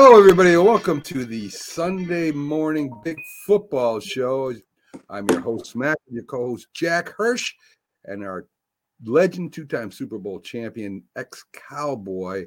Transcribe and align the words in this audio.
Hello, 0.00 0.16
everybody, 0.16 0.56
welcome 0.56 1.00
to 1.00 1.24
the 1.24 1.48
Sunday 1.48 2.30
morning 2.30 2.88
big 3.02 3.18
football 3.44 3.98
show. 3.98 4.54
I'm 5.10 5.28
your 5.28 5.40
host, 5.40 5.74
Mac, 5.74 5.98
your 6.08 6.22
co 6.22 6.50
host, 6.50 6.68
Jack 6.72 7.08
Hirsch, 7.08 7.52
and 8.04 8.22
our 8.22 8.46
legend, 9.04 9.52
two 9.52 9.64
time 9.64 9.90
Super 9.90 10.16
Bowl 10.16 10.38
champion, 10.38 11.02
ex 11.16 11.44
Cowboy, 11.52 12.46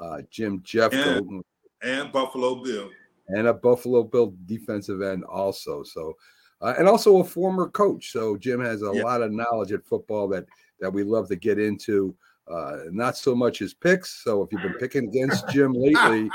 uh, 0.00 0.22
Jim 0.28 0.58
Jeffcoat, 0.62 1.18
And, 1.28 1.44
and 1.82 2.10
Buffalo 2.10 2.56
Bill. 2.56 2.90
and 3.28 3.46
a 3.46 3.54
Buffalo 3.54 4.02
Bill 4.02 4.34
defensive 4.46 5.00
end, 5.00 5.22
also. 5.22 5.84
So, 5.84 6.14
uh, 6.60 6.74
and 6.78 6.88
also 6.88 7.20
a 7.20 7.24
former 7.24 7.68
coach. 7.70 8.10
So, 8.10 8.36
Jim 8.36 8.60
has 8.60 8.82
a 8.82 8.86
Yeah. 8.92 9.04
lot 9.04 9.22
of 9.22 9.30
knowledge 9.30 9.70
at 9.70 9.86
football 9.86 10.26
that 10.30 10.46
that 10.80 10.92
we 10.92 11.04
love 11.04 11.28
to 11.28 11.36
get 11.36 11.60
into. 11.60 12.16
Uh, 12.48 12.78
not 12.90 13.16
so 13.16 13.36
much 13.36 13.60
his 13.60 13.72
picks. 13.72 14.24
So, 14.24 14.42
if 14.42 14.50
you've 14.50 14.62
been 14.62 14.74
picking 14.80 15.06
against 15.06 15.48
Jim 15.50 15.72
lately, 15.76 16.28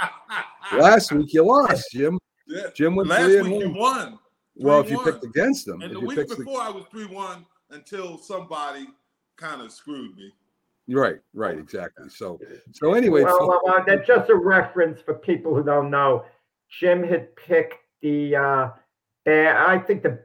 last 0.74 1.12
week 1.12 1.34
you 1.34 1.44
lost, 1.44 1.92
Jim. 1.92 2.20
Yeah. 2.46 2.64
Jim 2.76 2.96
went 2.98 3.08
Last 3.08 3.24
three 3.24 3.38
and 3.40 3.52
week 3.52 3.60
you 3.62 3.70
one. 3.70 3.78
won. 3.78 4.20
Well, 4.58 4.82
if 4.82 4.92
you 4.92 4.98
3-1. 5.00 5.04
picked 5.06 5.24
against 5.24 5.66
them, 5.66 5.82
And 5.82 5.94
if 5.94 6.00
the 6.00 6.06
week 6.06 6.18
picked 6.18 6.30
the- 6.32 6.36
before 6.36 6.60
I 6.62 6.70
was 6.70 6.84
3 6.92 7.06
1 7.06 7.46
until 7.72 8.18
somebody 8.18 8.88
kind 9.38 9.62
of 9.62 9.72
screwed 9.72 10.14
me. 10.18 10.30
right, 10.90 11.20
right, 11.34 11.58
exactly. 11.58 12.10
So, 12.10 12.42
so 12.74 12.94
anyway, 12.96 13.24
Well, 13.24 13.40
fo- 13.40 13.48
well, 13.48 13.62
well, 13.64 13.84
that's 13.88 14.06
just 14.06 14.30
a 14.30 14.36
reference 14.36 15.00
for 15.02 15.14
people 15.14 15.56
who 15.56 15.64
don't 15.64 15.90
know. 15.90 16.26
Jim 16.70 17.02
had 17.02 17.34
picked 17.38 17.76
the, 18.02 18.36
uh, 18.36 18.70
Bear, 19.24 19.58
I 19.66 19.80
think 19.80 20.04
the 20.04 20.20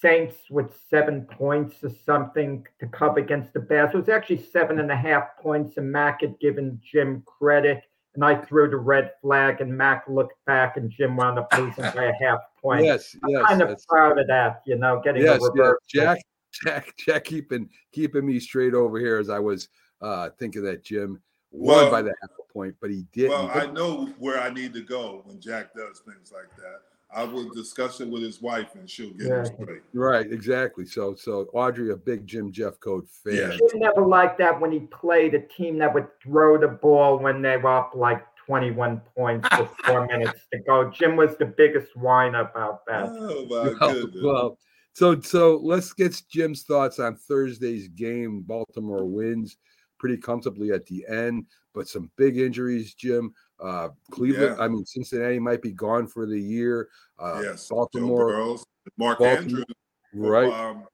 Saints 0.00 0.36
with 0.50 0.72
seven 0.88 1.22
points 1.26 1.82
or 1.82 1.90
something 2.06 2.64
to 2.78 2.86
cover 2.86 3.18
against 3.18 3.52
the 3.52 3.58
Bears. 3.60 3.90
It 3.92 3.96
was 3.96 4.08
actually 4.08 4.42
seven 4.44 4.78
and 4.78 4.92
a 4.92 4.96
half 4.96 5.36
points, 5.40 5.76
and 5.76 5.90
Mac 5.90 6.20
had 6.20 6.38
given 6.38 6.80
Jim 6.84 7.22
credit. 7.26 7.82
And 8.14 8.24
I 8.24 8.36
threw 8.36 8.70
the 8.70 8.76
red 8.76 9.12
flag, 9.20 9.60
and 9.60 9.76
Mac 9.76 10.04
looked 10.08 10.36
back, 10.46 10.76
and 10.76 10.90
Jim 10.90 11.16
wound 11.16 11.38
up 11.38 11.52
losing 11.58 11.82
by 11.82 12.04
a 12.04 12.12
half 12.22 12.38
point. 12.60 12.84
yes, 12.84 13.16
yes, 13.26 13.44
kind 13.46 13.60
of 13.60 13.76
proud 13.88 14.18
of 14.18 14.26
that, 14.28 14.62
you 14.66 14.76
know, 14.76 15.00
getting 15.02 15.22
yes, 15.22 15.40
a 15.40 15.42
yes. 15.42 15.50
reverse. 15.52 15.78
Jack, 15.88 16.18
Jack, 16.62 16.96
Jack, 16.96 17.24
keeping 17.24 17.68
keeping 17.92 18.24
me 18.24 18.38
straight 18.38 18.74
over 18.74 18.98
here 18.98 19.18
as 19.18 19.28
I 19.30 19.40
was 19.40 19.68
uh 20.00 20.30
thinking 20.38 20.62
that 20.64 20.84
Jim 20.84 21.20
won 21.50 21.90
by 21.90 22.02
the 22.02 22.14
half 22.20 22.30
point, 22.52 22.74
but 22.80 22.90
he 22.90 23.04
didn't. 23.12 23.30
Well, 23.30 23.50
I 23.52 23.66
know 23.66 24.06
where 24.18 24.40
I 24.40 24.50
need 24.50 24.72
to 24.74 24.80
go 24.80 25.22
when 25.24 25.40
Jack 25.40 25.74
does 25.74 26.00
things 26.06 26.32
like 26.32 26.54
that. 26.56 26.80
I 27.14 27.24
will 27.24 27.48
discuss 27.50 28.00
it 28.00 28.08
with 28.08 28.22
his 28.22 28.42
wife 28.42 28.74
and 28.74 28.88
she'll 28.88 29.10
get 29.12 29.28
Yeah. 29.28 29.40
it 29.42 29.46
straight. 29.60 29.82
right, 29.92 30.30
exactly. 30.30 30.84
So, 30.86 31.14
so 31.14 31.48
Audrey, 31.52 31.90
a 31.92 31.96
big 31.96 32.26
Jim 32.26 32.52
Jeffcoat 32.52 33.08
fan. 33.08 33.34
Yeah. 33.34 33.50
Jim 33.70 33.80
never 33.80 34.04
liked 34.06 34.38
that 34.38 34.60
when 34.60 34.72
he 34.72 34.80
played 34.80 35.34
a 35.34 35.40
team 35.40 35.78
that 35.78 35.92
would 35.94 36.08
throw 36.22 36.58
the 36.58 36.68
ball 36.68 37.18
when 37.18 37.40
they 37.42 37.56
were 37.56 37.78
up 37.78 37.92
like 37.94 38.24
21 38.46 39.00
points 39.16 39.48
with 39.58 39.68
four 39.84 40.06
minutes 40.06 40.40
to 40.52 40.58
go. 40.60 40.90
Jim 40.90 41.16
was 41.16 41.36
the 41.36 41.46
biggest 41.46 41.96
whine 41.96 42.34
about 42.34 42.84
that. 42.86 43.04
Oh, 43.08 43.46
my 43.46 43.72
Well, 43.80 43.92
goodness. 43.94 44.22
well, 44.22 44.58
so 44.92 45.20
so 45.20 45.56
let's 45.62 45.92
get 45.92 46.20
Jim's 46.30 46.62
thoughts 46.64 46.98
on 46.98 47.16
Thursday's 47.16 47.88
game. 47.88 48.42
Baltimore 48.42 49.04
wins 49.06 49.56
pretty 49.98 50.16
comfortably 50.18 50.70
at 50.72 50.84
the 50.86 51.04
end, 51.08 51.46
but 51.74 51.88
some 51.88 52.10
big 52.16 52.36
injuries, 52.38 52.92
Jim. 52.94 53.32
Uh, 53.60 53.88
Cleveland, 54.10 54.56
Yeah. 54.58 54.64
I 54.64 54.68
mean 54.68 54.84
Cincinnati 54.84 55.38
might 55.38 55.62
be 55.62 55.72
gone 55.72 56.06
for 56.06 56.26
the 56.26 56.38
year. 56.38 56.88
Uh, 57.18 57.40
yes. 57.42 57.68
Baltimore, 57.68 58.26
Burrows, 58.26 58.64
Mark 58.98 59.18
Baltimore, 59.20 59.42
Andrews 59.42 59.64
for, 60.12 60.30
right 60.30 60.52
um, 60.52 60.84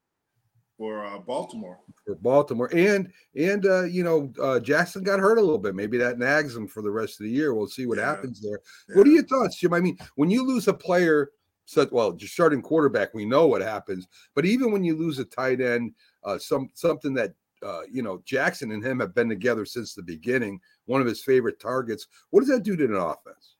for 0.77 1.05
uh, 1.05 1.19
Baltimore. 1.19 1.79
for 2.07 2.15
Baltimore, 2.17 2.71
and 2.75 3.11
and 3.35 3.67
uh, 3.67 3.85
you 3.85 4.05
know 4.05 4.33
uh, 4.43 4.61
Jackson 4.61 5.03
got 5.03 5.21
hurt 5.21 5.39
a 5.39 5.41
little 5.41 5.59
bit. 5.59 5.75
Maybe 5.75 5.97
that 5.99 6.19
nags 6.19 6.55
him 6.55 6.69
for 6.69 6.83
the 6.83 6.91
rest 6.91 7.21
of 7.21 7.25
the 7.25 7.31
year. 7.31 7.55
We'll 7.55 7.67
see 7.67 7.87
what 7.87 7.99
Yeah. 7.99 8.07
happens 8.15 8.41
there. 8.41 8.61
What 8.95 9.07
are 9.07 9.11
your 9.11 9.25
thoughts, 9.25 9.59
Jim? 9.59 9.73
I 9.75 9.81
mean, 9.81 9.99
when 10.17 10.31
you 10.31 10.47
lose 10.47 10.69
a 10.69 10.75
player, 10.75 11.31
such 11.65 11.91
well, 11.93 12.13
just 12.13 12.33
starting 12.35 12.63
quarterback, 12.63 13.15
we 13.15 13.25
know 13.25 13.47
what 13.47 13.63
happens. 13.63 14.07
But 14.35 14.45
even 14.45 14.73
when 14.73 14.85
you 14.85 14.97
lose 14.97 15.19
a 15.19 15.25
tight 15.25 15.61
end, 15.61 15.95
uh, 16.25 16.39
some 16.39 16.69
something 16.75 17.15
that 17.15 17.33
uh, 17.65 17.83
you 17.91 18.03
know 18.03 18.23
Jackson 18.25 18.73
and 18.73 18.85
him 18.85 19.01
have 19.01 19.15
been 19.15 19.29
together 19.29 19.65
since 19.65 19.95
the 19.95 20.03
beginning, 20.03 20.61
one 20.87 21.01
of 21.01 21.07
his 21.07 21.23
favorite 21.23 21.61
targets. 21.61 22.07
What 22.31 22.41
does 22.41 22.49
that 22.49 22.63
do 22.63 22.77
to 22.77 22.85
an 22.85 22.95
offense? 22.95 23.57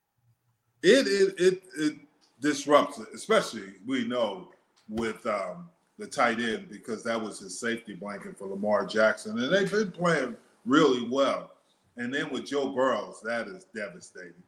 It 0.83 1.07
it 1.07 1.35
it, 1.39 1.63
it 1.77 1.97
disrupts 2.41 2.99
it, 2.99 3.09
especially 3.15 3.75
we 3.87 4.07
know 4.07 4.49
with 4.89 5.25
um, 5.27 5.69
the 5.99 6.07
tight 6.07 6.41
end 6.41 6.69
because 6.71 7.05
that 7.05 7.21
was 7.21 7.39
his 7.39 7.61
safety 7.61 7.95
blanket 7.95 8.39
for 8.39 8.47
Lamar 8.47 8.87
Jackson, 8.87 9.39
and 9.39 9.53
they've 9.53 9.71
been 9.71 9.93
playing 9.93 10.37
really 10.65 11.07
well. 11.09 11.53
And 11.97 12.13
then 12.13 12.31
with 12.31 12.47
Joe 12.47 12.71
Burrows, 12.71 13.21
that 13.25 13.47
is 13.49 13.67
devastating. 13.75 14.43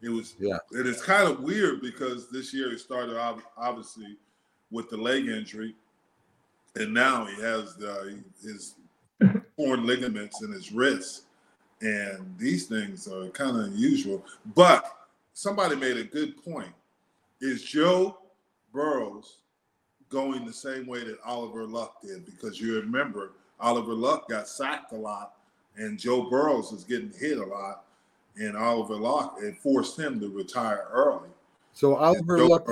It 0.00 0.08
was 0.08 0.34
Yeah. 0.38 0.58
It 0.72 0.86
is 0.86 1.02
kind 1.02 1.28
of 1.28 1.40
weird 1.40 1.80
because 1.80 2.28
this 2.30 2.52
year 2.54 2.70
he 2.70 2.78
started 2.78 3.16
ob- 3.16 3.42
obviously 3.56 4.16
with 4.70 4.88
the 4.90 4.96
leg 4.96 5.26
injury, 5.26 5.74
and 6.76 6.94
now 6.94 7.24
he 7.26 7.40
has 7.40 7.76
the, 7.76 8.22
his 8.42 8.74
torn 9.62 9.86
ligaments 9.86 10.42
in 10.42 10.52
his 10.52 10.72
wrist, 10.72 11.24
and 11.80 12.34
these 12.38 12.66
things 12.66 13.08
are 13.08 13.28
kind 13.28 13.56
of 13.56 13.64
unusual. 13.64 14.24
But 14.54 14.84
somebody 15.32 15.76
made 15.76 15.96
a 15.96 16.04
good 16.04 16.42
point. 16.42 16.72
Is 17.40 17.62
Joe 17.62 18.18
Burrows 18.72 19.38
going 20.08 20.44
the 20.44 20.52
same 20.52 20.86
way 20.86 21.04
that 21.04 21.18
Oliver 21.24 21.64
Luck 21.64 22.00
did? 22.02 22.24
Because 22.24 22.60
you 22.60 22.80
remember 22.80 23.32
Oliver 23.60 23.94
Luck 23.94 24.28
got 24.28 24.48
sacked 24.48 24.92
a 24.92 24.96
lot, 24.96 25.34
and 25.76 25.98
Joe 25.98 26.28
Burrows 26.28 26.72
was 26.72 26.84
getting 26.84 27.12
hit 27.12 27.38
a 27.38 27.44
lot, 27.44 27.84
and 28.36 28.56
Oliver 28.56 28.96
Luck 28.96 29.36
it 29.40 29.56
forced 29.58 29.98
him 29.98 30.20
to 30.20 30.28
retire 30.28 30.86
early. 30.90 31.28
So 31.72 31.96
Oliver 31.96 32.44
Luck, 32.46 32.70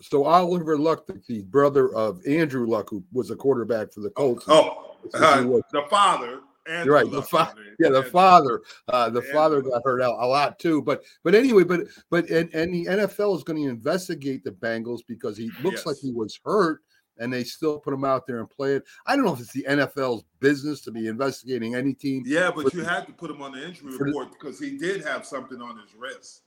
so 0.00 0.24
Oliver 0.24 0.76
Luck, 0.76 1.06
the, 1.06 1.20
the 1.28 1.42
brother 1.42 1.94
of 1.94 2.26
Andrew 2.26 2.66
Luck, 2.66 2.90
who 2.90 3.02
was 3.12 3.30
a 3.30 3.36
quarterback 3.36 3.92
for 3.92 4.00
the 4.00 4.12
oh, 4.16 4.34
Colts. 4.34 4.44
Oh, 4.48 4.91
This 5.04 5.14
is 5.14 5.34
who 5.40 5.48
was- 5.48 5.62
the 5.72 5.82
father. 5.90 6.40
And 6.64 6.88
right, 6.88 7.10
the 7.10 7.22
fa- 7.22 7.52
yeah, 7.80 7.88
the 7.88 8.04
father, 8.04 8.62
uh, 8.86 9.10
the 9.10 9.20
father 9.22 9.60
got 9.62 9.82
hurt 9.84 10.00
out 10.00 10.14
a 10.20 10.26
lot 10.26 10.60
too. 10.60 10.80
But 10.80 11.02
but 11.24 11.34
anyway, 11.34 11.64
but 11.64 11.80
but 12.08 12.30
and, 12.30 12.54
and 12.54 12.72
the 12.72 12.86
NFL 12.86 13.36
is 13.36 13.42
going 13.42 13.60
to 13.60 13.68
investigate 13.68 14.44
the 14.44 14.52
Bengals 14.52 15.00
because 15.08 15.36
he 15.36 15.50
looks 15.64 15.86
like 15.86 15.96
he 16.00 16.12
was 16.12 16.38
hurt, 16.44 16.82
and 17.18 17.32
they 17.32 17.42
still 17.42 17.80
put 17.80 17.92
him 17.92 18.04
out 18.04 18.28
there 18.28 18.38
and 18.38 18.48
play 18.48 18.74
it. 18.74 18.84
I 19.06 19.16
don't 19.16 19.24
know 19.24 19.32
if 19.34 19.40
it's 19.40 19.52
the 19.52 19.66
NFL's 19.68 20.22
business 20.38 20.80
to 20.82 20.92
be 20.92 21.08
investigating 21.08 21.74
any 21.74 21.94
team. 21.94 22.22
Yeah, 22.24 22.52
but 22.54 22.72
you 22.72 22.82
the- 22.84 22.88
had 22.88 23.06
to 23.08 23.12
put 23.12 23.28
him 23.32 23.42
on 23.42 23.50
the 23.50 23.66
injury 23.66 23.96
report 23.96 24.28
because 24.30 24.60
he 24.60 24.78
did 24.78 25.04
have 25.04 25.26
something 25.26 25.60
on 25.60 25.78
his 25.78 25.96
wrist. 25.96 26.42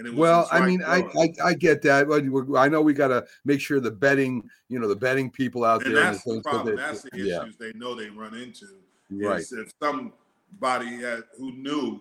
And 0.00 0.06
it 0.08 0.14
was 0.14 0.18
Well, 0.18 0.48
I 0.50 0.66
mean, 0.66 0.82
I. 0.82 1.00
I 1.18 1.34
I 1.44 1.52
get 1.52 1.82
that, 1.82 2.10
I 2.56 2.68
know 2.68 2.80
we 2.80 2.94
got 2.94 3.08
to 3.08 3.26
make 3.44 3.60
sure 3.60 3.80
the 3.80 3.90
betting, 3.90 4.48
you 4.70 4.78
know, 4.78 4.88
the 4.88 4.96
betting 4.96 5.30
people 5.30 5.62
out 5.62 5.84
and 5.84 5.94
there. 5.94 6.04
that's 6.04 6.24
the 6.24 6.30
things 6.30 6.44
that 6.44 6.50
problem. 6.50 6.76
they- 6.76 6.80
That's 6.82 7.02
the 7.02 7.10
yeah, 7.12 7.42
issues 7.42 7.56
they 7.58 7.74
know 7.74 7.94
they 7.94 8.08
run 8.08 8.32
into. 8.32 8.64
right. 9.10 9.40
Is 9.40 9.52
if 9.52 9.70
somebody 9.78 11.02
had, 11.02 11.24
who 11.36 11.52
knew 11.52 12.00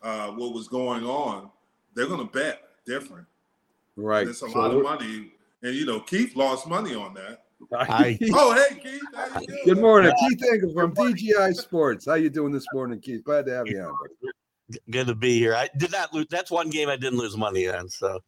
uh, 0.00 0.28
what 0.30 0.54
was 0.54 0.66
going 0.68 1.04
on, 1.04 1.50
they're 1.92 2.06
going 2.06 2.26
to 2.26 2.32
bet 2.32 2.62
different. 2.86 3.26
Right. 3.96 4.22
And 4.22 4.30
it's 4.30 4.40
a 4.40 4.48
So 4.48 4.58
lot 4.58 4.70
of 4.74 4.82
money. 4.82 5.32
And, 5.62 5.74
you 5.74 5.84
know, 5.84 6.00
Keith 6.00 6.36
lost 6.36 6.66
money 6.66 6.94
on 6.94 7.12
that. 7.12 7.44
Hi. 7.70 8.18
Oh, 8.32 8.54
hey, 8.54 8.78
Keith. 8.82 9.02
How 9.14 9.26
you 9.40 9.46
doing? 9.46 9.60
Good 9.66 9.78
morning, 9.78 10.12
Keith 10.20 10.42
Engel 10.50 10.72
from 10.72 10.94
DGI 10.94 11.54
Sports. 11.54 12.06
How 12.06 12.14
you 12.14 12.30
doing 12.30 12.52
this 12.52 12.64
morning, 12.72 12.98
Keith? 12.98 13.22
Glad 13.24 13.44
to 13.44 13.52
have 13.52 13.66
you 13.68 13.78
on. 13.82 13.94
Buddy. 14.68 14.80
Good 14.90 15.06
to 15.08 15.14
be 15.14 15.38
here. 15.38 15.54
I 15.54 15.68
did 15.76 15.92
not 15.92 16.12
lose. 16.12 16.26
That's 16.30 16.50
one 16.50 16.70
game 16.70 16.88
I 16.88 16.96
didn't 16.96 17.18
lose 17.18 17.36
money 17.36 17.68
on. 17.68 17.88
So 17.88 18.20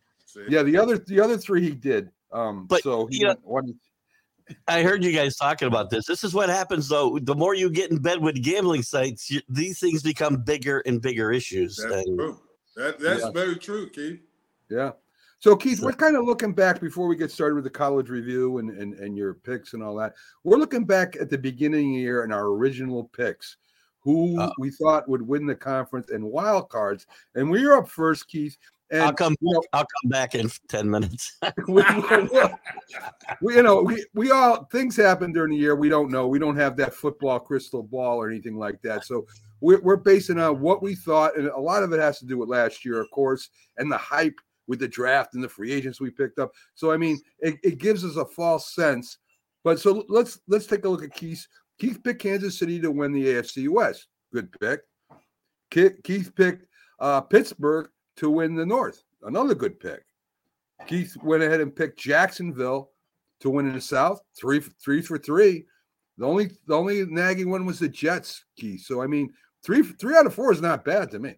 Yeah, 0.48 0.62
the 0.62 0.76
other 0.78 0.98
the 0.98 1.20
other 1.20 1.36
three 1.38 1.62
he 1.62 1.70
did. 1.70 2.10
Um, 2.32 2.66
But, 2.66 2.82
so 2.82 3.06
he 3.06 3.18
you 3.18 3.26
know- 3.26 3.36
won- 3.42 3.64
won- 3.66 3.80
I 4.66 4.82
heard 4.82 5.04
you 5.04 5.12
guys 5.12 5.36
talking 5.36 5.68
about 5.68 5.90
this. 5.90 6.06
This 6.06 6.24
is 6.24 6.32
what 6.32 6.48
happens 6.48 6.88
though. 6.88 7.18
The 7.18 7.34
more 7.34 7.54
you 7.54 7.68
get 7.70 7.90
in 7.90 7.98
bed 7.98 8.20
with 8.22 8.42
gambling 8.42 8.82
sites, 8.82 9.30
you, 9.30 9.40
these 9.48 9.78
things 9.78 10.02
become 10.02 10.36
bigger 10.42 10.80
and 10.86 11.02
bigger 11.02 11.30
issues. 11.32 11.76
That's 11.76 12.06
And 12.06 12.18
true. 12.18 12.40
That, 12.76 12.98
that's 12.98 13.22
Yeah. 13.24 13.30
very 13.30 13.56
true, 13.56 13.90
Keith. 13.90 14.20
yeah. 14.70 14.92
So 15.40 15.54
Keith, 15.56 15.78
So- 15.80 15.86
we're 15.86 15.92
kind 15.92 16.16
of 16.16 16.24
looking 16.24 16.52
back 16.54 16.80
before 16.80 17.08
we 17.08 17.16
get 17.16 17.30
started 17.30 17.54
with 17.56 17.64
the 17.64 17.70
college 17.70 18.08
review 18.08 18.58
and, 18.58 18.70
and 18.70 18.94
and 18.94 19.16
your 19.18 19.34
picks 19.34 19.72
and 19.74 19.82
all 19.82 19.94
that. 19.96 20.14
We're 20.44 20.56
looking 20.58 20.84
back 20.84 21.16
at 21.20 21.28
the 21.30 21.38
beginning 21.38 21.90
of 21.90 21.96
the 21.96 22.00
year 22.02 22.22
and 22.22 22.32
our 22.32 22.46
original 22.46 23.04
picks, 23.04 23.56
who 24.00 24.40
Uh. 24.40 24.50
we 24.58 24.70
thought 24.70 25.08
would 25.08 25.22
win 25.22 25.46
the 25.46 25.54
conference 25.54 26.10
and 26.10 26.24
wild 26.24 26.68
cards. 26.68 27.06
And 27.34 27.50
we 27.50 27.66
were 27.66 27.76
up 27.78 27.88
first, 27.88 28.28
Keith. 28.28 28.56
And 28.90 29.02
I'll 29.02 29.12
come. 29.12 29.36
you 29.42 29.52
know, 29.52 29.62
I'll 29.74 29.86
come 30.02 30.08
back 30.10 30.34
in 30.34 30.50
ten 30.68 30.88
minutes. 30.88 31.36
we, 31.68 31.82
we- 33.42 33.54
you 33.56 33.62
know, 33.62 33.82
we, 33.82 34.04
we 34.14 34.30
all 34.30 34.64
things 34.72 34.96
happen 34.96 35.32
during 35.32 35.50
the 35.50 35.58
year. 35.58 35.76
We 35.76 35.88
don't 35.88 36.10
know. 36.10 36.26
We 36.26 36.38
don't 36.38 36.56
have 36.56 36.76
that 36.78 36.94
football 36.94 37.38
crystal 37.38 37.82
ball 37.82 38.16
or 38.16 38.30
anything 38.30 38.56
like 38.56 38.80
that. 38.82 39.04
So 39.04 39.26
we're, 39.60 39.80
we're 39.82 39.96
basing 39.96 40.38
on 40.38 40.60
what 40.60 40.82
we 40.82 40.94
thought, 40.94 41.36
and 41.36 41.48
a 41.48 41.58
lot 41.60 41.82
of 41.82 41.92
it 41.92 42.00
has 42.00 42.18
to 42.20 42.26
do 42.26 42.38
with 42.38 42.48
last 42.48 42.84
year, 42.84 43.00
of 43.00 43.10
course, 43.10 43.50
and 43.76 43.90
the 43.92 43.98
hype 43.98 44.36
with 44.68 44.78
the 44.78 44.88
draft 44.88 45.34
and 45.34 45.42
the 45.42 45.48
free 45.48 45.72
agents 45.72 46.00
we 46.00 46.10
picked 46.10 46.38
up. 46.38 46.52
So 46.74 46.90
I 46.92 46.96
mean, 46.96 47.18
it, 47.40 47.56
it 47.62 47.78
gives 47.78 48.04
us 48.04 48.16
a 48.16 48.24
false 48.24 48.74
sense. 48.74 49.18
But 49.64 49.80
so 49.80 50.04
let's 50.08 50.40
let's 50.48 50.66
take 50.66 50.84
a 50.84 50.88
look 50.88 51.02
at 51.04 51.12
Keith. 51.14 51.46
Keith 51.78 52.02
picked 52.02 52.22
Kansas 52.22 52.58
City 52.58 52.80
to 52.80 52.90
win 52.90 53.12
the 53.12 53.24
AFC 53.26 53.68
West. 53.68 54.08
Good 54.32 54.50
pick. 54.60 54.80
Keith, 55.70 56.34
picked 56.34 56.66
uh, 56.98 57.20
Pittsburgh 57.20 57.88
to 58.16 58.30
win 58.30 58.54
the 58.54 58.66
North. 58.66 59.02
another 59.22 59.54
good 59.54 59.78
pick. 59.78 60.04
Keith 60.86 61.16
went 61.22 61.42
ahead 61.42 61.60
and 61.60 61.74
picked 61.74 61.98
Jacksonville 61.98 62.90
to 63.40 63.50
win 63.50 63.66
in 63.66 63.74
the 63.74 63.80
South. 63.80 64.20
Three 64.38 64.60
three 64.82 65.02
for 65.02 65.18
three. 65.18 65.66
The 66.16 66.26
only 66.26 66.50
the 66.66 66.74
only 66.74 67.04
nagging 67.06 67.50
one 67.50 67.66
was 67.66 67.78
the 67.78 67.88
Jets, 67.88 68.44
Keith. 68.56 68.82
So 68.82 69.02
I 69.02 69.06
mean, 69.06 69.32
three 69.64 69.82
three 69.82 70.16
out 70.16 70.26
of 70.26 70.34
four 70.34 70.52
is 70.52 70.60
not 70.60 70.84
bad 70.84 71.10
to 71.12 71.18
me. 71.18 71.34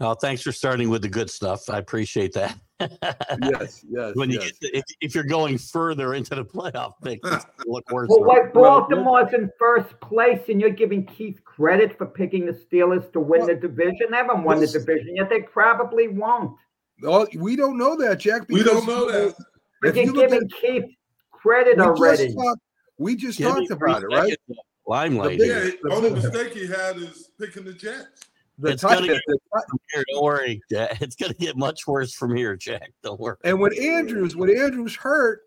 Oh, 0.00 0.14
thanks 0.14 0.42
for 0.42 0.52
starting 0.52 0.88
with 0.88 1.02
the 1.02 1.08
good 1.08 1.30
stuff. 1.30 1.68
I 1.68 1.78
appreciate 1.78 2.32
that. 2.32 2.58
Yes, 2.80 3.84
yes. 3.88 4.14
when 4.14 4.30
you 4.30 4.40
yes. 4.40 4.52
get 4.52 4.60
to, 4.60 4.78
if, 4.78 4.84
if 5.00 5.14
you're 5.14 5.24
going 5.24 5.58
further 5.58 6.14
into 6.14 6.34
the 6.34 6.44
playoff 6.44 6.94
picks, 7.02 7.28
look 7.66 7.88
worse. 7.90 8.08
Well, 8.10 8.24
what 8.24 8.52
Baltimore's 8.52 9.32
in 9.32 9.50
first 9.58 9.98
place, 10.00 10.40
and 10.48 10.60
you're 10.60 10.70
giving 10.70 11.04
Keith 11.06 11.42
credit 11.44 11.96
for 11.96 12.06
picking 12.06 12.46
the 12.46 12.52
Steelers 12.52 13.10
to 13.12 13.20
win 13.20 13.40
Well, 13.40 13.48
the 13.48 13.54
division. 13.54 14.08
They 14.10 14.16
haven't 14.16 14.42
won 14.44 14.60
the 14.60 14.66
division 14.66 15.16
yet. 15.16 15.28
They 15.30 15.42
probably 15.42 16.08
won't. 16.08 16.56
Oh, 17.04 17.26
we 17.36 17.56
don't 17.56 17.76
know 17.78 17.96
that, 17.96 18.18
Jack. 18.20 18.42
we 18.48 18.62
don't 18.62 18.86
know 18.86 19.10
that. 19.10 19.34
But 19.82 19.94
you're 19.94 20.06
you 20.06 20.12
look 20.12 20.30
giving 20.30 20.48
Keith 20.48 20.84
credit 21.32 21.76
We 21.76 21.82
already. 21.82 22.26
just 22.26 22.38
talked, 22.38 22.60
we 22.98 23.16
just 23.16 23.38
Give 23.38 23.48
talked 23.52 23.70
about 23.70 24.02
it, 24.02 24.06
right? 24.06 24.30
seconds 24.30 24.38
of 24.50 24.56
Limelight. 24.86 25.38
big- 25.38 25.46
here. 25.48 25.64
Yeah, 25.64 25.70
the 25.82 25.92
only 25.94 26.10
mistake 26.10 26.54
he 26.54 26.66
had 26.66 26.96
is 26.96 27.30
picking 27.38 27.64
the 27.64 27.72
Jets. 27.72 28.28
The 28.58 28.70
It's 28.70 28.82
gonna 28.82 29.06
get- 29.06 29.20
the 29.26 29.38
tight- 29.52 29.64
Here, 29.92 30.04
don't 30.12 30.22
worry, 30.22 30.60
Jack. 30.70 31.02
It's 31.02 31.16
gonna 31.16 31.34
get 31.34 31.56
much 31.56 31.86
worse 31.86 32.14
from 32.14 32.36
here, 32.36 32.56
Jack. 32.56 32.92
Don't 33.02 33.18
worry. 33.20 33.36
and 33.44 33.58
when 33.60 33.72
Andrews, 33.80 34.36
when 34.36 34.50
Andrews 34.56 34.94
hurt, 34.94 35.42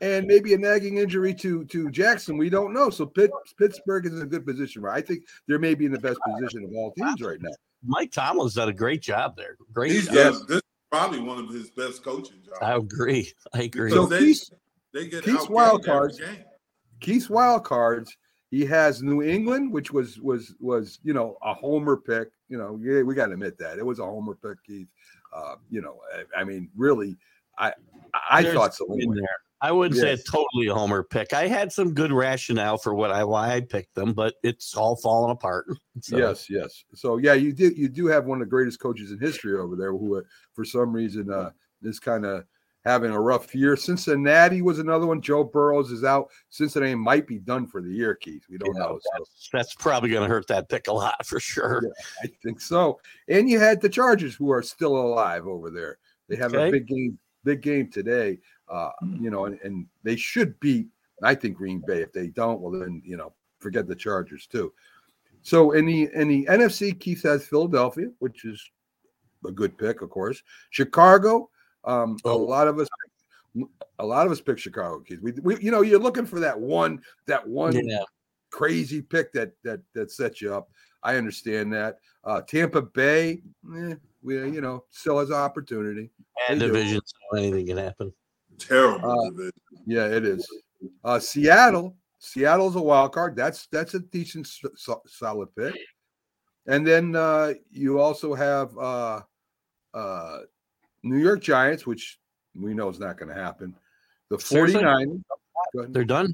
and 0.00 0.26
maybe 0.26 0.52
a 0.54 0.58
nagging 0.58 0.98
injury 0.98 1.34
to 1.34 1.64
to 1.66 1.90
Jackson, 1.90 2.36
we 2.38 2.48
don't 2.50 2.72
know. 2.72 2.88
So 2.90 3.04
Pitt, 3.06 3.30
Pittsburgh 3.58 4.06
is 4.06 4.14
in 4.14 4.22
a 4.22 4.26
good 4.26 4.44
position. 4.46 4.82
Right? 4.82 4.96
I 4.96 5.00
think 5.06 5.24
they 5.48 5.56
may 5.58 5.74
be 5.74 5.84
in 5.86 5.92
the 5.92 5.98
best 5.98 6.18
position 6.26 6.64
of 6.64 6.70
all 6.74 6.92
teams 6.92 7.20
right 7.22 7.40
now. 7.40 7.50
Mike 7.84 8.10
Tomlin's 8.12 8.54
done 8.54 8.68
a 8.68 8.72
great 8.74 9.02
job 9.02 9.36
there. 9.36 9.56
Great 9.72 9.92
He's 9.92 10.06
job. 10.06 10.14
done, 10.14 10.46
this 10.48 10.56
is 10.56 10.62
probably 10.90 11.20
one 11.20 11.38
of 11.38 11.48
his 11.50 11.70
best 11.70 12.02
coaching 12.02 12.42
jobs. 12.44 12.58
I 12.62 12.76
agree. 12.76 13.30
I 13.54 13.62
agree. 13.64 13.90
So 13.90 14.06
Because 14.06 14.10
they, 14.10 14.26
Keith's- 14.26 14.50
they 14.92 15.08
get 15.08 15.24
Keith's 15.24 15.44
outgained 15.44 15.50
wild 15.50 15.84
cards. 15.84 16.18
game. 16.18 16.44
Keith's 17.00 17.28
wild 17.30 17.64
cards. 17.64 18.16
He 18.50 18.64
has 18.64 19.02
New 19.02 19.22
England, 19.22 19.72
which 19.72 19.92
was 19.92 20.18
was 20.20 20.54
was 20.60 20.98
you 21.02 21.12
know 21.12 21.36
a 21.42 21.52
homer 21.54 21.96
pick. 21.98 22.28
You 22.48 22.58
know, 22.58 22.78
yeah, 22.82 23.02
we 23.02 23.14
got 23.14 23.26
to 23.26 23.32
admit 23.32 23.58
that 23.58 23.78
it 23.78 23.84
was 23.84 23.98
a 23.98 24.04
homer 24.04 24.34
pick, 24.34 24.62
Keith. 24.64 24.88
Uh, 25.32 25.56
you 25.70 25.82
know, 25.82 25.98
I, 26.14 26.40
I 26.40 26.44
mean, 26.44 26.70
really, 26.76 27.16
I 27.58 27.72
I 28.30 28.42
There's 28.42 28.54
thought 28.54 28.74
so. 28.74 28.86
I 29.62 29.72
wouldn't 29.72 29.98
say 29.98 30.12
it's 30.12 30.30
totally 30.30 30.66
a 30.66 30.74
homer 30.74 31.02
pick. 31.02 31.32
I 31.32 31.46
had 31.46 31.72
some 31.72 31.94
good 31.94 32.12
rationale 32.12 32.76
for 32.76 32.94
what 32.94 33.10
I 33.10 33.24
why 33.24 33.54
I 33.54 33.62
picked 33.62 33.94
them, 33.94 34.12
but 34.12 34.34
it's 34.42 34.76
all 34.76 34.96
falling 34.96 35.32
apart. 35.32 35.66
So, 36.02 36.18
Yes, 36.18 36.50
yes. 36.50 36.84
So 36.94 37.16
yeah, 37.16 37.32
you 37.32 37.54
do 37.54 37.72
You 37.74 37.88
do 37.88 38.06
have 38.06 38.26
one 38.26 38.42
of 38.42 38.46
the 38.46 38.50
greatest 38.50 38.80
coaches 38.80 39.12
in 39.12 39.18
history 39.18 39.58
over 39.58 39.76
there, 39.76 39.92
who 39.92 40.18
uh, 40.18 40.22
for 40.52 40.62
some 40.62 40.92
reason 40.92 41.32
uh, 41.32 41.50
is 41.82 41.98
kind 41.98 42.26
of 42.26 42.44
having 42.86 43.10
a 43.10 43.20
rough 43.20 43.52
year. 43.52 43.76
Cincinnati 43.76 44.62
was 44.62 44.78
another 44.78 45.06
one. 45.06 45.20
Joe 45.20 45.42
Burrows 45.42 45.90
is 45.90 46.04
out. 46.04 46.28
Cincinnati 46.50 46.94
might 46.94 47.26
be 47.26 47.38
done 47.40 47.66
for 47.66 47.82
the 47.82 47.90
year, 47.90 48.14
Keith. 48.14 48.44
We 48.48 48.58
don't 48.58 48.68
you 48.74 48.80
know. 48.80 48.92
know, 48.92 48.98
So 49.02 49.10
that's, 49.18 49.48
that's 49.52 49.74
probably 49.74 50.10
going 50.10 50.22
to 50.22 50.28
hurt 50.32 50.46
that 50.46 50.68
pick 50.68 50.86
a 50.86 50.92
lot 50.92 51.26
for 51.26 51.40
sure. 51.40 51.82
I 52.22 52.28
think 52.44 52.60
so. 52.60 53.00
And 53.28 53.50
you 53.50 53.58
had 53.58 53.80
the 53.80 53.88
Chargers, 53.88 54.36
who 54.36 54.52
are 54.52 54.62
still 54.62 54.96
alive 54.96 55.48
over 55.48 55.68
there. 55.68 55.98
They 56.28 56.36
have 56.36 56.54
Okay. 56.54 56.68
a 56.68 56.70
big 56.70 56.86
game, 56.86 57.18
big 57.42 57.60
game 57.60 57.90
today. 57.90 58.38
Uh, 58.68 58.90
you 59.20 59.30
know, 59.30 59.46
and, 59.46 59.58
and 59.64 59.86
they 60.04 60.14
should 60.16 60.58
beat. 60.60 60.86
I 61.24 61.34
think 61.34 61.56
Green 61.56 61.82
Bay. 61.84 62.02
If 62.02 62.12
they 62.12 62.28
don't, 62.28 62.60
well 62.60 62.72
then 62.78 63.02
you 63.04 63.16
know, 63.16 63.32
forget 63.58 63.88
the 63.88 63.96
Chargers 63.96 64.46
too. 64.46 64.72
So 65.42 65.72
in 65.72 65.86
the 65.86 66.08
in 66.14 66.28
the 66.28 66.46
NFC, 66.46 66.98
Keith 66.98 67.22
has 67.24 67.46
Philadelphia, 67.46 68.08
which 68.20 68.44
is 68.44 68.62
a 69.44 69.50
good 69.50 69.76
pick, 69.76 70.02
of 70.02 70.10
course. 70.10 70.42
Chicago. 70.70 71.48
Um, 71.86 72.16
a 72.24 72.28
Oh. 72.28 72.38
lot 72.38 72.68
of 72.68 72.78
us, 72.78 72.88
a 73.98 74.04
lot 74.06 74.26
of 74.26 74.32
us 74.32 74.40
pick 74.40 74.58
Chicago, 74.58 75.00
Keith. 75.00 75.20
We, 75.22 75.32
we, 75.42 75.58
you 75.60 75.70
know, 75.70 75.82
you're 75.82 76.00
looking 76.00 76.26
for 76.26 76.40
that 76.40 76.58
one, 76.58 77.00
that 77.26 77.46
one 77.46 77.74
Yeah. 77.86 78.02
crazy 78.50 79.00
pick 79.02 79.32
that 79.32 79.52
that 79.62 79.80
that 79.94 80.10
sets 80.10 80.40
you 80.42 80.52
up. 80.54 80.68
I 81.02 81.16
understand 81.16 81.72
that. 81.72 81.98
Uh, 82.24 82.42
Tampa 82.42 82.82
Bay, 82.82 83.42
eh, 83.76 83.94
we 84.22 84.34
you 84.50 84.60
know 84.60 84.84
still 84.90 85.18
has 85.20 85.30
opportunity. 85.30 86.10
And 86.48 86.60
They 86.60 86.66
do. 86.66 86.72
division, 86.72 87.00
so 87.04 87.38
anything 87.38 87.66
can 87.66 87.76
happen. 87.78 88.12
Terrible 88.58 89.10
Uh, 89.10 89.30
division. 89.30 89.52
Yeah, 89.86 90.06
it 90.08 90.24
is. 90.24 90.46
Uh, 91.04 91.18
Seattle, 91.20 91.96
Seattle's 92.18 92.74
a 92.76 92.82
wild 92.82 93.12
card. 93.12 93.36
That's 93.36 93.68
that's 93.68 93.94
a 93.94 94.00
decent, 94.00 94.46
so- 94.48 95.02
solid 95.06 95.54
pick. 95.54 95.74
And 96.66 96.84
then 96.84 97.14
uh, 97.14 97.54
you 97.70 98.00
also 98.00 98.34
have 98.34 98.76
uh, 98.76 99.22
uh, 99.94 100.40
New 101.08 101.18
York 101.18 101.42
Giants, 101.42 101.86
which 101.86 102.18
we 102.54 102.74
know 102.74 102.88
is 102.88 102.98
not 102.98 103.18
going 103.18 103.28
to 103.28 103.40
happen. 103.40 103.74
The 104.30 104.38
Seriously? 104.38 104.82
49 104.82 105.24
Go. 105.74 105.86
They're 105.86 106.04
done. 106.04 106.32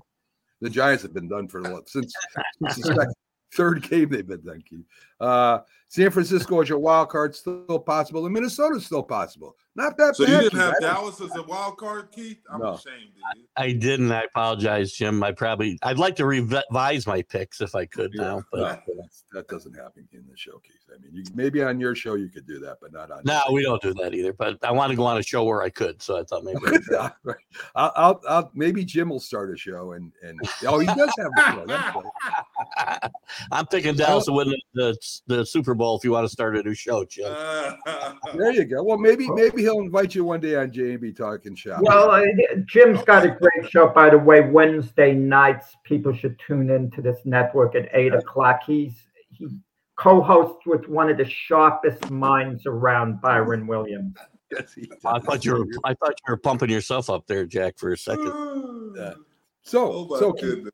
The 0.61 0.71
Giants 0.71 1.03
have 1.03 1.13
been 1.13 1.29
done 1.29 1.49
for 1.49 1.63
the 1.63 1.83
since, 1.87 2.15
since 2.63 2.77
the 2.77 2.95
second, 2.95 3.15
third 3.55 3.89
game 3.89 4.09
they've 4.09 4.27
been 4.27 4.45
done. 4.45 4.63
Keith. 4.69 4.87
Uh, 5.21 5.61
San 5.93 6.11
Francisco 6.11 6.59
is 6.63 6.71
your 6.71 6.79
wild 6.79 7.11
card, 7.11 7.37
still 7.37 7.79
possible, 7.85 8.25
and 8.25 8.33
Minnesota's 8.33 8.87
still 8.87 9.03
possible. 9.03 9.55
Not 9.75 9.99
that 9.99 10.17
So 10.17 10.25
bad. 10.25 10.33
you 10.33 10.41
didn't 10.51 10.59
have 10.59 10.75
I- 10.79 10.81
Dallas 10.81 11.21
as 11.21 11.35
a 11.37 11.43
wild 11.43 11.77
card, 11.77 12.11
Keith? 12.13 12.39
I'm 12.51 12.61
No. 12.61 12.75
ashamed 12.75 12.95
of 12.97 13.37
you. 13.39 13.45
I 13.59 13.73
didn't. 13.73 14.11
I 14.11 14.23
apologize, 14.25 14.93
Jim. 14.93 15.23
I 15.23 15.33
probably 15.33 15.79
I'd 15.83 15.99
like 15.99 16.17
to 16.17 16.25
revise 16.27 17.07
my 17.07 17.21
picks 17.21 17.61
if 17.61 17.75
I 17.75 17.85
could 17.85 18.11
Yeah, 18.15 18.23
now, 18.23 18.43
but 18.51 18.83
that 19.33 19.49
doesn't 19.49 19.75
happen 19.75 20.09
in 20.13 20.25
the 20.31 20.37
show, 20.37 20.59
Keith. 20.63 20.77
I 20.95 20.99
mean, 20.99 21.11
you, 21.15 21.25
maybe 21.35 21.63
on 21.63 21.79
your 21.81 21.95
show 21.95 22.15
you 22.15 22.29
could 22.29 22.47
do 22.47 22.59
that, 22.61 22.79
but 22.81 22.93
not 22.93 23.11
on. 23.11 23.23
no, 23.25 23.41
we 23.53 23.63
don't 23.63 23.81
do 23.83 23.93
that 23.95 24.15
either. 24.15 24.33
But 24.33 24.63
I 24.63 24.73
want 24.73 24.91
to 24.91 24.97
go 24.97 25.05
on 25.05 25.19
a 25.19 25.23
show 25.23 25.45
where 25.45 25.63
I 25.63 25.69
could, 25.71 26.01
so 26.03 26.19
I 26.19 26.25
thought 26.25 26.45
maybe. 26.45 26.59
I'd 26.67 26.83
try. 26.85 27.11
I'll, 27.75 27.93
I'll, 27.97 28.21
I'll, 28.29 28.51
maybe 28.55 28.85
Jim 28.85 29.09
will 29.11 29.21
start 29.21 29.53
a 29.53 29.57
show, 29.57 29.93
and 29.93 30.13
and 30.23 30.39
oh, 30.67 30.79
he 30.79 30.87
does 30.87 31.11
have 31.19 31.31
a 31.37 31.53
show. 31.53 31.67
That's. 31.67 33.09
I'm 33.53 33.67
picking 33.67 33.95
Dallas 33.95 34.27
to 34.27 34.33
win 34.33 34.49
the, 34.49 34.61
the 34.75 35.37
the 35.39 35.47
Super 35.47 35.75
Bowl. 35.75 35.82
If 35.97 36.05
you 36.05 36.13
want 36.13 36.25
to 36.25 36.29
start 36.29 36.57
a 36.57 36.63
new 36.63 36.75
show, 36.75 37.05
Jim. 37.05 37.33
There 38.35 38.53
you 38.53 38.65
go. 38.65 38.83
Well, 38.83 38.99
maybe 38.99 39.29
maybe 39.29 39.63
he'll 39.63 39.81
invite 39.81 40.15
you 40.15 40.25
one 40.25 40.41
day 40.41 40.57
on 40.57 40.73
J 40.73 40.93
and 40.93 41.01
B 41.01 41.13
Talking 41.13 41.55
Shop. 41.55 41.81
Well, 41.83 42.11
uh, 42.11 42.23
Jim's 42.67 43.03
got 43.03 43.27
a 43.27 43.31
great 43.31 43.71
show, 43.71 43.89
by 43.89 44.09
the 44.11 44.19
way. 44.19 44.41
Wednesday 44.41 45.13
nights, 45.13 45.77
people 45.85 46.15
should 46.15 46.39
tune 46.47 46.71
into 46.71 47.03
this 47.03 47.19
network 47.25 47.75
at 47.75 47.89
eight 47.93 48.15
o'clock. 48.15 48.61
He's 48.67 48.95
he 49.31 49.49
co-hosts 49.97 50.67
with 50.67 50.89
one 50.89 51.11
of 51.11 51.19
the 51.19 51.29
sharpest 51.29 52.11
minds 52.11 52.65
around, 52.67 53.21
Byron 53.21 53.67
Williams. 53.67 54.17
Yes, 54.51 54.73
he 54.75 54.91
I 55.05 55.19
thought 55.19 55.45
you 55.45 55.55
were 55.55 55.67
I 55.85 55.95
thought 55.95 56.15
you 56.27 56.33
were 56.33 56.37
pumping 56.37 56.71
yourself 56.71 57.11
up 57.11 57.27
there, 57.27 57.47
Jack, 57.47 57.79
for 57.79 57.93
a 57.93 57.99
second. 57.99 58.33
Yeah. 58.95 59.15
So 59.63 59.91
Oh 60.11 60.19
so 60.19 60.35
Keith, 60.35 60.69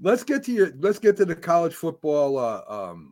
let's 0.00 0.22
get 0.22 0.44
to 0.44 0.52
your 0.52 0.72
let's 0.78 1.00
get 1.00 1.16
to 1.16 1.24
the 1.24 1.34
college 1.34 1.74
football 1.74 2.38
uh, 2.38 2.62
um, 2.68 3.10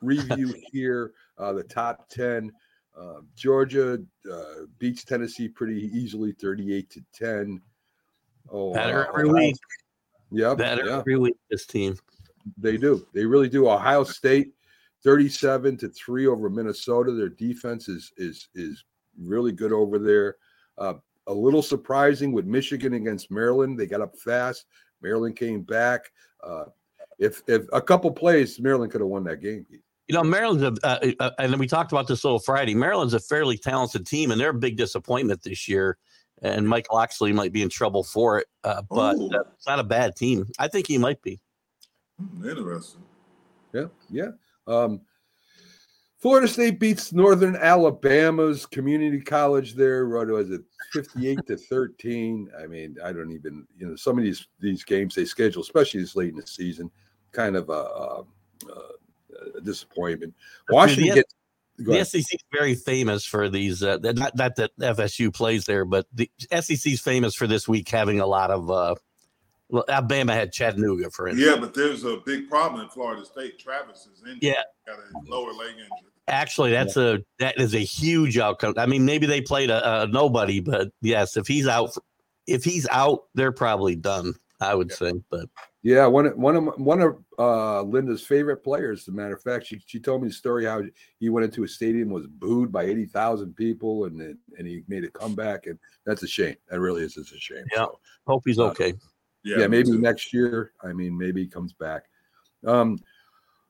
review 0.00 0.54
here. 0.72 1.12
Uh, 1.38 1.52
the 1.52 1.64
top 1.64 2.08
ten. 2.08 2.50
Uh, 2.98 3.20
Georgia 3.36 3.98
uh, 4.30 4.44
beats 4.78 5.04
Tennessee 5.04 5.48
pretty 5.48 5.90
easily, 5.96 6.32
thirty-eight 6.32 6.90
to 6.90 7.02
ten. 7.12 7.60
Oh, 8.50 8.74
Better 8.74 9.06
every 9.06 9.28
week. 9.28 9.56
Yep, 10.32 10.58
Better 10.58 10.86
yeah, 10.86 10.98
every 10.98 11.16
week. 11.16 11.36
This 11.50 11.66
team. 11.66 11.96
they 12.56 12.76
do. 12.76 13.06
They 13.14 13.24
really 13.24 13.48
do. 13.48 13.68
Ohio 13.68 14.04
State, 14.04 14.52
thirty-seven 15.02 15.76
to 15.78 15.88
three 15.88 16.26
over 16.26 16.50
Minnesota. 16.50 17.12
Their 17.12 17.28
defense 17.28 17.88
is 17.88 18.12
is 18.16 18.48
is 18.54 18.84
really 19.18 19.52
good 19.52 19.72
over 19.72 19.98
there. 19.98 20.36
Uh, 20.78 20.94
a 21.26 21.32
little 21.32 21.62
surprising 21.62 22.32
with 22.32 22.46
Michigan 22.46 22.94
against 22.94 23.30
Maryland. 23.30 23.78
They 23.78 23.86
got 23.86 24.00
up 24.00 24.16
fast. 24.18 24.66
Maryland 25.00 25.36
came 25.36 25.62
back. 25.62 26.10
Uh, 26.42 26.64
if 27.18 27.42
if 27.46 27.66
a 27.72 27.80
couple 27.80 28.10
plays, 28.10 28.58
Maryland 28.58 28.90
could 28.90 29.00
have 29.00 29.08
won 29.08 29.24
that 29.24 29.40
game. 29.40 29.64
You 30.10 30.14
know, 30.14 30.24
Maryland's 30.24 30.64
a, 30.64 30.74
uh, 30.84 31.12
uh, 31.20 31.30
and 31.38 31.56
we 31.56 31.68
talked 31.68 31.92
about 31.92 32.08
this 32.08 32.24
little 32.24 32.40
Friday. 32.40 32.74
Maryland's 32.74 33.14
a 33.14 33.20
fairly 33.20 33.56
talented 33.56 34.04
team, 34.04 34.32
and 34.32 34.40
they're 34.40 34.50
a 34.50 34.54
big 34.54 34.76
disappointment 34.76 35.44
this 35.44 35.68
year. 35.68 35.98
And 36.42 36.68
Mike 36.68 36.92
Locksley 36.92 37.32
might 37.32 37.52
be 37.52 37.62
in 37.62 37.68
trouble 37.68 38.02
for 38.02 38.40
it, 38.40 38.48
uh, 38.64 38.82
but 38.90 39.14
uh, 39.14 39.44
it's 39.54 39.68
not 39.68 39.78
a 39.78 39.84
bad 39.84 40.16
team. 40.16 40.46
I 40.58 40.66
think 40.66 40.88
he 40.88 40.98
might 40.98 41.22
be. 41.22 41.38
Hmm, 42.18 42.44
Interesting. 42.44 43.04
Yeah, 43.72 43.84
yeah. 44.10 44.30
Um, 44.66 45.02
Florida 46.18 46.48
State 46.48 46.80
beats 46.80 47.12
Northern 47.12 47.54
Alabama's 47.54 48.66
community 48.66 49.20
college 49.20 49.76
there. 49.76 50.08
What 50.08 50.26
was 50.26 50.50
it, 50.50 50.62
fifty-eight 50.92 51.46
to 51.46 51.56
thirteen? 51.56 52.50
I 52.60 52.66
mean, 52.66 52.96
I 53.04 53.12
don't 53.12 53.30
even 53.30 53.64
you 53.78 53.86
know 53.86 53.94
some 53.94 54.18
of 54.18 54.24
these 54.24 54.48
these 54.58 54.82
games 54.82 55.14
they 55.14 55.24
schedule, 55.24 55.62
especially 55.62 56.00
this 56.00 56.16
late 56.16 56.30
in 56.30 56.36
the 56.40 56.46
season, 56.48 56.90
kind 57.30 57.54
of 57.54 57.68
a, 57.68 57.72
a, 57.72 58.24
a 58.72 58.90
disappointment. 59.62 60.34
Washington 60.70 61.08
the- 61.08 61.14
gets. 61.16 61.34
Go 61.82 61.92
The. 61.92 62.04
SEC 62.04 62.20
is 62.34 62.44
very 62.52 62.74
famous 62.74 63.24
for 63.24 63.48
these. 63.48 63.82
Uh, 63.82 63.96
not 64.02 64.36
not 64.36 64.56
that 64.56 64.70
FSU 64.78 65.32
plays 65.32 65.64
there, 65.64 65.86
but 65.86 66.06
the 66.12 66.30
SEC 66.52 66.92
is 66.92 67.00
famous 67.00 67.34
for 67.34 67.46
this 67.46 67.66
week 67.66 67.88
having 67.88 68.20
a 68.20 68.26
lot 68.26 68.50
of 68.50 68.70
uh, 68.70 68.94
Well, 69.70 69.84
Alabama 69.88 70.34
had 70.34 70.52
Chattanooga 70.52 71.10
for 71.10 71.28
instance. 71.28 71.48
Yeah, 71.48 71.58
but 71.58 71.72
there's 71.72 72.04
a 72.04 72.18
big 72.26 72.50
problem 72.50 72.82
in 72.82 72.88
Florida 72.90 73.24
State. 73.24 73.58
Travis 73.58 74.06
is 74.12 74.22
in. 74.30 74.38
Yeah. 74.42 74.62
got 74.86 74.98
a 74.98 75.30
lower 75.30 75.52
leg 75.52 75.70
injury. 75.70 75.88
Actually, 76.28 76.70
that's 76.72 76.98
a 76.98 77.20
that 77.38 77.58
is 77.58 77.74
a 77.74 77.78
huge 77.78 78.36
outcome. 78.36 78.74
I 78.76 78.84
mean, 78.84 79.06
maybe 79.06 79.26
they 79.26 79.40
played 79.40 79.70
a, 79.70 80.02
a 80.02 80.06
nobody, 80.06 80.60
but 80.60 80.88
yes, 81.00 81.36
if 81.38 81.46
he's 81.46 81.66
out, 81.66 81.96
if 82.46 82.62
he's 82.62 82.86
out, 82.90 83.20
they're 83.34 83.52
probably 83.52 83.96
done. 83.96 84.34
I 84.60 84.74
would 84.74 84.92
say, 84.92 85.12
but 85.30 85.46
Yeah, 85.82 86.06
one 86.06 86.26
of 86.26 86.36
one 86.36 86.56
of 86.56 86.64
one 86.78 87.00
of 87.00 87.16
uh, 87.38 87.82
Linda's 87.82 88.26
favorite 88.26 88.58
players. 88.62 89.00
As 89.02 89.08
a 89.08 89.12
matter 89.12 89.34
of 89.34 89.42
fact, 89.42 89.66
she 89.66 89.80
she 89.86 89.98
told 89.98 90.22
me 90.22 90.28
the 90.28 90.34
story 90.34 90.64
how 90.66 90.82
he 91.18 91.28
went 91.30 91.44
into 91.44 91.64
a 91.64 91.68
stadium 91.68 92.10
was 92.10 92.26
booed 92.26 92.70
by 92.70 92.84
eighty 92.84 93.06
thousand 93.06 93.56
people, 93.56 94.04
and 94.04 94.20
then- 94.20 94.38
and 94.58 94.66
he 94.66 94.82
made 94.88 95.04
a 95.04 95.10
comeback, 95.10 95.66
and 95.66 95.78
that's 96.04 96.22
a 96.22 96.28
shame. 96.28 96.56
That 96.68 96.80
really 96.80 97.02
is 97.02 97.14
just 97.14 97.32
a 97.32 97.38
shame. 97.38 97.64
Yeah. 97.72 97.86
So, 97.86 97.98
hope 98.26 98.42
he's 98.44 98.58
Uh, 98.58 98.66
okay. 98.68 98.92
Yeah, 99.42 99.60
yeah, 99.60 99.66
maybe 99.68 99.92
next 99.92 100.34
year. 100.34 100.72
I 100.82 100.92
mean, 100.92 101.16
maybe 101.16 101.40
he 101.42 101.48
comes 101.48 101.72
back. 101.72 102.04
Um, 102.66 102.98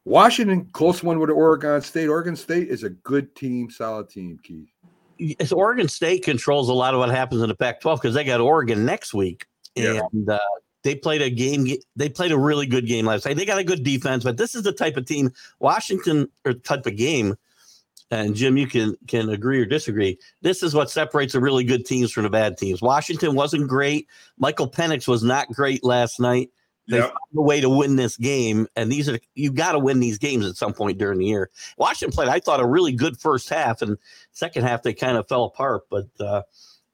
Washington, 0.05 0.67
close 0.73 1.03
one 1.03 1.21
with 1.21 1.31
Oregon 1.31 1.81
State. 1.83 2.09
Oregon 2.09 2.35
State 2.35 2.69
is 2.69 2.83
a 2.83 2.91
good 2.91 3.35
team, 3.37 3.71
solid 3.71 4.09
team. 4.09 4.39
Keith. 4.43 4.69
Yes, 5.19 5.53
Oregon 5.53 5.87
State 5.87 6.25
controls 6.25 6.69
a 6.71 6.73
lot 6.73 6.95
of 6.95 6.99
what 7.01 7.11
happens 7.11 7.43
in 7.43 7.49
the 7.49 7.55
Pac-12 7.55 7.97
because 8.01 8.15
they 8.15 8.25
got 8.25 8.41
Oregon 8.41 8.85
next 8.87 9.13
week, 9.15 9.47
Yeah. 9.77 10.01
and 10.13 10.29
uh, 10.29 10.39
they 10.83 10.95
played 10.95 11.23
a 11.23 11.31
game. 11.31 11.67
They 11.97 12.09
played 12.09 12.33
a 12.33 12.39
really 12.39 12.67
good 12.67 12.87
game 12.87 13.07
last 13.07 13.27
night. 13.27 13.37
They 13.37 13.45
got 13.45 13.59
a 13.59 13.65
good 13.65 13.83
defense, 13.85 14.25
but 14.25 14.37
this 14.37 14.55
is 14.55 14.63
the 14.63 14.73
type 14.73 14.97
of 14.97 15.07
team 15.07 15.33
Washington 15.59 16.29
or 16.45 16.55
type 16.55 16.87
of 16.87 16.97
game. 16.97 17.37
And 18.11 18.35
Jim, 18.35 18.57
you 18.57 18.67
can 18.67 18.97
can 19.07 19.29
agree 19.31 19.61
or 19.61 19.67
disagree. 19.67 20.19
This 20.43 20.63
is 20.63 20.75
what 20.75 20.91
separates 20.91 21.35
the 21.35 21.41
really 21.41 21.65
good 21.65 21.87
teams 21.87 22.11
from 22.11 22.25
the 22.25 22.31
bad 22.31 22.59
teams. 22.59 22.83
Washington 22.83 23.35
wasn't 23.35 23.69
great. 23.69 24.09
Michael 24.37 24.69
Penix 24.71 25.07
was 25.07 25.23
not 25.23 25.49
great 25.53 25.85
last 25.85 26.19
night. 26.19 26.51
They 26.91 26.99
Yeah, 26.99 27.03
found 27.03 27.19
a 27.37 27.43
way 27.43 27.61
to 27.61 27.69
win 27.71 27.95
this 27.95 28.17
game, 28.17 28.67
and 28.75 28.91
these 28.91 29.09
are 29.09 29.21
you 29.37 29.53
got 29.53 29.73
to 29.73 29.79
win 29.79 30.01
these 30.01 30.19
games 30.19 30.45
at 30.45 30.57
some 30.57 30.73
point 30.73 30.99
during 30.99 31.19
the 31.21 31.27
year. 31.27 31.51
Washington 31.79 32.13
played, 32.13 32.29
I 32.29 32.41
thought, 32.41 32.59
a 32.59 32.67
really 32.67 32.93
good 32.93 33.17
first 33.21 33.49
half, 33.49 33.81
and 33.81 33.97
second 34.33 34.65
half 34.65 34.83
they 34.83 34.93
kind 34.93 35.17
of 35.17 35.29
fell 35.29 35.45
apart. 35.45 35.83
But 35.89 36.09
uh, 36.19 36.43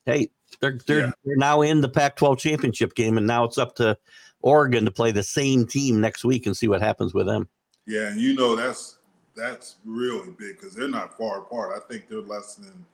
hey, 0.05 0.29
they're 0.61 0.79
they're 0.87 0.99
Yeah. 1.07 1.13
they're 1.25 1.37
now 1.37 1.63
in 1.63 1.81
the 1.81 1.89
Pac-12 1.89 2.39
championship 2.39 2.95
game, 2.95 3.17
and 3.19 3.27
now 3.27 3.45
it's 3.45 3.59
up 3.59 3.75
to 3.77 3.97
Oregon 4.43 4.85
to 4.85 4.91
play 4.91 5.11
the 5.13 5.23
same 5.23 5.67
team 5.67 6.01
next 6.01 6.25
week 6.25 6.47
and 6.47 6.57
see 6.57 6.69
what 6.69 6.81
happens 6.83 7.15
with 7.15 7.27
them. 7.27 7.49
yeah, 7.87 8.09
and 8.09 8.21
you 8.21 8.35
know 8.35 8.55
that's 8.57 8.99
that's 9.35 9.77
really 9.85 10.31
big 10.39 10.59
because 10.59 10.75
they're 10.75 10.89
not 10.89 11.17
far 11.19 11.41
apart. 11.41 11.73
I 11.77 11.81
think 11.93 12.09
they're 12.09 12.21
less 12.23 12.55
than 12.55 12.85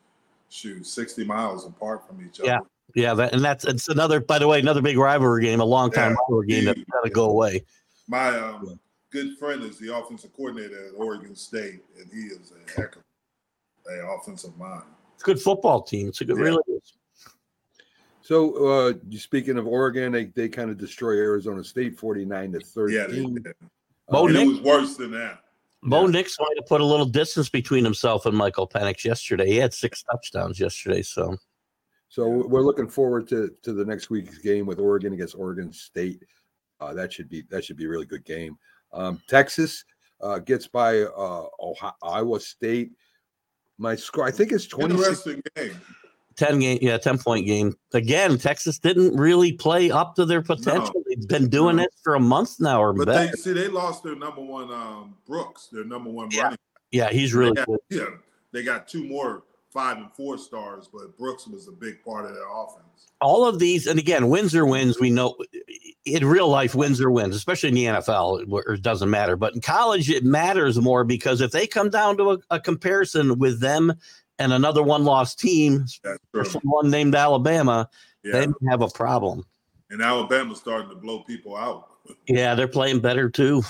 shoot 0.49 0.87
sixty 0.87 1.25
miles 1.25 1.67
apart 1.67 2.07
from 2.07 2.25
each 2.25 2.41
other. 2.41 2.49
Yeah. 2.49 2.59
Yeah, 2.95 3.15
that, 3.15 3.33
and 3.33 3.43
that's 3.43 3.65
it's 3.65 3.89
another. 3.89 4.21
By 4.21 4.39
the 4.39 4.47
way, 4.49 4.59
another 4.59 4.83
big 4.83 4.99
rivalry 4.99 5.43
game, 5.45 5.61
a 5.61 5.65
long 5.65 5.91
time 5.91 6.11
Yeah. 6.11 6.17
rivalry 6.29 6.47
game 6.49 6.65
that's 6.67 6.81
got 6.93 7.03
to 7.05 7.11
go 7.11 7.31
away. 7.31 7.65
My 8.07 8.37
um, 8.39 8.79
good 9.11 9.39
friend 9.39 9.63
is 9.63 9.79
the 9.79 9.97
offensive 9.97 10.35
coordinator 10.37 10.89
at 10.89 10.93
Oregon 10.97 11.35
State, 11.35 11.81
and 11.99 12.11
he 12.13 12.25
is 12.27 12.53
a 12.53 12.71
heck 12.81 12.97
of 12.97 13.03
a 13.91 14.07
offensive 14.19 14.55
mind. 14.59 14.83
It's 15.15 15.23
a 15.23 15.27
good 15.27 15.41
football 15.41 15.83
team. 15.83 16.09
It's 16.09 16.21
a 16.21 16.25
good, 16.27 16.37
Yeah. 16.37 16.43
really 16.43 16.63
is. 16.69 16.93
So, 18.23 18.55
uh, 18.55 18.93
speaking 19.17 19.59
of 19.59 19.67
Oregon, 19.67 20.13
they, 20.13 20.27
they 20.27 20.49
kind 20.49 20.71
of 20.71 20.79
destroy 20.79 21.17
Arizona 21.17 21.65
State 21.65 21.99
49 21.99 22.53
to 22.53 22.61
13. 22.61 22.97
Yeah, 22.97 23.07
they 23.09 23.25
did. 23.25 23.55
Bo 24.09 24.29
and 24.29 24.37
it 24.37 24.47
was 24.47 24.61
worse 24.61 24.97
than 24.97 25.11
that. 25.13 25.41
Bo 25.83 26.05
Yeah. 26.05 26.13
Nix 26.13 26.37
might 26.39 26.55
have 26.57 26.67
put 26.67 26.81
a 26.81 26.85
little 26.85 27.07
distance 27.07 27.49
between 27.49 27.85
himself 27.85 28.27
and 28.27 28.37
Michael 28.37 28.69
Penix 28.69 29.05
yesterday. 29.05 29.47
He 29.47 29.57
had 29.57 29.75
six 29.75 30.03
touchdowns 30.05 30.61
yesterday, 30.61 31.03
so 31.03 31.37
So 32.09 32.29
we're 32.29 32.63
looking 32.63 32.89
forward 32.89 33.27
to 33.29 33.51
to 33.63 33.73
the 33.73 33.85
next 33.85 34.09
week's 34.09 34.39
game 34.39 34.67
with 34.67 34.79
Oregon 34.79 35.13
against 35.13 35.35
Oregon 35.35 35.73
State. 35.73 36.23
Uh, 36.81 36.95
that 36.95 37.13
should 37.13 37.29
be 37.29 37.43
that 37.51 37.65
should 37.65 37.77
be 37.77 37.87
a 37.87 37.89
really 37.89 38.07
good 38.07 38.25
game. 38.25 38.57
Um, 38.93 39.21
Texas 39.27 39.85
uh, 40.21 40.39
gets 40.39 40.69
by 40.69 41.01
uh, 41.03 41.47
Ohio, 41.61 41.95
Iowa 42.03 42.39
State. 42.39 42.93
My 43.79 43.97
score, 43.97 44.25
I 44.25 44.31
think 44.31 44.53
it's 44.53 44.67
26. 44.67 45.09
Interesting 45.09 45.43
game. 45.57 45.81
Ten 46.37 46.59
game, 46.59 46.79
yeah, 46.83 46.99
ten 46.99 47.19
point 47.19 47.47
game. 47.47 47.75
Again, 47.93 48.39
Texas 48.39 48.79
didn't 48.79 49.17
really 49.17 49.53
play 49.53 49.91
up 49.91 50.15
to 50.17 50.25
their 50.25 50.43
potential. 50.43 51.03
They've 51.09 51.29
been 51.29 51.49
doing 51.49 51.77
No. 51.77 51.83
it 51.85 51.91
for 52.03 52.15
a 52.15 52.21
month 52.21 52.61
now 52.61 52.83
or 52.83 52.93
But 52.93 53.07
better. 53.07 53.27
they 53.27 53.33
see 53.33 53.53
they 53.53 53.69
lost 53.69 54.03
their 54.03 54.17
number 54.17 54.41
one 54.43 54.71
um, 54.73 55.15
Brooks, 55.27 55.69
their 55.73 55.85
number 55.85 56.11
one 56.11 56.29
Yeah. 56.31 56.43
running. 56.45 56.59
yeah, 56.91 57.11
he's 57.11 57.35
really 57.35 57.51
they 57.53 57.57
got, 57.57 57.67
good. 57.69 57.79
yeah, 57.91 58.07
they 58.53 58.63
got 58.63 58.89
two 58.89 59.05
more 59.05 59.45
five 59.71 59.97
and 59.97 60.13
four 60.13 60.37
stars, 60.37 60.89
but 60.93 61.17
Brooks 61.17 61.47
was 61.47 61.67
a 61.67 61.73
big 61.73 62.05
part 62.05 62.27
of 62.27 62.35
their 62.35 62.45
offense. 62.55 63.07
All 63.23 63.47
of 63.47 63.59
these, 63.59 63.87
and 63.87 63.99
again, 63.99 64.29
wins 64.29 64.55
or 64.55 64.67
wins. 64.67 65.01
We 65.01 65.09
know 65.09 65.35
in 66.05 66.27
real 66.27 66.49
life, 66.49 66.75
wins 66.75 67.01
or 67.01 67.11
wins, 67.11 67.35
especially 67.37 67.69
in 67.71 67.75
the 67.77 67.85
NFL, 67.87 68.47
where 68.49 68.65
it 68.65 68.83
doesn't 68.83 69.09
matter. 69.09 69.35
But 69.37 69.55
in 69.55 69.61
college, 69.63 70.11
it 70.11 70.25
matters 70.25 70.79
more 70.79 71.05
because 71.05 71.41
if 71.41 71.53
they 71.53 71.67
come 71.67 71.89
down 71.89 72.17
to 72.19 72.33
a, 72.33 72.39
a 72.51 72.61
comparison 72.61 73.39
with 73.39 73.61
them 73.61 73.95
and 74.43 74.53
another 74.53 74.83
one-loss 74.83 75.35
team, 75.35 75.87
That's 76.03 76.19
or 76.35 76.45
someone 76.45 76.91
named 76.91 77.15
Alabama, 77.15 77.89
Yeah, 78.25 78.33
they 78.33 78.47
may 78.49 78.71
have 78.71 78.83
a 78.83 78.89
problem. 78.89 79.45
and 79.91 80.03
Alabama's 80.03 80.59
starting 80.59 80.89
to 80.91 80.97
blow 80.97 81.21
people 81.21 81.57
out. 81.57 81.89
Yeah, 82.27 82.55
they're 82.55 82.67
playing 82.69 83.01
better 83.01 83.31
too. 83.31 83.63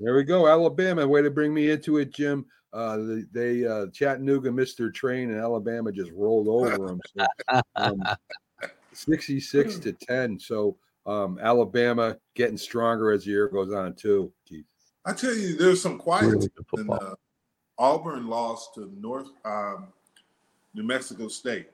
There 0.00 0.14
we 0.14 0.22
go, 0.22 0.48
Alabama. 0.48 1.06
Way 1.06 1.22
to 1.22 1.30
bring 1.30 1.52
me 1.52 1.70
into 1.70 1.98
it, 1.98 2.14
Jim. 2.14 2.46
Uh, 2.72 2.98
they, 2.98 3.22
they 3.32 3.66
uh, 3.66 3.86
Chattanooga 3.92 4.50
missed 4.52 4.78
their 4.78 4.90
train, 4.90 5.30
and 5.30 5.40
Alabama 5.40 5.90
just 5.90 6.12
rolled 6.12 6.48
over 6.48 6.86
them. 6.86 7.00
So, 7.16 7.60
um, 7.76 8.02
66 8.92 9.78
to 9.80 9.92
10. 9.92 10.38
So 10.38 10.76
um, 11.06 11.38
Alabama 11.42 12.16
getting 12.34 12.58
stronger 12.58 13.10
as 13.10 13.24
the 13.24 13.30
year 13.30 13.48
goes 13.48 13.72
on, 13.72 13.94
too. 13.94 14.32
Keith. 14.46 14.64
I 15.04 15.12
tell 15.12 15.34
you, 15.34 15.56
there's 15.56 15.82
some 15.82 15.98
quiet 15.98 16.26
Really 16.26 16.50
in, 16.76 16.90
uh, 16.90 17.14
Auburn 17.78 18.26
lost 18.28 18.74
to 18.74 18.92
North 18.98 19.28
um, 19.44 19.88
New 20.74 20.82
Mexico 20.82 21.28
State. 21.28 21.68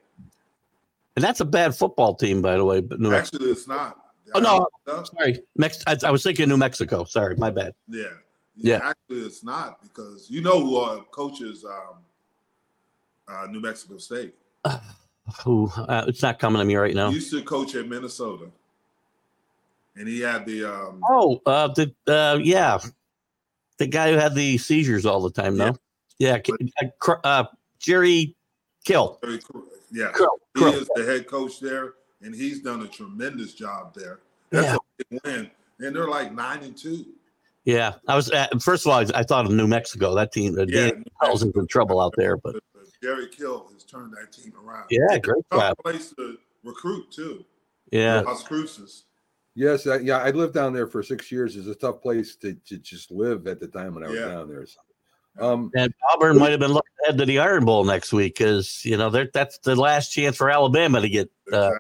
And 1.17 1.25
that's 1.25 1.41
a 1.41 1.45
bad 1.45 1.75
football 1.77 2.15
team, 2.15 2.43
by 2.43 2.57
the 2.57 2.65
way. 2.65 2.81
But 2.81 3.01
New 3.01 3.11
Mexico. 3.11 3.37
Actually, 3.37 3.53
it's 3.53 3.69
not. 3.69 3.99
Oh, 4.35 4.41
no. 4.41 4.67
No, 4.87 5.05
Sorry, 5.05 5.41
Mex- 5.57 5.83
I, 5.87 5.97
I 6.05 6.11
was 6.11 6.23
thinking 6.23 6.49
New 6.49 6.57
Mexico. 6.57 7.05
Sorry, 7.05 7.37
my 7.37 7.51
bad. 7.51 7.75
Yeah. 7.89 8.07
Yeah. 8.57 8.81
Actually, 8.83 9.27
it's 9.27 9.45
not 9.45 9.83
because 9.83 10.31
you 10.31 10.41
know 10.41 10.61
who 10.61 10.79
uh, 10.79 11.01
coaches 11.11 11.65
um, 11.65 11.99
uh, 13.29 13.47
New 13.51 13.61
Mexico 13.61 13.99
State. 13.99 14.35
Who? 15.43 15.71
Uh, 15.75 16.05
it's 16.07 16.21
not 16.21 16.39
coming 16.39 16.59
to 16.59 16.67
me 16.67 16.77
right 16.77 16.95
now. 16.95 17.09
He 17.09 17.15
used 17.15 17.31
to 17.31 17.43
coach 17.43 17.75
at 17.75 17.89
Minnesota, 17.89 18.45
and 19.97 20.07
he 20.07 20.21
had 20.21 20.45
the 20.45 20.67
um, 20.67 21.01
Oh, 21.09 21.41
uh, 21.47 21.69
the 21.69 21.95
uh, 22.07 22.39
yeah, 22.43 22.79
the 23.79 23.87
guy 23.87 24.13
who 24.13 24.19
had 24.19 24.35
the 24.35 24.59
seizures 24.59 25.07
all 25.07 25.23
the 25.23 25.31
time. 25.31 25.57
No, 25.57 25.75
yeah, 26.19 26.39
K- 26.41 26.53
uh, 26.53 26.87
Cr- 26.99 27.25
uh, 27.25 27.45
Jerry 27.79 28.37
Kill. 28.85 29.19
very 29.23 29.39
cool- 29.39 29.65
yeah, 29.91 30.13
Krill, 30.13 30.29
he 30.55 30.61
Krill. 30.61 30.75
is 30.83 30.89
the 30.95 31.05
head 31.05 31.27
coach 31.27 31.61
there, 31.61 31.95
and 32.23 32.35
he's 32.35 32.61
done 32.61 32.83
a 32.83 32.89
tremendous 32.89 33.55
job 33.55 33.95
there. 33.95 34.21
That's 34.51 34.67
Yeah. 34.67 34.77
a 34.77 35.05
big 35.11 35.21
win, 35.25 35.51
and 35.81 35.97
they're 35.97 36.09
like 36.09 36.33
nine 36.35 36.63
and 36.63 36.77
two. 36.77 37.07
Yeah, 37.65 37.95
I 38.07 38.15
was. 38.17 38.31
Uh, 38.31 38.47
first 38.61 38.85
of 38.85 38.93
all, 38.93 38.99
I, 38.99 39.07
I 39.21 39.23
thought 39.23 39.47
of 39.47 39.53
New 39.53 39.67
Mexico. 39.67 40.15
That 40.15 40.33
team, 40.33 40.59
uh, 40.59 40.65
Yeah, 40.69 40.91
Danny 40.91 41.05
Carlson's 41.23 41.57
in 41.57 41.67
trouble 41.67 41.99
out 42.01 42.13
there. 42.17 42.37
But 42.37 42.57
Gary 43.01 43.29
Kill 43.29 43.69
has 43.73 43.85
turned 43.85 44.13
that 44.13 44.33
team 44.33 44.53
around. 44.63 44.85
yeah, 44.91 45.17
great 45.19 45.43
tough 45.51 45.61
job. 45.61 45.77
place 45.83 46.13
to 46.19 46.37
recruit 46.63 47.11
too. 47.11 47.45
Yeah, 47.91 48.21
Las 48.21 48.43
Cruces. 48.43 49.05
Yes, 49.55 49.87
uh, 49.87 49.99
yeah, 50.01 50.19
I 50.19 50.31
lived 50.31 50.53
down 50.53 50.73
there 50.73 50.87
for 50.89 51.03
six 51.03 51.31
years. 51.31 51.57
It's 51.57 51.69
a 51.69 51.75
tough 51.77 52.03
place 52.03 52.35
to, 52.37 52.55
to 52.55 52.77
just 52.79 53.11
live 53.13 53.47
at 53.47 53.61
the 53.61 53.69
time 53.69 53.95
when 53.95 54.03
I 54.05 54.09
was 54.09 54.19
Yeah. 54.19 54.27
down 54.27 54.49
there. 54.49 54.67
So, 54.67 54.81
um, 55.41 55.71
and 55.77 55.93
Auburn 56.13 56.39
might 56.39 56.51
have 56.51 56.61
been 56.61 56.73
looking 56.73 56.93
ahead 57.05 57.19
to 57.19 57.27
the 57.27 57.39
Iron 57.41 57.65
Bowl 57.65 57.85
next 57.85 58.13
week 58.13 58.37
because 58.37 58.85
you 58.85 58.97
know 58.97 59.11
that's 59.11 59.59
the 59.59 59.77
last 59.77 60.11
chance 60.11 60.37
for 60.37 60.51
Alabama 60.51 61.01
to 61.01 61.09
get 61.09 61.31
uh, 61.53 61.71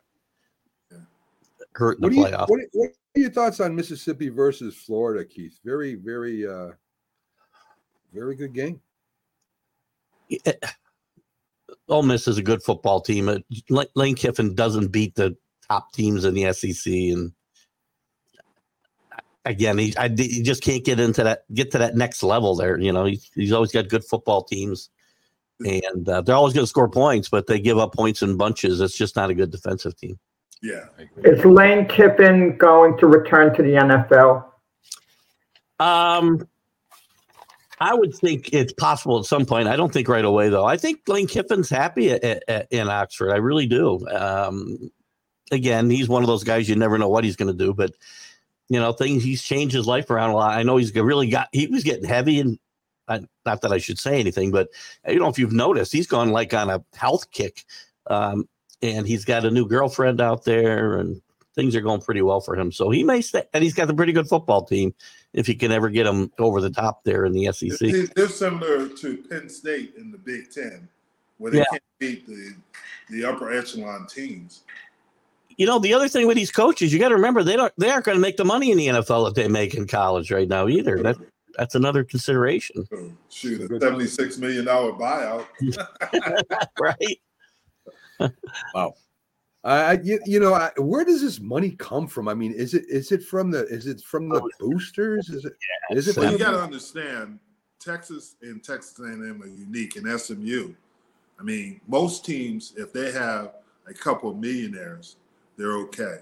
hurt 1.72 1.98
in 1.98 2.02
the 2.02 2.08
what, 2.08 2.12
do 2.12 2.16
you, 2.16 2.36
what, 2.36 2.60
what 2.72 2.90
are 3.16 3.20
your 3.20 3.30
thoughts 3.30 3.60
on 3.60 3.74
Mississippi 3.74 4.28
versus 4.28 4.74
Florida, 4.74 5.24
Keith? 5.24 5.58
Very, 5.64 5.94
very, 5.94 6.46
uh, 6.46 6.70
very 8.12 8.34
good 8.34 8.52
game. 8.52 8.80
Yeah. 10.28 10.52
Ole 11.88 12.02
Miss 12.02 12.26
is 12.26 12.38
a 12.38 12.42
good 12.42 12.62
football 12.62 13.00
team. 13.00 13.44
Lane 13.94 14.14
Kiffin 14.14 14.54
doesn't 14.54 14.88
beat 14.88 15.14
the 15.14 15.36
top 15.68 15.92
teams 15.92 16.24
in 16.24 16.34
the 16.34 16.52
SEC, 16.52 16.92
and 16.92 17.32
again, 19.44 19.78
he 19.78 19.94
I, 19.96 20.08
he 20.08 20.42
just 20.42 20.62
can't 20.62 20.84
get 20.84 21.00
into 21.00 21.24
that 21.24 21.44
get 21.52 21.70
to 21.72 21.78
that 21.78 21.96
next 21.96 22.22
level. 22.22 22.56
There, 22.56 22.78
you 22.78 22.92
know, 22.92 23.04
he's, 23.04 23.30
he's 23.34 23.52
always 23.52 23.72
got 23.72 23.88
good 23.88 24.04
football 24.04 24.42
teams, 24.42 24.90
and 25.60 26.08
uh, 26.08 26.20
they're 26.22 26.36
always 26.36 26.54
going 26.54 26.64
to 26.64 26.68
score 26.68 26.88
points, 26.88 27.28
but 27.28 27.46
they 27.46 27.58
give 27.60 27.78
up 27.78 27.94
points 27.94 28.22
in 28.22 28.36
bunches. 28.36 28.80
It's 28.80 28.96
just 28.96 29.16
not 29.16 29.30
a 29.30 29.34
good 29.34 29.50
defensive 29.50 29.96
team. 29.96 30.18
Yeah. 30.62 30.86
Is 31.24 31.44
Lane 31.44 31.86
Kiffin 31.86 32.56
going 32.56 32.96
to 32.98 33.06
return 33.06 33.54
to 33.54 33.62
the 33.62 33.72
NFL? 33.72 34.44
Um, 35.78 36.48
I 37.80 37.92
would 37.92 38.14
think 38.14 38.52
it's 38.54 38.72
possible 38.72 39.18
at 39.18 39.26
some 39.26 39.44
point. 39.44 39.68
I 39.68 39.76
don't 39.76 39.92
think 39.92 40.08
right 40.08 40.24
away 40.24 40.48
though. 40.48 40.64
I 40.64 40.78
think 40.78 41.00
Lane 41.06 41.26
Kiffin's 41.26 41.68
happy 41.68 42.12
at, 42.12 42.24
at, 42.24 42.44
at- 42.48 42.68
in 42.70 42.88
Oxford. 42.88 43.30
I 43.30 43.36
really 43.36 43.66
do. 43.66 44.06
Um, 44.08 44.90
again, 45.50 45.90
he's 45.90 46.08
one 46.08 46.22
of 46.22 46.28
those 46.28 46.44
guys 46.44 46.68
you 46.68 46.76
never 46.76 46.96
know 46.96 47.08
what 47.10 47.24
he's 47.24 47.36
going 47.36 47.52
to 47.52 47.64
do, 47.64 47.74
but 47.74 47.92
you 48.68 48.80
know, 48.80 48.92
things 48.92 49.22
he's 49.22 49.42
changed 49.42 49.74
his 49.74 49.86
life 49.86 50.10
around 50.10 50.30
a 50.30 50.34
lot. 50.34 50.58
I 50.58 50.62
know 50.62 50.76
he's 50.76 50.94
really 50.94 51.28
got 51.28 51.48
he 51.52 51.66
was 51.66 51.84
getting 51.84 52.04
heavy 52.04 52.40
and 52.40 52.58
I, 53.08 53.20
not 53.44 53.60
that 53.62 53.72
I 53.72 53.78
should 53.78 53.98
say 53.98 54.18
anything, 54.18 54.50
but 54.50 54.68
you 55.06 55.18
know 55.18 55.28
if 55.28 55.38
you've 55.38 55.52
noticed, 55.52 55.92
he's 55.92 56.06
gone 56.06 56.30
like 56.30 56.54
on 56.54 56.70
a 56.70 56.82
health 56.94 57.30
kick, 57.30 57.64
um, 58.06 58.48
and 58.82 59.06
he's 59.06 59.24
got 59.24 59.44
a 59.44 59.50
new 59.50 59.66
girlfriend 59.66 60.20
out 60.20 60.44
there, 60.44 60.98
and 60.98 61.20
things 61.54 61.76
are 61.76 61.80
going 61.80 62.00
pretty 62.00 62.22
well 62.22 62.40
for 62.40 62.56
him. 62.56 62.72
So 62.72 62.90
he 62.90 63.04
may 63.04 63.20
stay, 63.20 63.44
and 63.52 63.62
he's 63.62 63.74
got 63.74 63.90
a 63.90 63.94
pretty 63.94 64.12
good 64.12 64.28
football 64.28 64.64
team 64.64 64.94
if 65.32 65.46
he 65.46 65.54
can 65.54 65.72
ever 65.72 65.90
get 65.90 66.04
them 66.04 66.32
over 66.38 66.60
the 66.60 66.70
top 66.70 67.04
there 67.04 67.24
in 67.24 67.32
the 67.32 67.52
SEC. 67.52 67.78
They're 68.14 68.28
similar 68.28 68.88
to 68.88 69.16
Penn 69.28 69.48
State 69.48 69.94
in 69.98 70.10
the 70.10 70.18
Big 70.18 70.50
Ten, 70.50 70.88
where 71.38 71.50
they 71.50 71.58
Yeah. 71.58 71.64
can't 71.70 71.82
beat 71.98 72.26
the 72.26 72.54
the 73.10 73.22
upper 73.22 73.52
echelon 73.52 74.06
teams. 74.06 74.62
You 75.56 75.66
know, 75.66 75.78
the 75.78 75.94
other 75.94 76.08
thing 76.08 76.26
with 76.26 76.36
these 76.36 76.50
coaches, 76.50 76.92
you 76.92 76.98
got 76.98 77.10
to 77.10 77.14
remember 77.14 77.42
they 77.42 77.56
don't 77.56 77.72
they 77.78 77.90
aren't 77.90 78.04
going 78.04 78.16
to 78.16 78.22
make 78.22 78.36
the 78.36 78.44
money 78.44 78.70
in 78.70 78.78
the 78.78 78.88
NFL 78.88 79.26
that 79.26 79.34
they 79.34 79.48
make 79.48 79.74
in 79.74 79.86
college 79.86 80.30
right 80.30 80.48
now 80.48 80.68
either. 80.68 81.02
That 81.02 81.16
that's 81.56 81.74
another 81.74 82.04
consideration, 82.04 82.86
So, 82.86 83.12
shoot, 83.30 83.70
a 83.70 83.80
seventy 83.80 84.06
six 84.06 84.38
million 84.38 84.64
dollar 84.64 84.92
buyout. 84.92 85.46
right? 86.80 87.20
wow. 88.74 88.94
I 89.64 89.98
you, 90.02 90.20
you 90.26 90.40
know, 90.40 90.52
I, 90.52 90.70
where 90.76 91.04
does 91.04 91.22
this 91.22 91.40
money 91.40 91.70
come 91.70 92.06
from? 92.06 92.28
I 92.28 92.34
mean, 92.34 92.52
is 92.52 92.74
it 92.74 92.84
is 92.88 93.12
it 93.12 93.22
from 93.22 93.50
the 93.50 93.66
is 93.68 93.86
it 93.86 94.00
from 94.02 94.28
the 94.28 94.42
oh, 94.42 94.50
boosters? 94.60 95.30
Is 95.30 95.44
it 95.46 95.54
is 95.90 96.08
it 96.08 96.16
Well, 96.18 96.32
you 96.32 96.38
got 96.38 96.50
to 96.50 96.62
understand, 96.62 97.38
Texas 97.80 98.36
and 98.42 98.62
Texas 98.62 98.98
A&M 98.98 99.42
are 99.42 99.46
unique, 99.46 99.96
and 99.96 100.20
SMU. 100.20 100.74
I 101.40 101.42
mean, 101.42 101.80
most 101.88 102.24
teams, 102.24 102.74
if 102.76 102.92
they 102.92 103.10
have 103.12 103.54
a 103.86 103.94
couple 103.94 104.30
of 104.30 104.36
millionaires, 104.36 105.16
they're 105.56 105.76
okay. 105.78 106.18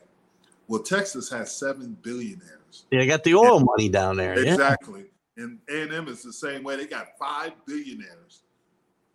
Well, 0.68 0.82
Texas 0.82 1.30
has 1.30 1.54
seven 1.54 1.96
billionaires. 2.02 2.86
Yeah, 2.90 3.00
they 3.00 3.06
got 3.06 3.24
the 3.24 3.34
oil 3.34 3.60
money 3.60 3.88
down 3.88 4.16
there. 4.16 4.38
Yeah. 4.42 4.52
Exactly. 4.52 5.06
And 5.36 5.58
A&M 5.68 6.08
is 6.08 6.22
the 6.22 6.32
same 6.32 6.62
way. 6.62 6.76
They 6.76 6.86
got 6.86 7.08
five 7.18 7.52
billionaires, 7.66 8.42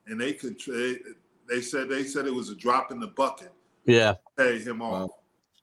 and 0.08 0.20
they 0.20 0.34
could. 0.34 0.60
They, 0.68 0.98
they 1.48 1.62
said 1.62 1.90
they 1.90 2.04
said 2.04 2.26
it 2.26 2.34
was 2.34 2.50
a 2.50 2.56
drop 2.56 2.92
in 2.92 3.00
the 3.00 3.08
bucket. 3.08 3.52
Yeah. 3.86 4.14
to 4.14 4.20
Pay 4.38 4.60
him 4.60 4.82
off. 4.82 5.10
Wow. 5.10 5.16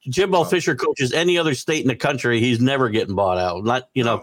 Jimbo 0.08 0.38
Wow. 0.40 0.44
Fisher 0.44 0.74
coaches 0.74 1.12
any 1.12 1.38
other 1.38 1.54
state 1.54 1.82
in 1.82 1.88
the 1.88 1.96
country, 1.96 2.40
he's 2.40 2.60
never 2.60 2.88
getting 2.88 3.14
bought 3.14 3.38
out. 3.38 3.64
Not 3.64 3.88
you 3.94 4.04
know 4.04 4.20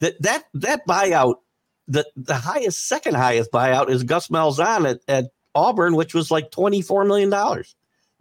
that 0.00 0.20
that 0.22 0.44
that 0.54 0.86
buyout, 0.86 1.36
the 1.88 2.06
the 2.16 2.34
highest 2.34 2.86
second 2.86 3.14
highest 3.14 3.50
buyout 3.50 3.90
is 3.90 4.02
Gus 4.02 4.28
Malzahn 4.28 4.88
at, 4.88 5.00
at 5.08 5.30
Auburn, 5.54 5.94
which 5.94 6.14
was 6.14 6.30
like 6.30 6.50
twenty 6.50 6.82
four 6.82 7.04
million 7.04 7.30
dollars. 7.30 7.76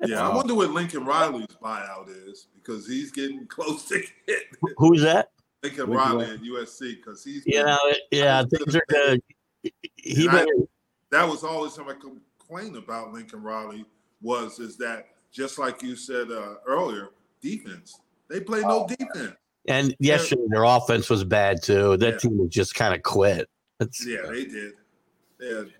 Yeah, 0.05 0.27
I 0.27 0.33
wonder 0.35 0.55
what 0.55 0.71
Lincoln 0.71 1.05
Riley's 1.05 1.47
buyout 1.61 2.07
is 2.27 2.47
because 2.55 2.87
he's 2.87 3.11
getting 3.11 3.45
close 3.47 3.87
to 3.89 4.01
get 4.27 4.39
Who's 4.77 5.01
that? 5.01 5.29
Lincoln 5.63 5.89
Lincoln 5.89 5.97
Riley 6.17 6.25
at 6.33 6.41
USC 6.41 6.95
because 6.97 7.23
he's 7.23 7.43
You 7.45 7.63
know, 7.63 7.77
yeah, 8.11 8.43
things 8.43 8.75
are 8.75 8.83
good. 8.87 9.21
He 9.97 10.27
I- 10.29 10.45
that 11.11 11.27
was 11.27 11.43
always 11.43 11.77
my 11.79 11.93
complaint 11.93 12.77
about 12.77 13.11
Lincoln 13.13 13.41
Riley 13.43 13.83
was 14.21 14.59
is 14.59 14.77
that 14.77 15.07
just 15.31 15.57
like 15.59 15.81
you 15.83 15.95
said 15.95 16.31
uh, 16.31 16.55
earlier, 16.67 17.09
defense. 17.41 17.99
They 18.29 18.39
play 18.41 18.61
no 18.61 18.87
defense. 18.87 19.35
and 19.67 19.95
yesterday 19.99 20.43
their 20.49 20.63
offense 20.63 21.09
was 21.09 21.23
bad 21.23 21.61
too. 21.63 21.97
That 21.97 22.13
Yeah. 22.13 22.17
team 22.19 22.49
just 22.49 22.75
kind 22.75 22.93
of 22.95 23.01
quit. 23.03 23.49
It's, 23.79 24.05
Yeah, 24.05 24.27
they 24.29 24.45
did. 24.45 24.73
Had, 25.41 25.71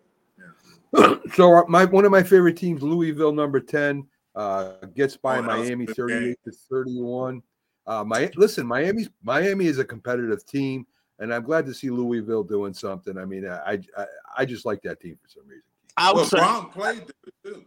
so 1.34 1.56
uh, 1.56 1.64
my 1.68 1.86
one 1.86 2.06
of 2.06 2.12
my 2.12 2.24
favorite 2.24 2.58
teams, 2.58 2.82
Louisville, 2.82 3.32
number 3.32 3.60
ten, 3.60 4.08
uh, 4.36 4.74
gets 4.96 5.16
by 5.18 5.40
Oh, 5.40 5.42
that 5.44 5.48
was 5.48 5.70
a 5.70 5.76
Miami 5.76 5.86
thirty-eight 5.86 6.38
to 6.46 6.52
thirty-one. 6.52 7.44
Uh, 7.86 8.04
my 8.04 8.32
listen, 8.36 8.66
Miami's 8.66 9.10
Miami 9.24 9.66
is 9.66 9.80
a 9.80 9.86
competitive 9.86 10.46
team, 10.46 10.86
and 11.20 11.34
I'm 11.34 11.44
glad 11.44 11.66
to 11.68 11.74
see 11.74 11.90
Louisville 11.90 12.44
doing 12.44 12.74
something. 12.74 13.18
I 13.18 13.26
mean, 13.26 13.48
I 13.48 13.80
I, 13.98 14.06
I 14.38 14.46
just 14.46 14.66
like 14.66 14.82
that 14.84 15.00
team 15.00 15.18
for 15.22 15.30
some 15.30 15.48
reason. 15.48 15.64
well, 15.98 16.20
outside 16.20 16.38
Brown 16.38 16.70
played 16.70 17.04
too. 17.46 17.66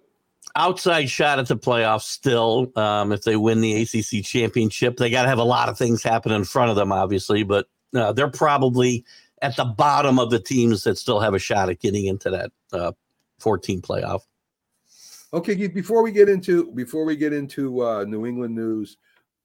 outside 0.57 1.09
shot 1.09 1.39
at 1.39 1.47
the 1.47 1.57
playoffs 1.57 2.03
still. 2.03 2.73
Um, 2.77 3.13
if 3.13 3.23
they 3.23 3.37
win 3.37 3.61
the 3.61 3.83
ACC 3.83 4.25
championship, 4.25 4.97
they 4.97 5.11
got 5.11 5.23
to 5.23 5.29
have 5.29 5.39
a 5.39 5.45
lot 5.45 5.69
of 5.69 5.79
things 5.79 6.03
happen 6.03 6.33
in 6.33 6.45
front 6.45 6.71
of 6.71 6.77
them, 6.77 6.93
obviously, 6.93 7.43
but 7.43 7.67
uh, 7.95 8.13
they're 8.13 8.31
probably 8.31 9.05
at 9.43 9.57
the 9.57 9.65
bottom 9.65 10.19
of 10.19 10.31
the 10.31 10.39
teams 10.39 10.85
that 10.85 10.97
still 10.97 11.21
have 11.21 11.35
a 11.35 11.39
shot 11.39 11.69
at 11.69 11.81
getting 11.81 12.07
into 12.07 12.31
that 12.31 12.53
uh, 12.73 12.93
14 13.43 13.83
playoff. 13.83 14.23
Okay, 15.35 15.67
before 15.67 16.03
we 16.03 16.13
get 16.13 16.29
into 16.29 16.71
before 16.73 17.05
we 17.05 17.17
get 17.17 17.33
into 17.33 17.83
uh, 17.83 18.05
New 18.05 18.27
England 18.27 18.55
news, 18.55 18.99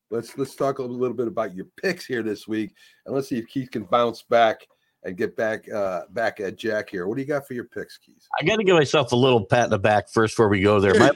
let's 0.10 0.38
let's 0.38 0.56
talk 0.56 0.80
a 0.80 0.84
little 0.84 1.16
bit 1.16 1.28
about 1.28 1.56
your 1.56 1.66
picks 1.82 2.06
here 2.06 2.24
this 2.24 2.48
week, 2.48 2.74
and 3.06 3.16
let's 3.16 3.30
see 3.30 3.38
if 3.38 3.48
Keith 3.48 3.72
can 3.72 3.84
bounce 3.84 4.24
back 4.24 4.68
and 5.04 5.16
get 5.16 5.36
back 5.38 5.72
uh, 5.72 6.02
back 6.10 6.40
at 6.40 6.58
Jack 6.58 6.90
here. 6.90 7.08
What 7.08 7.16
do 7.16 7.22
you 7.22 7.28
got 7.28 7.48
for 7.48 7.54
your 7.54 7.66
picks, 7.66 7.98
Keith? 7.98 8.28
I 8.40 8.44
got 8.44 8.58
to 8.58 8.64
give 8.66 8.76
myself 8.76 9.14
a 9.14 9.16
little 9.16 9.46
pat 9.46 9.66
in 9.66 9.70
the 9.70 9.80
back 9.80 10.10
first 10.10 10.34
before 10.34 10.50
we 10.50 10.62
go 10.62 10.82
there. 10.82 10.94
My, 11.00 11.12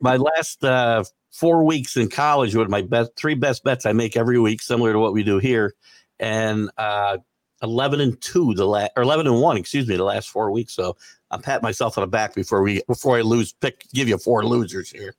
my 0.00 0.16
last 0.16 0.64
uh, 0.64 1.04
four 1.30 1.64
weeks 1.64 1.96
in 1.96 2.08
college 2.08 2.54
were 2.54 2.68
my 2.68 2.82
best 2.82 3.12
three 3.16 3.34
best 3.34 3.62
bets 3.62 3.86
I 3.86 3.92
make 3.92 4.16
every 4.16 4.40
week, 4.40 4.60
similar 4.60 4.92
to 4.92 4.98
what 4.98 5.12
we 5.12 5.22
do 5.22 5.38
here, 5.38 5.74
and 6.18 6.68
uh, 6.78 7.18
eleven 7.62 8.00
and 8.00 8.20
two 8.20 8.54
the 8.54 8.66
last 8.66 8.92
or 8.96 9.02
eleven 9.02 9.26
and 9.26 9.40
one, 9.40 9.56
excuse 9.56 9.86
me, 9.86 9.96
the 9.96 10.04
last 10.04 10.28
four 10.28 10.50
weeks. 10.50 10.72
So 10.74 10.96
i 11.30 11.36
pat 11.36 11.62
myself 11.62 11.98
on 11.98 12.02
the 12.02 12.08
back 12.08 12.34
before 12.34 12.62
we 12.62 12.82
before 12.86 13.16
I 13.16 13.22
lose. 13.22 13.52
Pick 13.52 13.86
give 13.92 14.08
you 14.08 14.18
four 14.18 14.44
losers 14.44 14.90
here. 14.90 15.14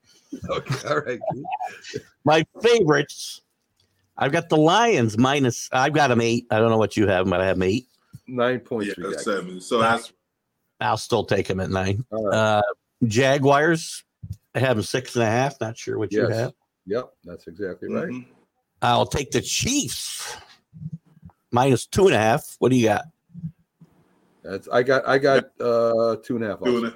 Okay, 0.50 0.89
all 0.89 1.00
right. 1.02 1.19
My 2.24 2.45
favorites. 2.62 3.41
I've 4.17 4.32
got 4.32 4.48
the 4.48 4.58
Lions 4.58 5.17
minus. 5.17 5.69
I've 5.74 5.93
got 5.93 6.08
them 6.08 6.21
eight. 6.21 6.45
I 6.50 6.60
don't 6.60 6.69
know 6.69 6.78
what 6.78 6.95
you 6.95 7.06
have, 7.08 7.30
but 7.30 7.41
I 7.41 7.48
have 7.48 7.58
'em 7.58 7.63
eight. 7.63 7.88
Nine 8.28 8.60
points. 8.62 8.88
Yeah, 8.98 9.06
we 9.08 9.13
got, 9.13 9.21
seven. 9.21 9.60
So 9.60 9.80
that's 9.80 10.13
I'll 10.80 10.98
still 10.98 11.26
take 11.26 11.48
them 11.48 11.60
at 11.60 11.69
nine. 11.69 12.06
All 12.12 12.28
right. 12.28 12.36
Uh, 12.38 12.62
Jaguars. 13.06 14.04
I 14.54 14.60
have 14.60 14.78
them 14.78 14.84
six 14.84 15.15
and 15.15 15.24
a 15.24 15.28
half. 15.28 15.60
Not 15.60 15.78
sure 15.78 15.98
what 15.98 16.13
you 16.13 16.28
have. 16.30 16.54
Yep, 16.86 17.12
that's 17.26 17.48
exactly 17.48 17.89
right. 17.89 18.08
mhm. 18.08 18.26
I'll 18.82 19.06
take 19.06 19.32
the 19.32 19.41
Chiefs 19.41 20.38
minus 21.56 21.88
two 21.88 22.06
and 22.06 22.15
a 22.15 22.20
half. 22.20 22.56
What 22.60 22.70
do 22.70 22.76
you 22.76 22.86
got? 22.86 23.06
That's 24.44 24.68
I 24.68 24.84
got 24.84 25.08
I 25.08 25.18
got 25.18 25.46
uh 25.60 26.18
two 26.24 26.36
and 26.36 26.46
a 26.46 26.50
half. 26.50 26.62
also. 26.62 26.72
doing 26.72 26.86
it. 26.86 26.94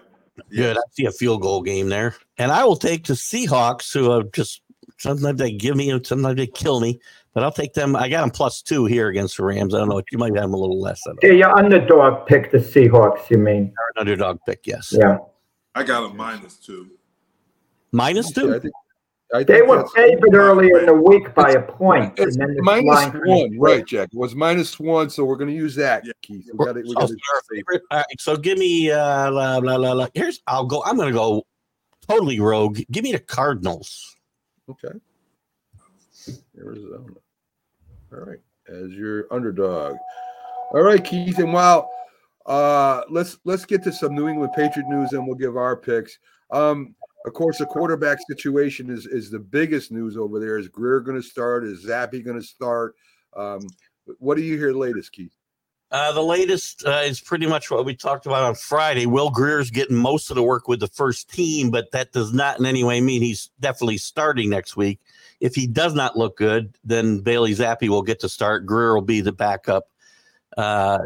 Good. 0.56 0.78
I 0.78 0.82
see 0.91 1.06
a 1.06 1.12
field 1.12 1.41
goal 1.41 1.62
game 1.62 1.89
there. 1.89 2.15
And 2.38 2.52
I 2.52 2.63
will 2.63 2.76
take 2.78 3.06
the 3.08 3.13
Seahawks, 3.13 3.93
who 3.93 4.12
are 4.12 4.24
just 4.24 4.62
sometimes 4.98 5.39
they 5.39 5.52
give 5.52 5.76
me, 5.76 5.89
sometimes 6.04 6.38
they 6.38 6.48
kill 6.48 6.80
me. 6.80 7.00
But 7.34 7.43
I'll 7.43 7.52
take 7.52 7.74
them. 7.74 7.95
I 7.95 8.08
got 8.10 8.22
them 8.22 8.32
plus 8.32 8.62
two 8.62 8.86
here 8.86 9.10
against 9.10 9.38
the 9.38 9.43
Rams. 9.43 9.74
I 9.74 9.80
don't 9.80 9.89
know. 9.89 10.02
You 10.12 10.17
might 10.17 10.34
have 10.36 10.43
them 10.43 10.54
a 10.54 10.58
little 10.58 10.80
less. 10.80 11.02
I 11.06 11.10
don't 11.10 11.24
know. 11.24 11.30
Yeah, 11.30 11.36
your 11.36 11.58
underdog 11.58 12.26
picked 12.28 12.52
the 12.52 12.58
Seahawks, 12.58 13.30
you 13.30 13.38
mean? 13.38 13.65
They're 13.65 13.91
an 13.95 14.00
underdog 14.00 14.39
pick, 14.48 14.65
yes. 14.65 14.93
Yeah. 14.98 15.17
I 15.76 15.84
got 15.84 16.10
a 16.10 16.13
minus 16.13 16.56
two. 16.56 16.89
Minus 17.91 18.36
Yeah, 18.36 18.43
two. 18.43 18.56
I 18.56 18.60
think, 18.60 18.74
I 19.33 19.43
They 19.43 19.57
think 19.57 19.67
were 19.67 19.75
that's- 19.77 19.91
favored 19.93 20.33
earlier 20.33 20.79
in 20.79 20.85
the 20.87 20.93
week 20.93 21.35
by 21.35 21.51
a 21.51 21.61
point. 21.61 22.17
It's 22.17 22.35
and 22.35 22.41
then 22.47 22.53
this 22.55 22.63
minus 22.63 22.85
line 22.85 23.11
kind 23.11 23.23
of 23.23 23.27
one, 23.29 23.39
flipped. 23.49 23.61
right, 23.61 23.85
Jack? 23.85 24.09
It 24.11 24.17
was 24.17 24.33
minus 24.35 24.79
one, 24.79 25.09
so 25.11 25.23
we're 25.23 25.35
going 25.35 25.51
to 25.51 25.55
use 25.55 25.75
that, 25.75 26.03
Yeah. 26.05 26.13
Keith. 26.23 26.49
We 26.51 26.65
got 26.65 26.77
it. 26.77 26.85
We 26.85 26.91
Oh, 26.97 27.01
got 27.01 27.09
so 27.09 27.15
our 27.35 27.41
favorite. 27.53 27.83
All 27.91 27.97
right, 27.99 28.05
so 28.19 28.35
give 28.37 28.57
me 28.57 28.89
uh 28.91 29.29
la, 29.31 29.57
la, 29.57 29.75
la, 29.75 29.91
la. 29.93 30.07
here's 30.15 30.41
I'll 30.47 30.65
go. 30.65 30.81
I'm 30.83 30.97
gonna 30.97 31.11
go 31.11 31.45
totally 32.07 32.39
rogue. 32.39 32.79
Give 32.89 33.03
me 33.03 33.11
the 33.11 33.19
Cardinals. 33.19 34.15
Okay. 34.67 34.97
Arizona. 36.57 37.13
All 38.13 38.19
right. 38.19 38.39
As 38.67 38.91
your 38.91 39.31
underdog. 39.31 39.95
All 40.71 40.81
right, 40.81 41.03
Keith. 41.03 41.37
And 41.39 41.53
while 41.53 41.89
uh 42.45 43.01
let's 43.09 43.37
let's 43.43 43.65
get 43.65 43.83
to 43.83 43.91
some 43.91 44.15
New 44.15 44.27
England 44.27 44.53
Patriot 44.55 44.87
news 44.89 45.13
and 45.13 45.25
we'll 45.25 45.35
give 45.35 45.55
our 45.57 45.75
picks. 45.75 46.17
Um, 46.51 46.95
of 47.25 47.34
course, 47.34 47.58
the 47.58 47.65
quarterback 47.65 48.19
situation 48.29 48.89
is 48.89 49.05
is 49.05 49.29
the 49.29 49.39
biggest 49.39 49.91
news 49.91 50.17
over 50.17 50.39
there. 50.39 50.58
Is 50.58 50.67
Grier 50.67 51.01
going 51.01 51.21
to 51.21 51.27
start? 51.27 51.65
Is 51.65 51.86
Zappe 51.86 52.23
going 52.23 52.39
to 52.39 52.45
start? 52.45 52.95
Um, 53.36 53.67
what 54.19 54.38
do 54.38 54.43
you 54.43 54.58
hear 54.58 54.71
latest, 54.71 55.12
Keith? 55.12 55.36
Uh, 55.91 56.12
the 56.12 56.21
latest 56.21 56.86
uh, 56.86 57.01
is 57.03 57.19
pretty 57.19 57.47
much 57.47 57.71
what 57.71 57.84
we 57.84 57.95
talked 57.95 58.27
about 58.27 58.43
on 58.43 58.53
Friday. 58.53 59.08
Will 59.08 59.32
Grier's 59.32 59.71
getting 59.71 59.97
most 59.97 60.29
of 60.29 60.36
the 60.36 60.43
work 60.43 60.67
with 60.67 60.79
the 60.79 60.88
first 60.88 61.29
team, 61.32 61.71
but 61.71 61.91
that 61.91 62.12
does 62.12 62.32
not 62.32 62.60
in 62.60 62.65
any 62.67 62.84
way 62.84 63.01
mean 63.01 63.23
he's 63.23 63.49
definitely 63.60 63.97
starting 63.97 64.51
next 64.51 64.77
week. 64.77 64.99
If 65.39 65.55
he 65.55 65.65
does 65.65 65.95
not 65.95 66.15
look 66.15 66.38
good, 66.38 66.77
then 66.84 67.21
Bailey 67.21 67.55
Zappe 67.55 67.89
will 67.89 68.03
get 68.03 68.19
to 68.19 68.29
start. 68.29 68.67
Grier 68.67 68.93
will 68.93 69.01
be 69.01 69.21
the 69.21 69.32
backup. 69.32 69.89
Uh, 70.55 70.99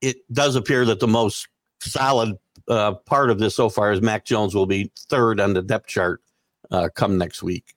it 0.00 0.18
does 0.32 0.54
appear 0.54 0.84
that 0.84 1.00
the 1.00 1.08
most 1.08 1.48
solid 1.80 2.38
uh, 2.70 2.94
part 2.94 3.30
of 3.30 3.38
this 3.38 3.56
so 3.56 3.68
far 3.68 3.92
is 3.92 4.00
Mac 4.00 4.24
Jones 4.24 4.54
will 4.54 4.66
be 4.66 4.90
third 4.96 5.40
on 5.40 5.52
the 5.52 5.62
depth 5.62 5.88
chart 5.88 6.22
uh, 6.70 6.88
come 6.94 7.18
next 7.18 7.42
week. 7.42 7.74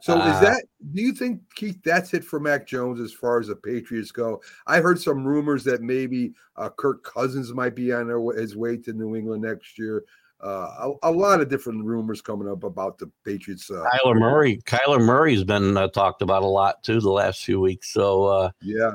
So 0.00 0.14
Uh, 0.14 0.34
is 0.34 0.40
that 0.40 0.64
do 0.92 1.02
you 1.02 1.12
think 1.12 1.40
Keith 1.54 1.80
that's 1.82 2.14
it 2.14 2.24
for 2.24 2.38
Mac 2.38 2.66
Jones 2.66 3.00
as 3.00 3.12
far 3.12 3.40
as 3.40 3.48
the 3.48 3.56
Patriots 3.56 4.12
go? 4.12 4.40
I 4.66 4.80
heard 4.80 5.00
some 5.00 5.26
rumors 5.26 5.64
that 5.64 5.82
maybe 5.82 6.34
uh, 6.56 6.68
Kirk 6.68 7.02
Cousins 7.02 7.52
might 7.52 7.74
be 7.74 7.92
on 7.92 8.08
his 8.36 8.54
way 8.54 8.76
to 8.76 8.92
New 8.92 9.16
England 9.16 9.42
next 9.42 9.78
year. 9.78 10.04
Uh, 10.42 10.90
a, 11.02 11.08
a, 11.08 11.10
lot 11.10 11.40
of 11.40 11.48
different 11.48 11.82
rumors 11.82 12.20
coming 12.20 12.46
up 12.46 12.64
about 12.64 12.98
the 12.98 13.10
Patriots. 13.24 13.70
Uh, 13.70 13.82
Kyler 13.94 14.18
Murray, 14.18 14.58
Kyler 14.66 15.00
Murray's 15.00 15.42
been 15.42 15.74
uh, 15.78 15.88
talked 15.88 16.20
about 16.20 16.42
a 16.42 16.46
lot 16.46 16.82
too 16.82 17.00
the 17.00 17.10
last 17.10 17.42
few 17.42 17.58
weeks. 17.60 17.90
So 17.90 18.24
uh, 18.24 18.50
yeah, 18.60 18.92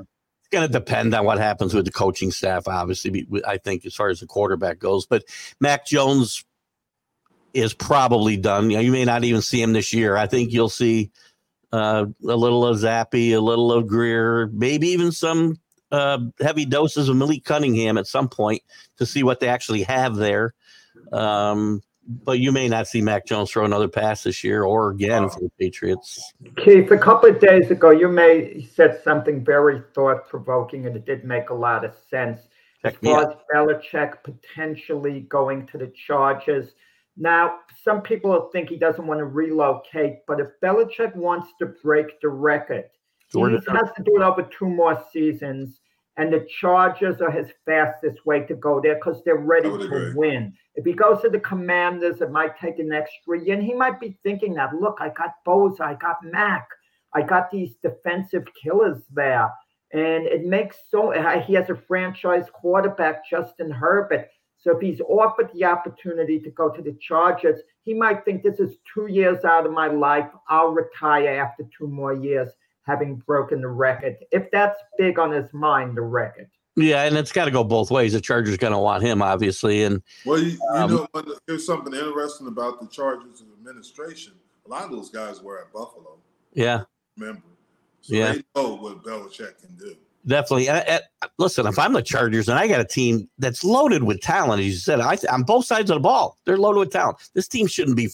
going 0.51 0.67
to 0.67 0.71
depend 0.71 1.13
on 1.13 1.25
what 1.25 1.37
happens 1.37 1.73
with 1.73 1.85
the 1.85 1.91
coaching 1.91 2.31
staff. 2.31 2.67
Obviously, 2.67 3.27
I 3.47 3.57
think 3.57 3.85
as 3.85 3.95
far 3.95 4.09
as 4.09 4.19
the 4.19 4.25
quarterback 4.25 4.79
goes, 4.79 5.05
but 5.05 5.23
Mac 5.59 5.85
Jones 5.85 6.43
is 7.53 7.73
probably 7.73 8.37
done. 8.37 8.69
You, 8.69 8.77
know, 8.77 8.81
you 8.81 8.91
may 8.91 9.05
not 9.05 9.23
even 9.23 9.41
see 9.41 9.61
him 9.61 9.73
this 9.73 9.93
year. 9.93 10.15
I 10.15 10.27
think 10.27 10.51
you'll 10.51 10.69
see 10.69 11.11
uh, 11.71 12.05
a 12.23 12.35
little 12.35 12.65
of 12.65 12.77
Zappe, 12.77 13.31
a 13.31 13.39
little 13.39 13.71
of 13.71 13.87
Grier, 13.87 14.47
maybe 14.53 14.89
even 14.89 15.11
some 15.11 15.57
uh, 15.91 16.19
heavy 16.39 16.65
doses 16.65 17.09
of 17.09 17.15
Malik 17.15 17.43
Cunningham 17.43 17.97
at 17.97 18.07
some 18.07 18.29
point 18.29 18.61
to 18.97 19.05
see 19.05 19.23
what 19.23 19.39
they 19.39 19.47
actually 19.47 19.83
have 19.83 20.15
there. 20.15 20.53
Um, 21.11 21.81
but 22.09 22.39
you 22.39 22.51
may 22.51 22.67
not 22.67 22.87
see 22.87 23.01
Mac 23.01 23.27
Jones 23.27 23.51
throw 23.51 23.65
another 23.65 23.87
pass 23.87 24.23
this 24.23 24.43
year 24.43 24.63
or 24.63 24.89
again 24.89 25.29
for 25.29 25.41
the 25.41 25.51
Patriots. 25.59 26.33
Keith, 26.57 26.89
a 26.89 26.97
couple 26.97 27.29
of 27.29 27.39
days 27.39 27.69
ago, 27.69 27.91
you 27.91 28.07
may 28.07 28.63
said 28.63 28.99
something 29.03 29.45
very 29.45 29.83
thought 29.93 30.27
provoking, 30.27 30.87
and 30.87 30.95
it 30.95 31.05
did 31.05 31.23
make 31.23 31.51
a 31.51 31.53
lot 31.53 31.85
of 31.85 31.93
sense. 32.09 32.39
As 32.83 32.95
far 32.95 33.29
as 33.29 33.35
Belichick 33.53 34.23
potentially 34.23 35.21
going 35.21 35.67
to 35.67 35.77
the 35.77 35.91
Chargers. 36.07 36.71
Now, 37.15 37.59
some 37.83 38.01
people 38.01 38.49
think 38.51 38.69
he 38.69 38.77
doesn't 38.77 39.05
want 39.05 39.19
to 39.19 39.25
relocate, 39.25 40.25
but 40.25 40.39
if 40.39 40.47
Belichick 40.63 41.15
wants 41.15 41.49
to 41.59 41.67
break 41.83 42.19
the 42.21 42.29
record, 42.29 42.85
he 43.31 43.39
has 43.41 43.91
to 43.97 44.03
do 44.03 44.15
it 44.15 44.21
over 44.21 44.43
two 44.43 44.69
more 44.69 45.03
seasons. 45.11 45.81
And 46.17 46.33
the 46.33 46.45
Chargers 46.59 47.21
are 47.21 47.31
his 47.31 47.47
fastest 47.65 48.25
way 48.25 48.41
to 48.41 48.55
go 48.55 48.81
there 48.81 48.95
because 48.95 49.21
they're 49.23 49.37
ready 49.37 49.69
to 49.69 49.75
agree. 49.75 50.13
win. 50.15 50.53
If 50.75 50.85
he 50.85 50.93
goes 50.93 51.21
to 51.21 51.29
the 51.29 51.39
Commanders, 51.39 52.19
it 52.21 52.31
might 52.31 52.59
take 52.59 52.79
an 52.79 52.91
extra 52.91 53.41
year. 53.41 53.55
And 53.55 53.63
he 53.63 53.73
might 53.73 53.99
be 53.99 54.17
thinking 54.23 54.53
that, 54.55 54.73
look, 54.73 54.97
I 54.99 55.09
got 55.09 55.35
Bosa, 55.47 55.81
I 55.81 55.93
got 55.93 56.17
Mack, 56.23 56.67
I 57.13 57.21
got 57.21 57.49
these 57.51 57.75
defensive 57.81 58.43
killers 58.61 59.01
there. 59.13 59.49
And 59.93 60.27
it 60.27 60.45
makes 60.45 60.77
so 60.89 61.11
he 61.45 61.53
has 61.53 61.69
a 61.69 61.81
franchise 61.87 62.45
quarterback, 62.53 63.27
Justin 63.29 63.71
Herbert. 63.71 64.27
So 64.57 64.75
if 64.75 64.81
he's 64.81 64.99
offered 65.01 65.49
the 65.53 65.63
opportunity 65.63 66.37
to 66.41 66.51
go 66.51 66.69
to 66.69 66.81
the 66.81 66.97
Chargers, 67.01 67.61
he 67.83 67.93
might 67.93 68.25
think 68.25 68.43
this 68.43 68.59
is 68.59 68.75
two 68.93 69.07
years 69.07 69.45
out 69.45 69.65
of 69.65 69.71
my 69.71 69.87
life. 69.87 70.29
I'll 70.49 70.73
retire 70.73 71.39
after 71.39 71.63
two 71.75 71.87
more 71.87 72.13
years 72.13 72.49
having 72.89 73.15
broken 73.15 73.61
the 73.61 73.67
record. 73.67 74.17
If 74.31 74.49
that's 74.51 74.77
big 74.97 75.19
on 75.19 75.31
his 75.31 75.51
mind, 75.53 75.95
the 75.95 76.01
record. 76.01 76.49
Yeah, 76.75 77.03
and 77.03 77.17
it's 77.17 77.31
got 77.31 77.45
to 77.45 77.51
go 77.51 77.63
both 77.63 77.91
ways. 77.91 78.13
The 78.13 78.21
Chargers 78.21 78.55
going 78.57 78.73
to 78.73 78.79
want 78.79 79.03
him, 79.03 79.21
obviously, 79.21 79.83
and 79.83 80.01
well, 80.25 80.39
you, 80.39 80.51
you 80.51 80.67
um, 80.73 80.91
know, 80.91 81.07
there's 81.45 81.65
something 81.65 81.93
interesting 81.93 82.47
about 82.47 82.79
the 82.79 82.87
Chargers 82.87 83.43
administration. 83.57 84.33
A 84.65 84.69
lot 84.69 84.85
of 84.85 84.91
those 84.91 85.09
guys 85.09 85.41
were 85.41 85.59
at 85.59 85.73
Buffalo. 85.73 86.19
Yeah, 86.53 86.83
remember? 87.17 87.43
So 88.01 88.15
yeah, 88.15 88.33
they 88.33 88.43
know 88.55 88.75
what 88.75 89.03
Belichick 89.03 89.59
can 89.59 89.75
do. 89.77 89.95
Definitely. 90.25 90.69
I, 90.69 91.01
I, 91.21 91.27
listen, 91.37 91.65
if 91.65 91.79
I'm 91.79 91.93
the 91.93 92.01
Chargers 92.01 92.49
and 92.49 92.59
I 92.59 92.67
got 92.67 92.81
a 92.81 92.85
team 92.85 93.29
that's 93.39 93.63
loaded 93.63 94.03
with 94.03 94.21
talent, 94.21 94.59
as 94.59 94.67
you 94.67 94.73
said, 94.73 94.99
I, 94.99 95.17
on 95.31 95.43
both 95.43 95.65
sides 95.65 95.89
of 95.89 95.95
the 95.95 96.01
ball, 96.01 96.37
they're 96.45 96.57
loaded 96.57 96.79
with 96.79 96.91
talent. 96.91 97.17
This 97.33 97.47
team 97.47 97.67
shouldn't 97.67 97.97
be 97.97 98.09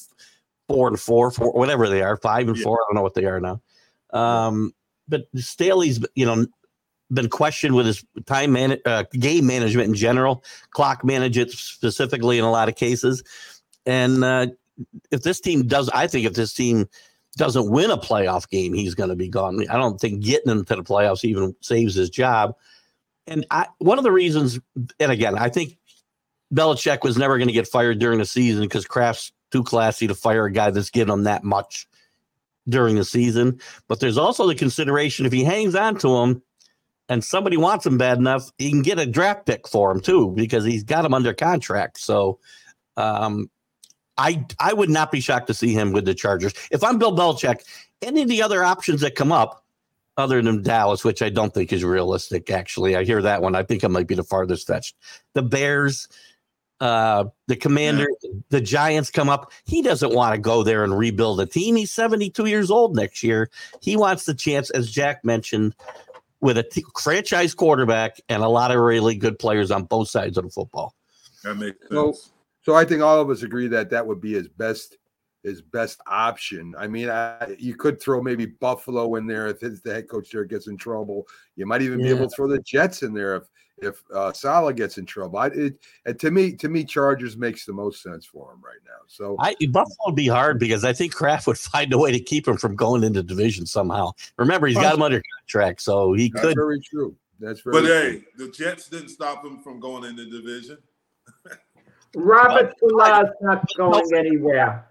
four 0.68 0.88
and 0.88 1.00
four, 1.00 1.32
four, 1.32 1.52
whatever 1.52 1.90
they 1.90 2.02
are, 2.02 2.18
five 2.18 2.48
and 2.48 2.58
yeah. 2.58 2.64
four. 2.64 2.78
I 2.78 2.86
don't 2.88 2.96
know 2.96 3.02
what 3.02 3.16
they 3.16 3.26
are 3.26 3.40
now. 3.40 3.62
Um, 4.12 4.74
but 5.08 5.28
Staley's, 5.36 6.04
you 6.16 6.26
know, 6.26 6.48
been 7.12 7.30
questioned 7.30 7.76
with 7.76 7.86
his 7.86 8.04
time 8.26 8.54
man, 8.54 8.78
uh, 8.86 9.04
game 9.14 9.46
management 9.46 9.90
in 9.90 9.96
general, 9.96 10.44
clock 10.72 11.04
management 11.04 11.52
specifically 11.52 12.38
in 12.38 12.44
a 12.44 12.52
lot 12.52 12.70
of 12.70 12.76
cases. 12.76 13.24
And 13.86 14.24
uh, 14.24 14.48
if 15.12 15.22
this 15.22 15.40
team 15.40 15.68
does, 15.68 15.90
I 15.90 16.08
think 16.08 16.26
if 16.26 16.34
this 16.34 16.54
team 16.54 16.88
doesn't 17.38 17.70
win 17.70 17.92
a 17.92 17.98
playoff 17.98 18.50
game, 18.50 18.74
he's 18.74 18.96
going 18.96 19.10
to 19.10 19.16
be 19.16 19.30
gone. 19.30 19.66
I 19.70 19.78
don't 19.78 20.00
think 20.00 20.24
getting 20.24 20.52
him 20.52 20.66
to 20.66 20.76
the 20.76 20.84
playoffs 20.84 21.24
even 21.24 21.56
saves 21.62 21.96
his 21.96 22.10
job. 22.10 22.56
And 23.28 23.46
I, 23.52 23.68
one 23.80 23.98
of 23.98 24.04
the 24.04 24.12
reasons, 24.12 24.60
and 25.00 25.12
again, 25.12 25.38
I 25.38 25.50
think 25.50 25.78
Belichick 26.54 27.04
was 27.04 27.18
never 27.18 27.38
going 27.38 27.48
to 27.48 27.54
get 27.54 27.68
fired 27.68 28.00
during 28.00 28.20
the 28.20 28.26
season 28.26 28.64
because 28.64 28.86
Kraft's 28.86 29.32
too 29.52 29.64
classy 29.64 30.08
to 30.08 30.16
fire 30.16 30.46
a 30.46 30.52
guy 30.52 30.72
that's 30.72 30.90
given 30.90 31.14
him 31.14 31.24
that 31.24 31.44
much 31.44 31.88
during 32.68 32.96
the 32.96 33.06
season. 33.06 33.60
But 33.88 34.00
there's 34.00 34.18
also 34.18 34.48
the 34.48 34.56
consideration 34.56 35.26
if 35.26 35.32
he 35.32 35.44
hangs 35.44 35.76
on 35.76 35.98
to 36.00 36.16
him 36.18 36.42
and 37.10 37.24
somebody 37.24 37.58
wants 37.58 37.86
him 37.86 37.98
bad 37.98 38.18
enough, 38.18 38.52
he 38.58 38.70
can 38.70 38.82
get 38.82 39.00
a 39.00 39.06
draft 39.06 39.46
pick 39.46 39.68
for 39.68 39.92
him 39.92 40.02
too 40.02 40.32
because 40.32 40.66
he's 40.66 40.84
got 40.84 41.06
him 41.06 41.14
under 41.14 41.34
contract. 41.34 42.00
So 42.00 42.40
um, 42.98 43.50
I 44.18 44.46
I 44.60 44.74
would 44.74 44.90
not 44.90 45.12
be 45.12 45.20
shocked 45.20 45.48
to 45.48 45.54
see 45.54 45.74
him 45.74 45.92
with 45.92 46.06
the 46.06 46.16
Chargers. 46.16 46.54
If 46.72 46.84
I'm 46.84 46.98
Bill 46.98 47.16
Belichick, 47.16 47.62
any 48.02 48.22
of 48.22 48.28
the 48.28 48.42
other 48.42 48.64
options 48.64 49.02
that 49.02 49.16
come 49.16 49.32
up, 49.32 49.66
other 50.18 50.42
than 50.42 50.62
Dallas, 50.62 51.04
which 51.04 51.22
I 51.22 51.30
don't 51.30 51.54
think 51.54 51.74
is 51.74 51.84
realistic, 51.84 52.50
actually. 52.50 52.96
I 52.96 53.04
hear 53.04 53.22
that 53.22 53.42
one. 53.42 53.56
I 53.56 53.64
think 53.64 53.84
it 53.84 53.90
might 53.90 54.08
be 54.08 54.16
the 54.16 54.24
farthest 54.24 54.68
fetched. 54.68 54.96
The 55.34 55.42
Bears, 55.42 56.08
uh, 56.80 57.26
the 57.48 57.56
Commander, 57.56 58.08
yeah. 58.22 58.32
the 58.50 58.62
Giants 58.62 59.10
come 59.10 59.30
up. 59.30 59.52
He 59.66 59.82
doesn't 59.82 60.14
want 60.14 60.36
to 60.36 60.42
go 60.42 60.64
there 60.64 60.84
and 60.84 60.98
rebuild 60.98 61.40
a 61.40 61.46
team. 61.46 61.76
He's 61.76 61.92
72 61.92 62.46
years 62.46 62.70
old 62.70 62.96
next 62.96 63.24
year. 63.24 63.50
He 63.82 63.96
wants 63.96 64.26
the 64.26 64.34
chance, 64.34 64.70
as 64.72 64.92
Jack 64.92 65.24
mentioned, 65.24 65.76
with 66.42 66.58
a 66.58 66.64
t- 66.64 66.84
franchise 67.02 67.54
quarterback 67.56 68.20
and 68.30 68.44
a 68.44 68.50
lot 68.50 68.72
of 68.72 68.80
really 68.80 69.16
good 69.16 69.40
players 69.40 69.72
on 69.72 69.84
both 69.84 70.10
sides 70.10 70.38
of 70.38 70.44
the 70.44 70.50
football. 70.50 70.94
That 71.44 71.56
makes 71.56 71.80
sense. 71.80 71.92
So, 71.92 72.14
so 72.64 72.76
I 72.76 72.84
think 72.84 73.02
all 73.02 73.22
of 73.22 73.30
us 73.30 73.44
agree 73.44 73.68
that 73.70 73.90
that 73.92 74.06
would 74.06 74.22
be 74.22 74.34
his 74.34 74.48
best 74.48 74.98
his 75.44 75.62
best 75.62 76.02
option. 76.08 76.74
I 76.76 76.88
mean, 76.88 77.08
I, 77.08 77.56
you 77.60 77.76
could 77.76 78.02
throw 78.02 78.20
maybe 78.20 78.48
Buffalo 78.48 79.14
in 79.14 79.28
there 79.28 79.46
if 79.46 79.60
his, 79.60 79.80
the 79.84 79.94
head 79.94 80.10
coach 80.10 80.32
there 80.32 80.44
gets 80.44 80.66
in 80.66 80.76
trouble. 80.76 81.28
You 81.56 81.68
might 81.68 81.84
even 81.84 82.00
yeah. 82.00 82.08
be 82.08 82.16
able 82.16 82.30
to 82.30 82.36
throw 82.36 82.48
the 82.48 82.60
Jets 82.64 83.04
in 83.04 83.14
there 83.14 83.36
if 83.36 83.44
if 83.78 84.04
uh, 84.14 84.32
Saleh 84.32 84.76
gets 84.76 84.98
in 84.98 85.06
trouble. 85.06 85.40
I, 85.40 85.48
it, 85.48 85.80
and 86.06 86.20
to 86.20 86.32
me, 86.32 86.54
to 86.54 86.70
me, 86.70 86.84
Chargers 86.84 87.38
makes 87.38 87.66
the 87.66 87.74
most 87.74 88.02
sense 88.02 88.26
for 88.26 88.52
him 88.52 88.62
right 88.64 88.80
now. 88.86 89.04
So 89.08 89.36
I, 89.40 89.56
Buffalo 89.70 89.96
would 90.08 90.16
be 90.16 90.28
hard 90.28 90.60
because 90.60 90.84
I 90.84 90.94
think 90.94 91.14
Kraft 91.14 91.48
would 91.48 91.58
find 91.58 91.92
a 91.94 91.98
way 91.98 92.12
to 92.12 92.20
keep 92.20 92.48
him 92.48 92.58
from 92.58 92.76
going 92.76 93.04
into 93.04 93.24
division 93.24 93.66
somehow. 93.66 94.12
Remember, 94.38 94.68
he's 94.68 94.78
got 94.78 94.96
him 94.96 95.02
under 95.02 95.22
contract, 95.40 95.82
so 95.82 96.14
he 96.14 96.30
That's 96.30 96.46
could. 96.46 96.56
Very 96.56 96.80
true. 96.80 97.16
That's 97.40 97.62
very. 97.62 97.74
But 97.74 97.82
true. 97.82 97.90
hey, 97.90 98.24
the 98.38 98.50
Jets 98.50 98.88
didn't 98.88 99.10
stop 99.10 99.46
him 99.46 99.60
from 99.60 99.80
going 99.80 100.06
into 100.06 100.26
division. 100.30 100.78
Robert 102.16 102.74
Saleh's 102.80 103.30
not 103.42 103.66
going 103.78 104.16
anywhere. 104.16 104.88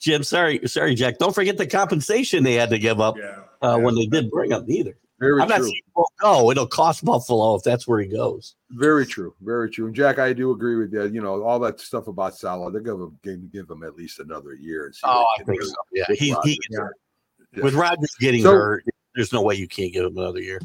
Jim, 0.00 0.22
sorry, 0.22 0.66
sorry, 0.66 0.94
Jack. 0.94 1.18
Don't 1.18 1.34
forget 1.34 1.56
the 1.56 1.66
compensation 1.66 2.42
they 2.42 2.54
had 2.54 2.70
to 2.70 2.78
give 2.78 3.00
up 3.00 3.16
yeah, 3.16 3.42
uh, 3.62 3.76
yeah. 3.76 3.76
when 3.76 3.94
they 3.94 4.06
did 4.06 4.30
bring 4.30 4.52
up 4.52 4.68
either. 4.68 4.96
Very 5.18 5.40
I'm 5.40 5.48
true. 5.48 5.56
not 5.56 5.64
saying 5.64 5.80
go. 6.20 6.50
It'll 6.50 6.66
cost 6.66 7.04
Buffalo 7.04 7.54
if 7.54 7.62
that's 7.62 7.88
where 7.88 8.00
he 8.00 8.08
goes. 8.08 8.56
Very 8.70 9.06
true. 9.06 9.34
Very 9.40 9.70
true. 9.70 9.86
And 9.86 9.94
Jack, 9.94 10.18
I 10.18 10.32
do 10.32 10.50
agree 10.50 10.76
with 10.76 10.92
you. 10.92 11.06
You 11.06 11.22
know, 11.22 11.42
all 11.42 11.58
that 11.60 11.80
stuff 11.80 12.06
about 12.06 12.36
Saleh, 12.36 12.72
they're 12.72 12.82
going 12.82 13.16
to 13.22 13.36
give 13.52 13.70
him 13.70 13.82
at 13.82 13.96
least 13.96 14.20
another 14.20 14.54
year. 14.54 14.92
oh, 15.04 15.24
I 15.38 15.42
think 15.44 15.62
so. 15.62 15.74
Yeah, 15.92 16.04
he, 16.10 16.34
he 16.44 16.58
yeah. 16.70 17.62
with 17.62 17.74
Rodgers 17.74 18.14
getting 18.20 18.42
so, 18.42 18.52
hurt, 18.52 18.84
there's 19.14 19.32
no 19.32 19.42
way 19.42 19.54
you 19.54 19.68
can't 19.68 19.92
give 19.92 20.04
him 20.04 20.18
another 20.18 20.40
year. 20.40 20.60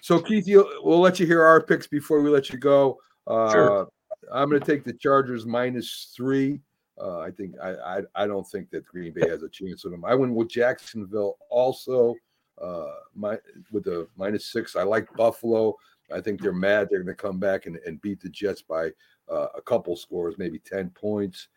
So 0.00 0.20
Keith, 0.20 0.46
we'll 0.46 1.00
let 1.00 1.20
you 1.20 1.26
hear 1.26 1.42
our 1.42 1.62
picks 1.62 1.86
before 1.86 2.20
we 2.20 2.30
let 2.30 2.50
you 2.50 2.58
go. 2.58 2.98
Uh, 3.26 3.50
sure. 3.50 3.88
I'm 4.32 4.48
going 4.48 4.60
to 4.60 4.66
take 4.66 4.84
the 4.84 4.92
Chargers 4.92 5.46
minus 5.46 6.12
three. 6.16 6.60
Uh, 7.00 7.18
I 7.18 7.30
think 7.30 7.54
I, 7.62 7.74
I, 7.74 8.00
I 8.14 8.26
don't 8.26 8.46
think 8.46 8.70
that 8.70 8.86
Green 8.86 9.12
Bay 9.12 9.28
has 9.28 9.42
a 9.42 9.48
chance 9.50 9.84
with 9.84 9.92
them. 9.92 10.04
I 10.04 10.14
went 10.14 10.32
with 10.32 10.48
Jacksonville 10.48 11.36
also 11.50 12.14
uh, 12.60 12.90
my 13.14 13.38
with 13.72 13.84
the 13.84 14.08
minus 14.16 14.46
six. 14.46 14.76
I 14.76 14.82
like 14.82 15.12
Buffalo. 15.16 15.74
I 16.12 16.20
think 16.20 16.40
they're 16.40 16.52
mad. 16.52 16.88
They're 16.90 17.02
going 17.02 17.14
to 17.16 17.22
come 17.22 17.38
back 17.38 17.66
and, 17.66 17.76
and 17.86 18.00
beat 18.00 18.20
the 18.20 18.28
Jets 18.28 18.62
by 18.62 18.90
uh, 19.30 19.48
a 19.56 19.60
couple 19.60 19.96
scores, 19.96 20.36
maybe 20.38 20.58
10 20.60 20.90
points. 20.90 21.48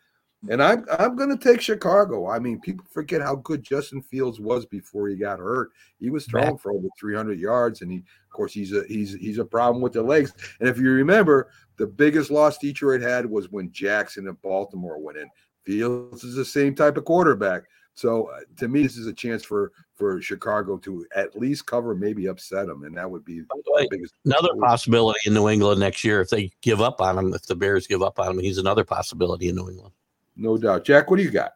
And 0.48 0.62
I'm 0.62 0.86
I'm 0.98 1.16
going 1.16 1.28
to 1.28 1.36
take 1.36 1.60
Chicago. 1.60 2.26
I 2.26 2.38
mean, 2.38 2.60
people 2.60 2.86
forget 2.90 3.20
how 3.20 3.36
good 3.36 3.62
Justin 3.62 4.00
Fields 4.00 4.40
was 4.40 4.64
before 4.64 5.08
he 5.08 5.16
got 5.16 5.38
hurt. 5.38 5.68
He 5.98 6.08
was 6.08 6.24
throwing 6.24 6.56
for 6.56 6.72
over 6.72 6.88
300 6.98 7.38
yards, 7.38 7.82
and 7.82 7.92
he, 7.92 7.98
of 7.98 8.30
course, 8.30 8.54
he's 8.54 8.72
a 8.72 8.84
he's 8.88 9.12
he's 9.16 9.36
a 9.36 9.44
problem 9.44 9.82
with 9.82 9.92
the 9.92 10.02
legs. 10.02 10.32
And 10.60 10.66
if 10.66 10.78
you 10.78 10.92
remember, 10.92 11.50
the 11.76 11.86
biggest 11.86 12.30
loss 12.30 12.56
Detroit 12.56 13.02
had 13.02 13.26
was 13.26 13.50
when 13.50 13.70
Jackson 13.70 14.28
and 14.28 14.40
Baltimore 14.40 14.98
went 14.98 15.18
in. 15.18 15.28
Fields 15.64 16.24
is 16.24 16.36
the 16.36 16.44
same 16.44 16.74
type 16.74 16.96
of 16.96 17.04
quarterback. 17.04 17.64
So 18.00 18.30
uh, 18.30 18.40
to 18.56 18.66
me, 18.66 18.82
this 18.82 18.96
is 18.96 19.06
a 19.06 19.12
chance 19.12 19.44
for 19.44 19.72
for 19.94 20.22
Chicago 20.22 20.78
to 20.78 21.06
at 21.14 21.38
least 21.38 21.66
cover, 21.66 21.94
maybe 21.94 22.26
upset 22.26 22.66
them, 22.66 22.84
and 22.84 22.96
that 22.96 23.10
would 23.10 23.26
be 23.26 23.40
the 23.40 23.88
biggest. 23.90 24.14
Another 24.24 24.54
possibility 24.58 25.20
in 25.26 25.34
New 25.34 25.50
England 25.50 25.80
next 25.80 26.02
year 26.02 26.22
if 26.22 26.30
they 26.30 26.50
give 26.62 26.80
up 26.80 27.02
on 27.02 27.18
him. 27.18 27.34
If 27.34 27.44
the 27.44 27.54
Bears 27.54 27.86
give 27.86 28.02
up 28.02 28.18
on 28.18 28.30
him, 28.30 28.38
he's 28.38 28.56
another 28.56 28.84
possibility 28.84 29.50
in 29.50 29.56
New 29.56 29.68
England. 29.68 29.92
No 30.34 30.56
doubt, 30.56 30.84
Jack. 30.84 31.10
What 31.10 31.18
do 31.18 31.22
you 31.22 31.30
got? 31.30 31.52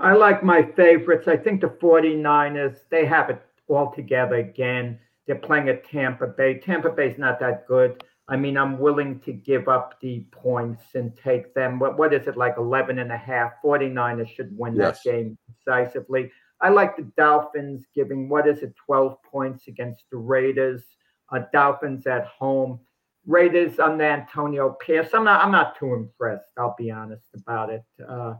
I 0.00 0.14
like 0.14 0.42
my 0.42 0.62
favorites. 0.72 1.28
I 1.28 1.36
think 1.36 1.60
the 1.60 1.68
49ers, 1.68 2.80
they 2.90 3.06
have 3.06 3.30
it 3.30 3.40
all 3.68 3.92
together 3.92 4.34
again. 4.34 4.98
They're 5.26 5.36
playing 5.36 5.68
at 5.68 5.88
Tampa 5.88 6.26
Bay. 6.26 6.58
Tampa 6.58 6.90
Bay's 6.90 7.16
not 7.16 7.38
that 7.38 7.68
good. 7.68 8.02
I 8.28 8.36
mean, 8.36 8.56
I'm 8.56 8.78
willing 8.78 9.20
to 9.20 9.32
give 9.32 9.68
up 9.68 10.00
the 10.00 10.26
points 10.30 10.84
and 10.94 11.14
take 11.16 11.52
them. 11.54 11.78
What, 11.78 11.98
what 11.98 12.14
is 12.14 12.26
it, 12.26 12.36
like 12.38 12.54
11 12.56 12.98
and 12.98 13.12
a 13.12 13.16
half? 13.18 13.52
49ers 13.62 14.28
should 14.28 14.56
win 14.56 14.76
Yes. 14.76 15.02
that 15.02 15.10
game 15.10 15.38
decisively. 15.46 16.32
I 16.60 16.70
like 16.70 16.96
the 16.96 17.10
Dolphins 17.18 17.84
giving, 17.94 18.28
what 18.30 18.46
is 18.48 18.62
it, 18.62 18.74
12 18.76 19.22
points 19.22 19.68
against 19.68 20.04
the 20.10 20.16
Raiders. 20.16 20.82
Uh, 21.30 21.40
Dolphins 21.52 22.06
at 22.06 22.24
home. 22.26 22.80
Raiders 23.26 23.78
under 23.78 24.04
Antonio 24.04 24.70
Pierce. 24.80 25.08
I'm 25.12 25.24
not, 25.24 25.44
I'm 25.44 25.52
not 25.52 25.78
too 25.78 25.92
impressed. 25.94 26.48
I'll 26.58 26.74
be 26.78 26.90
honest 26.90 27.26
about 27.34 27.70
it. 27.70 27.82
Uh, 28.06 28.34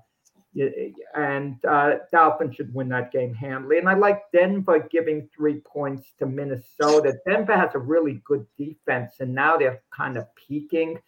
and 1.16 1.64
uh, 1.64 1.94
Dolphins 2.12 2.56
should 2.56 2.72
win 2.74 2.88
that 2.90 3.12
game 3.12 3.34
handily. 3.34 3.78
And 3.78 3.88
I 3.88 3.94
like 3.94 4.22
Denver 4.32 4.86
giving 4.90 5.28
three 5.34 5.60
points 5.60 6.12
to 6.18 6.26
Minnesota. 6.26 7.14
Denver 7.26 7.56
has 7.56 7.74
a 7.74 7.78
really 7.78 8.22
good 8.24 8.46
defense, 8.56 9.14
and 9.20 9.34
now 9.34 9.56
they're 9.56 9.82
kind 9.94 10.16
of 10.16 10.26
peaking. 10.36 10.98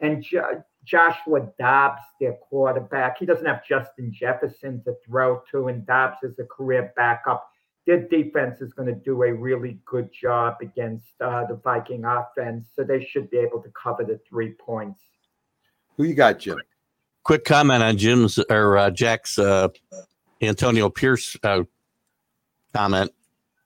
And 0.00 0.22
jo- 0.22 0.62
Joshua 0.84 1.48
Dobbs, 1.58 2.02
their 2.20 2.34
quarterback, 2.34 3.18
he 3.18 3.26
doesn't 3.26 3.46
have 3.46 3.64
Justin 3.64 4.12
Jefferson 4.12 4.82
to 4.84 4.94
throw 5.06 5.42
to, 5.52 5.68
and 5.68 5.86
Dobbs 5.86 6.18
is 6.22 6.38
a 6.38 6.44
career 6.44 6.92
backup. 6.96 7.48
Their 7.86 8.00
defense 8.08 8.60
is 8.60 8.72
going 8.72 8.88
to 8.88 9.00
do 9.00 9.22
a 9.22 9.32
really 9.32 9.78
good 9.84 10.10
job 10.12 10.56
against 10.60 11.12
uh, 11.20 11.46
the 11.46 11.54
Viking 11.54 12.04
offense, 12.04 12.66
so 12.74 12.82
they 12.82 13.04
should 13.04 13.30
be 13.30 13.38
able 13.38 13.62
to 13.62 13.70
cover 13.80 14.02
the 14.02 14.20
three 14.28 14.54
points. 14.54 15.00
Who 15.96 16.04
you 16.04 16.14
got, 16.14 16.40
Jim? 16.40 16.58
Quick 17.26 17.44
comment 17.44 17.82
on 17.82 17.96
Jim's 17.96 18.38
or 18.48 18.78
uh, 18.78 18.88
Jack's 18.88 19.36
uh, 19.36 19.66
Antonio 20.40 20.88
Pierce 20.88 21.36
uh, 21.42 21.64
comment. 22.72 23.10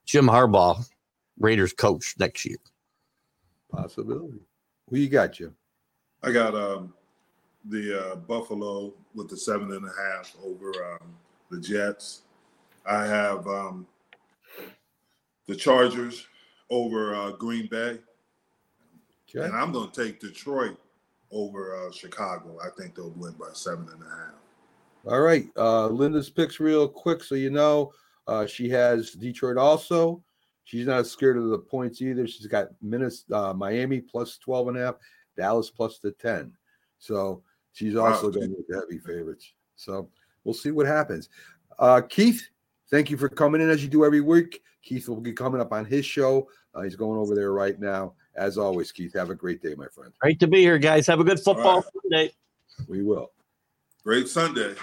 Jim 0.06 0.24
Harbaugh, 0.28 0.82
Raiders 1.38 1.74
coach 1.74 2.14
next 2.18 2.46
year. 2.46 2.56
Possibility. 3.70 4.40
Who 4.88 4.96
you 4.96 5.10
got, 5.10 5.34
Jim? 5.34 5.54
I 6.22 6.32
got 6.32 6.54
um, 6.54 6.94
the 7.66 8.12
uh, 8.12 8.16
Buffalo 8.16 8.94
with 9.14 9.28
the 9.28 9.36
seven 9.36 9.70
and 9.72 9.84
a 9.84 9.92
half 10.16 10.34
over 10.42 10.72
um, 10.94 11.14
the 11.50 11.60
Jets. 11.60 12.22
I 12.86 13.04
have 13.04 13.46
um, 13.46 13.86
the 15.46 15.54
Chargers 15.54 16.26
over 16.70 17.14
uh, 17.14 17.32
Green 17.32 17.66
Bay, 17.66 17.98
Okay. 19.28 19.44
and 19.44 19.54
I'm 19.54 19.70
going 19.70 19.90
to 19.90 20.02
take 20.04 20.18
Detroit 20.18 20.78
over 21.30 21.76
uh, 21.86 21.92
Chicago. 21.92 22.58
I 22.64 22.68
think 22.78 22.94
they'll 22.94 23.10
win 23.10 23.32
by 23.32 23.48
seven 23.52 23.88
and 23.92 24.02
a 24.02 24.08
half. 24.08 24.34
All 25.06 25.20
right. 25.20 25.46
Uh, 25.56 25.86
Linda's 25.86 26.30
picks 26.30 26.60
real 26.60 26.88
quick 26.88 27.22
so 27.22 27.34
you 27.34 27.50
know. 27.50 27.92
Uh, 28.26 28.46
she 28.46 28.68
has 28.68 29.12
Detroit 29.12 29.56
also. 29.56 30.22
She's 30.64 30.86
not 30.86 31.06
scared 31.06 31.36
of 31.36 31.48
the 31.48 31.58
points 31.58 32.00
either. 32.00 32.26
She's 32.26 32.46
got 32.46 32.68
Minnes, 32.80 33.24
uh, 33.32 33.52
Miami 33.52 34.00
plus 34.00 34.38
12 34.38 34.68
and 34.68 34.76
a 34.76 34.80
half, 34.80 34.94
Dallas 35.36 35.70
plus 35.70 35.98
the 35.98 36.12
10. 36.12 36.52
So 36.98 37.42
she's 37.72 37.96
also 37.96 38.26
Wow. 38.26 38.32
going 38.32 38.50
with 38.50 38.68
the 38.68 38.78
heavy 38.78 38.98
favorites. 38.98 39.52
So 39.74 40.10
we'll 40.44 40.54
see 40.54 40.70
what 40.70 40.86
happens. 40.86 41.28
Uh, 41.78 42.02
Keith, 42.02 42.46
thank 42.90 43.10
you 43.10 43.16
for 43.16 43.28
coming 43.28 43.60
in 43.60 43.70
as 43.70 43.82
you 43.82 43.88
do 43.88 44.04
every 44.04 44.20
week. 44.20 44.62
Keith 44.82 45.08
will 45.08 45.20
be 45.20 45.32
coming 45.32 45.60
up 45.60 45.72
on 45.72 45.84
his 45.84 46.04
show. 46.04 46.48
Uh, 46.74 46.82
he's 46.82 46.96
going 46.96 47.18
over 47.18 47.34
there 47.34 47.52
right 47.52 47.80
now. 47.80 48.14
As 48.36 48.58
always, 48.58 48.92
Keith, 48.92 49.12
have 49.14 49.30
a 49.30 49.34
great 49.34 49.62
day, 49.62 49.74
my 49.76 49.88
friend. 49.88 50.12
Great 50.20 50.40
to 50.40 50.46
be 50.46 50.60
here, 50.60 50.78
guys. 50.78 51.06
Have 51.06 51.20
a 51.20 51.24
good 51.24 51.40
football 51.40 51.84
Sunday. 52.02 52.32
We 52.88 53.02
will. 53.02 53.32
Great 54.04 54.28
Sunday. 54.28 54.74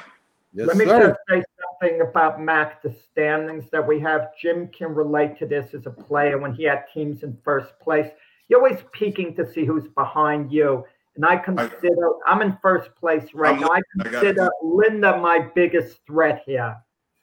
Yes, 0.53 0.67
Let 0.67 0.77
me 0.77 0.86
sir. 0.86 1.10
just 1.10 1.19
say 1.29 1.43
something 1.81 2.01
about 2.01 2.41
Mac, 2.41 2.81
the 2.81 2.93
standings 3.12 3.69
that 3.71 3.86
we 3.86 3.99
have. 3.99 4.29
Jim 4.39 4.67
can 4.67 4.93
relate 4.93 5.38
to 5.39 5.45
this 5.45 5.73
as 5.73 5.86
a 5.86 5.91
player 5.91 6.38
when 6.38 6.53
he 6.53 6.63
had 6.63 6.86
teams 6.93 7.23
in 7.23 7.38
first 7.43 7.77
place. 7.79 8.12
You're 8.49 8.60
always 8.60 8.83
peeking 8.91 9.36
to 9.36 9.51
see 9.51 9.65
who's 9.65 9.88
behind 9.89 10.51
you. 10.51 10.86
And 11.15 11.25
I 11.25 11.38
consider 11.38 12.12
I'm 12.25 12.41
in 12.41 12.57
first 12.62 12.93
place 12.95 13.33
right 13.33 13.55
I'm 13.55 13.62
now. 13.62 13.69
I 13.69 13.81
I 13.99 14.03
consider 14.03 14.49
Linda 14.63 15.17
my 15.17 15.47
biggest 15.55 15.99
threat 16.05 16.43
here. 16.45 16.77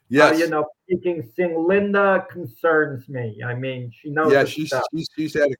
Yes. 0.09 0.35
Uh, 0.35 0.37
you 0.37 0.49
know, 0.49 0.65
peeking, 0.89 1.27
seeing 1.35 1.67
Linda 1.67 2.27
concerns 2.29 3.07
me. 3.09 3.41
I 3.43 3.55
mean, 3.55 3.91
she 4.01 4.09
knows. 4.09 4.31
yeah, 4.31 4.45
she's, 4.45 4.71
she's 4.93 5.09
she's 5.15 5.33
had 5.33 5.51
a 5.51 5.55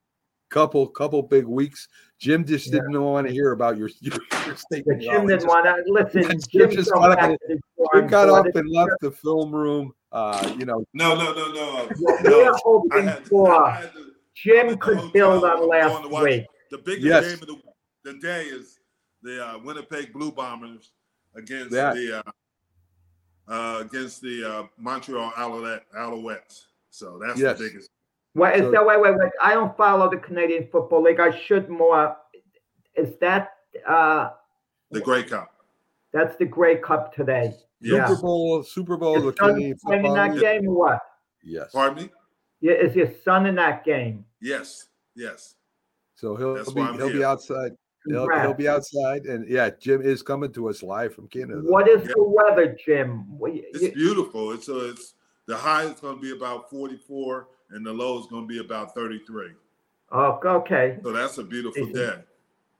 couple 0.50 0.86
couple 0.88 1.22
big 1.22 1.44
weeks. 1.46 1.88
Jim 2.18 2.44
just 2.44 2.66
Yeah. 2.68 2.80
didn't 2.80 3.02
want 3.02 3.26
to 3.26 3.32
hear 3.32 3.52
about 3.52 3.76
your 3.76 3.90
your, 4.00 4.14
your 4.46 4.56
statement. 4.56 5.02
Jim 5.02 5.22
He 5.22 5.26
didn't 5.28 5.46
want 5.48 5.66
to 5.66 5.82
listen. 5.92 6.22
Jim 6.22 6.40
Jim 6.50 6.70
just 6.70 6.90
go 6.92 7.00
got 7.00 7.18
up 7.18 7.30
and- 7.48 7.60
Jim 7.94 8.06
got 8.08 8.28
up 8.28 8.54
and 8.54 8.68
left 8.70 8.92
the 9.00 9.10
film 9.10 9.54
room. 9.54 9.92
Uh, 10.12 10.54
you 10.58 10.64
know, 10.64 10.84
No, 10.94 11.14
no, 11.14 11.32
no, 11.34 11.52
no. 11.52 11.88
What 11.98 12.22
no. 12.24 12.30
we're 12.30 12.52
I 12.52 12.58
hoping 12.64 13.02
had, 13.08 13.26
for. 13.28 13.56
To, 13.58 14.12
Jim 14.34 14.76
could 14.78 14.96
hotel, 14.98 15.10
build 15.12 15.44
on 15.44 15.68
last 15.68 16.10
week. 16.22 16.46
the 16.70 16.78
biggest 16.78 17.04
Yes. 17.06 17.24
game 17.24 17.42
of 17.42 17.46
the, 17.48 17.56
the 18.12 18.18
day 18.18 18.44
is 18.44 18.78
the 19.22 19.44
uh, 19.46 19.58
Winnipeg 19.58 20.12
Blue 20.12 20.30
Bombers 20.32 20.92
against 21.34 21.70
That. 21.72 21.94
the 21.94 22.18
uh, 22.18 22.22
uh, 23.48 23.80
against 23.80 24.20
the 24.22 24.44
uh, 24.44 24.62
Montreal 24.78 25.32
Alouette, 25.36 25.84
Alouettes. 25.96 26.64
So 26.90 27.18
that's 27.24 27.38
Yes. 27.38 27.58
the 27.58 27.64
biggest. 27.68 27.90
What 28.36 28.54
is 28.54 28.62
So- 28.62 28.70
that? 28.72 28.86
Wait, 28.86 29.00
wait, 29.00 29.16
wait. 29.16 29.32
I 29.42 29.54
don't 29.54 29.74
follow 29.78 30.10
the 30.10 30.18
Canadian 30.18 30.68
Football 30.70 31.02
League. 31.02 31.20
I 31.20 31.30
should 31.36 31.68
more. 31.70 32.16
Is 32.94 33.16
that 33.18 33.54
uh 33.88 34.30
The 34.90 35.00
Grey 35.00 35.22
Cup. 35.22 35.50
that's 36.12 36.36
the 36.36 36.44
Grey 36.44 36.76
Cup 36.76 37.14
today? 37.14 37.54
Yeah. 37.80 38.06
Super 38.06 38.20
Bowl, 38.22 38.62
Super 38.62 38.96
Bowl, 38.98 39.14
the 39.14 39.20
Your 39.24 39.36
son's 39.36 39.52
Canadian 39.54 39.78
playing 39.84 40.04
in 40.06 40.14
that 40.14 40.38
game 40.38 40.68
or 40.68 40.74
what? 40.74 41.00
Yes. 41.42 41.72
Pardon 41.72 42.04
me? 42.04 42.10
Yeah, 42.60 42.72
is 42.72 42.94
your 42.94 43.10
son 43.24 43.46
in 43.46 43.54
that 43.56 43.84
game? 43.84 44.24
Yes, 44.40 44.88
yes. 45.14 45.54
So 46.14 46.36
he'll 46.36 46.54
That's 46.54 46.72
be 46.72 46.82
he'll 46.82 47.12
be 47.12 47.24
outside. 47.24 47.72
He'll, 48.06 48.28
he'll 48.40 48.54
be 48.54 48.68
outside, 48.68 49.26
and 49.26 49.48
yeah, 49.48 49.68
Jim 49.80 50.00
is 50.00 50.22
coming 50.22 50.52
to 50.52 50.68
us 50.68 50.82
live 50.82 51.12
from 51.14 51.26
Canada. 51.28 51.60
What 51.64 51.88
is 51.88 52.02
Yeah. 52.02 52.12
the 52.16 52.22
weather, 52.22 52.76
Jim? 52.84 53.26
It's 53.42 53.94
beautiful. 53.94 54.52
It's 54.52 54.68
uh, 54.68 54.90
it's 54.92 55.14
the 55.46 55.56
high 55.56 55.84
is 55.84 55.98
going 56.00 56.16
to 56.16 56.22
be 56.22 56.30
about 56.30 56.70
44, 56.70 57.48
and 57.70 57.84
the 57.84 57.92
low 57.92 58.18
is 58.18 58.26
going 58.26 58.42
to 58.42 58.48
be 58.48 58.58
about 58.60 58.94
33. 58.94 59.48
Oh, 60.12 60.38
okay. 60.44 60.98
So 61.02 61.12
that's 61.12 61.38
a 61.38 61.44
beautiful 61.44 61.86
day. 61.86 62.14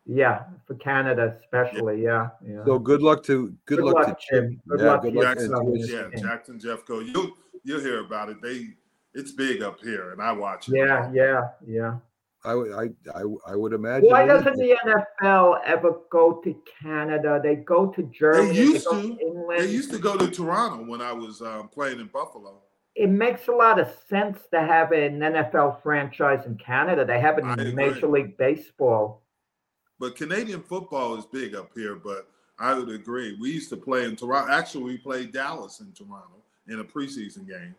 Yeah, 0.09 0.45
for 0.67 0.75
Canada 0.77 1.37
especially. 1.43 2.03
Yeah, 2.03 2.29
yeah. 2.47 2.65
So 2.65 2.79
good 2.79 3.03
luck 3.03 3.25
to 3.25 3.49
good, 3.67 3.79
Good 3.79 3.85
luck, 3.85 3.95
luck, 4.07 4.07
to 4.21 4.27
Jim. 4.31 4.45
Jim. 4.51 4.63
Good 4.69 4.81
yeah, 4.81 4.87
luck 4.87 5.03
good 5.03 5.13
to 5.15 5.19
luck. 5.19 5.29
Jackson, 5.37 5.51
to 5.51 5.79
Yes. 5.79 5.91
yeah, 5.91 6.09
Yeah. 6.15 6.21
Jackson 6.23 6.59
Jeffcoat. 6.61 7.13
You'll 7.13 7.33
you'll 7.65 7.81
hear 7.81 8.05
about 8.05 8.29
it. 8.29 8.41
They 8.41 8.69
it's 9.15 9.33
big 9.33 9.63
up 9.63 9.81
here, 9.81 10.13
and 10.13 10.23
I 10.23 10.31
watch 10.31 10.69
it. 10.69 10.77
yeah, 10.77 11.11
yeah, 11.13 11.49
yeah. 11.67 11.97
I, 12.45 12.55
would- 12.55 12.73
I 12.73 12.91
I 13.19 13.23
I 13.49 13.57
would 13.57 13.73
imagine. 13.73 14.09
Why 14.09 14.23
it 14.23 14.31
is. 14.31 14.45
doesn't 14.45 14.57
the 14.59 14.77
NFL 15.25 15.59
ever 15.65 15.97
go 16.11 16.35
to 16.45 16.57
Canada? 16.81 17.41
They 17.43 17.57
go 17.57 17.87
to 17.91 18.03
Germany. 18.05 18.53
They 18.53 18.63
used 18.63 18.87
go 18.87 19.03
to. 19.03 19.19
England. 19.19 19.61
They 19.61 19.67
used 19.71 19.91
to 19.91 19.99
go 19.99 20.17
to 20.17 20.31
Toronto 20.31 20.89
when 20.89 21.01
I 21.03 21.13
was 21.13 21.43
um, 21.43 21.67
playing 21.67 21.99
in 21.99 22.07
Buffalo. 22.07 22.61
It 22.97 23.11
makes 23.11 23.47
a 23.49 23.53
lot 23.53 23.79
of 23.79 23.89
sense 24.09 24.39
to 24.51 24.61
have 24.61 24.91
an 24.93 25.19
NFL 25.21 25.83
franchise 25.83 26.47
in 26.47 26.57
Canada. 26.57 27.05
They 27.05 27.21
have 27.21 27.39
it 27.39 27.45
in. 27.45 27.75
Major 27.75 28.09
League 28.09 28.37
Baseball. 28.39 29.23
But 30.01 30.17
Canadian 30.17 30.63
football 30.63 31.17
is 31.17 31.27
big 31.27 31.55
up 31.55 31.71
here. 31.75 31.95
But 31.95 32.27
I 32.59 32.73
would 32.75 32.89
agree. 32.89 33.37
We 33.41 33.51
used 33.51 33.69
to 33.71 33.77
play 33.77 34.05
in 34.05 34.17
Toronto. 34.17 34.51
Actually, 34.51 34.85
we 34.85 34.99
played 34.99 35.33
Dallas 35.33 35.81
in 35.81 35.93
Toronto 35.93 36.43
in 36.69 36.81
a 36.81 36.85
preseason 36.85 37.47
game. 37.47 37.75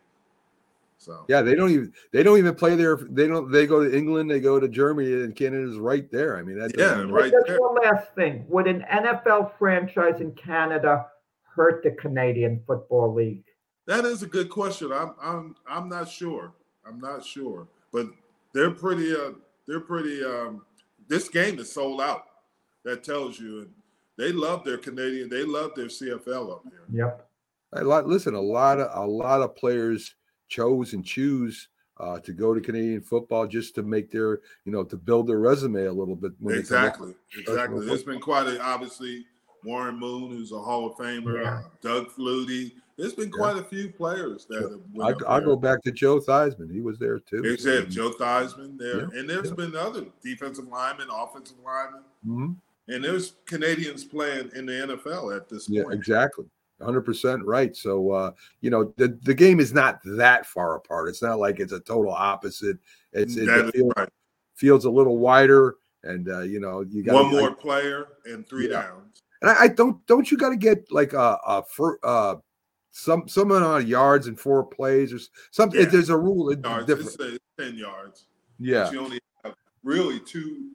So 0.98 1.24
Yeah, 1.28 1.42
they 1.42 1.54
don't 1.54 1.70
even 1.70 1.92
they 2.12 2.22
don't 2.22 2.38
even 2.38 2.54
play 2.54 2.74
there. 2.76 2.96
They 2.96 3.26
don't. 3.26 3.50
They 3.50 3.66
go 3.66 3.84
to 3.88 3.96
England. 3.96 4.30
They 4.30 4.40
go 4.40 4.58
to 4.60 4.68
Germany, 4.68 5.12
and 5.12 5.34
Canada's 5.34 5.78
right 5.78 6.10
there. 6.12 6.36
I 6.36 6.42
mean, 6.42 6.58
that 6.58 6.72
Yeah, 6.76 6.90
doesn't- 6.94 7.12
right 7.12 7.30
Just 7.32 7.46
there. 7.46 7.60
one 7.60 7.76
last 7.82 8.14
thing: 8.14 8.44
Would 8.48 8.66
an 8.68 8.84
NFL 8.90 9.52
franchise 9.58 10.20
in 10.20 10.32
Canada 10.32 11.06
hurt 11.56 11.82
the 11.82 11.90
Canadian 11.92 12.62
Football 12.66 13.14
League? 13.14 13.44
That 13.88 14.04
is 14.04 14.22
a 14.22 14.26
good 14.26 14.50
question. 14.50 14.92
I'm 14.92 15.14
I'm 15.20 15.56
I'm 15.68 15.88
not 15.88 16.08
sure. 16.08 16.52
I'm 16.86 17.00
not 17.00 17.24
sure. 17.24 17.66
But 17.92 18.06
they're 18.52 18.70
pretty. 18.70 19.12
Uh, 19.16 19.32
they're 19.66 19.80
pretty. 19.80 20.22
Um, 20.24 20.62
this 21.08 21.28
game 21.28 21.58
is 21.58 21.72
sold 21.72 22.00
out. 22.00 22.24
That 22.84 23.02
tells 23.02 23.40
you. 23.40 23.60
And 23.62 23.70
they 24.18 24.30
love 24.30 24.62
their 24.62 24.78
Canadian. 24.78 25.28
They 25.28 25.42
love 25.42 25.72
their 25.74 25.86
CFL 25.86 26.52
up 26.52 26.62
here. 26.64 26.82
Yep. 26.92 27.28
A 27.72 27.82
lot. 27.84 28.06
Listen, 28.06 28.34
a 28.34 28.40
lot 28.40 28.78
of 28.78 28.90
a 28.94 29.06
lot 29.06 29.40
of 29.40 29.56
players 29.56 30.14
chose 30.48 30.92
and 30.92 31.04
choose 31.04 31.68
uh, 31.98 32.18
to 32.20 32.32
go 32.32 32.54
to 32.54 32.60
Canadian 32.60 33.00
football 33.00 33.46
just 33.46 33.74
to 33.76 33.82
make 33.82 34.10
their 34.10 34.40
you 34.66 34.72
know 34.72 34.84
to 34.84 34.96
build 34.96 35.26
their 35.28 35.38
resume 35.38 35.84
a 35.86 35.92
little 35.92 36.16
bit. 36.16 36.32
when 36.40 36.56
they 36.56 36.62
come 36.62 36.76
up. 36.78 36.84
Exactly. 36.86 37.14
Exactly. 37.38 37.86
There's 37.86 38.02
been 38.04 38.20
quite 38.20 38.46
a 38.48 38.60
obviously 38.62 39.24
Warren 39.64 39.98
Moon, 39.98 40.30
who's 40.30 40.52
a 40.52 40.58
Hall 40.58 40.86
of 40.86 40.96
Famer, 40.96 41.42
Yeah. 41.42 41.54
uh, 41.58 41.62
Doug 41.82 42.08
Flutie. 42.10 42.72
There's 42.98 43.14
been 43.14 43.30
quite 43.30 43.56
a 43.56 43.62
few 43.62 43.90
players 43.90 44.44
that 44.46 44.60
have 44.60 45.26
I, 45.28 45.38
there. 45.38 45.46
go 45.46 45.56
back 45.56 45.82
to 45.84 45.92
Joe 45.92 46.18
Theismann. 46.20 46.70
He 46.72 46.80
was 46.80 46.98
there 46.98 47.20
too. 47.20 47.42
It, 47.44 47.88
Joe 47.88 48.10
Theismann 48.10 48.76
there, 48.76 48.98
Yeah, 49.02 49.20
and 49.20 49.30
there's 49.30 49.48
yeah. 49.50 49.54
been 49.54 49.76
other 49.76 50.06
defensive 50.22 50.66
linemen, 50.66 51.06
offensive 51.12 51.56
linemen, 51.64 52.02
Mhm. 52.26 52.56
and 52.88 53.04
there's 53.04 53.34
Canadians 53.46 54.02
playing 54.04 54.50
in 54.56 54.66
the 54.66 54.72
NFL 54.82 55.30
at 55.36 55.48
this 55.48 55.68
point. 55.68 55.86
Yeah, 55.88 55.94
exactly. 55.96 56.46
100% 56.80 57.44
right. 57.44 57.74
So, 57.76 58.10
uh, 58.10 58.32
you 58.60 58.70
know, 58.70 58.92
the, 58.96 59.16
the 59.22 59.34
game 59.34 59.58
is 59.60 59.72
not 59.72 60.00
that 60.16 60.46
far 60.46 60.76
apart. 60.76 61.08
It's 61.08 61.22
not 61.22 61.38
like 61.38 61.60
it's 61.60 61.72
a 61.72 61.80
total 61.80 62.12
opposite. 62.12 62.78
It's 63.12 63.36
it, 63.36 63.46
That 63.46 63.66
the 63.66 63.72
field, 63.72 63.92
right. 63.96 64.08
field's 64.54 64.84
a 64.84 64.90
little 64.90 65.18
wider 65.18 65.76
and 66.04 66.28
uh, 66.28 66.40
you 66.42 66.60
know 66.60 66.82
you 66.82 67.02
got 67.02 67.14
one 67.14 67.32
more 67.32 67.52
player 67.52 68.06
and 68.26 68.46
three 68.48 68.70
Yeah. 68.70 68.82
downs. 68.82 69.22
And 69.42 69.50
I, 69.50 69.62
I 69.64 69.68
don't 69.68 70.04
don't 70.06 70.30
you 70.30 70.36
got 70.36 70.50
to 70.50 70.56
get 70.56 70.90
like 70.92 71.12
a, 71.12 71.38
a 71.46 71.64
for 71.64 71.98
some 72.98 73.28
someone 73.28 73.62
on 73.62 73.86
yards 73.86 74.26
and 74.26 74.38
four 74.38 74.64
plays 74.64 75.12
or 75.12 75.18
something. 75.50 75.80
Yeah. 75.80 75.86
There's 75.86 76.08
a 76.10 76.16
rule 76.16 76.50
it's 76.50 76.62
Yards, 76.64 76.86
different. 76.86 77.10
it's, 77.10 77.20
uh, 77.20 77.36
ten 77.62 77.76
yards. 77.76 78.26
Yeah, 78.58 78.84
But 78.84 78.92
you 78.92 79.00
only 79.00 79.20
have 79.44 79.54
really 79.84 80.18
two 80.20 80.70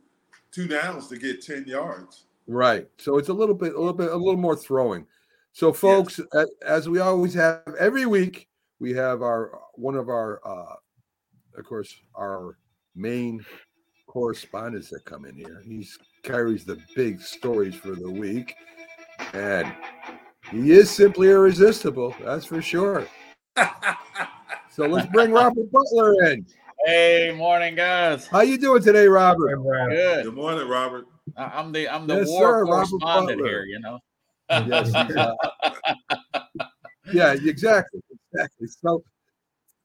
two 0.52 0.68
downs 0.68 1.08
to 1.10 1.18
get 1.18 1.42
ten 1.44 1.66
yards. 1.68 2.26
right. 2.48 2.88
So 2.98 3.18
it's 3.18 3.30
a 3.30 3.34
little 3.34 3.56
bit 3.56 3.74
a 3.74 3.78
little 3.78 3.94
bit 3.94 4.12
a 4.12 4.16
little 4.16 4.38
more 4.40 4.56
throwing. 4.56 5.06
So 5.52 5.74
folks, 5.74 6.20
a- 6.34 6.48
as 6.66 6.88
we 6.90 7.00
always 7.00 7.34
have 7.34 7.62
every 7.78 8.06
week, 8.06 8.48
we 8.80 8.94
have 8.94 9.22
our 9.22 9.60
one 9.76 9.96
of 9.96 10.08
our 10.10 10.40
uh 10.48 10.76
of 11.58 11.66
course 11.66 11.94
our 12.16 12.58
main 12.96 13.46
correspondents 14.08 14.90
that 14.92 15.04
come 15.06 15.26
in 15.26 15.36
here. 15.36 15.62
He 15.66 15.86
carries 16.24 16.64
the 16.64 16.78
big 16.96 17.20
stories 17.22 17.76
for 17.76 17.96
the 17.96 18.10
week, 18.10 18.56
and 19.34 19.74
he 20.54 20.72
is 20.72 20.90
simply 20.92 21.30
irresistible. 21.30 22.16
That's 22.24 22.46
for 22.46 22.62
sure. 22.62 23.08
So 24.70 24.88
let's 24.88 25.06
bring 25.12 25.32
Robert 25.32 25.72
Butler 25.72 26.32
in. 26.32 26.48
Hey, 26.88 27.32
morning, 27.38 27.76
guys. 27.76 28.26
How 28.26 28.42
you 28.42 28.58
doing 28.58 28.82
today, 28.82 29.06
Robert? 29.06 29.56
Good. 29.88 30.24
Good 30.24 30.34
morning, 30.34 30.68
Robert. 30.68 31.06
I- 31.38 31.60
I'm 31.60 31.72
the 31.72 31.88
I'm 31.88 32.08
the 32.08 32.16
Yes, 32.16 32.28
war 32.30 32.40
sir, 32.40 32.66
Robert 32.66 32.90
correspondent 32.90 33.38
Butler. 33.38 33.50
here. 33.52 33.66
You 33.66 33.80
know. 33.80 34.00
Yes, 34.66 34.92
he's, 34.92 35.16
uh, 35.16 35.36
yeah, 37.14 37.34
exactly, 37.34 38.02
exactly. 38.34 38.66
So, 38.68 39.04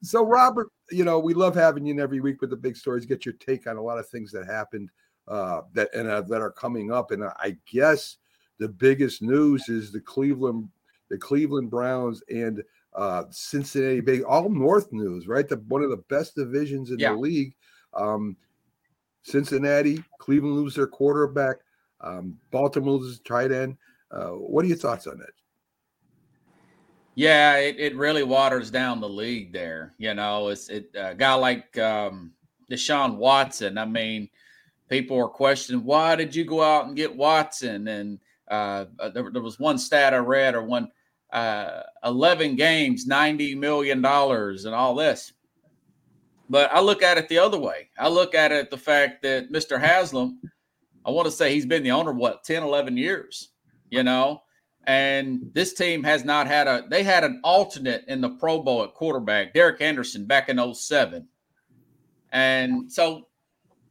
so 0.02 0.24
Robert, 0.24 0.68
you 0.90 1.04
know, 1.04 1.18
we 1.18 1.34
love 1.34 1.54
having 1.54 1.84
you 1.84 1.92
in 1.92 2.00
every 2.00 2.20
week 2.20 2.40
with 2.40 2.48
the 2.48 2.56
big 2.56 2.74
stories. 2.74 3.04
Get 3.04 3.26
your 3.26 3.34
take 3.34 3.66
on 3.66 3.76
a 3.76 3.82
lot 3.82 3.98
of 3.98 4.08
things 4.08 4.32
that 4.32 4.46
happened 4.46 4.88
uh, 5.26 5.60
that 5.74 5.94
and 5.94 6.08
uh, 6.08 6.22
that 6.22 6.40
are 6.40 6.52
coming 6.52 6.90
up. 6.90 7.10
And 7.10 7.24
I 7.24 7.58
guess 7.70 8.16
the 8.58 8.68
biggest 8.68 9.22
news 9.22 9.68
is 9.68 9.92
the 9.92 10.00
Cleveland, 10.00 10.68
the 11.08 11.18
Cleveland 11.18 11.70
Browns 11.70 12.22
and 12.28 12.62
uh, 12.94 13.24
Cincinnati 13.30 14.00
Big 14.00 14.22
all 14.22 14.48
North 14.48 14.92
news, 14.92 15.28
right? 15.28 15.48
The 15.48 15.56
one 15.68 15.82
of 15.82 15.90
the 15.90 16.02
best 16.08 16.34
divisions 16.34 16.90
in 16.90 16.98
Yeah. 16.98 17.12
the 17.12 17.18
league. 17.18 17.54
Um, 17.94 18.36
Cincinnati, 19.22 20.02
Cleveland 20.18 20.54
lose 20.56 20.74
their 20.74 20.86
quarterback. 20.86 21.56
Um, 22.00 22.38
Baltimore 22.50 22.98
loses 22.98 23.20
tight 23.20 23.52
end. 23.52 23.76
Uh, 24.10 24.30
what 24.30 24.64
are 24.64 24.68
your 24.68 24.76
thoughts 24.76 25.06
on 25.06 25.18
that? 25.18 25.30
Yeah, 27.14 27.56
it, 27.56 27.78
it 27.80 27.96
really 27.96 28.22
waters 28.22 28.70
down 28.70 29.00
the 29.00 29.08
league 29.08 29.52
there. 29.52 29.94
You 29.98 30.14
know, 30.14 30.48
it's 30.48 30.68
it 30.68 30.90
a 30.94 31.14
guy 31.14 31.34
like 31.34 31.76
um, 31.78 32.32
Deshaun 32.70 33.16
Watson. 33.16 33.76
I 33.76 33.84
mean, 33.84 34.30
people 34.88 35.18
are 35.18 35.28
questioning 35.28 35.84
why 35.84 36.14
did 36.14 36.34
you 36.34 36.44
go 36.44 36.62
out 36.62 36.86
and 36.86 36.96
get 36.96 37.14
Watson? 37.14 37.88
And 37.88 38.20
uh, 38.50 38.86
uh, 38.98 39.08
there, 39.10 39.30
there 39.30 39.42
was 39.42 39.58
one 39.58 39.78
stat 39.78 40.14
I 40.14 40.18
read 40.18 40.54
or 40.54 40.62
one 40.62 40.88
uh, 41.32 41.82
eleven 42.04 42.56
games, 42.56 43.06
ninety 43.06 43.54
million 43.54 44.02
dollars, 44.02 44.64
and 44.64 44.74
all 44.74 44.94
this. 44.94 45.32
But 46.50 46.72
I 46.72 46.80
look 46.80 47.02
at 47.02 47.18
it 47.18 47.28
the 47.28 47.38
other 47.38 47.58
way. 47.58 47.90
I 47.98 48.08
look 48.08 48.34
at 48.34 48.52
it 48.52 48.70
the 48.70 48.78
fact 48.78 49.22
that 49.22 49.52
Mr. 49.52 49.78
Haslam, 49.78 50.40
I 51.04 51.10
want 51.10 51.26
to 51.26 51.32
say 51.32 51.52
he's 51.52 51.66
been 51.66 51.82
the 51.82 51.90
owner 51.90 52.12
what 52.12 52.42
10, 52.44 52.62
11 52.62 52.96
years. 52.96 53.50
You 53.90 54.02
know, 54.02 54.42
and 54.88 55.50
this 55.52 55.74
team 55.74 56.02
has 56.02 56.24
not 56.24 56.46
had 56.46 56.66
a 56.66 56.84
they 56.88 57.02
had 57.02 57.22
an 57.22 57.40
alternate 57.44 58.04
in 58.08 58.22
the 58.22 58.30
pro 58.30 58.62
bowl 58.62 58.82
at 58.82 58.94
quarterback 58.94 59.52
derek 59.52 59.80
anderson 59.82 60.24
back 60.24 60.48
in 60.48 60.74
07 60.74 61.28
and 62.32 62.90
so 62.90 63.27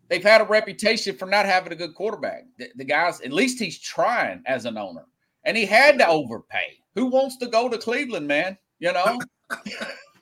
they've 0.09 0.23
had 0.23 0.41
a 0.41 0.45
reputation 0.45 1.15
for 1.15 1.25
not 1.25 1.45
having 1.45 1.73
a 1.73 1.75
good 1.75 1.95
quarterback 1.95 2.43
the, 2.57 2.67
the 2.75 2.85
guys 2.85 3.21
at 3.21 3.31
least 3.31 3.59
he's 3.59 3.79
trying 3.79 4.41
as 4.45 4.65
an 4.65 4.77
owner 4.77 5.05
and 5.43 5.55
he 5.57 5.65
had 5.65 5.97
to 5.97 6.07
overpay 6.07 6.77
who 6.95 7.07
wants 7.07 7.37
to 7.37 7.47
go 7.47 7.69
to 7.69 7.77
cleveland 7.77 8.27
man 8.27 8.57
you 8.79 8.91
know 8.91 9.19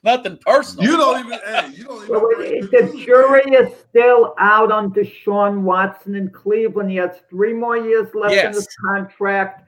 nothing 0.06 0.38
personal 0.38 0.88
You 0.88 0.96
don't 0.96 1.26
even. 1.26 1.38
Hey, 1.44 1.68
you 1.74 1.84
don't 1.84 2.04
even. 2.04 2.08
Well, 2.08 2.28
the 2.38 2.68
the 2.72 3.04
jury 3.04 3.42
is 3.52 3.76
still 3.90 4.34
out 4.38 4.72
on 4.72 4.92
Deshaun 4.92 5.62
Watson 5.62 6.14
in 6.14 6.30
Cleveland. 6.30 6.90
He 6.90 6.96
has 6.96 7.10
three 7.28 7.52
more 7.52 7.76
years 7.76 8.08
left 8.14 8.34
in 8.34 8.52
his 8.54 8.68
contract. 8.82 9.64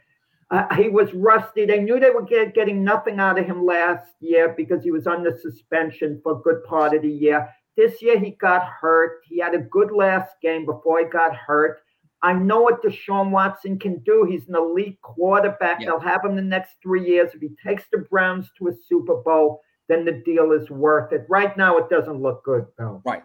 Uh, 0.51 0.75
he 0.77 0.89
was 0.89 1.13
rusty. 1.13 1.67
They 1.67 1.81
knew 1.81 2.01
they 2.01 2.09
were 2.09 2.23
get, 2.23 2.55
getting 2.55 2.83
nothing 2.83 3.19
out 3.21 3.39
of 3.39 3.45
him 3.45 3.67
last 3.67 4.07
year 4.21 4.55
because 4.57 4.83
he 4.83 4.91
was 4.91 5.07
under 5.07 5.37
suspension 5.37 6.21
for 6.23 6.39
a 6.39 6.41
good 6.41 6.65
part 6.65 6.95
of 6.95 7.03
the 7.03 7.11
year. 7.11 7.47
This 7.79 8.03
year 8.03 8.19
he 8.19 8.33
got 8.33 8.65
hurt. 8.67 9.21
He 9.25 9.39
had 9.39 9.55
a 9.55 9.59
good 9.59 9.93
last 9.93 10.33
game 10.43 10.67
before 10.67 10.99
he 10.99 11.05
got 11.07 11.35
hurt. 11.35 11.81
I 12.23 12.33
know 12.33 12.61
what 12.63 12.83
Deshaun 12.83 13.31
Watson 13.31 13.79
can 13.79 14.01
do. 14.01 14.27
He's 14.29 14.49
an 14.49 14.57
elite 14.57 15.01
quarterback. 15.01 15.79
Yeah. 15.81 15.87
They'll 15.87 16.01
have 16.01 16.25
him 16.25 16.35
the 16.35 16.43
next 16.43 16.73
three 16.83 17.07
years. 17.09 17.31
If 17.35 17.41
he 17.41 17.51
takes 17.65 17.85
the 17.93 17.99
Browns 17.99 18.51
to 18.59 18.67
a 18.67 18.73
Super 18.89 19.15
Bowl, 19.23 19.63
then 19.87 20.05
the 20.05 20.21
deal 20.27 20.51
is 20.51 20.69
worth 20.71 21.13
it. 21.13 21.25
Right 21.29 21.57
now, 21.57 21.79
it 21.79 21.89
doesn't 21.89 22.21
look 22.21 22.43
good, 22.45 22.67
though. 22.77 23.01
right 23.07 23.23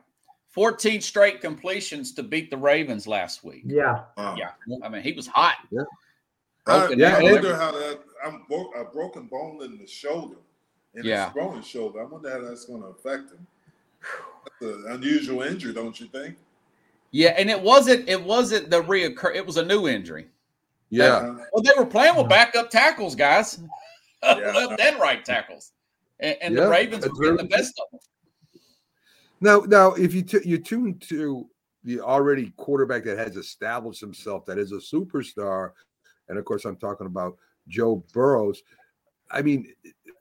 14 0.50 1.02
straight 1.02 1.42
completions 1.42 2.12
to 2.13 2.22
beat 2.22 2.52
the 2.52 2.58
ravens 2.58 3.08
last 3.08 3.44
week 3.44 3.63
Yeah. 3.66 4.04
Wow. 4.16 4.36
yeah 4.38 4.52
i 4.84 4.88
mean 4.88 5.02
he 5.02 5.12
was 5.13 5.26
hot 5.26 5.56
I, 6.68 6.94
Yeah, 6.94 7.16
I 7.18 7.22
and- 7.24 7.32
wonder 7.34 7.56
how 7.56 7.72
that. 7.72 8.00
I'm 8.24 8.44
bro- 8.48 8.70
a 8.78 8.86
broken 8.86 9.26
bone 9.26 9.63
in 9.63 9.80
the 9.80 9.88
shoulder, 9.88 10.36
in 10.94 11.04
Yeah. 11.06 11.26
his 11.26 11.34
growing 11.34 11.63
shoulder. 11.63 12.02
I 12.02 12.06
wonder 12.06 12.30
how 12.32 12.48
that's 12.48 12.66
going 12.66 12.82
to 12.84 12.89
affect 12.89 13.32
him. 13.32 13.48
That's 14.43 14.75
an 14.75 14.86
unusual 14.91 15.41
injury, 15.41 15.73
don't 15.73 15.99
you 15.99 16.08
think? 16.08 16.36
Yeah, 17.12 17.36
and 17.38 17.49
it 17.49 17.62
wasn't 17.62 18.08
it 18.10 18.21
wasn't 18.21 18.69
the 18.69 18.82
reoccur. 18.82 19.36
It 19.36 19.45
was 19.45 19.58
a 19.58 19.65
new 19.65 19.88
injury. 19.88 20.27
Yeah. 20.89 21.36
Well, 21.51 21.63
they 21.63 21.71
were 21.77 21.86
playing 21.86 22.15
with 22.15 22.29
backup 22.29 22.69
tackles, 22.69 23.15
guys, 23.15 23.60
Yeah. 24.23 24.51
left 24.53 24.79
and 24.79 24.99
right 24.99 25.23
tackles, 25.23 25.71
and, 26.19 26.38
and 26.41 26.56
Yeah, 26.56 26.65
the 26.65 26.69
Ravens 26.69 27.08
were 27.08 27.13
getting 27.19 27.38
the 27.38 27.56
best 27.56 27.79
of 27.79 27.91
them. 27.91 27.99
Now, 29.41 29.60
now, 29.67 29.93
if 29.93 30.13
you 30.13 30.21
t- 30.21 30.47
you 30.47 30.58
tune 30.58 30.97
to 31.10 31.49
the 31.84 31.99
already 31.99 32.53
quarterback 32.58 33.03
that 33.03 33.17
has 33.17 33.36
established 33.36 33.99
himself, 33.99 34.45
that 34.45 34.58
is 34.58 34.71
a 34.71 34.75
superstar, 34.75 35.71
and 36.29 36.38
of 36.38 36.45
course, 36.45 36.65
I'm 36.65 36.77
talking 36.77 37.08
about 37.08 37.38
Joe 37.67 38.03
Burrows. 38.13 38.63
I 39.32 39.41
mean, 39.41 39.73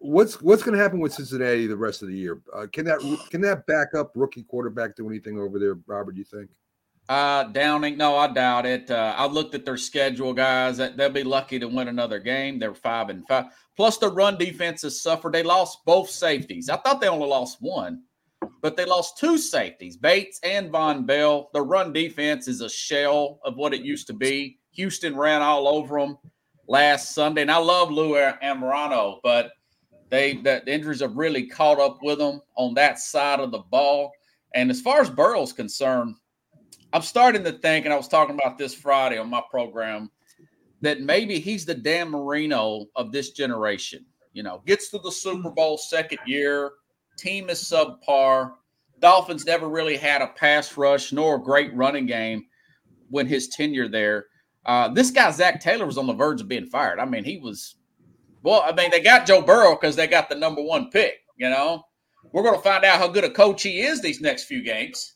what's 0.02 0.40
what's 0.42 0.62
going 0.62 0.76
to 0.76 0.82
happen 0.82 0.98
with 0.98 1.12
Cincinnati 1.12 1.66
the 1.66 1.76
rest 1.76 2.02
of 2.02 2.08
the 2.08 2.16
year? 2.16 2.42
Uh, 2.52 2.66
can 2.72 2.84
that 2.84 3.00
can 3.30 3.40
that 3.42 3.66
backup 3.66 4.12
rookie 4.14 4.42
quarterback 4.42 4.96
do 4.96 5.08
anything 5.08 5.38
over 5.38 5.58
there, 5.58 5.78
Robert? 5.86 6.12
Do 6.12 6.18
you 6.18 6.24
think? 6.24 6.50
Uh, 7.08 7.48
Browning, 7.48 7.96
no, 7.96 8.16
I 8.16 8.28
doubt 8.28 8.64
it. 8.64 8.90
Uh, 8.90 9.14
I 9.16 9.26
looked 9.26 9.54
at 9.54 9.64
their 9.64 9.76
schedule, 9.76 10.32
guys. 10.32 10.76
They'll 10.76 11.10
be 11.10 11.24
lucky 11.24 11.58
to 11.58 11.66
win 11.66 11.88
another 11.88 12.20
game. 12.20 12.58
They're 12.58 12.74
five 12.74 13.10
and 13.10 13.26
five. 13.26 13.46
Plus, 13.76 13.98
the 13.98 14.08
run 14.08 14.38
defense 14.38 14.82
has 14.82 15.00
suffered. 15.00 15.34
They 15.34 15.42
lost 15.42 15.84
both 15.84 16.10
safeties. 16.10 16.68
I 16.68 16.76
thought 16.76 17.00
they 17.00 17.08
only 17.08 17.26
lost 17.26 17.58
one, 17.60 18.02
but 18.60 18.76
they 18.76 18.84
lost 18.84 19.18
two 19.18 19.36
safeties, 19.36 19.96
Bates 19.96 20.38
and 20.42 20.70
Vonn 20.70 21.04
Bell. 21.04 21.50
The 21.52 21.62
run 21.62 21.92
defense 21.92 22.48
is 22.48 22.60
a 22.60 22.70
shell 22.70 23.40
of 23.44 23.56
what 23.56 23.74
it 23.74 23.82
used 23.82 24.06
to 24.06 24.14
be. 24.14 24.58
Houston 24.72 25.16
ran 25.16 25.42
all 25.42 25.66
over 25.68 25.98
them 25.98 26.18
last 26.68 27.14
Sunday, 27.14 27.42
and 27.42 27.50
I 27.50 27.58
love 27.58 27.90
Lou 27.90 28.14
Anarumo, 28.14 29.18
but 29.22 29.52
they 30.12 30.34
that 30.42 30.66
the 30.66 30.74
injuries 30.74 31.00
have 31.00 31.16
really 31.16 31.46
caught 31.46 31.80
up 31.80 31.98
with 32.02 32.18
them 32.18 32.42
on 32.56 32.74
that 32.74 32.98
side 32.98 33.40
of 33.40 33.50
the 33.50 33.60
ball. 33.70 34.12
And 34.54 34.70
as 34.70 34.82
far 34.82 35.00
as 35.00 35.08
Burrow's 35.08 35.54
concerned, 35.54 36.16
I'm 36.92 37.00
starting 37.00 37.42
to 37.44 37.52
think, 37.52 37.86
and 37.86 37.94
I 37.94 37.96
was 37.96 38.08
talking 38.08 38.38
about 38.38 38.58
this 38.58 38.74
Friday 38.74 39.16
on 39.16 39.30
my 39.30 39.42
program, 39.50 40.10
that 40.82 41.00
maybe 41.00 41.40
he's 41.40 41.64
the 41.64 41.74
Dan 41.74 42.10
Marino 42.10 42.84
of 42.94 43.10
this 43.10 43.30
generation. 43.30 44.04
You 44.34 44.42
know, 44.42 44.62
gets 44.66 44.90
to 44.90 44.98
the 44.98 45.10
Super 45.10 45.50
Bowl 45.50 45.78
second 45.78 46.18
year, 46.26 46.72
team 47.16 47.48
is 47.48 47.62
subpar. 47.62 48.52
Dolphins 49.00 49.46
never 49.46 49.70
really 49.70 49.96
had 49.96 50.20
a 50.20 50.28
pass 50.28 50.76
rush 50.76 51.12
nor 51.12 51.36
a 51.36 51.42
great 51.42 51.74
running 51.74 52.04
game 52.04 52.44
when 53.08 53.26
his 53.26 53.48
tenure 53.48 53.88
there. 53.88 54.26
Uh, 54.66 54.88
this 54.88 55.10
guy 55.10 55.30
Zac 55.30 55.62
Taylor 55.62 55.86
was 55.86 55.96
on 55.96 56.06
the 56.06 56.12
verge 56.12 56.42
of 56.42 56.48
being 56.48 56.66
fired. 56.66 56.98
I 56.98 57.06
mean, 57.06 57.24
he 57.24 57.38
was. 57.38 57.76
Well, 58.42 58.62
I 58.64 58.72
mean, 58.72 58.90
they 58.90 59.00
got 59.00 59.26
Joe 59.26 59.42
Burrow 59.42 59.76
because 59.76 59.96
they 59.96 60.06
got 60.06 60.28
the 60.28 60.34
number 60.34 60.62
one 60.62 60.90
pick. 60.90 61.20
You 61.36 61.50
know, 61.50 61.84
we're 62.32 62.42
going 62.42 62.56
to 62.56 62.62
find 62.62 62.84
out 62.84 62.98
how 62.98 63.08
good 63.08 63.24
a 63.24 63.30
coach 63.30 63.62
he 63.62 63.80
is 63.80 64.00
these 64.00 64.20
next 64.20 64.44
few 64.44 64.62
games. 64.62 65.14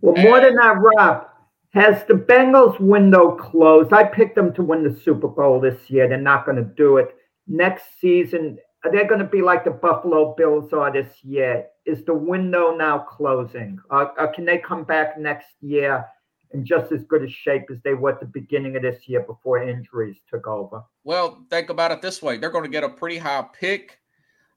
Well, 0.00 0.22
more 0.22 0.40
than 0.40 0.54
that, 0.56 0.76
Rob, 0.78 1.26
has 1.70 2.04
the 2.04 2.14
Bengals 2.14 2.78
window 2.80 3.32
closed? 3.36 3.92
I 3.92 4.04
picked 4.04 4.34
them 4.34 4.54
to 4.54 4.62
win 4.62 4.84
the 4.84 4.98
Super 5.00 5.28
Bowl 5.28 5.60
this 5.60 5.90
year. 5.90 6.08
They're 6.08 6.18
not 6.18 6.46
going 6.46 6.56
to 6.56 6.70
do 6.76 6.98
it. 6.98 7.14
Next 7.46 7.84
season, 8.00 8.58
are 8.84 8.92
they 8.92 9.04
going 9.04 9.20
to 9.20 9.26
be 9.26 9.42
like 9.42 9.64
the 9.64 9.70
Buffalo 9.70 10.34
Bills 10.36 10.72
are 10.72 10.92
this 10.92 11.24
year? 11.24 11.66
Is 11.84 12.04
the 12.04 12.14
window 12.14 12.76
now 12.76 12.98
closing? 12.98 13.78
Or, 13.90 14.18
or 14.20 14.32
can 14.32 14.44
they 14.44 14.58
come 14.58 14.84
back 14.84 15.18
next 15.18 15.48
year 15.60 16.04
in 16.52 16.64
just 16.64 16.92
as 16.92 17.04
good 17.04 17.22
a 17.22 17.28
shape 17.28 17.64
as 17.70 17.78
they 17.84 17.94
were 17.94 18.12
at 18.12 18.20
the 18.20 18.26
beginning 18.26 18.76
of 18.76 18.82
this 18.82 19.08
year 19.08 19.20
before 19.20 19.62
injuries 19.62 20.16
took 20.28 20.46
over? 20.46 20.82
Well, 21.04 21.44
think 21.50 21.70
about 21.70 21.92
it 21.92 22.02
this 22.02 22.22
way: 22.22 22.38
they're 22.38 22.50
going 22.50 22.64
to 22.64 22.70
get 22.70 22.84
a 22.84 22.88
pretty 22.88 23.18
high 23.18 23.44
pick. 23.58 24.00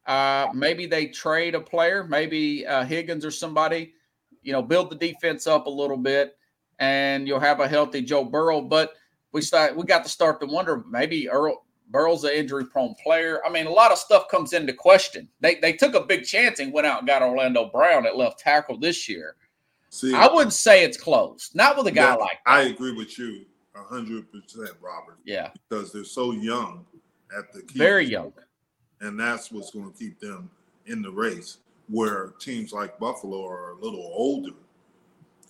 Uh, 0.05 0.47
maybe 0.53 0.85
they 0.87 1.07
trade 1.07 1.55
a 1.55 1.59
player, 1.59 2.03
maybe 2.03 2.65
uh, 2.65 2.83
Higgins 2.83 3.25
or 3.25 3.31
somebody. 3.31 3.93
You 4.41 4.51
know, 4.53 4.61
build 4.61 4.89
the 4.89 4.95
defense 4.95 5.45
up 5.45 5.67
a 5.67 5.69
little 5.69 5.97
bit, 5.97 6.35
and 6.79 7.27
you'll 7.27 7.39
have 7.39 7.59
a 7.59 7.67
healthy 7.67 8.01
Joe 8.01 8.23
Burrow. 8.23 8.61
But 8.61 8.93
we 9.31 9.41
start 9.41 9.75
we 9.75 9.83
got 9.83 10.03
to 10.03 10.09
start 10.09 10.39
to 10.41 10.47
wonder 10.47 10.83
maybe 10.89 11.29
Earl 11.29 11.63
Burrow's 11.89 12.23
an 12.23 12.31
injury 12.31 12.65
prone 12.65 12.95
player. 13.03 13.41
I 13.45 13.49
mean, 13.51 13.67
a 13.67 13.71
lot 13.71 13.91
of 13.91 13.97
stuff 13.97 14.29
comes 14.29 14.53
into 14.53 14.73
question. 14.73 15.27
They 15.41 15.55
they 15.55 15.73
took 15.73 15.93
a 15.93 16.01
big 16.01 16.23
chance 16.23 16.59
and 16.59 16.73
went 16.73 16.87
out 16.87 16.99
and 16.99 17.07
got 17.07 17.21
Orlando 17.21 17.69
Brown 17.69 18.05
at 18.05 18.17
left 18.17 18.39
tackle 18.39 18.79
this 18.79 19.07
year. 19.07 19.35
See, 19.93 20.15
I 20.15 20.33
wouldn't 20.33 20.53
say 20.53 20.83
it's 20.85 20.95
closed. 20.97 21.53
Not 21.53 21.75
with 21.77 21.85
a 21.87 21.91
guy 21.91 22.11
yeah, 22.11 22.15
like 22.15 22.39
I 22.45 22.61
agree 22.63 22.93
with 22.93 23.19
you 23.19 23.45
hundred 23.75 24.31
percent, 24.31 24.71
Robert, 24.81 25.17
yeah, 25.25 25.49
because 25.69 25.91
they're 25.91 26.03
so 26.05 26.31
young 26.31 26.85
at 27.37 27.51
the 27.51 27.61
key 27.63 27.77
very 27.77 28.05
young. 28.07 28.31
and 29.01 29.19
that's 29.19 29.51
what's 29.51 29.71
going 29.71 29.91
to 29.91 29.97
keep 29.97 30.19
them 30.19 30.49
in 30.85 31.01
the 31.01 31.11
race. 31.11 31.57
Where 31.89 32.33
teams 32.39 32.71
like 32.71 32.97
Buffalo 32.99 33.45
are 33.45 33.71
a 33.71 33.75
little 33.79 34.11
older 34.15 34.53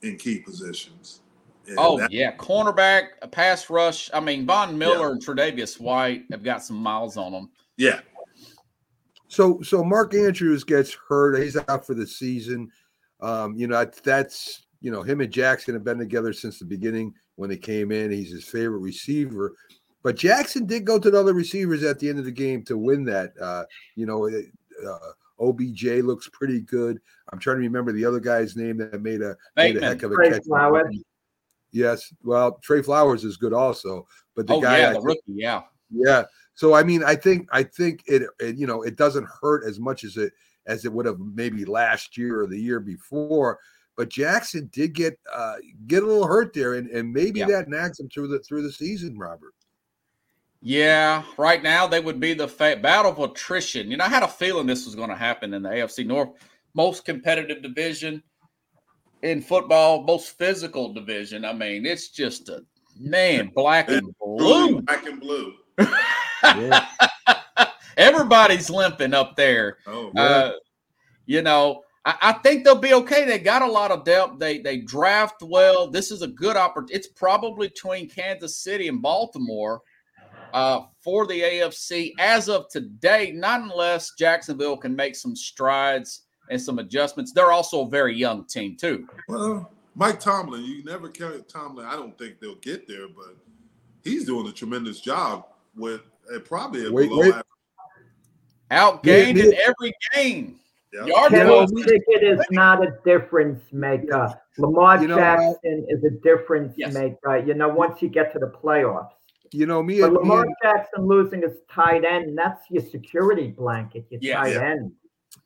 in 0.01 0.17
key 0.17 0.39
positions. 0.39 1.19
And 1.67 1.75
Oh 1.77 1.99
that- 1.99 2.11
yeah, 2.11 2.35
cornerback, 2.35 3.09
a 3.21 3.27
pass 3.27 3.69
rush. 3.69 4.09
I 4.11 4.19
mean, 4.19 4.47
Von 4.47 4.75
Miller 4.75 5.11
and 5.11 5.23
Tre'Davious 5.23 5.79
White 5.79 6.23
have 6.31 6.41
got 6.43 6.63
some 6.63 6.77
miles 6.77 7.15
on 7.17 7.31
them. 7.31 7.51
yeah, 7.77 7.99
So 9.27 9.61
so 9.61 9.83
Mark 9.83 10.15
Andrews 10.15 10.63
gets 10.63 10.97
hurt. 11.07 11.39
He's 11.41 11.57
out 11.67 11.85
for 11.85 11.93
the 11.93 12.07
season. 12.07 12.71
Um, 13.21 13.55
you 13.55 13.67
know, 13.67 13.77
that- 13.77 14.01
that's 14.03 14.65
you 14.83 14.89
know, 14.91 15.03
him 15.03 15.21
and 15.21 15.31
Jackson 15.31 15.75
have 15.75 15.83
been 15.83 15.99
together 15.99 16.33
since 16.33 16.57
the 16.57 16.65
beginning 16.65 17.13
when 17.35 17.51
they 17.51 17.57
came 17.57 17.91
in. 17.91 18.09
He's 18.09 18.31
his 18.31 18.45
favorite 18.45 18.79
receiver. 18.79 19.53
But 20.01 20.15
Jackson 20.15 20.65
did 20.65 20.85
go 20.85 20.97
to 20.97 21.11
the 21.11 21.19
other 21.19 21.35
receivers 21.35 21.83
at 21.83 21.99
the 21.99 22.09
end 22.09 22.17
of 22.17 22.25
the 22.25 22.31
game 22.31 22.63
to 22.63 22.75
win 22.79 23.03
that. 23.05 23.33
Uh, 23.39 23.65
you 23.95 24.07
know, 24.07 24.27
uh, 24.27 24.97
OBJ 25.39 26.01
looks 26.01 26.27
pretty 26.33 26.61
good. 26.61 26.99
I'm 27.31 27.37
trying 27.37 27.57
to 27.57 27.61
remember 27.61 27.91
the 27.91 28.05
other 28.05 28.19
guy's 28.19 28.55
name 28.55 28.77
that 28.77 29.03
made 29.03 29.21
a 29.21 29.35
made 29.55 29.77
a 29.77 29.81
heck 29.81 30.01
of 30.01 30.11
a 30.13 30.15
Trey 30.15 30.31
catch. 30.31 30.45
Flowers. 30.45 30.97
Yes, 31.71 32.11
well, 32.23 32.53
Trey 32.63 32.81
Flowers 32.81 33.23
is 33.23 33.37
good 33.37 33.53
also, 33.53 34.07
but 34.35 34.47
the 34.47 34.53
Oh 34.55 34.61
guy, 34.61 34.79
yeah, 34.79 34.87
the 34.89 34.95
think- 34.95 35.05
rookie. 35.07 35.21
Yeah, 35.27 35.61
yeah. 35.91 36.23
So 36.55 36.73
I 36.73 36.81
mean, 36.83 37.03
I 37.03 37.15
think 37.15 37.47
I 37.51 37.61
think 37.63 38.01
it, 38.07 38.23
it 38.39 38.55
you 38.57 38.65
know 38.65 38.81
it 38.81 38.95
doesn't 38.97 39.27
hurt 39.41 39.63
as 39.65 39.79
much 39.79 40.03
as 40.03 40.17
it 40.17 40.33
as 40.67 40.85
it 40.85 40.93
would 40.93 41.05
have 41.05 41.19
maybe 41.19 41.65
last 41.65 42.17
year 42.17 42.41
or 42.41 42.47
the 42.47 42.59
year 42.59 42.79
before. 42.79 43.59
But 43.97 44.09
Jackson 44.09 44.69
did 44.71 44.93
get 44.93 45.19
uh 45.31 45.55
get 45.87 46.03
a 46.03 46.05
little 46.05 46.25
hurt 46.27 46.53
there, 46.53 46.75
and, 46.75 46.89
and 46.89 47.11
maybe 47.13 47.39
Yeah. 47.39 47.47
that 47.47 47.67
nags 47.69 47.99
him 47.99 48.09
through 48.09 48.29
the 48.29 48.39
through 48.39 48.63
the 48.63 48.71
season, 48.71 49.17
Robert. 49.17 49.53
yeah. 50.61 51.23
Right 51.37 51.61
now, 51.63 51.87
they 51.87 51.99
would 51.99 52.19
be 52.19 52.33
the 52.33 52.47
fa- 52.47 52.79
battle 52.81 53.11
of 53.11 53.19
attrition. 53.19 53.89
You 53.91 53.97
know, 53.97 54.05
I 54.05 54.09
had 54.09 54.23
a 54.23 54.27
feeling 54.27 54.65
this 54.67 54.85
was 54.85 54.95
going 54.95 55.09
to 55.09 55.15
happen 55.15 55.53
in 55.53 55.61
the 55.63 55.69
AFC 55.69 56.05
North, 56.05 56.29
most 56.73 57.03
competitive 57.05 57.61
division 57.61 58.21
in 59.23 59.41
football, 59.41 60.03
most 60.03 60.37
physical 60.37 60.93
division. 60.93 61.45
I 61.45 61.53
mean, 61.53 61.85
it's 61.85 62.09
just 62.09 62.49
a 62.49 62.63
man, 62.99 63.51
black 63.53 63.89
and 63.89 64.13
blue, 64.19 64.37
blue. 64.37 64.81
black 64.81 65.05
and 65.05 65.19
blue. 65.19 65.53
Yeah. 66.43 66.87
Everybody's 67.97 68.69
limping 68.69 69.13
up 69.13 69.35
there. 69.35 69.77
Oh, 69.87 70.11
Uh, 70.15 70.53
you 71.25 71.41
know, 71.41 71.83
I, 72.05 72.15
I 72.21 72.33
think 72.33 72.63
they'll 72.63 72.75
be 72.75 72.93
okay. 72.93 73.25
They 73.25 73.39
got 73.39 73.61
a 73.61 73.71
lot 73.71 73.91
of 73.91 74.03
depth. 74.03 74.39
They 74.39 74.59
they 74.59 74.77
draft 74.77 75.43
well. 75.43 75.89
This 75.89 76.11
is 76.11 76.21
a 76.21 76.27
good 76.27 76.57
opportunity. 76.57 76.95
It's 76.95 77.07
probably 77.07 77.67
between 77.67 78.09
Kansas 78.09 78.57
City 78.57 78.87
and 78.87 79.01
Baltimore 79.01 79.81
uh, 80.53 80.81
for 81.01 81.27
the 81.27 81.39
AFC 81.41 82.13
as 82.19 82.49
of 82.49 82.69
today. 82.69 83.31
Not 83.31 83.61
unless 83.61 84.13
Jacksonville 84.17 84.77
can 84.77 84.95
make 84.95 85.15
some 85.15 85.35
strides 85.35 86.23
and 86.49 86.61
some 86.61 86.79
adjustments. 86.79 87.31
They're 87.31 87.51
also 87.51 87.85
a 87.85 87.89
very 87.89 88.15
young 88.15 88.45
team 88.45 88.75
too. 88.75 89.07
well, 89.27 89.71
Mike 89.95 90.19
Tomlin, 90.19 90.63
you 90.63 90.83
never 90.83 91.09
carry 91.09 91.41
Tomlin. 91.43 91.85
I 91.85 91.95
don't 91.95 92.17
think 92.17 92.39
they'll 92.39 92.55
get 92.55 92.87
there, 92.87 93.07
but 93.07 93.35
he's 94.03 94.25
doing 94.25 94.47
a 94.47 94.51
tremendous 94.51 94.99
job 94.99 95.45
with 95.75 96.01
uh, 96.33 96.39
probably 96.39 96.87
a 96.87 96.91
Wait, 96.91 97.09
below 97.09 97.21
wait. 97.21 97.33
Average. 98.71 99.01
Outgained 99.01 99.35
Yeah, 99.37 99.43
in 99.45 99.53
every 99.67 99.93
game. 100.13 100.59
Yeah. 100.93 101.05
Yard 101.05 101.31
Kenny 101.31 101.83
Pickett 101.83 102.23
is 102.23 102.45
not 102.51 102.85
a 102.85 102.97
difference 103.05 103.61
maker. 103.71 104.33
Lamar 104.57 105.01
You 105.01 105.07
know, 105.07 105.15
Jackson 105.17 105.85
is 105.87 106.03
a 106.03 106.09
difference 106.09 106.73
Yes. 106.75 106.93
maker. 106.93 107.37
You 107.37 107.53
know, 107.53 107.69
once 107.69 108.01
you 108.01 108.09
get 108.09 108.33
to 108.33 108.39
the 108.39 108.47
playoffs. 108.47 109.11
You 109.53 109.65
know, 109.65 109.81
me 109.83 109.99
But 110.01 110.07
and, 110.07 110.13
me 110.13 110.19
Lamar 110.19 110.43
and 110.43 110.55
Jackson 110.61 111.05
losing 111.05 111.41
his 111.43 111.57
tight 111.69 112.03
end, 112.03 112.37
that's 112.37 112.69
your 112.69 112.83
security 112.83 113.51
blanket, 113.51 114.05
your 114.09 114.19
Yeah. 114.21 114.35
tight 114.41 114.53
Yeah. 114.53 114.69
end. 114.71 114.91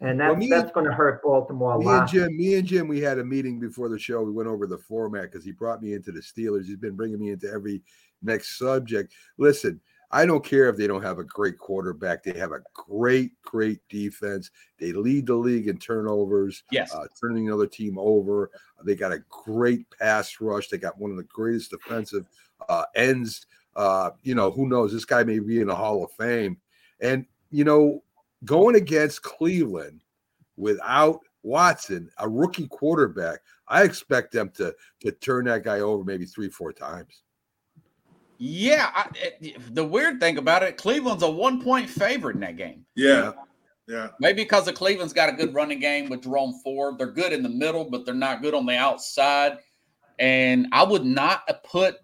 And 0.02 0.20
that's 0.20 0.38
me- 0.38 0.50
that's 0.50 0.72
going 0.72 0.88
to 0.88 0.92
hurt 0.92 1.22
Baltimore 1.24 1.76
a 1.76 1.80
me 1.80 1.86
and. 1.88 2.08
Jim, 2.08 2.36
me 2.36 2.56
and 2.56 2.68
Jim, 2.68 2.88
we 2.88 3.00
had 3.00 3.20
a 3.20 3.24
meeting 3.24 3.60
before 3.60 3.88
the 3.88 4.00
show. 4.00 4.24
We 4.24 4.32
went 4.32 4.50
over 4.50 4.66
the 4.66 4.80
format 4.80 5.32
because 5.32 5.46
he 5.46 5.52
brought 5.52 5.82
me 5.82 5.94
into 5.94 6.12
the 6.12 6.22
Steelers. 6.22 6.66
He's 6.66 6.76
been 6.76 6.96
bringing 6.96 7.20
me 7.20 7.30
into 7.30 7.52
every 7.52 7.84
next 8.24 8.58
subject. 8.58 9.14
Listen, 9.38 9.80
I 10.12 10.26
don't 10.26 10.44
care 10.44 10.70
if 10.70 10.78
they 10.78 10.88
don't 10.88 11.02
have 11.02 11.20
a 11.20 11.24
great 11.24 11.58
quarterback. 11.58 12.24
They 12.24 12.38
have 12.38 12.52
a 12.52 12.62
great, 12.74 13.32
great 13.42 13.80
defense. 13.90 14.52
They 14.80 14.94
lead 14.94 15.28
the 15.28 15.36
league 15.36 15.68
in 15.68 15.78
turnovers, 15.78 16.64
yes. 16.72 16.94
uh, 16.94 17.08
turning 17.20 17.48
another 17.48 17.68
team 17.68 17.98
over. 17.98 18.52
They 18.84 18.96
got 18.96 19.12
a 19.12 19.24
great 19.30 19.86
pass 20.00 20.40
rush. 20.40 20.70
They 20.70 20.78
got 20.78 20.98
one 20.98 21.12
of 21.12 21.18
the 21.18 21.24
greatest 21.24 21.72
defensive 21.72 22.26
uh, 22.70 22.86
ends. 22.96 23.48
Uh, 23.76 24.12
you 24.24 24.36
know, 24.36 24.52
who 24.52 24.68
knows? 24.68 24.94
This 24.94 25.06
guy 25.06 25.24
may 25.24 25.40
be 25.40 25.60
in 25.60 25.68
the 25.68 25.76
Hall 25.76 26.04
of 26.04 26.12
Fame. 26.12 26.58
And, 27.02 27.26
you 27.52 27.64
know, 27.64 28.04
going 28.46 28.76
against 28.76 29.24
Cleveland 29.24 30.02
without 30.56 31.20
Watson, 31.44 32.10
a 32.20 32.30
rookie 32.30 32.68
quarterback, 32.68 33.40
I 33.68 33.84
expect 33.84 34.32
them 34.32 34.50
to 34.56 34.76
to 35.02 35.12
turn 35.12 35.46
that 35.46 35.64
guy 35.64 35.80
over 35.80 36.04
maybe 36.04 36.26
three, 36.26 36.50
four 36.50 36.72
times. 36.72 37.24
Yeah, 38.38 38.90
I, 38.94 39.10
it, 39.42 39.76
the 39.76 39.84
weird 39.84 40.20
thing 40.20 40.38
about 40.38 40.64
it, 40.64 40.78
Cleveland's 40.78 41.24
a 41.24 41.30
one 41.30 41.62
point 41.62 41.90
favorite 41.90 42.36
in 42.36 42.42
that 42.42 42.58
game. 42.58 42.86
Yeah, 42.96 43.32
yeah. 43.88 44.10
Maybe 44.20 44.44
because 44.44 44.66
the 44.66 44.74
Cleveland's 44.74 45.14
got 45.14 45.30
a 45.30 45.34
good 45.34 45.54
running 45.54 45.80
game 45.80 46.10
with 46.10 46.24
Jerome 46.24 46.60
Ford. 46.64 46.98
They're 46.98 47.12
good 47.12 47.34
in 47.34 47.44
the 47.44 47.50
middle, 47.50 47.86
but 47.86 48.06
they're 48.06 48.14
not 48.14 48.42
good 48.42 48.54
on 48.54 48.66
the 48.66 48.76
outside. 48.76 49.60
And 50.20 50.68
I 50.72 50.84
would 50.84 51.06
not 51.06 51.44
have 51.48 51.64
put 51.64 51.98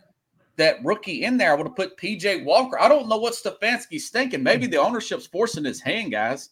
that 0.58 0.84
rookie 0.84 1.24
in 1.24 1.38
there. 1.38 1.52
I 1.52 1.56
would 1.56 1.68
have 1.68 1.76
put 1.76 1.98
PJ 1.98 2.44
Walker. 2.44 2.80
I 2.80 2.88
don't 2.88 3.10
know 3.10 3.18
what 3.18 3.34
Stefanski's 3.34 4.10
thinking. 4.10 4.44
Maybe 4.44 4.68
the 4.68 4.78
ownership's 4.78 5.26
forcing 5.26 5.64
his 5.64 5.82
hand, 5.82 6.12
guys. 6.12 6.50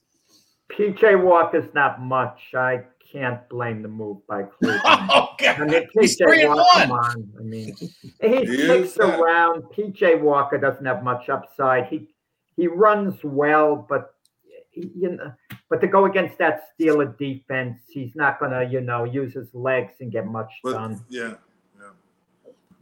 PJ 0.71 1.21
Walker's 1.23 1.71
not 1.73 2.01
much. 2.01 2.39
I 2.53 2.84
can't 3.12 3.47
blame 3.49 3.82
the 3.82 3.88
move 3.88 4.26
by 4.28 4.43
Cleveland. 4.62 4.82
Oh, 4.86 5.36
I 5.41 5.66
mean, 5.66 5.88
He's 5.99 6.18
three 6.18 6.43
PJ 6.43 6.47
Walker, 6.55 6.80
come 6.82 6.91
on. 6.91 7.30
I 7.39 7.43
mean, 7.43 7.76
he 7.80 7.88
He 8.22 8.45
kicks 8.45 8.89
is 8.89 8.93
that. 8.95 9.20
around. 9.20 9.64
PJ 9.76 10.20
Walker 10.22 10.57
doesn't 10.57 10.86
have 10.86 11.03
much 11.03 11.30
upside. 11.30 11.86
He 11.88 12.07
he 12.55 12.68
runs 12.68 13.24
well, 13.24 13.76
but 13.88 14.14
you 14.74 15.12
know, 15.18 15.34
but 15.70 15.82
to 15.82 15.88
go 15.88 16.05
against 16.05 16.38
that 16.38 16.66
Steeler 16.80 17.18
defense, 17.18 17.80
he's 17.89 18.16
not 18.16 18.39
going 18.39 18.51
to 18.51 18.64
you 18.72 18.82
know 18.82 19.03
use 19.05 19.34
his 19.34 19.53
legs 19.53 19.93
and 20.01 20.12
get 20.12 20.28
much 20.28 20.51
But 20.64 20.74
done. 20.74 21.03
yeah, 21.10 21.34
yeah. 21.80 21.89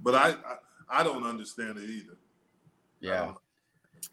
But 0.03 0.15
I, 0.15 0.29
I 0.31 0.99
I 0.99 1.03
don't 1.03 1.23
understand 1.25 1.77
it 1.77 1.89
either. 1.89 2.17
Yeah. 2.99 3.21
Um, 3.21 3.37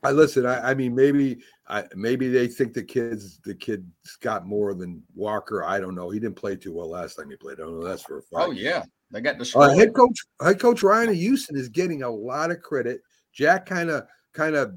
I 0.03 0.11
listen. 0.11 0.47
I, 0.47 0.71
I 0.71 0.75
mean, 0.75 0.95
maybe, 0.95 1.39
I 1.69 1.85
maybe 1.95 2.29
they 2.29 2.47
think 2.47 2.75
the 2.75 2.83
kids, 2.83 3.41
the 3.45 3.55
kid's 3.55 4.17
got 4.21 4.47
more 4.47 4.75
than 4.75 5.03
Walker. 5.15 5.65
I 5.65 5.81
don't 5.81 5.95
know. 5.95 6.11
He 6.11 6.21
didn't 6.21 6.37
play 6.37 6.57
too 6.57 6.73
well 6.75 6.91
last 6.91 7.15
time 7.17 7.31
he 7.31 7.37
played. 7.37 7.61
I 7.61 7.65
don't 7.65 7.81
know. 7.81 7.87
That's 7.87 8.03
for 8.03 8.19
a 8.19 8.23
fact. 8.23 8.35
Oh, 8.35 8.51
yeah. 8.51 8.85
They 9.11 9.21
got 9.21 9.41
Uh, 9.55 9.69
head 9.71 9.95
coach, 9.95 10.19
head 10.43 10.59
coach 10.59 10.83
Ryan 10.83 11.11
of 11.11 11.15
Houston 11.15 11.57
is 11.57 11.69
getting 11.69 12.03
a 12.03 12.11
lot 12.11 12.51
of 12.51 12.61
credit. 12.61 13.01
Jack 13.33 13.65
kind 13.65 13.89
of, 13.89 14.07
kind 14.33 14.57
of, 14.57 14.75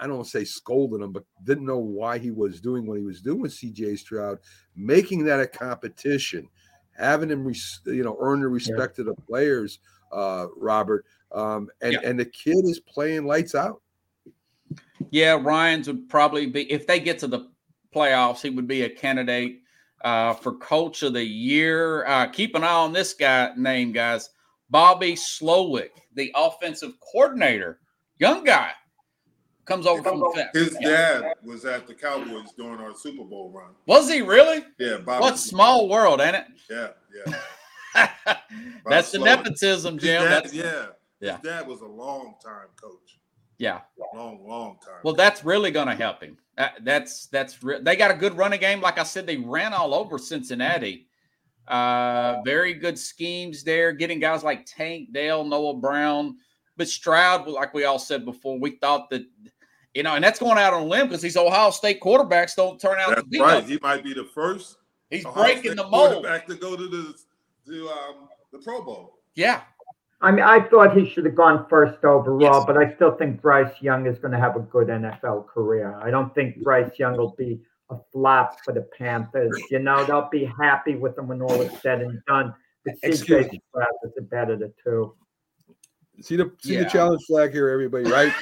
I 0.00 0.06
don't 0.06 0.26
say 0.26 0.44
scolded 0.44 1.00
him, 1.00 1.12
but 1.12 1.24
didn't 1.44 1.66
know 1.66 1.78
why 1.78 2.18
he 2.18 2.30
was 2.30 2.60
doing 2.60 2.86
what 2.86 2.98
he 2.98 3.04
was 3.04 3.20
doing 3.20 3.40
with 3.40 3.52
CJ 3.52 3.98
Stroud, 3.98 4.38
making 4.74 5.24
that 5.24 5.40
a 5.40 5.46
competition, 5.46 6.48
having 6.96 7.30
him, 7.30 7.44
res- 7.44 7.80
you 7.86 8.02
know, 8.02 8.16
earn 8.20 8.40
the 8.40 8.48
respect 8.48 8.98
of 8.98 9.06
the 9.06 9.14
players. 9.14 9.78
Uh, 10.10 10.46
Robert, 10.56 11.04
um, 11.32 11.68
and 11.82 11.92
Yeah. 11.92 12.00
and 12.02 12.18
the 12.18 12.24
kid 12.24 12.64
is 12.64 12.80
playing 12.80 13.26
lights 13.26 13.54
out. 13.54 13.82
Yeah, 15.10 15.38
Ryan's 15.40 15.86
would 15.86 16.08
probably 16.08 16.46
be 16.46 16.70
if 16.70 16.86
they 16.86 17.00
get 17.00 17.18
to 17.20 17.26
the 17.26 17.50
playoffs, 17.94 18.42
he 18.42 18.50
would 18.50 18.68
be 18.68 18.82
a 18.82 18.90
candidate 18.90 19.62
uh, 20.02 20.34
for 20.34 20.56
coach 20.56 21.02
of 21.02 21.12
the 21.12 21.24
year. 21.24 22.06
Uh, 22.06 22.26
keep 22.26 22.54
an 22.54 22.64
eye 22.64 22.72
on 22.72 22.92
this 22.92 23.14
guy 23.14 23.52
name, 23.56 23.92
guys. 23.92 24.30
Bobby 24.70 25.14
Slowik, 25.14 25.90
the 26.14 26.32
offensive 26.36 26.92
coordinator, 27.00 27.80
young 28.18 28.44
guy, 28.44 28.72
comes 29.64 29.86
over 29.86 30.02
from 30.02 30.20
the 30.20 30.30
fence. 30.34 30.50
His 30.52 30.76
dad 30.76 31.34
was 31.42 31.64
at 31.64 31.86
the 31.86 31.94
Cowboys 31.94 32.52
during 32.56 32.80
our 32.80 32.94
Super 32.94 33.24
Bowl 33.24 33.50
run. 33.50 33.70
Was 33.86 34.10
he 34.10 34.20
really? 34.22 34.64
Yeah, 34.78 34.98
Bob. 34.98 35.22
What 35.22 35.38
small 35.38 35.88
world, 35.88 36.20
ain't 36.20 36.36
it? 36.36 36.46
Yeah, 36.70 36.88
yeah. 37.26 37.40
That's 38.86 39.10
the 39.12 39.18
nepotism, 39.18 39.98
Jim. 39.98 40.22
dad, 40.22 40.44
That's, 40.44 40.54
yeah, 40.54 40.86
Yeah. 41.20 41.32
His 41.32 41.40
dad 41.42 41.66
was 41.66 41.80
a 41.80 41.86
long 41.86 42.34
time 42.44 42.68
coach. 42.80 43.17
Yeah. 43.58 43.80
Long, 44.14 44.46
long 44.46 44.78
time. 44.84 45.00
Well, 45.02 45.14
that's 45.14 45.44
really 45.44 45.70
going 45.70 45.88
to 45.88 45.94
help 45.94 46.22
him. 46.22 46.38
That- 46.56 46.84
that's 46.84 47.26
that's 47.26 47.62
re- 47.62 47.80
they 47.82 47.96
got 47.96 48.10
a 48.10 48.14
good 48.14 48.36
running 48.36 48.60
game. 48.60 48.80
Like 48.80 48.98
I 48.98 49.02
said, 49.04 49.26
they 49.26 49.36
ran 49.36 49.72
all 49.72 49.94
over 49.94 50.18
Cincinnati. 50.18 51.06
Uh, 51.66 52.40
very 52.44 52.72
good 52.72 52.98
schemes 52.98 53.62
there, 53.62 53.92
getting 53.92 54.18
guys 54.18 54.42
like 54.42 54.64
Tank 54.64 55.12
Dell, 55.12 55.44
Noah 55.44 55.74
Brown, 55.76 56.36
but 56.78 56.88
Stroud, 56.88 57.46
like 57.46 57.74
we 57.74 57.84
all 57.84 57.98
said 57.98 58.24
before, 58.24 58.58
we 58.58 58.76
thought 58.76 59.10
that 59.10 59.22
you 59.94 60.02
know, 60.02 60.14
and 60.14 60.24
that's 60.24 60.38
going 60.38 60.56
out 60.58 60.72
on 60.72 60.82
a 60.82 60.86
limb 60.86 61.08
because 61.08 61.20
these 61.20 61.36
Ohio 61.36 61.70
State 61.70 62.00
quarterbacks 62.00 62.54
don't 62.56 62.80
turn 62.80 62.98
out 62.98 63.08
That's 63.10 63.22
to 63.22 63.26
be 63.28 63.40
right. 63.40 63.64
He 63.64 63.78
might 63.82 64.02
be 64.02 64.14
the 64.14 64.24
first 64.24 64.76
He's 65.10 65.26
Ohio 65.26 65.42
breaking 65.44 65.62
State 65.72 65.76
the 65.76 65.88
mold. 65.88 66.12
quarterback 66.12 66.46
to 66.46 66.54
go 66.54 66.74
to 66.76 66.88
the 66.88 67.14
to 67.66 67.88
um, 67.90 68.28
the 68.52 68.58
Pro 68.60 68.82
Bowl. 68.82 69.18
Yeah, 69.34 69.60
I 70.20 70.32
mean, 70.32 70.42
I 70.44 70.60
thought 70.68 70.96
he 70.96 71.08
should 71.08 71.24
have 71.26 71.36
gone 71.36 71.66
first 71.68 72.04
overall, 72.04 72.40
Yes. 72.40 72.64
but 72.66 72.76
I 72.76 72.92
still 72.96 73.12
think 73.16 73.40
Bryce 73.40 73.80
Young 73.80 74.06
is 74.06 74.18
going 74.18 74.32
to 74.32 74.38
have 74.38 74.56
a 74.56 74.60
good 74.60 74.88
NFL 74.88 75.46
career. 75.46 75.94
I 76.02 76.10
don't 76.10 76.34
think 76.34 76.60
Bryce 76.62 76.98
Young 76.98 77.16
will 77.16 77.34
be 77.38 77.60
a 77.90 77.96
flop 78.12 78.58
for 78.64 78.72
the 78.72 78.82
Panthers. 78.98 79.56
You 79.70 79.78
know, 79.78 80.04
they'll 80.04 80.28
be 80.30 80.44
happy 80.44 80.96
with 80.96 81.16
him 81.16 81.28
when 81.28 81.40
all 81.40 81.60
is 81.60 81.72
said 81.80 82.02
and 82.02 82.20
done. 82.26 82.52
But 82.84 82.94
Excuse 83.02 83.46
CJ 83.46 83.60
Stroud 83.70 83.88
is 84.04 84.12
the 84.16 84.22
better 84.22 84.54
of 84.54 84.58
the 84.60 84.72
two. 84.82 85.14
See 86.20 86.34
the 86.36 86.50
see 86.60 86.74
Yeah. 86.74 86.82
the 86.84 86.90
challenge 86.90 87.22
flag 87.28 87.52
here, 87.52 87.68
everybody, 87.68 88.10
right? 88.10 88.32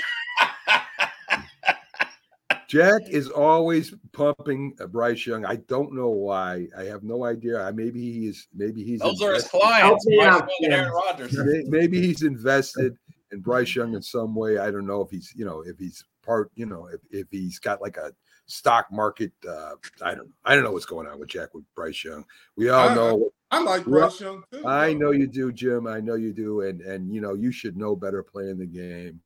Jack 2.68 3.02
is 3.08 3.28
always 3.28 3.94
pumping 4.12 4.74
uh, 4.80 4.86
Bryce 4.86 5.26
Young. 5.26 5.44
I 5.44 5.56
don't 5.56 5.92
know 5.92 6.08
why. 6.08 6.66
I 6.76 6.84
have 6.84 7.02
no 7.02 7.24
idea. 7.24 7.62
I 7.62 7.70
maybe 7.70 8.00
he 8.00 8.26
is. 8.28 8.48
Maybe 8.54 8.82
he's. 8.82 9.00
those 9.00 9.22
are 9.22 9.34
his 9.34 9.44
clients. 9.48 10.06
Help 10.20 10.44
Bryce 10.44 10.50
Young. 10.60 10.72
Aaron 10.72 10.92
Rodgers. 10.92 11.38
Maybe 11.68 12.00
he's 12.00 12.22
invested 12.22 12.96
in 13.32 13.40
Bryce 13.40 13.74
Young 13.74 13.94
in 13.94 14.02
some 14.02 14.34
way. 14.34 14.58
I 14.58 14.70
don't 14.70 14.86
know 14.86 15.00
if 15.00 15.10
he's. 15.10 15.32
You 15.36 15.44
know, 15.44 15.60
if 15.60 15.78
he's 15.78 16.04
part. 16.24 16.50
You 16.54 16.66
know, 16.66 16.88
if, 16.92 17.00
if 17.10 17.26
he's 17.30 17.58
got 17.58 17.80
like 17.80 17.96
a 17.96 18.12
stock 18.46 18.86
market. 18.90 19.32
Uh, 19.48 19.72
I 20.02 20.14
don't. 20.14 20.30
I 20.44 20.54
don't 20.54 20.64
know 20.64 20.72
what's 20.72 20.86
going 20.86 21.06
on 21.06 21.20
with 21.20 21.28
Jack 21.28 21.54
with 21.54 21.64
Bryce 21.74 22.04
Young. 22.04 22.24
We 22.56 22.68
all 22.68 22.88
I- 22.88 22.94
know. 22.94 23.30
I 23.48 23.60
like 23.62 23.86
Well, 23.86 24.00
Bryce 24.08 24.20
Young 24.20 24.42
too. 24.50 24.66
I 24.66 24.92
know 24.92 25.12
you 25.12 25.28
do, 25.28 25.52
Jim. 25.52 25.86
I 25.86 26.00
know 26.00 26.14
you 26.14 26.32
do, 26.32 26.62
and 26.62 26.80
and 26.80 27.14
you 27.14 27.20
know 27.20 27.34
you 27.34 27.52
should 27.52 27.76
know 27.76 27.94
better 27.94 28.22
playing 28.24 28.58
the 28.58 28.66
game. 28.66 29.20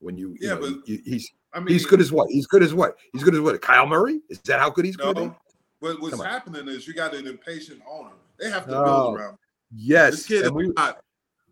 When 0.00 0.16
you, 0.16 0.30
you 0.30 0.36
Yeah, 0.48 0.54
know, 0.54 0.60
but- 0.60 0.88
you- 0.88 1.02
he's 1.04 1.30
I 1.52 1.58
mean, 1.60 1.68
he's 1.68 1.84
good 1.86 2.00
as 2.00 2.12
what? 2.12 2.28
He's 2.30 2.46
good 2.46 2.62
as 2.62 2.72
what? 2.74 2.96
He's 3.12 3.22
good 3.24 3.34
as 3.34 3.40
what? 3.40 3.60
Kyle 3.60 3.86
Murray? 3.86 4.20
Is 4.28 4.38
that 4.42 4.60
how 4.60 4.70
good 4.70 4.84
he's 4.84 4.96
good? 4.96 5.16
No, 5.16 5.24
at? 5.26 5.36
but 5.80 6.00
what's 6.00 6.12
Come 6.12 6.20
on. 6.20 6.26
happening 6.26 6.68
is 6.68 6.86
you 6.86 6.94
got 6.94 7.12
an 7.14 7.26
impatient 7.26 7.80
owner. 7.90 8.10
They 8.38 8.48
have 8.50 8.66
to 8.66 8.78
Oh, 8.78 8.84
build 8.84 9.16
around. 9.18 9.30
him. 9.32 9.38
Yes, 9.74 10.12
This 10.12 10.26
kid 10.26 10.46
and 10.46 10.54
we 10.54 10.66
is 10.68 10.72
not 10.76 11.00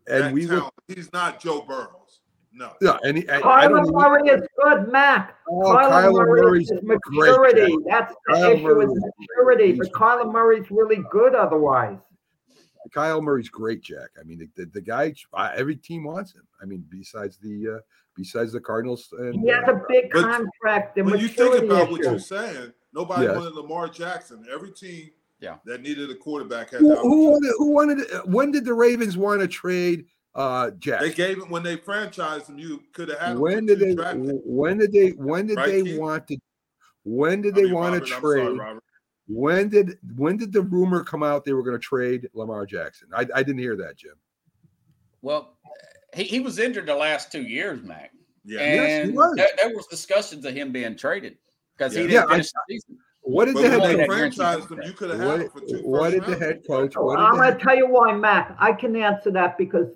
and 0.07 0.23
that 0.23 0.33
we 0.33 0.47
were. 0.47 0.61
He's 0.87 1.11
not 1.13 1.39
Joe 1.39 1.61
Burrows. 1.61 2.21
No. 2.51 2.71
yeah, 2.81 2.97
and 3.03 3.17
he, 3.17 3.29
I, 3.29 3.35
I 3.37 3.67
don't 3.67 3.83
Kyler 3.83 3.83
even- 3.83 3.93
Murray 3.93 4.29
is 4.29 4.47
good, 4.63 4.91
Mac. 4.91 5.37
oh, 5.49 5.61
Kyler 5.61 5.89
Kyler 5.91 6.13
Murray 6.27 6.41
Murray's 6.41 6.71
is 6.71 6.81
maturity. 6.81 7.75
Jack. 7.87 8.09
That's 8.09 8.15
the 8.27 8.33
Kyler 8.33 8.53
issue 8.55 8.63
Murray 8.63 8.85
is 8.85 8.91
is 8.91 9.03
maturity. 9.29 9.73
great. 9.77 9.91
But 9.93 9.99
Kyler 9.99 10.31
Murray's 10.31 10.71
really 10.71 11.03
good 11.11 11.35
otherwise. 11.35 11.99
Kyle 12.93 13.21
Murray's 13.21 13.49
great, 13.49 13.81
Jack. 13.81 14.09
I 14.19 14.23
mean, 14.23 14.39
the, 14.39 14.49
the, 14.55 14.65
the 14.71 14.81
guy, 14.81 15.13
uh, 15.33 15.51
every 15.55 15.75
team 15.75 16.05
wants 16.05 16.33
him. 16.33 16.47
I 16.61 16.65
mean, 16.65 16.83
besides 16.89 17.37
the 17.37 17.75
uh, 17.75 17.79
besides 18.19 18.51
the 18.51 18.59
Cardinals 18.59 19.07
and 19.17 19.33
He 19.33 19.47
has 19.47 19.67
uh, 19.67 19.75
a 19.75 19.81
big 19.87 20.11
But 20.11 20.25
contract 20.25 20.97
and 20.97 21.09
When 21.09 21.19
you 21.19 21.27
think 21.29 21.49
maturity 21.53 21.65
about 21.67 21.89
what 21.91 22.01
you're 22.01 22.19
saying, 22.19 22.73
nobody 22.93 23.25
Yes. 23.25 23.35
wanted 23.35 23.53
Lamar 23.55 23.87
Jackson. 23.87 24.45
Every 24.53 24.71
team 24.71 25.09
Yeah. 25.39 25.57
that 25.65 25.81
needed 25.81 26.11
a 26.11 26.15
quarterback 26.15 26.71
had 26.71 26.81
who, 26.81 26.95
who 26.95 27.29
wanted 27.31 27.53
who 27.57 27.71
wanted 27.71 28.11
uh, 28.11 28.21
when 28.25 28.51
did 28.51 28.65
the 28.65 28.73
Ravens 28.73 29.17
want 29.17 29.39
to 29.41 29.47
trade 29.47 30.05
uh 30.35 30.71
Jack? 30.71 30.99
They 31.01 31.13
gave 31.13 31.37
him 31.41 31.49
when 31.49 31.63
they 31.63 31.77
franchised 31.77 32.47
him. 32.49 32.59
You 32.59 32.83
could 32.93 33.09
have 33.09 33.19
had 33.19 33.37
when 33.39 33.67
for 33.67 33.75
did 33.75 33.97
they 33.97 34.13
when 34.45 34.77
did 34.77 34.91
they 34.91 35.09
when 35.11 35.47
did 35.47 35.57
Right, 35.57 35.71
they 35.71 35.83
Keith? 35.83 35.99
want 35.99 36.27
to 36.27 36.37
when 37.03 37.41
did 37.41 37.53
I 37.53 37.57
they 37.57 37.63
mean, 37.63 37.73
want 37.73 37.93
Robert, 37.93 38.07
to 38.07 38.13
I'm 38.15 38.21
sorry, 38.21 38.41
trade 38.41 38.59
Robert. 38.59 38.83
when 39.27 39.69
did 39.69 39.97
when 40.17 40.35
did 40.37 40.51
the 40.51 40.61
rumor 40.61 41.03
come 41.03 41.23
out 41.23 41.45
they 41.45 41.53
were 41.53 41.63
going 41.63 41.79
to 41.79 41.79
trade 41.83 42.29
Lamar 42.33 42.65
Jackson? 42.65 43.07
I, 43.15 43.25
I 43.33 43.41
didn't 43.43 43.59
hear 43.59 43.77
that, 43.77 43.95
Jim. 43.95 44.13
Well, 45.21 45.57
he, 46.15 46.23
he 46.23 46.39
was 46.39 46.59
injured 46.59 46.87
the 46.87 46.95
last 46.95 47.31
two 47.31 47.43
years, 47.43 47.83
Mac. 47.83 48.11
Yeah. 48.45 48.59
Yes, 48.59 49.07
he 49.07 49.11
was. 49.13 49.35
there, 49.35 49.49
there 49.61 49.75
was 49.75 49.85
discussions 49.87 50.45
of 50.45 50.53
him 50.53 50.71
being 50.71 50.95
traded 50.95 51.37
because 51.77 51.93
he 51.93 52.01
Yeah. 52.03 52.07
didn't 52.07 52.29
Yeah, 52.29 52.35
I- 52.35 52.37
the 52.37 52.51
season. 52.69 52.97
What 53.21 53.45
did 53.45 53.55
But 53.55 53.61
the 53.63 53.69
head 53.69 53.81
they 53.81 53.95
that 53.97 54.07
coach? 54.09 54.17
franchised 54.37 54.71
him, 54.71 54.81
you 54.81 54.93
could 54.93 55.09
have 55.11 55.19
had 55.19 55.27
What, 55.27 55.41
him 55.41 55.49
for 55.49 55.59
two 55.59 55.81
what 55.83 56.09
did 56.11 56.23
the 56.23 56.35
head 56.37 56.61
coach? 56.65 56.93
Oh, 56.97 57.15
I'm 57.15 57.35
going 57.35 57.55
to 57.55 57.63
tell 57.63 57.75
you 57.75 57.87
why, 57.87 58.13
Mac. 58.13 58.55
I 58.57 58.71
can 58.71 58.95
answer 58.95 59.29
that 59.31 59.57
because 59.57 59.87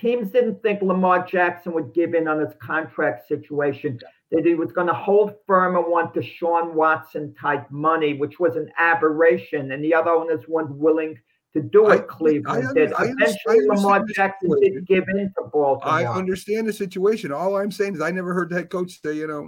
teams 0.00 0.30
didn't 0.30 0.60
think 0.62 0.82
Lamar 0.82 1.24
Jackson 1.26 1.72
would 1.74 1.92
give 1.94 2.14
in 2.14 2.26
on 2.26 2.40
his 2.40 2.54
contract 2.60 3.28
situation. 3.28 4.00
That 4.32 4.44
he 4.46 4.54
was 4.54 4.72
going 4.72 4.86
to 4.86 4.94
hold 4.94 5.34
firm 5.46 5.76
and 5.76 5.86
want 5.86 6.14
the 6.14 6.22
Sean 6.22 6.74
Watson 6.74 7.34
type 7.34 7.70
money, 7.70 8.14
which 8.14 8.40
was 8.40 8.56
an 8.56 8.70
aberration, 8.78 9.72
and 9.72 9.84
the 9.84 9.92
other 9.94 10.10
owners 10.10 10.48
weren't 10.48 10.70
willing 10.74 11.18
to 11.54 11.60
do 11.62 11.86
I- 11.86 11.96
it. 11.96 12.08
Cleveland 12.08 12.68
I 12.68 12.72
did. 12.74 12.92
under- 12.92 12.96
I 12.96 13.10
under- 13.10 13.24
Eventually, 13.24 13.58
I 13.70 13.74
Lamar 13.74 14.00
understand 14.00 14.08
the 14.08 14.12
Jackson 14.14 14.50
situation. 14.50 14.74
did 14.74 14.86
give 14.86 15.04
in 15.08 15.32
to 15.36 15.42
Baltimore. 15.52 15.80
I 15.94 16.04
understand 16.06 16.68
the 16.68 16.72
situation. 16.72 17.32
All 17.32 17.56
I'm 17.56 17.70
saying 17.72 17.94
is 17.94 18.00
I 18.00 18.10
never 18.10 18.32
heard 18.34 18.50
the 18.50 18.56
head 18.56 18.70
coach 18.70 19.00
say, 19.02 19.14
you 19.14 19.26
know, 19.26 19.40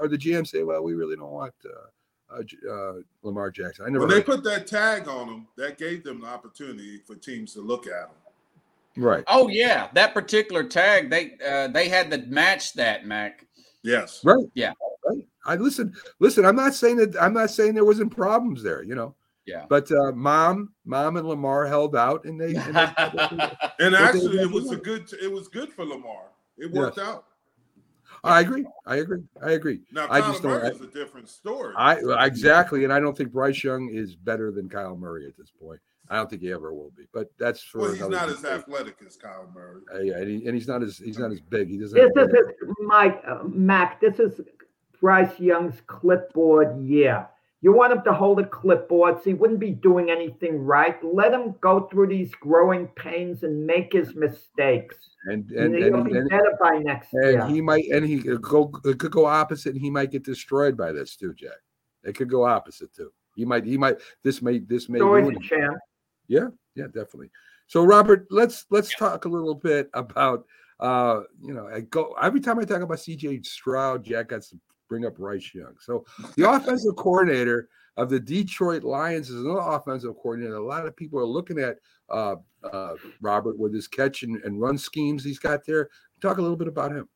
or 0.00 0.08
the 0.08 0.18
GM 0.18 0.46
say, 0.46 0.62
well, 0.62 0.82
we 0.82 0.94
really 0.94 1.16
don't 1.16 1.30
want 1.30 1.54
uh, 1.66 2.36
uh, 2.36 2.72
uh, 2.72 2.94
Lamar 3.22 3.50
Jackson. 3.50 3.84
I 3.86 3.90
never 3.90 4.06
When 4.06 4.14
they 4.16 4.22
put 4.22 4.42
that 4.44 4.66
tag 4.66 5.08
on 5.08 5.28
him, 5.28 5.46
that 5.56 5.78
gave 5.78 6.02
them 6.04 6.20
the 6.20 6.26
opportunity 6.26 6.98
for 7.06 7.14
teams 7.14 7.52
to 7.54 7.60
look 7.60 7.86
at 7.86 8.08
him. 8.96 9.04
right. 9.04 9.24
Oh 9.28 9.48
yeah, 9.48 9.88
that 9.94 10.14
particular 10.14 10.64
tag 10.64 11.10
they 11.10 11.32
uh, 11.46 11.68
they 11.68 11.88
had 11.88 12.10
to 12.12 12.18
match 12.26 12.72
that, 12.74 13.06
Mac. 13.06 13.46
Yes. 13.82 14.20
Right. 14.24 14.46
Yeah. 14.54 14.72
Right. 15.08 15.26
I 15.46 15.56
listen. 15.56 15.94
Listen. 16.20 16.44
I'm 16.46 16.56
not 16.56 16.74
saying 16.74 16.96
that. 16.96 17.20
I'm 17.20 17.34
not 17.34 17.50
saying 17.50 17.74
there 17.74 17.84
wasn't 17.84 18.10
problems 18.16 18.62
there. 18.62 18.82
You 18.82 18.94
know. 18.94 19.14
Yeah. 19.46 19.66
But 19.68 19.90
uh, 19.92 20.12
mom, 20.12 20.72
mom, 20.84 21.16
and 21.16 21.28
Lamar 21.28 21.66
held 21.66 21.94
out, 21.94 22.24
and 22.24 22.40
they. 22.40 22.54
And 22.54 22.74
they 22.74 23.50
And 23.80 23.94
actually, 23.94 24.38
it 24.38 24.50
was 24.50 24.70
a 24.70 24.76
good. 24.76 25.12
It 25.22 25.30
was 25.30 25.48
good 25.48 25.72
for 25.72 25.84
Lamar. 25.84 26.26
It 26.56 26.70
worked 26.70 26.98
out. 26.98 27.26
I 28.22 28.40
agree. 28.40 28.64
I 28.86 28.96
agree. 28.96 29.22
I 29.42 29.50
agree. 29.52 29.80
Now, 29.92 30.06
I 30.08 30.20
Kyler 30.20 30.26
just 30.32 30.42
don't- 30.42 30.64
I- 30.64 30.68
is 30.68 30.80
a 30.80 30.86
different 30.86 31.28
story. 31.28 31.74
I 31.76 32.24
exactly, 32.24 32.84
and 32.84 32.92
I 32.92 33.00
don't 33.00 33.16
think 33.16 33.32
Bryce 33.32 33.62
Young 33.62 33.90
is 33.90 34.16
better 34.16 34.50
than 34.50 34.68
Kyle 34.68 34.96
Murray 34.96 35.26
at 35.26 35.36
this 35.36 35.50
point. 35.50 35.80
I 36.08 36.16
don't 36.16 36.28
think 36.28 36.42
he 36.42 36.52
ever 36.52 36.72
will 36.72 36.92
be. 36.96 37.04
But 37.12 37.30
that's 37.38 37.62
for 37.62 37.80
well, 37.80 37.92
he's 37.92 38.08
not 38.08 38.28
as 38.28 38.36
debate. 38.36 38.52
athletic 38.52 38.96
as 39.06 39.16
Kyle 39.16 39.50
Murray. 39.54 39.82
Uh, 39.92 40.00
yeah, 40.00 40.18
and, 40.18 40.28
he, 40.28 40.46
and 40.46 40.54
he's 40.54 40.68
not 40.68 40.82
as 40.82 40.98
he's 40.98 41.18
not 41.18 41.32
as 41.32 41.40
big. 41.40 41.68
He 41.68 41.78
doesn't. 41.78 41.98
This 41.98 42.12
have 42.16 42.30
is 42.30 42.74
Mike 42.80 43.22
uh, 43.26 43.44
Mac. 43.44 44.00
This 44.00 44.18
is 44.18 44.40
Bryce 45.00 45.38
Young's 45.38 45.80
clipboard 45.86 46.82
year. 46.82 47.26
You 47.64 47.72
want 47.72 47.94
him 47.94 48.02
to 48.04 48.12
hold 48.12 48.40
a 48.40 48.46
clipboard, 48.46 49.16
so 49.16 49.30
he 49.30 49.32
wouldn't 49.32 49.58
be 49.58 49.70
doing 49.70 50.10
anything 50.10 50.58
right. 50.58 51.02
Let 51.02 51.32
him 51.32 51.54
go 51.62 51.88
through 51.90 52.08
these 52.08 52.30
growing 52.34 52.88
pains 52.88 53.42
and 53.42 53.66
make 53.66 53.90
his 53.90 54.14
mistakes. 54.14 54.96
and 55.24 55.50
And, 55.52 55.74
and 55.74 55.82
he'll 55.82 55.94
and, 55.94 56.04
be 56.04 56.18
and, 56.18 56.28
better 56.28 56.58
by 56.60 56.76
next 56.80 57.14
and 57.14 57.22
year. 57.32 57.46
he 57.46 57.62
might 57.62 57.86
and 57.86 58.04
he 58.04 58.20
could 58.20 58.42
go 58.42 58.70
it 58.84 58.98
could 58.98 59.12
go 59.12 59.24
opposite, 59.24 59.72
and 59.72 59.80
he 59.80 59.88
might 59.88 60.10
get 60.10 60.24
destroyed 60.24 60.76
by 60.76 60.92
this 60.92 61.16
too, 61.16 61.32
Jack. 61.32 61.56
It 62.02 62.14
could 62.14 62.28
go 62.28 62.44
opposite 62.44 62.94
too. 62.94 63.10
He 63.34 63.46
might. 63.46 63.64
He 63.64 63.78
might. 63.78 63.96
This 64.22 64.42
may. 64.42 64.58
This 64.58 64.90
may. 64.90 65.00
Always 65.00 65.24
ruin 65.24 65.40
him. 65.42 65.74
Yeah, 66.28 66.48
yeah, 66.74 66.88
definitely. 66.88 67.30
So 67.66 67.82
Robert, 67.82 68.26
let's 68.28 68.66
let's 68.68 68.94
talk 68.94 69.24
a 69.24 69.28
little 69.30 69.54
bit 69.54 69.88
about 69.94 70.44
uh, 70.80 71.20
you 71.42 71.54
know, 71.54 71.68
I 71.68 71.80
go 71.80 72.14
every 72.20 72.40
time 72.40 72.58
I 72.58 72.64
talk 72.64 72.82
about 72.82 72.98
CJ 72.98 73.46
Stroud, 73.46 74.04
Jack 74.04 74.28
got 74.28 74.42
to 74.42 74.56
bring 74.94 75.06
up 75.06 75.16
Bryce 75.16 75.52
Young. 75.52 75.74
So 75.80 76.04
the 76.36 76.48
offensive 76.48 76.94
coordinator 76.94 77.68
of 77.96 78.08
the 78.10 78.20
Detroit 78.20 78.84
Lions 78.84 79.28
is 79.28 79.40
another 79.40 79.58
offensive 79.58 80.14
coordinator. 80.22 80.54
A 80.54 80.64
lot 80.64 80.86
of 80.86 80.94
people 80.94 81.18
are 81.18 81.24
looking 81.24 81.58
at 81.58 81.78
uh, 82.08 82.36
uh, 82.62 82.94
Robert 83.20 83.58
with 83.58 83.74
his 83.74 83.88
catch 83.88 84.22
and, 84.22 84.36
and 84.44 84.60
run 84.60 84.78
schemes 84.78 85.24
he's 85.24 85.40
got 85.40 85.66
there. 85.66 85.88
Talk 86.20 86.38
a 86.38 86.42
little 86.42 86.56
bit 86.56 86.68
about 86.68 86.92
him. 86.92 87.08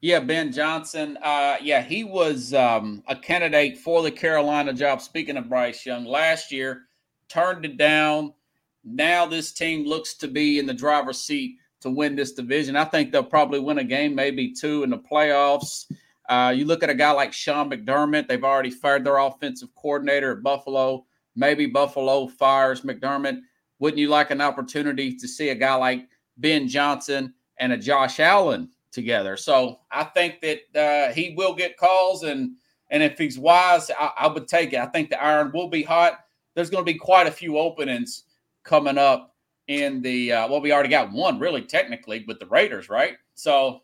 Yeah, 0.00 0.18
Ben 0.18 0.50
Johnson. 0.50 1.16
Uh, 1.22 1.56
yeah, 1.62 1.82
he 1.82 2.02
was 2.02 2.52
um, 2.52 3.04
a 3.06 3.14
candidate 3.14 3.78
for 3.78 4.02
the 4.02 4.10
Carolina 4.10 4.72
job. 4.72 5.00
Speaking 5.00 5.36
of 5.36 5.48
Bryce 5.48 5.86
Young, 5.86 6.04
last 6.04 6.50
year 6.50 6.82
turned 7.28 7.64
it 7.64 7.76
down. 7.76 8.34
Now 8.82 9.24
this 9.24 9.52
team 9.52 9.86
looks 9.86 10.14
to 10.14 10.26
be 10.26 10.58
in 10.58 10.66
the 10.66 10.74
driver's 10.74 11.20
seat 11.20 11.58
to 11.82 11.90
win 11.90 12.16
this 12.16 12.32
division. 12.32 12.74
I 12.74 12.84
think 12.84 13.12
they'll 13.12 13.22
probably 13.22 13.60
win 13.60 13.78
a 13.78 13.84
game, 13.84 14.16
maybe 14.16 14.50
two 14.50 14.82
in 14.82 14.90
the 14.90 14.98
playoffs. 14.98 15.86
Uh, 16.28 16.52
you 16.56 16.64
look 16.64 16.82
at 16.82 16.90
a 16.90 16.94
guy 16.94 17.10
like 17.10 17.32
Sean 17.32 17.70
McDermott. 17.70 18.28
They've 18.28 18.44
already 18.44 18.70
fired 18.70 19.04
their 19.04 19.18
offensive 19.18 19.74
coordinator 19.74 20.32
at 20.32 20.42
Buffalo. 20.42 21.04
Maybe 21.36 21.66
Buffalo 21.66 22.26
fires 22.28 22.82
McDermott. 22.82 23.40
Wouldn't 23.78 23.98
you 23.98 24.08
like 24.08 24.30
an 24.30 24.40
opportunity 24.40 25.14
to 25.16 25.28
see 25.28 25.50
a 25.50 25.54
guy 25.54 25.74
like 25.74 26.08
Ben 26.38 26.68
Johnson 26.68 27.34
and 27.58 27.72
a 27.72 27.76
Josh 27.76 28.20
Allen 28.20 28.70
together? 28.92 29.36
So 29.36 29.80
I 29.90 30.04
think 30.04 30.40
that 30.40 30.60
uh, 30.74 31.12
he 31.12 31.34
will 31.36 31.54
get 31.54 31.76
calls, 31.76 32.22
and 32.22 32.52
and 32.90 33.02
if 33.02 33.18
he's 33.18 33.38
wise, 33.38 33.90
I, 33.90 34.10
I 34.20 34.26
would 34.28 34.48
take 34.48 34.72
it. 34.72 34.78
I 34.78 34.86
think 34.86 35.10
the 35.10 35.22
iron 35.22 35.50
will 35.52 35.68
be 35.68 35.82
hot. 35.82 36.20
There's 36.54 36.70
going 36.70 36.84
to 36.84 36.92
be 36.92 36.98
quite 36.98 37.26
a 37.26 37.32
few 37.32 37.58
openings 37.58 38.24
coming 38.62 38.96
up 38.96 39.34
in 39.66 40.02
the 40.02 40.32
uh, 40.32 40.48
well, 40.48 40.60
we 40.60 40.72
already 40.72 40.88
got 40.88 41.12
one 41.12 41.38
really 41.38 41.62
technically 41.62 42.24
with 42.26 42.38
the 42.38 42.46
Raiders, 42.46 42.88
right? 42.88 43.16
So 43.34 43.82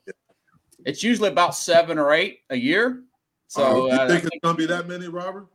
it's 0.84 1.02
usually 1.02 1.28
about 1.28 1.54
seven 1.54 1.98
or 1.98 2.12
eight 2.12 2.40
a 2.50 2.56
year. 2.56 3.02
So 3.48 3.62
Uh, 3.62 3.74
you 3.86 4.00
uh, 4.00 4.08
think 4.08 4.24
it's 4.24 4.38
going 4.42 4.56
to 4.56 4.58
be 4.58 4.66
that 4.66 4.86
many, 4.88 5.08
Robert? 5.08 5.46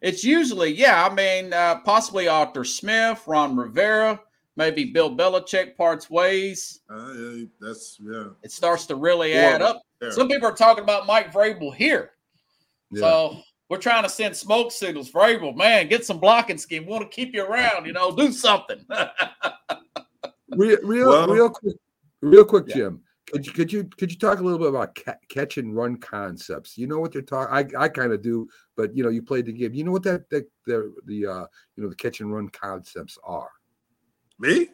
It's 0.00 0.24
usually, 0.24 0.72
yeah, 0.72 1.06
I 1.06 1.12
mean, 1.14 1.52
uh, 1.52 1.80
possibly 1.80 2.26
Arthur 2.28 2.64
Smith, 2.64 3.22
Ron 3.26 3.54
Rivera, 3.56 4.18
maybe 4.56 4.84
Bill 4.86 5.14
Belichick 5.14 5.76
parts 5.76 6.08
ways. 6.08 6.80
Uh, 6.88 7.12
yeah, 7.12 7.44
that's 7.60 7.98
yeah. 8.02 8.28
It 8.42 8.50
starts 8.52 8.86
to 8.86 8.94
really 8.96 9.34
add 9.34 9.60
up. 9.62 9.82
yeah. 10.00 10.10
Some 10.10 10.28
people 10.28 10.48
are 10.48 10.54
talking 10.54 10.84
about 10.84 11.06
Mike 11.06 11.32
Vrabel 11.32 11.74
here. 11.74 12.12
Yeah. 12.90 13.00
So 13.00 13.36
we're 13.68 13.78
trying 13.78 14.02
to 14.04 14.08
send 14.08 14.34
smoke 14.36 14.72
signals. 14.72 15.10
Vrabel, 15.12 15.54
man, 15.54 15.86
get 15.88 16.04
some 16.06 16.18
blocking 16.18 16.56
scheme. 16.58 16.86
We 16.86 16.92
want 16.92 17.02
to 17.10 17.14
keep 17.14 17.34
you 17.34 17.44
around, 17.44 17.84
you 17.84 17.92
know, 17.92 18.10
do 18.14 18.32
something. 18.32 18.84
real, 20.50 20.78
real, 20.82 21.08
Well- 21.08 21.28
real 21.28 21.50
quick, 21.50 21.76
real 22.22 22.44
quick, 22.44 22.64
Yeah. 22.68 22.74
Jim. 22.76 23.02
Could 23.32 23.46
you 23.46 23.52
could 23.52 23.72
you 23.72 23.84
could 23.84 24.10
you 24.10 24.18
talk 24.18 24.40
a 24.40 24.42
little 24.42 24.58
bit 24.58 24.68
about 24.68 24.96
ca- 24.96 25.14
catch 25.28 25.56
and 25.58 25.74
run 25.74 25.96
concepts? 25.96 26.76
You 26.76 26.86
know 26.88 26.98
what 26.98 27.12
they're 27.12 27.22
talking. 27.22 27.76
I, 27.76 27.84
I 27.84 27.88
kind 27.88 28.12
of 28.12 28.22
do, 28.22 28.48
but 28.76 28.96
you 28.96 29.04
know, 29.04 29.08
you 29.08 29.22
played 29.22 29.46
the 29.46 29.52
game. 29.52 29.72
You 29.72 29.84
know 29.84 29.92
what 29.92 30.02
that 30.02 30.28
that 30.30 30.50
the 30.66 30.92
the 31.06 31.26
uh 31.26 31.46
you 31.76 31.82
know 31.82 31.88
the 31.88 31.94
catch 31.94 32.20
and 32.20 32.32
run 32.32 32.48
concepts 32.48 33.18
are. 33.22 33.50
Me? 34.38 34.68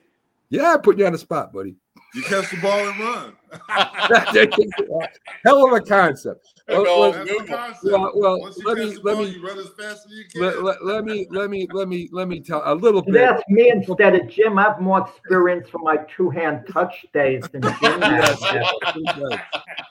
Yeah, 0.51 0.75
I 0.75 0.77
put 0.79 0.99
you 0.99 1.07
on 1.07 1.13
the 1.13 1.19
spot, 1.19 1.53
buddy. 1.53 1.77
You 2.15 2.23
catch 2.23 2.51
the 2.51 2.57
ball 2.59 2.89
and 2.89 2.99
run. 3.01 3.33
Hell 5.45 5.67
of 5.67 5.73
a 5.73 5.81
concept. 5.81 6.47
Well, 6.69 6.83
well, 6.85 7.13
That's 7.13 7.29
the 7.31 7.39
Google. 7.39 7.57
concept. 7.57 7.85
well, 7.85 8.13
well, 8.15 8.41
Once 8.41 8.59
you 8.59 8.65
let 8.67 8.79
me 8.79 8.97
let 9.03 9.15
ball, 9.17 9.25
me 9.25 9.39
run 9.39 9.59
as 9.59 9.69
fast 9.71 10.07
as 10.07 10.13
you 10.13 10.25
can. 10.33 10.43
let, 10.43 10.63
let, 10.63 10.85
let 10.85 11.05
me 11.05 11.27
let 11.31 11.51
me 11.51 11.67
let 11.73 11.89
me 11.89 12.09
let 12.13 12.29
me 12.29 12.41
tell 12.41 12.63
a 12.65 12.75
little 12.75 13.03
bit. 13.03 13.15
That's 13.15 13.43
me 13.49 13.71
instead 13.71 14.15
of 14.15 14.29
Jim. 14.29 14.59
I 14.59 14.63
have 14.65 14.81
more 14.81 15.01
experience 15.09 15.69
from 15.69 15.83
my 15.83 15.97
two-hand 16.17 16.67
touch 16.73 17.07
days 17.13 17.45
than 17.53 17.63
Jim 17.63 17.73
Yes, 18.01 18.41
has. 18.43 18.71
he 18.95 19.03
does. 19.05 19.39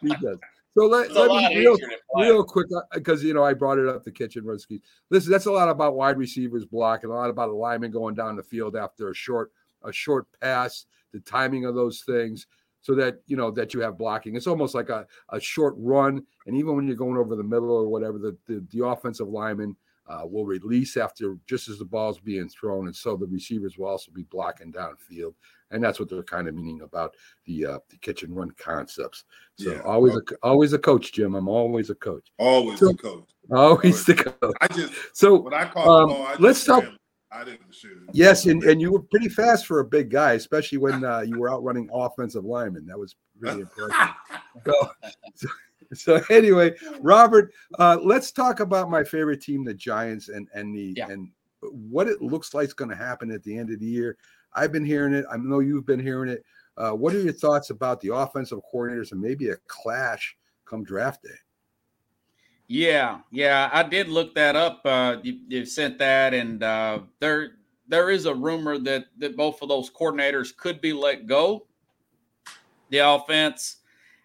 He 0.02 0.10
does. 0.10 0.38
So 0.78 0.88
let, 0.88 1.06
It's 1.06 1.16
let 1.16 1.30
me 1.32 1.56
real, 1.58 1.74
easier 1.76 1.88
to 1.88 1.96
play. 2.14 2.26
real 2.26 2.44
quick 2.44 2.68
uh, 2.76 2.82
because 2.94 3.24
you 3.24 3.34
know 3.34 3.44
I 3.46 3.54
brought 3.54 3.78
it 3.78 3.88
up 3.88 4.04
the 4.04 4.12
kitchen 4.12 4.44
run 4.46 4.60
ski. 4.60 4.82
Listen, 5.10 5.32
that's 5.32 5.46
a 5.46 5.52
lot 5.52 5.70
about 5.70 5.96
wide 5.96 6.18
receivers 6.18 6.66
blocking, 6.66 7.10
a 7.10 7.14
lot 7.14 7.30
about 7.30 7.50
a 7.50 7.54
lineman 7.54 7.92
going 7.92 8.16
down 8.16 8.36
the 8.36 8.44
field 8.44 8.76
after 8.76 9.10
a 9.10 9.14
short 9.16 9.52
a 9.86 9.94
short 9.94 10.26
pass, 10.42 10.86
the 11.14 11.20
timing 11.22 11.66
of 11.66 11.76
those 11.76 12.02
things, 12.06 12.48
so 12.82 12.94
that 12.96 13.18
you 13.28 13.36
know 13.38 13.52
that 13.52 13.74
you 13.74 13.80
have 13.82 13.98
blocking. 13.98 14.36
It's 14.36 14.48
almost 14.48 14.76
like 14.76 14.90
a, 14.90 15.08
a 15.30 15.40
short 15.40 15.76
run, 15.78 16.24
and 16.48 16.56
even 16.56 16.76
when 16.76 16.88
you're 16.88 16.96
going 16.96 17.18
over 17.18 17.36
the 17.36 17.44
middle 17.44 17.72
or 17.72 17.88
whatever, 17.88 18.18
the 18.20 18.38
the, 18.48 18.66
the 18.72 18.86
offensive 18.86 19.28
lineman 19.28 19.76
uh, 20.08 20.22
will 20.24 20.46
release 20.46 20.98
after 20.98 21.36
just 21.48 21.68
as 21.68 21.80
the 21.80 21.86
ball's 21.86 22.20
being 22.20 22.48
thrown, 22.50 22.86
and 22.86 22.96
so 22.96 23.16
the 23.18 23.26
receivers 23.26 23.78
will 23.78 23.88
also 23.88 24.12
be 24.12 24.22
blocking 24.30 24.72
downfield, 24.72 25.34
and 25.72 25.84
that's 25.84 26.00
what 26.00 26.10
they're 26.10 26.22
kind 26.22 26.48
of 26.48 26.54
meaning 26.54 26.82
about 26.82 27.16
the 27.46 27.66
uh, 27.66 27.80
the 27.90 27.98
catch 27.98 28.22
and 28.22 28.36
run 28.36 28.52
concepts. 28.52 29.24
So 29.58 29.72
Yeah. 29.72 29.80
always 29.82 30.16
a 30.16 30.22
always 30.44 30.74
a 30.74 30.80
coach, 30.80 31.12
Jim. 31.14 31.34
I'm 31.34 31.48
always 31.48 31.90
a 31.90 31.96
coach. 31.96 32.28
Always 32.38 32.80
So- 32.80 32.90
the 32.90 32.98
coach. 32.98 33.30
Always 33.52 34.06
the 34.06 34.16
coach. 34.16 34.56
I 34.62 34.68
just 34.68 34.92
So 35.14 35.40
when 35.40 35.54
I 35.54 35.66
caught 35.66 35.88
Um, 35.88 36.10
ball, 36.10 36.24
I 36.28 36.36
let's 36.40 36.64
talk- 36.66 36.84
ran. 36.84 36.98
I 37.32 37.44
didn't 37.44 37.74
shoot 37.74 37.98
yes, 38.14 38.46
and, 38.46 38.64
and 38.64 38.80
you 38.80 38.92
were 38.92 39.02
pretty 39.02 39.30
fast 39.30 39.66
for 39.66 39.80
a 39.80 39.86
big 39.86 40.10
guy, 40.10 40.34
especially 40.34 40.78
when 40.78 41.04
uh, 41.04 41.22
you 41.22 41.40
were 41.40 41.52
out 41.52 41.64
running 41.64 41.90
offensive 41.92 42.46
linemen. 42.46 42.86
That 42.86 42.98
was 43.00 43.16
really 43.40 43.62
impressive. 43.80 44.16
So, 44.66 44.90
so, 45.36 45.48
so 45.94 46.22
anyway, 46.30 46.74
Robert, 47.02 47.52
uh, 47.80 47.98
let's 48.02 48.32
talk 48.32 48.60
about 48.60 48.90
my 48.90 49.04
favorite 49.04 49.42
team, 49.42 49.66
the 49.66 49.74
Giants, 49.74 50.30
and 50.30 50.48
and 50.54 50.74
the 50.76 50.94
Yeah. 50.96 51.10
and 51.10 51.30
what 51.62 52.08
it 52.08 52.22
looks 52.22 52.54
like 52.54 52.68
is 52.68 52.74
going 52.74 52.92
to 52.92 52.96
happen 52.96 53.32
at 53.32 53.44
the 53.44 53.58
end 53.58 53.72
of 53.72 53.80
the 53.80 53.86
year. 53.86 54.18
I've 54.54 54.72
been 54.72 54.86
hearing 54.86 55.14
it. 55.14 55.26
I 55.30 55.38
know 55.38 55.60
you've 55.60 55.86
been 55.86 56.00
hearing 56.00 56.30
it. 56.30 56.44
Uh, 56.78 56.92
what 56.92 57.14
are 57.14 57.22
your 57.22 57.34
thoughts 57.34 57.70
about 57.70 58.00
the 58.02 58.14
offensive 58.14 58.60
coordinators 58.74 59.12
and 59.12 59.22
maybe 59.22 59.50
a 59.50 59.56
clash 59.68 60.36
come 60.66 60.84
draft 60.84 61.24
day? 61.24 61.30
Yeah, 62.68 63.20
yeah, 63.32 63.70
I 63.72 63.84
did 63.84 64.08
look 64.08 64.34
that 64.36 64.56
up. 64.56 64.82
Uh, 64.86 65.18
you, 65.22 65.40
you 65.48 65.66
sent 65.66 66.00
that, 66.00 66.34
and 66.34 66.64
uh, 66.64 67.00
there 67.20 67.58
there 67.88 68.10
is 68.10 68.26
a 68.26 68.34
rumor 68.34 68.80
that 68.80 69.06
that 69.20 69.38
both 69.38 69.62
of 69.62 69.70
those 69.70 69.92
coordinators 69.92 70.56
could 70.56 70.82
be 70.82 70.92
let 70.92 71.28
go. 71.28 71.68
The 72.90 73.00
offense 73.00 73.78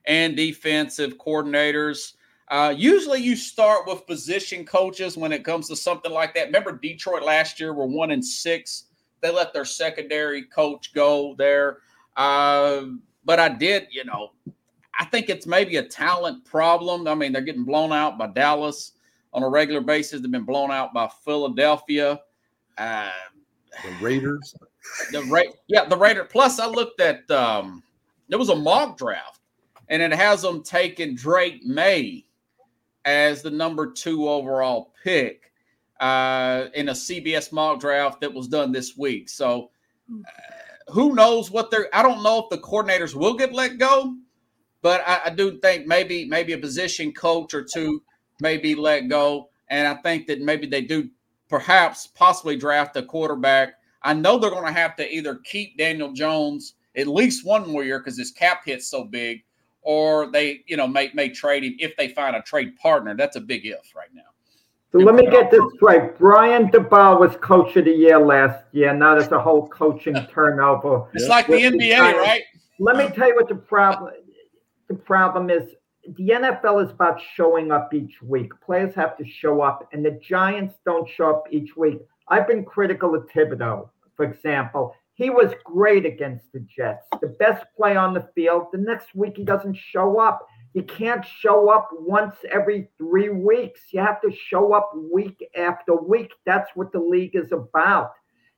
and 0.06 0.36
defensive 0.36 1.18
coordinators. 1.18 2.14
Uh, 2.48 2.74
usually, 2.76 3.20
you 3.20 3.36
start 3.36 3.86
with 3.86 4.06
position 4.06 4.64
coaches 4.64 5.16
when 5.16 5.32
it 5.32 5.44
comes 5.44 5.68
to 5.68 5.76
something 5.76 6.10
like 6.10 6.34
that. 6.34 6.46
Remember, 6.46 6.72
Detroit 6.72 7.22
last 7.22 7.60
year 7.60 7.74
were 7.74 7.86
one 7.86 8.10
and 8.10 8.24
six. 8.24 8.86
They 9.20 9.30
let 9.30 9.52
their 9.52 9.66
secondary 9.66 10.44
coach 10.44 10.94
go 10.94 11.34
there. 11.36 11.78
Uh, 12.16 12.86
but 13.24 13.38
I 13.38 13.50
did, 13.50 13.88
you 13.90 14.04
know, 14.04 14.32
I 14.98 15.04
think 15.06 15.28
it's 15.28 15.46
maybe 15.46 15.76
a 15.76 15.82
talent 15.82 16.44
problem. 16.44 17.06
I 17.06 17.14
mean, 17.14 17.32
they're 17.32 17.42
getting 17.42 17.64
blown 17.64 17.92
out 17.92 18.18
by 18.18 18.26
Dallas 18.28 18.92
on 19.32 19.42
a 19.42 19.48
regular 19.48 19.80
basis. 19.80 20.20
They've 20.20 20.30
been 20.30 20.44
blown 20.44 20.70
out 20.70 20.92
by 20.92 21.08
Philadelphia. 21.24 22.20
Uh, 22.76 23.10
The 23.82 24.04
Raiders. 24.04 24.54
the 25.12 25.22
Ra- 25.24 25.52
yeah, 25.68 25.84
the 25.84 25.96
Raider. 25.96 26.24
Plus, 26.24 26.58
I 26.58 26.66
looked 26.66 27.00
at 27.00 27.30
um, 27.30 27.82
there 28.28 28.38
was 28.38 28.48
a 28.48 28.56
mock 28.56 28.98
draft, 28.98 29.40
and 29.88 30.02
it 30.02 30.12
has 30.12 30.42
them 30.42 30.62
taking 30.62 31.14
Drake 31.14 31.64
Maye 31.64 32.24
as 33.04 33.42
the 33.42 33.50
number 33.50 33.90
two 33.90 34.28
overall 34.28 34.92
pick 35.02 35.52
uh, 36.00 36.66
in 36.74 36.88
a 36.88 36.92
CBS 36.92 37.52
mock 37.52 37.80
draft 37.80 38.20
that 38.20 38.32
was 38.32 38.48
done 38.48 38.72
this 38.72 38.96
week. 38.96 39.28
So, 39.28 39.70
uh, 40.10 40.92
who 40.92 41.14
knows 41.14 41.50
what 41.50 41.70
they're? 41.70 41.88
I 41.94 42.02
don't 42.02 42.22
know 42.22 42.40
if 42.40 42.50
the 42.50 42.58
coordinators 42.58 43.14
will 43.14 43.34
get 43.34 43.52
let 43.52 43.78
go, 43.78 44.14
but 44.82 45.02
I, 45.06 45.22
I 45.26 45.30
do 45.30 45.58
think 45.58 45.86
maybe 45.86 46.24
maybe 46.26 46.52
a 46.52 46.58
position 46.58 47.12
coach 47.12 47.54
or 47.54 47.62
two 47.62 48.02
may 48.40 48.56
be 48.56 48.74
let 48.74 49.08
go, 49.08 49.50
and 49.68 49.86
I 49.86 49.94
think 50.02 50.26
that 50.26 50.40
maybe 50.40 50.66
they 50.66 50.82
do 50.82 51.08
perhaps 51.48 52.06
possibly 52.06 52.56
draft 52.56 52.96
a 52.96 53.02
quarterback. 53.02 53.74
I 54.02 54.14
know 54.14 54.38
they're 54.38 54.50
going 54.50 54.64
to 54.64 54.72
have 54.72 54.96
to 54.96 55.14
either 55.14 55.36
keep 55.44 55.76
Daniel 55.76 56.12
Jones 56.12 56.74
at 56.96 57.06
least 57.06 57.44
one 57.44 57.70
more 57.70 57.84
year 57.84 57.98
because 57.98 58.18
his 58.18 58.30
cap 58.30 58.62
hit's 58.64 58.86
so 58.86 59.04
big, 59.04 59.42
or 59.82 60.30
they, 60.30 60.62
you 60.66 60.76
know, 60.76 60.86
may 60.86 61.10
may 61.14 61.28
trade 61.28 61.64
him 61.64 61.76
if 61.78 61.96
they 61.96 62.08
find 62.08 62.34
a 62.36 62.42
trade 62.42 62.76
partner. 62.76 63.14
That's 63.14 63.36
a 63.36 63.40
big 63.40 63.66
if 63.66 63.94
right 63.94 64.12
now. 64.14 64.22
So 64.92 64.98
let 64.98 65.14
me 65.14 65.30
get 65.30 65.52
this 65.52 65.62
straight. 65.76 66.18
Brian 66.18 66.68
Daboll 66.68 67.20
was 67.20 67.36
coach 67.36 67.76
of 67.76 67.84
the 67.84 67.92
year 67.92 68.18
last 68.18 68.64
year. 68.72 68.92
Now 68.92 69.14
there's 69.14 69.30
a 69.30 69.40
whole 69.40 69.68
coaching 69.68 70.16
turnover. 70.32 71.06
It's 71.12 71.28
like 71.28 71.46
the 71.46 71.62
NBA, 71.62 72.14
right? 72.14 72.42
Let 72.80 72.96
me 72.96 73.14
tell 73.14 73.28
you 73.28 73.36
what 73.36 73.48
the 73.48 73.54
problem 73.54 74.12
the 74.90 74.96
problem 74.96 75.48
is. 75.48 75.70
The 76.16 76.30
NFL 76.30 76.86
is 76.86 76.90
about 76.90 77.20
showing 77.34 77.70
up 77.70 77.92
each 77.92 78.22
week. 78.22 78.52
Players 78.64 78.94
have 78.94 79.18
to 79.18 79.24
show 79.24 79.60
up, 79.60 79.86
and 79.92 80.04
the 80.04 80.18
Giants 80.26 80.76
don't 80.86 81.08
show 81.08 81.28
up 81.28 81.44
each 81.50 81.76
week. 81.76 81.98
I've 82.28 82.48
been 82.48 82.64
critical 82.64 83.14
of 83.14 83.28
Thibodeaux, 83.28 83.90
for 84.16 84.24
example. 84.24 84.94
He 85.12 85.28
was 85.28 85.52
great 85.62 86.06
against 86.06 86.50
the 86.52 86.60
Jets, 86.60 87.06
the 87.20 87.36
best 87.38 87.66
play 87.76 87.96
on 87.96 88.14
the 88.14 88.26
field. 88.34 88.68
The 88.72 88.78
next 88.78 89.14
week 89.14 89.34
he 89.36 89.44
doesn't 89.44 89.76
show 89.76 90.18
up. 90.18 90.46
You 90.72 90.82
can't 90.84 91.24
show 91.24 91.68
up 91.68 91.90
once 91.92 92.36
every 92.50 92.88
three 92.96 93.28
weeks. 93.28 93.80
You 93.92 94.00
have 94.00 94.22
to 94.22 94.32
show 94.32 94.72
up 94.72 94.90
week 95.12 95.44
after 95.54 95.94
week. 95.94 96.32
That's 96.46 96.70
what 96.74 96.92
the 96.92 97.00
league 97.00 97.36
is 97.36 97.52
about. 97.52 98.12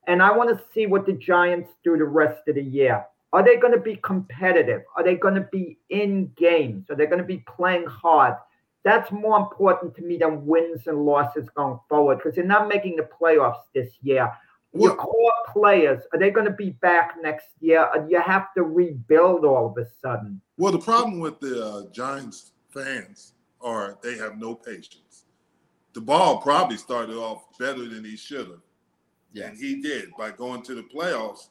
And 0.06 0.22
I 0.22 0.30
want 0.30 0.56
to 0.56 0.64
see 0.72 0.86
what 0.86 1.06
the 1.06 1.12
Giants 1.12 1.70
do 1.82 1.98
the 1.98 2.04
rest 2.04 2.46
of 2.46 2.54
the 2.54 2.62
year. 2.62 3.04
Are 3.32 3.42
they 3.42 3.56
going 3.56 3.72
to 3.72 3.80
be 3.80 3.96
competitive? 3.96 4.82
Are 4.96 5.02
they 5.02 5.16
going 5.16 5.34
to 5.34 5.48
be 5.52 5.78
in 5.88 6.30
games? 6.36 6.90
Are 6.90 6.96
they 6.96 7.06
going 7.06 7.20
to 7.20 7.24
be 7.24 7.44
playing 7.56 7.86
hard? 7.86 8.34
That's 8.84 9.10
more 9.12 9.38
important 9.38 9.94
to 9.96 10.02
me 10.02 10.18
than 10.18 10.44
wins 10.44 10.86
and 10.86 11.04
losses 11.04 11.48
going 11.54 11.78
forward 11.88 12.18
because 12.18 12.34
they're 12.34 12.44
not 12.44 12.68
making 12.68 12.96
the 12.96 13.08
playoffs 13.20 13.62
this 13.74 13.90
year. 14.02 14.30
Your 14.74 14.96
core 14.96 15.32
players, 15.52 16.02
are 16.12 16.18
they 16.18 16.30
going 16.30 16.46
to 16.46 16.52
be 16.52 16.70
back 16.70 17.16
next 17.22 17.48
year? 17.60 17.88
Or 17.94 18.00
do 18.00 18.10
you 18.10 18.20
have 18.20 18.54
to 18.54 18.62
rebuild 18.62 19.44
all 19.44 19.66
of 19.66 19.76
a 19.76 19.86
sudden? 20.00 20.40
Well, 20.56 20.72
the 20.72 20.78
problem 20.78 21.20
with 21.20 21.40
the 21.40 21.64
uh, 21.64 21.90
Giants 21.90 22.52
fans 22.70 23.34
are 23.60 23.98
they 24.02 24.16
have 24.16 24.38
no 24.38 24.54
patience. 24.54 25.26
Daboll 25.94 26.42
probably 26.42 26.78
started 26.78 27.16
off 27.16 27.44
better 27.58 27.86
than 27.86 28.04
he 28.04 28.16
should 28.16 28.48
have. 28.48 29.44
And 29.44 29.56
he 29.56 29.80
did 29.80 30.10
by 30.18 30.30
going 30.30 30.62
to 30.62 30.74
the 30.74 30.82
playoffs. 30.82 31.48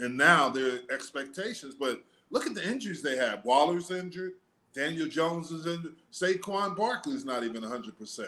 And 0.00 0.16
now 0.16 0.48
their 0.48 0.80
expectations. 0.90 1.74
But 1.78 2.02
look 2.30 2.46
at 2.46 2.54
the 2.54 2.66
injuries 2.66 3.02
they 3.02 3.16
have. 3.16 3.44
Waller's 3.44 3.90
injured. 3.90 4.32
Daniel 4.74 5.08
Jones 5.08 5.50
is 5.50 5.66
injured. 5.66 5.96
Saquon 6.12 6.76
Barkley's 6.76 7.24
not 7.24 7.44
even 7.44 7.62
100%. 7.62 8.26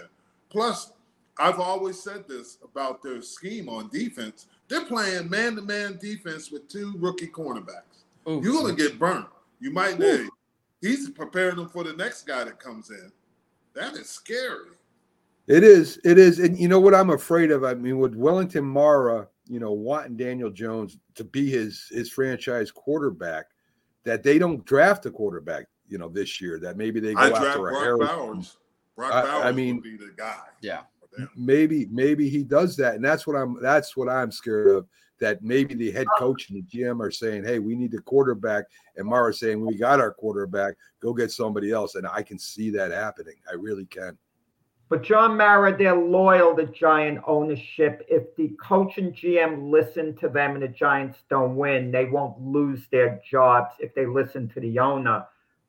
Plus, 0.51 0.93
I've 1.39 1.61
always 1.61 2.03
said 2.03 2.29
this 2.29 2.59
about 2.63 3.03
their 3.03 3.23
scheme 3.23 3.69
on 3.69 3.89
defense. 3.89 4.47
They're 4.69 4.85
playing 4.85 5.31
man 5.31 5.57
to 5.57 5.63
man 5.63 5.99
defense 6.01 6.51
with 6.51 6.69
two 6.69 6.95
rookie 6.99 7.29
cornerbacks. 7.29 8.05
Ooh. 8.29 8.41
You're 8.43 8.53
going 8.53 8.77
to 8.77 8.83
get 8.83 8.99
burnt. 8.99 9.27
You 9.61 9.73
might 9.73 9.97
hey, 9.97 10.27
He's 10.81 11.09
preparing 11.11 11.57
them 11.57 11.69
for 11.69 11.85
the 11.85 11.93
next 11.93 12.27
guy 12.27 12.45
that 12.45 12.59
comes 12.59 12.91
in. 12.91 13.11
That 13.75 13.95
is 13.95 14.11
scary. 14.11 14.71
It 15.47 15.65
is. 15.65 15.99
It 16.05 16.19
is. 16.19 16.39
And 16.39 16.59
you 16.59 16.69
know 16.69 16.81
what 16.81 16.95
I'm 16.95 17.11
afraid 17.11 17.51
of? 17.51 17.65
I 17.65 17.75
mean, 17.75 17.99
with 17.99 18.15
Wellington 18.15 18.65
Mara, 18.65 19.29
you 19.47 19.61
know, 19.61 19.73
wanting 19.73 20.17
Daniel 20.17 20.51
Jones 20.51 20.99
to 21.15 21.25
be 21.25 21.51
his 21.51 21.89
his 21.91 22.11
franchise 22.11 22.71
quarterback, 22.71 23.47
that 24.05 24.23
they 24.23 24.39
don't 24.39 24.65
draft 24.65 25.07
a 25.07 25.11
quarterback, 25.11 25.67
you 25.89 25.99
know, 25.99 26.09
this 26.09 26.41
year. 26.41 26.59
That 26.59 26.77
maybe 26.77 27.01
they 27.01 27.15
go 27.15 27.21
I 27.21 27.29
draft 27.29 27.45
after 27.45 27.69
a 27.69 27.73
Brock 27.73 27.83
Harris. 27.83 28.09
Bowers. 28.09 28.57
Brock 28.97 29.13
I- 29.13 29.49
I 29.49 29.53
mean- 29.53 29.77
would 29.77 29.85
be 29.85 29.97
the 29.97 30.13
guy. 30.17 30.41
Yeah. 30.61 30.83
maybe 31.37 31.87
maybe 31.91 32.29
he 32.29 32.43
does 32.43 32.77
that, 32.77 32.95
and 32.95 33.05
that's 33.05 33.27
what 33.27 33.37
I'm 33.37 33.61
that's 33.61 33.97
what 33.97 34.09
I'm 34.09 34.33
scared 34.33 34.69
of. 34.69 34.89
That 35.21 35.43
maybe 35.43 35.75
the 35.75 35.91
head 35.91 36.07
oh. 36.17 36.19
coach 36.19 36.49
and 36.49 36.59
the 36.59 36.63
GM 36.63 37.01
are 37.01 37.11
saying, 37.11 37.45
"Hey, 37.45 37.59
we 37.59 37.77
need 37.77 37.95
a 37.95 38.01
quarterback," 38.01 38.65
and 38.97 39.07
Mara 39.07 39.33
saying, 39.33 39.65
"We 39.65 39.77
got 39.77 40.01
our 40.01 40.13
quarterback. 40.13 40.75
Go 41.01 41.13
get 41.13 41.31
somebody 41.31 41.71
else." 41.71 41.95
And 41.97 42.07
I 42.07 42.23
can 42.23 42.39
see 42.39 42.71
that 42.71 42.91
happening. 42.91 43.37
I 43.49 43.55
really 43.55 43.85
can. 43.85 44.17
But 44.93 45.05
John 45.05 45.39
Mara, 45.39 45.75
they're 45.75 45.97
loyal 45.97 46.55
to 46.55 46.67
Giant 46.67 47.21
ownership. 47.27 48.05
If 48.11 48.37
the 48.37 48.49
coach 48.61 48.99
and 48.99 49.15
GM 49.15 49.71
listen 49.71 50.15
to 50.17 50.29
them 50.29 50.53
and 50.53 50.63
the 50.63 50.69
Giants 50.69 51.21
don't 51.31 51.57
win, 51.57 51.91
they 51.91 52.05
won't 52.05 52.39
lose 52.39 52.83
their 52.93 53.19
jobs 53.27 53.73
if 53.79 53.95
they 53.95 54.05
listen 54.05 54.51
to 54.51 54.61
the 54.61 54.79
owner. 54.79 55.25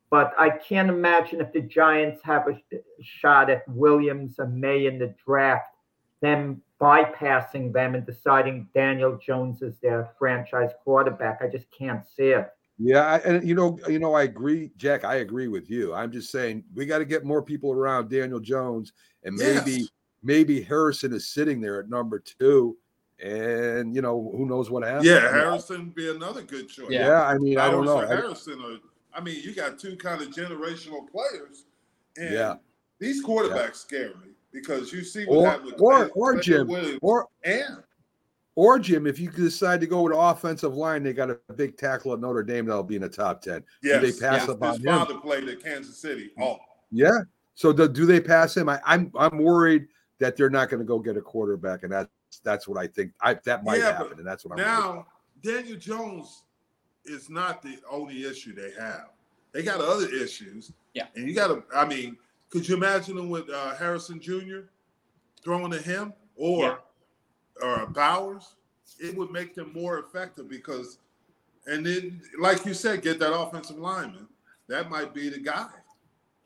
But 0.10 0.34
I 0.38 0.50
can't 0.50 0.90
imagine 0.90 1.40
if 1.40 1.54
the 1.54 1.62
Giants 1.62 2.22
have 2.24 2.50
a 2.50 2.62
shot 3.02 3.50
at 3.50 3.66
Williams 3.70 4.40
and 4.40 4.60
Maye 4.60 4.88
in 4.88 5.00
the 5.00 5.16
draft, 5.26 5.74
them 6.22 6.62
bypassing 6.82 7.72
them 7.72 7.96
and 7.96 8.06
deciding 8.06 8.68
Daniel 8.74 9.18
Jones 9.26 9.62
is 9.62 9.78
their 9.82 10.10
franchise 10.20 10.72
quarterback. 10.84 11.40
I 11.42 11.48
just 11.48 11.68
can't 11.72 12.04
see 12.18 12.32
it. 12.32 12.50
Yeah, 12.78 13.22
and 13.24 13.48
you 13.48 13.56
know, 13.56 13.80
you 13.88 14.00
know, 14.00 14.14
I 14.14 14.24
agree, 14.24 14.72
Jack. 14.78 15.06
I 15.06 15.18
agree 15.18 15.48
with 15.48 15.70
you. 15.70 15.94
I'm 15.94 16.12
just 16.12 16.32
saying 16.32 16.64
we 16.74 16.86
got 16.86 16.98
to 16.98 17.06
get 17.06 17.24
more 17.24 17.42
people 17.42 17.72
around 17.72 18.10
Daniel 18.10 18.40
Jones, 18.40 18.94
and 19.24 19.36
maybe 19.36 19.72
Yes. 19.72 19.90
maybe 20.22 20.62
Harrison 20.62 21.14
is 21.14 21.28
sitting 21.28 21.62
there 21.62 21.80
at 21.80 21.90
number 21.90 22.20
two, 22.20 22.78
and 23.22 23.96
you 23.96 24.02
know, 24.02 24.32
who 24.36 24.46
knows 24.46 24.70
what 24.70 24.84
happens. 24.84 25.06
Yeah, 25.06 25.20
Harrison 25.32 25.90
be 25.90 26.10
another 26.10 26.42
good 26.42 26.70
choice. 26.70 26.88
Yeah. 26.90 27.08
Yeah, 27.08 27.24
I 27.24 27.38
mean, 27.38 27.58
I 27.58 27.70
don't 27.72 27.86
know. 27.86 28.00
or 28.02 28.08
Harrison, 28.08 28.60
or 28.62 28.78
I 29.14 29.22
mean, 29.22 29.42
you 29.44 29.54
got 29.54 29.80
two 29.80 29.96
kind 29.96 30.22
of 30.22 30.30
generational 30.30 31.08
players, 31.10 31.66
and 32.18 32.34
Yeah. 32.34 32.56
these 33.00 33.24
quarterbacks 33.24 33.76
scare 33.78 34.10
me 34.10 34.32
because 34.52 34.92
you 34.92 35.04
see 35.04 35.26
what 35.26 35.38
Or 35.38 35.46
happened 35.48 35.72
with 35.74 35.82
or 35.82 36.10
or 36.16 36.36
Jim 36.40 36.68
Williams 36.68 37.00
or 37.02 37.28
and 37.44 37.84
or 38.56 38.78
Jim, 38.78 39.08
if 39.08 39.20
you 39.20 39.32
decide 39.32 39.82
to 39.82 39.88
go 39.88 40.04
with 40.04 40.14
offensive 40.16 40.76
line, 40.76 41.02
they 41.02 41.12
got 41.12 41.32
a 41.32 41.40
big 41.56 41.76
tackle 41.76 42.14
at 42.14 42.20
Notre 42.20 42.44
Dame 42.44 42.68
that'll 42.68 42.84
be 42.84 42.96
in 42.96 43.02
the 43.02 43.10
top 43.10 43.42
ten. 43.42 43.64
Yeah, 43.82 43.98
they 43.98 44.12
pass 44.12 44.42
yes, 44.42 44.50
up 44.50 44.62
on 44.62 44.74
his 44.74 44.80
him? 44.80 44.86
father 44.86 45.18
played 45.20 45.48
at 45.50 45.64
Kansas 45.64 45.98
City. 45.98 46.32
Oh, 46.40 46.58
Yeah. 46.92 47.18
So 47.56 47.72
do, 47.72 47.88
do 47.88 48.06
they 48.06 48.20
pass 48.20 48.56
him? 48.58 48.70
I, 48.70 48.80
I'm 48.86 49.12
I'm 49.16 49.38
worried 49.38 49.88
that 50.20 50.36
they're 50.38 50.50
not 50.50 50.70
going 50.70 50.80
to 50.80 50.86
go 50.86 51.00
get 51.00 51.18
a 51.18 51.22
quarterback, 51.22 51.84
and 51.84 51.92
that's 51.92 52.10
that's 52.44 52.68
what 52.68 52.78
I 52.78 52.88
think. 52.88 53.12
I 53.22 53.36
that 53.46 53.64
might 53.64 53.80
Yeah, 53.80 53.98
happen, 53.98 54.18
and 54.18 54.28
that's 54.28 54.44
what 54.46 54.60
I'm 54.60 54.66
now 54.66 55.08
Daniel 55.44 55.78
Jones 55.78 56.44
is 57.06 57.30
not 57.30 57.62
the 57.62 57.78
only 57.90 58.26
issue 58.26 58.56
they 58.56 58.72
have. 58.80 59.10
They 59.52 59.62
got 59.62 59.82
other 59.82 60.10
issues. 60.10 60.72
Yeah. 60.94 61.08
and 61.16 61.28
you 61.28 61.36
got 61.36 61.48
to. 61.48 61.64
I 61.76 61.86
mean, 61.86 62.18
could 62.50 62.68
you 62.68 62.76
imagine 62.76 63.16
them 63.16 63.30
with 63.30 63.50
uh, 63.50 63.76
Harrison 63.76 64.20
Jr. 64.20 64.62
throwing 65.44 65.72
to 65.72 65.82
him 65.82 66.14
or 66.36 66.80
or 67.62 67.86
Bowers? 67.88 68.56
It 69.00 69.16
would 69.18 69.32
make 69.32 69.54
them 69.56 69.74
more 69.74 70.00
effective 70.00 70.48
because, 70.50 71.00
and 71.68 71.86
then, 71.86 72.22
like 72.40 72.66
you 72.66 72.74
said, 72.74 73.02
get 73.02 73.20
that 73.20 73.36
offensive 73.36 73.78
lineman. 73.78 74.28
That 74.70 74.90
might 74.90 75.14
be 75.14 75.30
the 75.30 75.40
guy. 75.40 75.70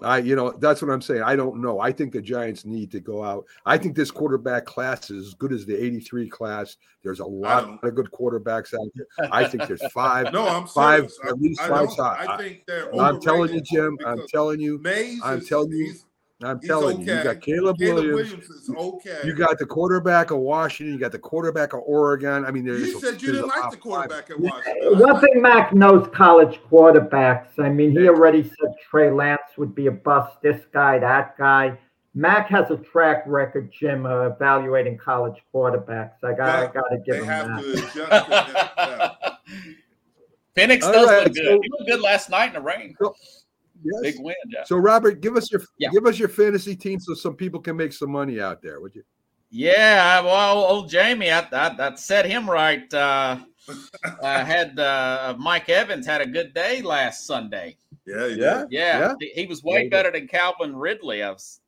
I, 0.02 0.20
you 0.20 0.36
know, 0.36 0.52
that's 0.52 0.82
what 0.82 0.92
I'm 0.92 1.02
saying. 1.02 1.24
I 1.24 1.36
don't 1.36 1.60
know. 1.60 1.80
I 1.80 1.92
think 1.92 2.14
the 2.14 2.22
Giants 2.22 2.66
need 2.66 2.92
to 2.92 3.00
go 3.00 3.24
out. 3.24 3.46
I 3.66 3.80
think 3.80 3.96
this 3.96 4.12
quarterback 4.12 4.66
class 4.66 5.10
is 5.10 5.28
as 5.30 5.34
good 5.34 5.52
as 5.52 5.66
the 5.66 5.76
'83 5.76 6.30
class. 6.30 6.78
There's 7.04 7.20
a 7.20 7.26
lot 7.26 7.84
of 7.84 7.96
good 7.96 8.12
quarterbacks 8.12 8.74
out 8.76 8.88
there. 8.94 9.30
I 9.32 9.48
think 9.48 9.68
there's 9.68 9.82
five. 9.94 10.32
No, 10.32 10.48
I'm 10.48 10.68
Five- 10.68 11.10
serious. 11.12 11.20
at 11.24 11.30
I- 11.30 11.34
least 11.34 11.62
I, 11.62 11.68
five 11.70 11.88
don't. 11.98 12.00
I 12.30 12.38
think 12.38 12.64
they're. 12.68 12.94
I'm 12.96 13.20
telling 13.20 13.52
you, 13.54 13.62
Jim. 13.62 13.98
I'm 14.06 14.28
telling 14.28 14.60
you. 14.60 14.78
Mays. 14.80 15.20
I'm 15.24 15.42
telling 15.44 15.72
you, 15.72 15.96
I'm 16.44 16.60
he's 16.60 16.68
telling 16.70 17.02
you. 17.02 17.16
You 17.16 17.24
got 17.24 17.42
Caleb, 17.42 17.78
Caleb 17.80 18.06
Williams. 18.06 18.32
Williams 18.32 18.50
is 18.50 18.70
okay. 18.70 19.22
You 19.26 19.34
got 19.34 19.58
the 19.58 19.66
quarterback 19.66 20.30
of 20.30 20.38
Washington. 20.38 20.94
You 20.94 21.00
got 21.00 21.12
the 21.12 21.18
quarterback 21.20 21.74
of 21.74 21.82
Oregon. 21.86 22.46
I 22.46 22.52
mean, 22.52 22.64
there's. 22.64 22.82
You 22.82 23.00
said 23.00 23.20
you 23.22 23.32
didn't 23.32 23.46
a 23.46 23.48
like 23.48 23.62
top 23.62 23.72
the 23.72 23.78
five. 23.78 23.82
quarterback 23.82 24.30
at 24.30 24.40
Washington. 24.40 25.00
One 25.00 25.20
thing 25.20 25.42
Mac 25.42 25.74
knows 25.74 26.08
college 26.14 26.60
quarterbacks. 26.70 27.58
I 27.58 27.70
mean, 27.70 27.92
he 27.92 28.08
already 28.08 28.44
said 28.44 28.76
Trey 28.90 29.10
Lance 29.10 29.42
would 29.58 29.74
be 29.74 29.88
a 29.88 29.92
bust, 29.92 30.40
this 30.44 30.62
guy, 30.72 31.00
that 31.00 31.36
guy. 31.40 31.78
Mac 32.14 32.48
has 32.50 32.70
a 32.72 32.78
track 32.78 33.24
record, 33.28 33.72
Jim, 33.72 34.06
uh, 34.06 34.28
evaluating 34.28 34.98
college 34.98 35.42
quarterbacks. 35.54 36.24
I 36.24 36.34
got, 36.34 36.50
I 36.70 36.74
got 36.74 36.88
to 36.90 36.98
give 37.06 37.16
him 37.18 37.26
have 37.26 37.48
that. 37.48 37.62
to 37.64 37.72
adjust 37.74 37.94
to 37.96 38.08
the 38.08 38.78
NFL. 38.82 39.76
Penix 40.56 40.84
All 40.84 40.94
does 40.94 41.08
right, 41.08 41.24
look 41.26 41.34
good. 41.36 41.46
so- 41.46 41.60
he 41.62 41.70
looked 41.70 41.88
good 41.90 42.02
last 42.02 42.30
night 42.30 42.48
in 42.48 42.54
the 42.54 42.62
rain. 42.62 42.96
Yes. 43.94 44.02
Big 44.16 44.24
win, 44.24 44.36
yeah. 44.50 44.64
So 44.64 44.78
Robert, 44.78 45.22
give 45.22 45.36
us 45.38 45.52
your 45.52 45.62
Yeah. 45.78 45.90
give 45.92 46.06
us 46.06 46.18
your 46.20 46.30
fantasy 46.30 46.76
team 46.76 47.00
so 47.00 47.14
some 47.14 47.36
people 47.36 47.60
can 47.60 47.76
make 47.76 47.94
some 47.94 48.12
money 48.12 48.40
out 48.42 48.62
there, 48.62 48.80
would 48.82 48.96
you? 48.96 49.04
Yeah, 49.50 50.20
well, 50.22 50.58
old 50.58 50.90
Jamie, 50.90 51.32
I, 51.32 51.40
I, 51.54 51.76
I 51.80 51.96
set 51.96 52.26
him 52.26 52.50
right. 52.50 52.92
Uh, 52.94 53.38
I 54.22 54.44
had 54.44 54.78
uh, 54.78 55.36
Mike 55.40 55.70
Evans 55.70 56.06
had 56.06 56.20
a 56.22 56.26
good 56.28 56.54
day 56.54 56.82
last 56.82 57.26
Sunday. 57.26 57.78
Yeah, 58.06 58.26
yeah. 58.26 58.36
Yeah. 58.36 58.66
Yeah, 58.70 59.00
Yeah. 59.00 59.14
he, 59.20 59.42
he 59.42 59.48
was 59.48 59.64
way 59.64 59.84
he 59.84 59.90
better 59.90 60.12
than 60.12 60.28
Calvin 60.28 60.76
Ridley. 60.76 61.24
I 61.24 61.32
was, 61.32 61.62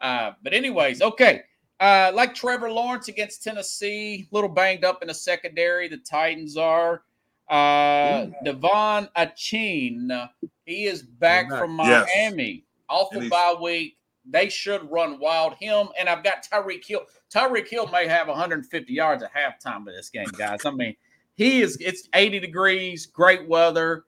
uh, 0.00 0.32
but 0.42 0.52
anyways, 0.52 1.00
okay. 1.00 1.42
Uh, 1.80 2.12
like 2.14 2.34
Trevor 2.34 2.70
Lawrence 2.70 3.08
against 3.08 3.42
Tennessee, 3.42 4.28
a 4.30 4.34
little 4.34 4.48
banged 4.50 4.84
up 4.84 5.02
in 5.02 5.08
the 5.08 5.14
secondary. 5.14 5.88
The 5.88 5.96
Titans 5.98 6.56
are. 6.56 7.02
Uh, 7.48 8.26
De'Von 8.44 9.08
Achane, 9.16 10.28
he 10.64 10.84
is 10.86 11.02
back 11.02 11.48
from 11.48 11.78
Yes. 11.78 12.08
Miami, 12.16 12.64
off 12.88 13.08
And 13.12 13.18
of 13.18 13.22
he's- 13.24 13.30
bye 13.30 13.54
week. 13.60 13.98
They 14.24 14.48
should 14.48 14.88
run 14.90 15.18
wild 15.18 15.54
him, 15.54 15.88
and 15.98 16.08
I've 16.08 16.22
got 16.22 16.46
Tyreek 16.46 16.86
Hill. 16.86 17.04
Tyreek 17.34 17.66
Hill 17.68 17.88
may 17.88 18.06
have 18.06 18.28
150 18.28 18.92
yards 18.92 19.22
at 19.24 19.30
halftime 19.34 19.80
of 19.88 19.94
this 19.94 20.10
game, 20.10 20.28
guys. 20.38 20.64
I 20.64 20.70
mean, 20.70 20.94
he 21.34 21.60
is. 21.60 21.76
It's 21.80 22.08
80 22.14 22.38
degrees, 22.38 23.06
great 23.06 23.48
weather, 23.48 24.04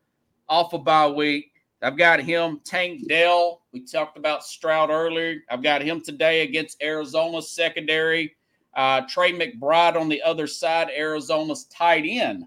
off 0.49 0.73
of 0.73 0.85
bye 0.85 1.09
week. 1.09 1.51
I've 1.83 1.97
got 1.99 2.21
him, 2.21 2.61
Tank 2.65 3.09
Dell. 3.09 3.63
We 3.73 3.81
talked 3.85 4.17
about 4.17 4.45
Stroud 4.45 4.89
earlier. 4.91 5.43
I've 5.51 5.63
got 5.65 5.83
him 5.83 6.01
today 6.01 6.43
against 6.43 6.81
Arizona's 6.81 7.51
secondary. 7.51 8.37
Uh, 8.75 9.03
Trey 9.09 9.33
McBride 9.33 9.97
on 10.01 10.09
the 10.09 10.23
other 10.23 10.47
side, 10.47 10.91
Arizona's 10.97 11.65
tight 11.65 12.05
end. 12.07 12.45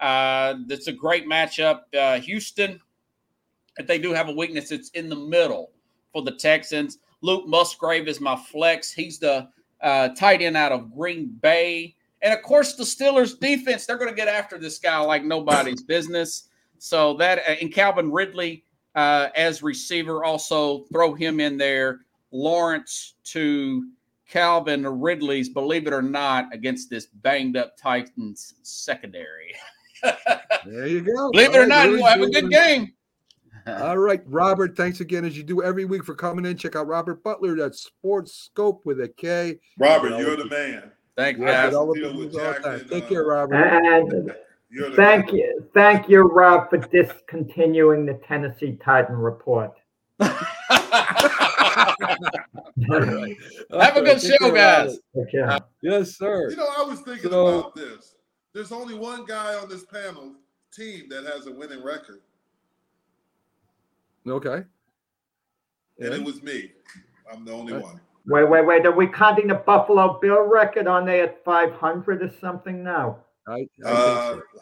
Uh, 0.00 0.56
that's 0.66 0.86
a 0.86 0.92
great 0.92 1.26
matchup. 1.26 1.80
Uh, 1.96 2.20
Houston, 2.20 2.80
if 3.78 3.86
they 3.86 3.98
do 3.98 4.12
have 4.12 4.28
a 4.28 4.32
weakness, 4.32 4.72
it's 4.72 4.90
in 4.90 5.08
the 5.08 5.16
middle 5.16 5.70
for 6.12 6.22
the 6.22 6.32
Texans. 6.32 6.98
Luke 7.22 7.46
Musgrave 7.46 8.08
is 8.08 8.20
my 8.20 8.36
flex. 8.36 8.92
He's 8.92 9.18
the 9.18 9.48
uh, 9.82 10.08
tight 10.10 10.42
end 10.42 10.56
out 10.56 10.72
of 10.72 10.94
Green 10.94 11.26
Bay. 11.40 11.94
And 12.22 12.32
of 12.34 12.42
course, 12.42 12.74
the 12.74 12.84
Steelers 12.84 13.38
defense, 13.38 13.86
they're 13.86 13.98
going 13.98 14.10
to 14.10 14.16
get 14.16 14.28
after 14.28 14.58
this 14.58 14.78
guy 14.78 14.98
like 14.98 15.24
nobody's 15.24 15.82
business. 15.82 16.48
So 16.78 17.14
that, 17.14 17.38
uh, 17.40 17.56
and 17.60 17.72
Calvin 17.72 18.10
Ridley 18.10 18.64
uh, 18.94 19.28
as 19.36 19.62
receiver, 19.62 20.24
also 20.24 20.84
throw 20.92 21.14
him 21.14 21.40
in 21.40 21.56
there. 21.56 22.00
Lawrence 22.32 23.14
to 23.24 23.88
Calvin 24.28 24.86
Ridley's, 24.86 25.48
believe 25.48 25.86
it 25.86 25.92
or 25.92 26.02
not, 26.02 26.46
against 26.52 26.88
this 26.90 27.06
banged 27.06 27.56
up 27.56 27.76
Titans 27.76 28.54
secondary. 28.62 29.54
There 30.66 30.86
you 30.86 31.00
go. 31.00 31.30
believe 31.30 31.54
it 31.54 31.56
or 31.56 31.60
right, 31.60 31.68
not, 31.68 31.86
really 31.86 31.96
we'll 32.02 32.06
have 32.10 32.20
a 32.20 32.26
good. 32.30 32.42
good 32.42 32.50
game. 32.50 32.92
All 33.66 33.98
right, 33.98 34.22
Robert. 34.26 34.76
Thanks 34.76 35.00
again, 35.00 35.24
as 35.24 35.36
you 35.36 35.42
do 35.42 35.62
every 35.62 35.84
week, 35.84 36.04
for 36.04 36.14
coming 36.14 36.44
in. 36.46 36.56
Check 36.56 36.76
out 36.76 36.86
Robert 36.86 37.22
Butler. 37.22 37.56
That's 37.56 37.82
Sports 37.82 38.32
Scope 38.34 38.84
with 38.84 39.00
a 39.00 39.08
K. 39.08 39.58
Robert, 39.78 40.18
you're 40.18 40.36
the 40.36 40.46
man. 40.46 40.90
Thank 41.16 41.38
you, 41.38 41.44
Yeah, 41.44 41.64
guys. 41.64 41.72
but 41.72 41.78
all 41.78 41.92
the 41.92 42.00
deal 42.00 42.16
with 42.16 42.32
people 42.32 42.46
all 42.46 42.52
the 42.54 42.60
time. 42.60 42.88
Take 42.88 43.04
uh, 43.04 43.08
care, 43.08 43.24
Robert. 43.24 43.54
And 43.56 44.32
You're 44.72 44.90
the 44.90 44.96
thank 44.96 45.32
you, 45.32 45.68
thank 45.74 46.08
you, 46.08 46.20
Rob, 46.20 46.70
for 46.70 46.78
discontinuing 46.78 48.06
the 48.06 48.14
Tennessee 48.26 48.78
Titan 48.84 49.16
report. 49.16 49.72
Have 50.20 50.30
a 53.96 54.02
good 54.02 54.20
Take 54.20 54.40
show, 54.40 54.50
guys. 54.52 54.98
Okay. 55.16 55.58
Yes, 55.82 56.16
sir. 56.16 56.50
You 56.50 56.56
know, 56.56 56.68
I 56.78 56.82
was 56.84 57.00
thinking 57.00 57.30
So- 57.30 57.58
about 57.60 57.74
this. 57.74 58.14
There's 58.52 58.72
only 58.72 58.94
one 58.94 59.24
guy 59.24 59.54
on 59.54 59.68
this 59.68 59.84
panel 59.84 60.34
team 60.72 61.08
that 61.08 61.24
has 61.24 61.46
a 61.46 61.52
winning 61.52 61.82
record, 61.82 62.20
Okay. 64.26 64.54
and 64.56 64.66
Yeah. 65.98 66.14
it 66.14 66.24
was 66.24 66.42
me. 66.42 66.72
I'm 67.32 67.44
the 67.44 67.52
only 67.52 67.74
Right. 67.74 67.82
one. 67.82 68.00
Wait, 68.26 68.44
wait, 68.44 68.66
wait. 68.66 68.86
Are 68.86 68.92
we 68.92 69.06
counting 69.06 69.46
the 69.48 69.54
Buffalo 69.54 70.18
Bill 70.20 70.42
record? 70.42 70.86
Are 70.86 71.04
they 71.04 71.20
at 71.22 71.42
500 71.44 72.22
or 72.22 72.28
something 72.40 72.82
now? 72.82 73.24
I, 73.46 73.68
I 73.84 73.88
Uh, 73.90 74.32
think 74.34 74.44
so. 74.54 74.60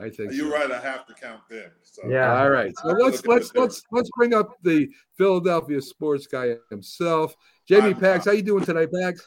I 0.00 0.10
think 0.10 0.32
You're 0.32 0.50
so. 0.50 0.56
right. 0.56 0.70
I 0.70 0.78
have 0.80 1.06
to 1.06 1.14
count 1.14 1.42
them. 1.48 1.70
So. 1.82 2.02
Yeah. 2.08 2.40
All 2.40 2.50
right. 2.50 2.72
So 2.78 2.90
I'll 2.90 2.96
let's 2.96 3.24
let's 3.26 3.54
let's 3.54 3.82
let's 3.90 4.10
bring 4.16 4.32
up 4.34 4.56
the 4.62 4.88
Philadelphia 5.16 5.80
sports 5.82 6.26
guy 6.26 6.56
himself. 6.70 7.34
Jamie 7.66 7.88
I'm- 7.94 8.00
Pags, 8.00 8.24
how 8.24 8.32
you 8.32 8.42
doing 8.42 8.64
tonight, 8.64 8.90
Pags? 8.92 9.20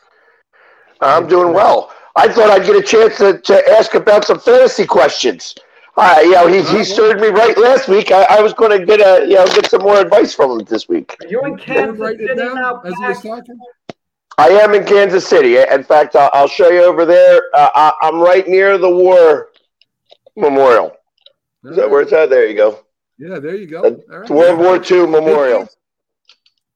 I'm 1.01 1.27
doing 1.27 1.53
well. 1.53 1.91
I 2.15 2.27
thought 2.31 2.49
I'd 2.49 2.65
get 2.65 2.75
a 2.75 2.81
chance 2.81 3.17
to, 3.17 3.39
to 3.39 3.71
ask 3.71 3.93
about 3.93 4.25
some 4.25 4.39
fantasy 4.39 4.85
questions. 4.85 5.55
Uh, 5.97 6.19
you 6.23 6.31
know, 6.31 6.47
he, 6.47 6.61
he 6.63 6.83
served 6.83 7.21
me 7.21 7.27
right 7.27 7.57
last 7.57 7.87
week. 7.87 8.11
I, 8.11 8.23
I 8.23 8.41
was 8.41 8.53
going 8.53 8.77
to 8.77 8.85
get 8.85 9.01
a 9.01 9.25
you 9.27 9.35
know 9.35 9.45
get 9.47 9.69
some 9.69 9.81
more 9.81 9.99
advice 9.99 10.33
from 10.33 10.59
him 10.59 10.65
this 10.65 10.87
week. 10.87 11.17
Are 11.21 11.27
you 11.27 11.41
in 11.43 11.57
Kansas 11.57 11.99
write 11.99 12.17
City 12.17 12.35
down 12.35 12.55
now, 12.55 12.81
as 12.81 12.93
he 12.93 13.03
was 13.03 13.21
Pat? 13.21 13.23
talking. 13.23 13.59
I 14.37 14.47
am 14.49 14.73
in 14.73 14.85
Kansas 14.85 15.27
City. 15.27 15.57
In 15.57 15.83
fact, 15.83 16.15
I'll, 16.15 16.29
I'll 16.33 16.47
show 16.47 16.69
you 16.69 16.83
over 16.83 17.05
there. 17.05 17.41
Uh, 17.53 17.69
I, 17.75 17.93
I'm 18.01 18.19
right 18.19 18.47
near 18.47 18.77
the 18.77 18.89
War 18.89 19.49
Memorial. 20.35 20.95
Is 21.65 21.75
that 21.75 21.89
where 21.89 22.01
it's 22.01 22.13
at? 22.13 22.29
There 22.29 22.47
you 22.47 22.55
go. 22.55 22.79
Yeah, 23.17 23.39
there 23.39 23.55
you 23.55 23.67
go. 23.67 23.83
That's 23.83 24.01
All 24.09 24.19
right. 24.19 24.29
World 24.29 24.59
War 24.59 24.75
II 24.83 25.07
Memorial. 25.07 25.69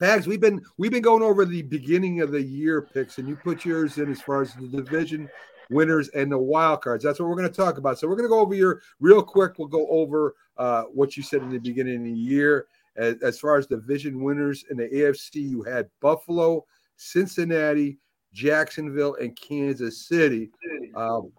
Pags, 0.02 0.28
we've 0.28 0.42
been 0.42 0.62
we've 0.78 0.92
been 0.92 1.02
going 1.02 1.24
over 1.24 1.46
the 1.46 1.62
beginning 1.62 2.22
of 2.22 2.32
the 2.32 2.42
year 2.42 2.82
picks, 2.82 3.18
and 3.18 3.28
you 3.28 3.36
put 3.36 3.64
yours 3.64 3.98
in 3.98 4.12
as 4.12 4.22
far 4.22 4.42
as 4.42 4.54
the 4.54 4.68
division 4.68 5.30
winners 5.70 6.10
and 6.10 6.32
the 6.32 6.38
wild 6.38 6.82
cards. 6.82 7.04
That's 7.04 7.20
what 7.20 7.30
we're 7.30 7.36
going 7.36 7.50
to 7.50 7.56
talk 7.56 7.78
about. 7.78 7.98
So 7.98 8.08
we're 8.08 8.16
going 8.16 8.26
to 8.26 8.34
go 8.34 8.40
over 8.40 8.54
your 8.54 8.82
real 9.00 9.24
quick. 9.24 9.54
We'll 9.58 9.68
go 9.68 9.88
over 9.88 10.36
uh, 10.58 10.84
what 10.84 11.16
you 11.16 11.24
said 11.24 11.42
in 11.42 11.50
the 11.50 11.60
beginning 11.60 11.98
of 11.98 12.04
the 12.04 12.12
year 12.12 12.68
as, 12.98 13.16
as 13.22 13.40
far 13.40 13.58
as 13.58 13.68
division 13.68 14.22
winners 14.22 14.66
in 14.70 14.78
the 14.78 14.88
AFC. 14.88 15.36
You 15.50 15.64
had 15.64 15.90
Buffalo, 16.02 16.66
Cincinnati, 16.98 17.98
Jacksonville, 18.34 19.16
and 19.16 19.36
Kansas 19.36 20.08
City. 20.08 20.52
Um, 20.96 21.32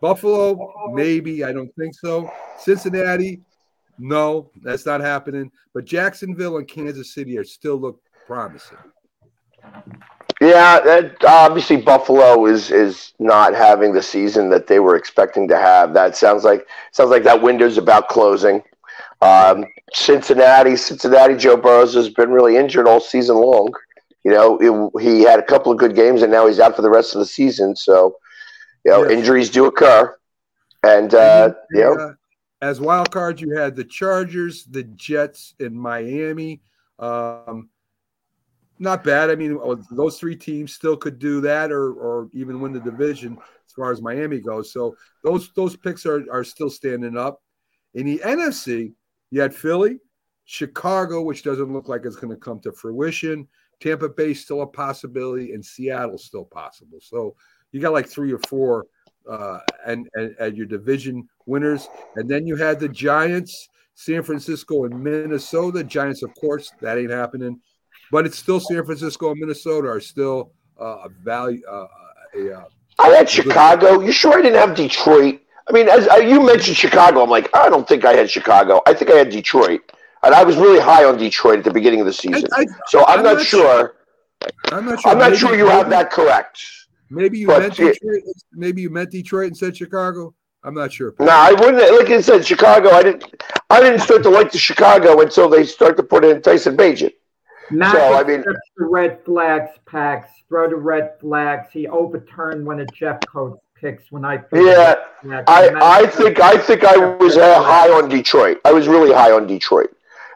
Buffalo, 0.00 0.92
maybe. 0.92 1.44
I 1.44 1.52
don't 1.52 1.74
think 1.76 1.94
so. 1.94 2.30
Cincinnati, 2.58 3.42
no, 3.98 4.50
that's 4.62 4.86
not 4.86 5.00
happening. 5.00 5.50
But 5.72 5.84
Jacksonville 5.84 6.58
and 6.58 6.68
Kansas 6.68 7.14
City 7.14 7.38
are 7.38 7.44
still 7.44 7.76
look 7.76 8.00
promising. 8.26 8.78
Yeah, 10.40 10.80
that, 10.80 11.24
obviously 11.24 11.76
Buffalo 11.76 12.46
is 12.46 12.70
is 12.70 13.12
not 13.18 13.54
having 13.54 13.92
the 13.92 14.02
season 14.02 14.50
that 14.50 14.66
they 14.66 14.80
were 14.80 14.96
expecting 14.96 15.48
to 15.48 15.56
have. 15.56 15.94
That 15.94 16.16
sounds 16.16 16.44
like 16.44 16.66
sounds 16.92 17.10
like 17.10 17.22
that 17.24 17.40
window's 17.40 17.78
about 17.78 18.08
closing. 18.08 18.62
Um, 19.22 19.64
Cincinnati, 19.92 20.76
Cincinnati, 20.76 21.36
Joe 21.36 21.56
Burrows 21.56 21.94
has 21.94 22.10
been 22.10 22.30
really 22.30 22.56
injured 22.56 22.86
all 22.86 23.00
season 23.00 23.36
long. 23.36 23.72
You 24.24 24.32
know, 24.32 24.92
it, 24.96 25.02
he 25.02 25.22
had 25.22 25.38
a 25.38 25.42
couple 25.42 25.70
of 25.70 25.78
good 25.78 25.94
games, 25.94 26.22
and 26.22 26.32
now 26.32 26.46
he's 26.46 26.60
out 26.60 26.76
for 26.76 26.82
the 26.82 26.90
rest 26.90 27.14
of 27.14 27.20
the 27.20 27.26
season. 27.26 27.76
So, 27.76 28.16
you 28.84 28.90
know, 28.90 29.02
Yes. 29.02 29.12
injuries 29.12 29.50
do 29.50 29.66
occur, 29.66 30.14
and 30.82 31.14
uh, 31.14 31.54
you 31.70 31.80
know, 31.80 32.14
as 32.60 32.80
wild 32.80 33.10
cards, 33.10 33.40
you 33.40 33.56
had 33.56 33.76
the 33.76 33.84
Chargers, 33.84 34.64
the 34.64 34.84
Jets, 34.84 35.54
and 35.60 35.74
Miami. 35.74 36.62
Um, 36.98 37.68
not 38.78 39.04
bad. 39.04 39.30
I 39.30 39.36
mean, 39.36 39.58
uh, 39.62 39.76
those 39.90 40.18
three 40.18 40.36
teams 40.36 40.74
still 40.74 40.96
could 40.96 41.18
do 41.18 41.40
that, 41.42 41.70
or 41.70 41.92
or 41.94 42.28
even 42.32 42.60
win 42.60 42.72
the 42.72 42.80
division 42.80 43.36
as 43.66 43.72
far 43.72 43.92
as 43.92 44.02
Miami 44.02 44.40
goes. 44.40 44.72
So 44.72 44.96
those 45.22 45.52
those 45.54 45.76
picks 45.76 46.06
are 46.06 46.24
are 46.30 46.44
still 46.44 46.70
standing 46.70 47.16
up. 47.16 47.40
In 47.94 48.06
the 48.06 48.20
NFC, 48.24 48.92
you 49.30 49.40
had 49.40 49.54
Philly, 49.54 50.00
Chicago, 50.44 51.22
which 51.22 51.42
doesn't 51.42 51.72
look 51.72 51.88
like 51.88 52.02
it's 52.04 52.16
going 52.16 52.34
to 52.34 52.40
come 52.40 52.60
to 52.60 52.72
fruition. 52.72 53.46
Tampa 53.80 54.08
Bay 54.08 54.34
still 54.34 54.62
a 54.62 54.66
possibility, 54.66 55.52
and 55.52 55.64
Seattle 55.64 56.18
still 56.18 56.44
possible. 56.44 56.98
So 57.00 57.36
you 57.72 57.80
got 57.80 57.92
like 57.92 58.08
three 58.08 58.32
or 58.32 58.40
four 58.48 58.86
uh, 59.28 59.58
and, 59.86 60.08
and 60.14 60.34
and 60.38 60.56
your 60.56 60.66
division 60.66 61.28
winners, 61.46 61.88
and 62.16 62.28
then 62.28 62.46
you 62.46 62.56
had 62.56 62.80
the 62.80 62.88
Giants, 62.88 63.68
San 63.94 64.22
Francisco, 64.22 64.84
and 64.84 65.02
Minnesota. 65.02 65.84
Giants, 65.84 66.22
of 66.22 66.34
course, 66.34 66.72
that 66.80 66.98
ain't 66.98 67.10
happening, 67.10 67.60
but 68.10 68.26
it's 68.26 68.38
still 68.38 68.60
San 68.60 68.84
Francisco 68.84 69.30
and 69.30 69.40
Minnesota 69.40 69.88
are 69.88 70.00
still 70.00 70.52
uh, 70.80 71.04
a 71.04 71.08
value. 71.22 71.62
Uh, 71.70 71.86
a, 72.36 72.52
uh, 72.58 72.64
I 72.98 73.08
had 73.08 73.28
Chicago. 73.28 74.00
You 74.00 74.12
sure 74.12 74.38
I 74.38 74.42
didn't 74.42 74.58
have 74.58 74.74
Detroit? 74.76 75.40
I 75.68 75.72
mean, 75.72 75.88
as 75.88 76.06
uh, 76.08 76.16
you 76.16 76.44
mentioned 76.44 76.76
Chicago, 76.76 77.22
I'm 77.22 77.30
like, 77.30 77.54
I 77.56 77.68
don't 77.68 77.88
think 77.88 78.04
I 78.04 78.12
had 78.12 78.30
Chicago. 78.30 78.82
I 78.86 78.94
think 78.94 79.10
I 79.10 79.14
had 79.14 79.30
Detroit, 79.30 79.80
and 80.22 80.34
I 80.34 80.44
was 80.44 80.56
really 80.56 80.80
high 80.80 81.04
on 81.04 81.16
Detroit 81.16 81.58
at 81.58 81.64
the 81.64 81.72
beginning 81.72 82.00
of 82.00 82.06
the 82.06 82.12
season. 82.12 82.48
I, 82.52 82.66
so 82.88 83.04
I'm, 83.06 83.18
I'm 83.18 83.24
not, 83.24 83.36
not 83.38 83.46
sure. 83.46 83.96
am 84.72 84.84
not 84.86 85.00
sure. 85.00 85.12
I'm 85.12 85.18
not 85.18 85.30
Maybe- 85.30 85.36
sure 85.38 85.56
you 85.56 85.66
have 85.66 85.88
that 85.90 86.10
correct. 86.10 86.60
Maybe 87.10 87.38
you 87.38 87.46
but 87.46 87.60
meant 87.60 87.78
it- 87.78 87.94
Detroit. 87.94 88.22
Maybe 88.52 88.82
you 88.82 88.90
meant 88.90 89.10
Detroit 89.10 89.48
and 89.48 89.56
said 89.56 89.76
Chicago. 89.76 90.34
I'm 90.64 90.74
not 90.74 90.92
sure. 90.92 91.14
No, 91.20 91.28
I 91.28 91.52
wouldn't. 91.52 91.76
Like 91.98 92.10
I 92.10 92.20
said, 92.20 92.44
Chicago. 92.44 92.90
I 92.90 93.02
didn't. 93.02 93.24
I 93.70 93.80
didn't 93.80 94.00
start 94.00 94.22
to 94.22 94.30
like 94.30 94.50
the 94.50 94.58
Chicago 94.58 95.20
until 95.20 95.48
they 95.48 95.64
start 95.64 95.96
to 95.98 96.02
put 96.02 96.24
in 96.24 96.40
Tyson 96.40 96.76
Bagent. 96.76 97.12
Mac 97.70 97.92
So, 97.92 98.14
I 98.14 98.24
mean- 98.24 98.42
the 98.42 98.84
red 98.84 99.22
flags 99.24 99.70
packs. 99.86 100.30
Throw 100.48 100.68
the 100.68 100.76
red 100.76 101.14
flags. 101.20 101.68
He 101.72 101.86
overturned 101.86 102.66
one 102.66 102.80
of 102.80 102.86
Jeffcoat's 102.88 103.60
picks 103.74 104.10
when 104.10 104.24
I. 104.24 104.38
threw 104.38 104.70
Yeah. 104.70 104.96
I, 105.48 105.70
I 105.82 106.06
think 106.06 106.40
I 106.40 106.56
think 106.56 106.84
I 106.84 106.96
was 106.96 107.36
uh, 107.36 107.62
high 107.62 107.88
on 107.90 108.08
Detroit. 108.08 108.60
I 108.64 108.72
was 108.72 108.88
really 108.88 109.12
high 109.12 109.32
on 109.32 109.46
Detroit, 109.46 109.94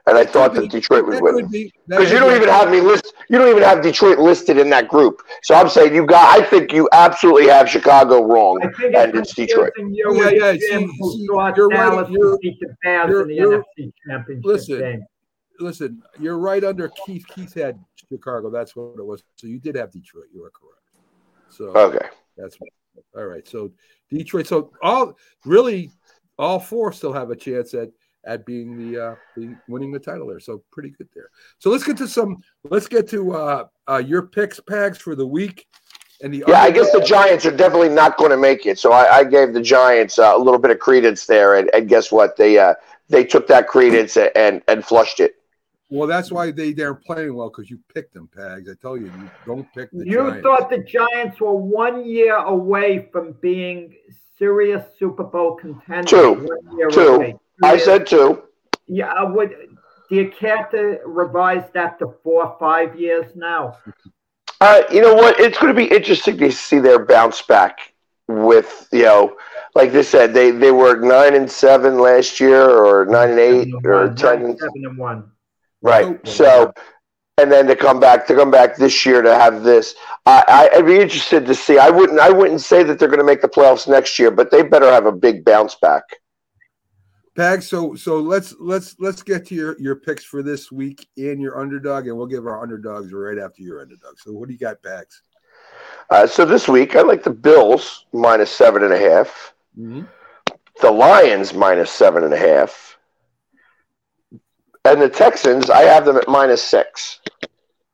and 0.09 0.17
I 0.17 0.25
thought 0.25 0.55
that 0.55 0.71
Detroit 0.71 1.05
would 1.07 1.17
That 1.17 1.23
win. 1.23 1.35
could 1.37 1.51
be- 1.51 1.73
that 1.87 1.99
Because 1.99 2.13
you 2.13 2.19
don't 2.19 2.35
even 2.35 2.49
have 2.49 2.71
me 2.71 2.81
list. 2.81 3.13
You 3.29 3.39
don't 3.39 3.49
even 3.49 3.63
have 3.63 3.83
Detroit 3.83 4.19
listed 4.19 4.59
in 4.59 4.71
that 4.71 4.89
group. 4.89 5.23
So 5.43 5.55
I'm 5.55 5.69
saying 5.69 5.95
you 5.95 6.07
got. 6.07 6.39
I 6.39 6.43
think 6.45 6.73
you 6.73 6.89
absolutely 6.93 7.49
have 7.49 7.69
Chicago 7.69 8.25
wrong. 8.25 8.61
And 8.63 8.73
it's 9.15 9.19
it's 9.19 9.35
Detroit. 9.35 9.73
confusing 9.77 9.95
you 9.95 10.15
Yeah, 10.15 10.25
with 10.31 10.35
yeah, 10.35 10.53
Jim, 10.53 10.89
see- 10.89 10.97
who 10.99 11.13
see, 11.13 11.27
thought 11.27 11.57
you're 11.57 11.69
right, 11.69 12.11
you're- 12.11 12.31
would 12.31 12.41
beat 12.41 12.59
the 12.61 12.75
Bears 12.83 13.11
you're- 13.11 13.35
you're- 13.35 13.65
listen, 14.43 14.79
game. 14.79 15.05
Listen, 15.61 16.03
you're 16.21 16.39
right 16.39 16.63
under 16.63 16.89
Keith. 17.05 17.27
Keith 17.35 17.53
had 17.55 17.79
Chicago. 18.09 18.49
That's 18.51 18.77
what 18.77 18.95
it 18.99 19.05
was. 19.05 19.23
So 19.37 19.47
you 19.49 19.59
did 19.59 19.75
have 19.75 19.91
Detroit. 19.91 20.27
You 20.33 20.45
are 20.45 20.51
correct. 20.51 20.75
So 21.51 21.67
Okay. 21.77 22.07
that's 22.37 22.57
all 23.17 23.25
right. 23.27 23.47
So 23.49 23.73
Detroit. 24.11 24.47
So 24.47 24.71
all 24.83 25.17
really, 25.45 25.91
all 26.39 26.61
four 26.61 26.93
still 26.93 27.13
have 27.13 27.31
a 27.31 27.37
chance 27.37 27.75
at 27.75 27.91
at 28.29 28.47
being 28.47 28.77
the 28.79 29.05
uh 29.05 29.15
being, 29.35 29.59
winning 29.67 29.91
the 29.91 29.99
title 29.99 30.29
there. 30.29 30.39
So 30.39 30.63
pretty 30.71 30.91
good 30.91 31.09
there. 31.15 31.31
So 31.59 31.71
let's 31.71 31.83
get 31.83 31.97
to 31.97 32.07
some. 32.07 32.37
Let's 32.65 32.87
get 32.87 33.09
to 33.09 33.35
uh, 33.35 33.65
uh 33.89 33.97
your 33.97 34.23
picks, 34.23 34.61
Pags 34.61 34.99
for 34.99 35.17
the 35.17 35.27
week. 35.27 35.67
And 36.23 36.35
the 36.35 36.45
Yeah, 36.47 36.63
I 36.63 36.71
guess 36.71 36.91
the 36.93 37.01
Giants 37.01 37.47
are 37.47 37.57
definitely 37.57 37.89
not 37.91 38.17
going 38.17 38.33
to 38.33 38.37
make 38.37 38.67
it. 38.67 38.79
So 38.79 38.93
I, 38.93 39.19
I 39.19 39.25
gave 39.25 39.53
the 39.53 39.63
Giants 39.63 40.19
uh, 40.19 40.33
a 40.37 40.39
little 40.39 40.59
bit 40.59 40.71
of 40.73 40.79
credence 40.81 41.27
there, 41.27 41.57
and, 41.57 41.71
and 41.73 41.89
guess 41.89 42.11
what? 42.13 42.37
They 42.37 42.59
uh, 42.59 42.75
they 43.09 43.25
took 43.25 43.47
that 43.49 43.69
credence 43.69 44.17
and 44.17 44.63
and 44.69 44.85
flushed 44.85 45.21
it. 45.21 45.35
Well, 45.91 46.07
that's 46.07 46.31
why 46.31 46.51
they 46.51 46.73
they're 46.73 46.95
playing 46.95 47.35
well 47.35 47.49
because 47.49 47.71
you 47.71 47.79
picked 47.95 48.15
them, 48.15 48.29
Pags. 48.37 48.69
I 48.71 48.75
tell 48.83 48.97
you, 48.97 49.07
you 49.07 49.31
don't 49.47 49.73
pick 49.73 49.91
the 49.93 50.05
You 50.05 50.19
Giants. 50.19 50.43
thought 50.43 50.69
the 50.69 50.79
Giants 50.83 51.41
were 51.41 51.55
one 51.55 52.05
year 52.05 52.37
away 52.37 53.09
from 53.11 53.33
being 53.41 53.95
serious 54.37 54.85
Super 54.99 55.25
Bowl 55.25 55.55
contenders. 55.57 56.11
Two. 56.11 56.33
One 56.35 56.79
year 56.79 56.91
Two. 56.91 57.15
away. 57.15 57.37
I 57.63 57.77
said 57.79 58.07
two. 58.07 58.43
Yeah, 58.87 59.13
I 59.13 59.25
would. 59.25 59.51
Do 60.09 60.17
you 60.17 60.31
care 60.31 60.67
to 60.71 61.01
revise 61.05 61.65
that 61.75 61.99
to 61.99 62.15
four, 62.23 62.57
five 62.59 62.99
years 62.99 63.35
now? 63.37 63.77
Uh, 64.61 64.83
you 64.91 65.01
know 65.03 65.15
what? 65.15 65.39
It's 65.39 65.59
going 65.59 65.75
to 65.75 65.77
be 65.77 65.95
interesting 65.95 66.39
to 66.39 66.51
see 66.51 66.79
their 66.79 67.05
bounce 67.05 67.43
back. 67.43 67.79
With 68.31 68.89
you 68.93 69.05
know, 69.05 69.37
like 69.75 69.91
they 69.91 70.03
said, 70.03 70.35
they 70.35 70.51
they 70.51 70.71
were 70.71 70.97
nine 71.01 71.35
and 71.35 71.51
seven 71.51 71.99
last 71.99 72.41
year, 72.41 72.69
or 72.69 73.07
nine 73.07 73.31
and 73.31 73.39
eight, 73.39 73.69
and 73.69 73.87
or 73.87 74.07
one, 74.07 74.17
ten. 74.17 74.43
and- 74.45 74.59
seven 74.59 74.85
and 74.85 74.99
one. 74.99 75.31
Right. 75.81 76.07
Oh, 76.07 76.29
So, 76.29 76.73
and 77.39 77.51
then 77.51 77.67
to 77.69 77.77
come 77.77 78.01
back 78.01 78.27
to 78.27 78.35
come 78.35 78.51
back 78.51 78.77
this 78.77 79.07
year 79.07 79.23
to 79.23 79.35
have 79.35 79.63
this, 79.63 79.95
I, 80.27 80.45
I 80.73 80.77
I'd 80.79 80.85
be 80.87 80.99
interested 81.01 81.47
to 81.47 81.55
see. 81.55 81.79
I 81.79 81.89
wouldn't 81.89 82.21
I 82.21 82.29
wouldn't 82.31 82.61
say 82.61 82.83
that 82.83 82.99
they're 82.99 83.09
going 83.09 83.21
to 83.21 83.25
make 83.25 83.41
the 83.41 83.49
playoffs 83.49 83.89
next 83.89 84.19
year, 84.19 84.31
but 84.31 84.51
they 84.51 84.63
better 84.63 84.91
have 84.91 85.07
a 85.07 85.13
big 85.13 85.43
bounce 85.45 85.77
back. 85.77 86.03
Pag, 87.39 87.63
so 87.63 87.95
so 87.95 88.19
let's 88.19 88.57
let's 88.59 88.97
let's 88.99 89.23
get 89.23 89.47
to 89.47 89.55
your 89.55 89.81
your 89.81 89.95
picks 89.95 90.25
for 90.25 90.43
this 90.43 90.73
week 90.73 91.07
and 91.17 91.41
your 91.41 91.61
underdog, 91.61 92.09
and 92.09 92.17
we'll 92.19 92.27
give 92.27 92.49
our 92.49 92.61
underdogs 92.61 93.13
right 93.13 93.39
after 93.39 93.63
your 93.63 93.81
underdog. 93.81 94.19
So 94.19 94.33
what 94.33 94.49
do 94.49 94.53
you 94.55 94.59
got, 94.59 94.83
Pags? 94.83 95.21
Uh, 96.11 96.27
so 96.27 96.45
this 96.45 96.67
week, 96.67 96.97
I 96.97 97.03
like 97.03 97.23
the 97.23 97.31
Bills 97.31 98.07
minus 98.13 98.51
seven 98.51 98.83
and 98.83 98.93
a 98.93 98.99
half, 98.99 99.55
Mm-hmm. 99.79 100.03
the 100.83 100.91
Lions 100.91 101.55
minus 101.55 101.93
seven 101.93 102.25
and 102.25 102.35
a 102.35 102.39
half, 102.39 102.99
and 104.85 105.01
the 105.01 105.09
Texans. 105.09 105.71
I 105.71 105.83
have 105.83 106.05
them 106.05 106.17
at 106.17 106.27
minus 106.27 106.61
six. 106.65 107.21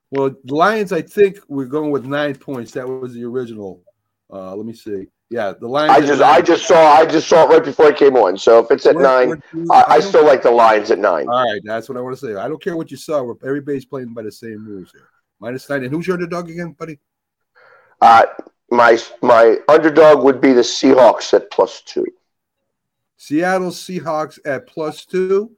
Well, 0.09 0.31
the 0.43 0.55
Lions, 0.55 0.91
I 0.91 1.03
think 1.03 1.37
we're 1.47 1.65
going 1.65 1.91
with 1.91 2.05
nine 2.05 2.33
points. 2.33 2.71
That 2.71 2.87
was 2.89 3.13
the 3.13 3.23
original. 3.25 3.83
Uh, 4.31 4.55
let 4.55 4.65
me 4.65 4.73
see. 4.73 5.07
Yeah, 5.29 5.53
the 5.59 5.67
Lions. 5.67 5.91
I 5.91 6.01
just. 6.01 6.21
I 6.21 6.41
just 6.41 6.67
saw 6.67 6.93
I 6.93 7.05
just 7.05 7.27
saw 7.27 7.43
it 7.45 7.49
right 7.53 7.63
before 7.63 7.87
I 7.87 7.93
came 7.93 8.15
on. 8.15 8.37
So 8.37 8.59
if 8.59 8.69
it's 8.71 8.85
at 8.85 8.95
We're- 8.95 9.07
nine, 9.07 9.41
we're- 9.53 9.67
I, 9.71 9.83
I 9.87 9.99
don't- 9.99 10.07
still 10.09 10.25
like 10.25 10.41
the 10.43 10.51
Lions 10.51 10.91
at 10.91 10.99
nine. 10.99 11.27
All 11.27 11.51
right, 11.51 11.61
that's 11.63 11.89
what 11.89 11.97
I 11.97 12.01
want 12.01 12.17
to 12.17 12.25
say. 12.25 12.35
I 12.35 12.47
don't 12.47 12.61
care 12.61 12.77
what 12.77 12.91
you 12.91 12.97
saw. 12.97 13.33
Everybody's 13.43 13.85
playing 13.85 14.13
by 14.13 14.21
the 14.21 14.31
same 14.31 14.65
rules 14.65 14.91
here. 14.91 15.07
Minus 15.39 15.69
nine. 15.69 15.83
And 15.83 15.91
who's 15.91 16.07
your 16.07 16.15
underdog 16.15 16.49
again, 16.49 16.73
buddy? 16.73 16.99
Uh, 18.01 18.25
my 18.69 18.97
my 19.21 19.57
underdog 19.67 20.23
would 20.23 20.41
be 20.41 20.53
the 20.53 20.61
Seahawks 20.61 21.33
at 21.33 21.49
plus 21.51 21.81
two. 21.81 22.05
Seattle 23.17 23.71
Seahawks 23.71 24.37
at 24.45 24.67
plus 24.67 25.05
two. 25.05 25.51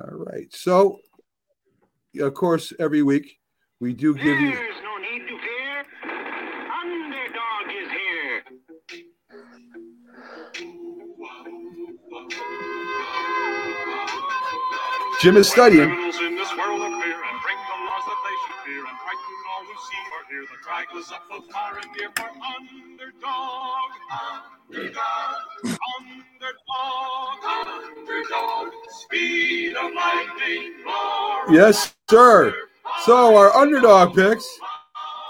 All 0.00 0.18
right. 0.18 0.52
So, 0.52 0.98
of 2.20 2.34
course, 2.34 2.72
every 2.78 3.02
week 3.02 3.38
we 3.80 3.92
do 3.94 4.14
give 4.14 4.40
you. 4.40 4.58
Of 15.26 15.36
is 15.38 15.48
studying. 15.48 15.88
Yes, 31.50 31.94
sir. 32.10 32.54
So 33.04 33.36
our 33.36 33.54
underdog 33.56 34.14
picks, 34.14 34.46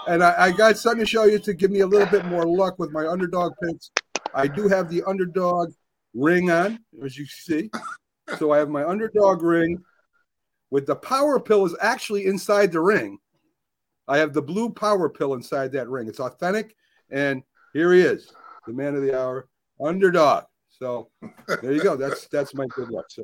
and 0.07 0.23
I, 0.23 0.33
I 0.37 0.51
got 0.51 0.77
something 0.77 1.05
to 1.05 1.05
show 1.05 1.23
you 1.23 1.39
to 1.39 1.53
give 1.53 1.71
me 1.71 1.81
a 1.81 1.87
little 1.87 2.07
bit 2.07 2.25
more 2.25 2.45
luck 2.45 2.79
with 2.79 2.91
my 2.91 3.07
underdog 3.07 3.53
picks. 3.63 3.91
I 4.33 4.47
do 4.47 4.67
have 4.67 4.89
the 4.89 5.03
underdog 5.03 5.71
ring 6.13 6.51
on, 6.51 6.79
as 7.03 7.17
you 7.17 7.25
see. 7.25 7.69
So 8.37 8.51
I 8.51 8.57
have 8.57 8.69
my 8.69 8.85
underdog 8.85 9.41
ring 9.41 9.83
with 10.71 10.85
the 10.85 10.95
power 10.95 11.39
pill 11.39 11.65
is 11.65 11.75
actually 11.79 12.25
inside 12.25 12.71
the 12.71 12.81
ring. 12.81 13.19
I 14.07 14.17
have 14.17 14.33
the 14.33 14.41
blue 14.41 14.69
power 14.69 15.09
pill 15.09 15.33
inside 15.33 15.71
that 15.71 15.89
ring. 15.89 16.07
It's 16.07 16.19
authentic, 16.19 16.75
and 17.09 17.43
here 17.73 17.93
he 17.93 18.01
is, 18.01 18.31
the 18.67 18.73
man 18.73 18.95
of 18.95 19.01
the 19.01 19.17
hour, 19.17 19.47
underdog. 19.83 20.45
So 20.69 21.09
there 21.61 21.71
you 21.71 21.81
go. 21.81 21.95
That's 21.95 22.27
that's 22.27 22.53
my 22.53 22.65
good 22.67 22.89
luck. 22.89 23.05
So, 23.09 23.23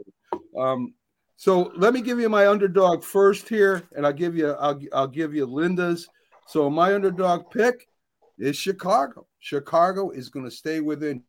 um, 0.57 0.93
so 1.35 1.71
let 1.75 1.93
me 1.93 2.01
give 2.01 2.19
you 2.19 2.29
my 2.29 2.47
underdog 2.47 3.03
first 3.03 3.49
here, 3.49 3.83
and 3.95 4.05
I'll 4.05 4.13
give 4.13 4.35
you 4.35 4.51
I'll 4.51 4.79
I'll 4.93 5.07
give 5.07 5.33
you 5.33 5.45
Linda's. 5.45 6.07
So 6.47 6.69
my 6.69 6.93
underdog 6.93 7.51
pick 7.51 7.87
is 8.39 8.55
Chicago. 8.55 9.27
Chicago 9.39 10.11
is 10.11 10.29
going 10.29 10.45
to 10.45 10.51
stay 10.51 10.79
within. 10.79 11.23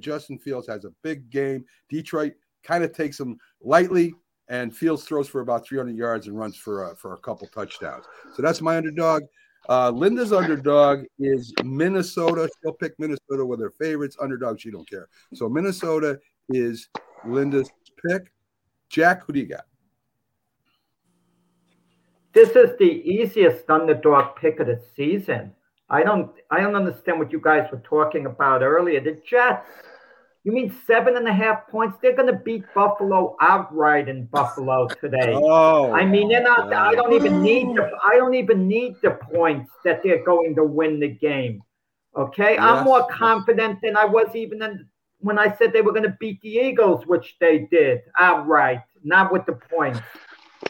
Justin 0.00 0.38
Fields 0.38 0.66
has 0.66 0.84
a 0.84 0.92
big 1.02 1.30
game. 1.30 1.64
Detroit 1.88 2.34
kind 2.64 2.82
of 2.82 2.92
takes 2.92 3.18
them 3.18 3.38
lightly, 3.62 4.14
and 4.48 4.74
Fields 4.74 5.04
throws 5.04 5.28
for 5.28 5.40
about 5.40 5.66
300 5.66 5.96
yards 5.96 6.26
and 6.26 6.36
runs 6.36 6.56
for 6.56 6.90
a, 6.90 6.96
for 6.96 7.14
a 7.14 7.18
couple 7.18 7.46
touchdowns. 7.48 8.04
So 8.34 8.42
that's 8.42 8.60
my 8.60 8.76
underdog. 8.76 9.22
Uh, 9.68 9.90
Linda's 9.90 10.32
underdog 10.32 11.04
is 11.18 11.52
Minnesota. 11.64 12.48
She'll 12.62 12.74
pick 12.74 12.92
Minnesota 12.98 13.44
with 13.46 13.60
her 13.60 13.70
favorites. 13.70 14.16
Underdog, 14.20 14.60
she 14.60 14.70
don't 14.70 14.88
care. 14.88 15.08
So 15.32 15.48
Minnesota 15.48 16.18
is 16.50 16.88
Linda's 17.26 17.70
pick. 18.06 18.32
Jack, 18.90 19.24
who 19.24 19.32
do 19.32 19.40
you 19.40 19.46
got? 19.46 19.64
This 22.34 22.50
is 22.50 22.76
the 22.78 22.84
easiest 22.84 23.70
underdog 23.70 24.36
pick 24.36 24.60
of 24.60 24.66
the 24.66 24.82
season. 24.96 25.52
I 25.88 26.02
don't 26.02 26.32
I 26.50 26.60
don't 26.60 26.74
understand 26.74 27.18
what 27.18 27.30
you 27.30 27.40
guys 27.40 27.70
were 27.70 27.82
talking 27.84 28.26
about 28.26 28.62
earlier. 28.62 29.00
The 29.00 29.20
Jets. 29.28 29.68
You 30.44 30.52
mean 30.52 30.76
seven 30.86 31.16
and 31.16 31.26
a 31.26 31.32
half 31.32 31.66
points? 31.68 31.96
They're 32.02 32.14
gonna 32.14 32.38
beat 32.38 32.64
Buffalo 32.74 33.34
outright 33.40 34.10
in 34.10 34.26
Buffalo 34.26 34.86
today. 35.00 35.32
Oh, 35.34 35.90
I 35.92 36.04
mean, 36.04 36.28
they're 36.28 36.42
not. 36.42 36.70
I 36.72 36.94
don't 36.94 37.14
even 37.14 37.42
need 37.42 37.68
the. 37.74 37.90
I 38.04 38.16
don't 38.16 38.34
even 38.34 38.68
need 38.68 38.96
the 39.02 39.12
points 39.12 39.70
that 39.84 40.02
they're 40.02 40.22
going 40.22 40.54
to 40.56 40.64
win 40.64 41.00
the 41.00 41.08
game. 41.08 41.62
Okay, 42.14 42.58
I'm 42.58 42.84
more 42.84 43.06
confident 43.08 43.80
than 43.82 43.96
I 43.96 44.04
was 44.04 44.36
even 44.36 44.62
in, 44.62 44.86
when 45.18 45.38
I 45.38 45.56
said 45.56 45.72
they 45.72 45.80
were 45.80 45.92
going 45.92 46.04
to 46.04 46.16
beat 46.20 46.40
the 46.42 46.48
Eagles, 46.48 47.06
which 47.06 47.36
they 47.40 47.66
did 47.70 48.02
outright, 48.18 48.82
not 49.02 49.32
with 49.32 49.46
the 49.46 49.54
points. 49.54 50.00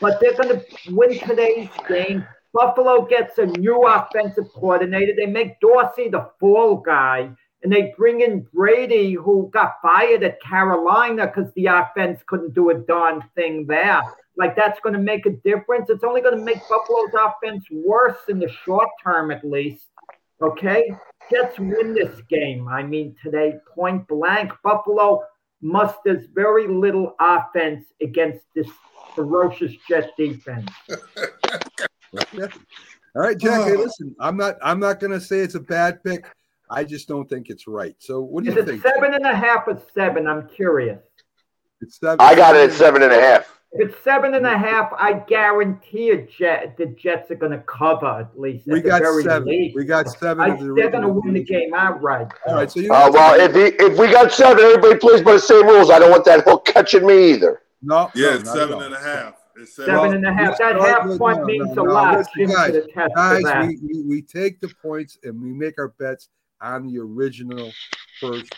But 0.00 0.20
they're 0.20 0.36
going 0.36 0.60
to 0.60 0.64
win 0.94 1.18
today's 1.18 1.68
game. 1.88 2.24
Buffalo 2.54 3.04
gets 3.04 3.38
a 3.38 3.46
new 3.46 3.82
offensive 3.82 4.48
coordinator. 4.54 5.12
They 5.16 5.26
make 5.26 5.58
Dorsey 5.60 6.08
the 6.08 6.30
fall 6.38 6.76
guy, 6.76 7.30
and 7.64 7.72
they 7.72 7.94
bring 7.96 8.20
in 8.20 8.46
Brady, 8.52 9.14
who 9.14 9.50
got 9.52 9.76
fired 9.80 10.22
at 10.22 10.40
Carolina 10.42 11.26
because 11.26 11.50
the 11.54 11.66
offense 11.66 12.20
couldn't 12.26 12.54
do 12.54 12.68
a 12.70 12.74
darn 12.74 13.24
thing 13.34 13.66
there. 13.66 14.02
Like 14.36 14.54
that's 14.54 14.78
going 14.80 14.92
to 14.92 15.00
make 15.00 15.24
a 15.24 15.30
difference. 15.30 15.88
It's 15.88 16.04
only 16.04 16.20
going 16.20 16.36
to 16.36 16.44
make 16.44 16.58
Buffalo's 16.68 17.14
offense 17.18 17.64
worse 17.72 18.18
in 18.28 18.38
the 18.38 18.50
short 18.64 18.88
term, 19.02 19.30
at 19.30 19.42
least. 19.44 19.86
Okay, 20.42 20.92
Jets 21.30 21.58
win 21.58 21.94
this 21.94 22.20
game. 22.28 22.68
I 22.68 22.82
mean, 22.82 23.16
today, 23.22 23.54
point 23.74 24.06
blank, 24.08 24.52
Buffalo 24.62 25.22
musters 25.62 26.26
very 26.34 26.68
little 26.68 27.14
offense 27.18 27.86
against 28.02 28.44
this 28.54 28.68
ferocious 29.14 29.72
Jet 29.88 30.10
defense. 30.18 30.70
All 32.12 33.22
right, 33.22 33.38
Jack. 33.38 33.68
Hey, 33.68 33.76
listen, 33.76 34.14
I'm 34.20 34.36
not. 34.36 34.56
I'm 34.60 34.80
not 34.80 35.00
going 35.00 35.12
to 35.12 35.20
say 35.20 35.38
it's 35.38 35.54
a 35.54 35.60
bad 35.60 36.02
pick. 36.04 36.26
I 36.70 36.84
just 36.84 37.08
don't 37.08 37.28
think 37.28 37.50
it's 37.50 37.66
right. 37.66 37.94
So, 37.98 38.20
what 38.20 38.44
do 38.44 38.50
Is 38.50 38.56
you 38.56 38.62
it 38.62 38.66
think? 38.66 38.82
seven 38.82 39.14
and 39.14 39.24
a 39.26 39.34
half 39.34 39.64
or 39.66 39.80
seven? 39.94 40.26
I'm 40.26 40.48
curious. 40.48 40.98
It's 41.80 41.98
seven. 42.00 42.18
I 42.20 42.34
got 42.34 42.56
it 42.56 42.70
at 42.70 42.72
seven 42.76 43.02
and 43.02 43.12
a 43.12 43.20
half. 43.20 43.50
If 43.76 43.90
it's 43.90 44.04
seven 44.04 44.34
and 44.34 44.46
a 44.46 44.56
half, 44.56 44.92
I 44.96 45.14
guarantee 45.14 46.06
you 46.06 46.28
Jet, 46.38 46.76
the 46.78 46.86
Jets 46.86 47.30
are 47.32 47.34
going 47.34 47.50
to 47.52 47.58
cover 47.66 48.06
at 48.20 48.38
least. 48.38 48.66
We 48.68 48.78
at 48.78 48.84
the 48.84 48.88
got 48.88 49.02
very 49.02 49.22
seven. 49.24 49.48
least. 49.48 49.74
We 49.76 49.84
got 49.84 50.08
seven. 50.08 50.40
I, 50.44 50.54
of 50.54 50.60
the 50.60 50.74
they're 50.74 50.90
going 50.90 51.02
to 51.02 51.08
win 51.08 51.34
the 51.34 51.42
game 51.42 51.74
outright. 51.74 52.28
All 52.46 52.54
right. 52.54 52.70
So 52.70 52.78
you. 52.80 52.92
Uh, 52.92 53.10
well, 53.12 53.38
if 53.38 53.52
he, 53.52 53.76
if 53.84 53.98
we 53.98 54.06
got 54.12 54.32
seven, 54.32 54.62
everybody 54.64 54.96
plays 54.98 55.22
by 55.22 55.32
the 55.32 55.40
same 55.40 55.66
rules. 55.66 55.90
I 55.90 55.98
don't 55.98 56.10
want 56.12 56.24
that 56.26 56.44
hook 56.44 56.64
catching 56.64 57.04
me 57.06 57.32
either. 57.32 57.62
no. 57.82 58.10
Yeah, 58.14 58.30
no, 58.30 58.34
it's 58.36 58.44
not 58.44 58.56
at 58.56 58.60
seven 58.60 58.74
all. 58.74 58.82
and 58.82 58.94
a 58.94 59.00
half. 59.00 59.34
It's 59.56 59.76
seven. 59.76 59.94
Seven 59.94 60.14
and 60.14 60.26
a 60.26 60.32
half. 60.32 60.40
we 60.40 60.46
That 60.46 60.56
start 60.56 60.80
half 60.80 61.06
with- 61.08 61.18
point 61.18 61.38
no, 61.40 61.44
means 61.44 61.74
no, 61.74 61.82
a 61.82 61.90
lot. 61.90 62.14
Guys, 62.14 62.26
could 62.34 62.50
attest 62.76 62.94
to 62.94 63.42
Guys, 63.44 63.66
we, 63.68 63.78
we, 63.82 64.02
we 64.02 64.22
take 64.22 64.60
the 64.60 64.72
points 64.80 65.18
and 65.24 65.40
we 65.42 65.52
make 65.52 65.74
our 65.78 65.88
bets 65.98 66.28
on 66.64 66.86
the 66.86 66.98
original 66.98 67.70
first 68.20 68.52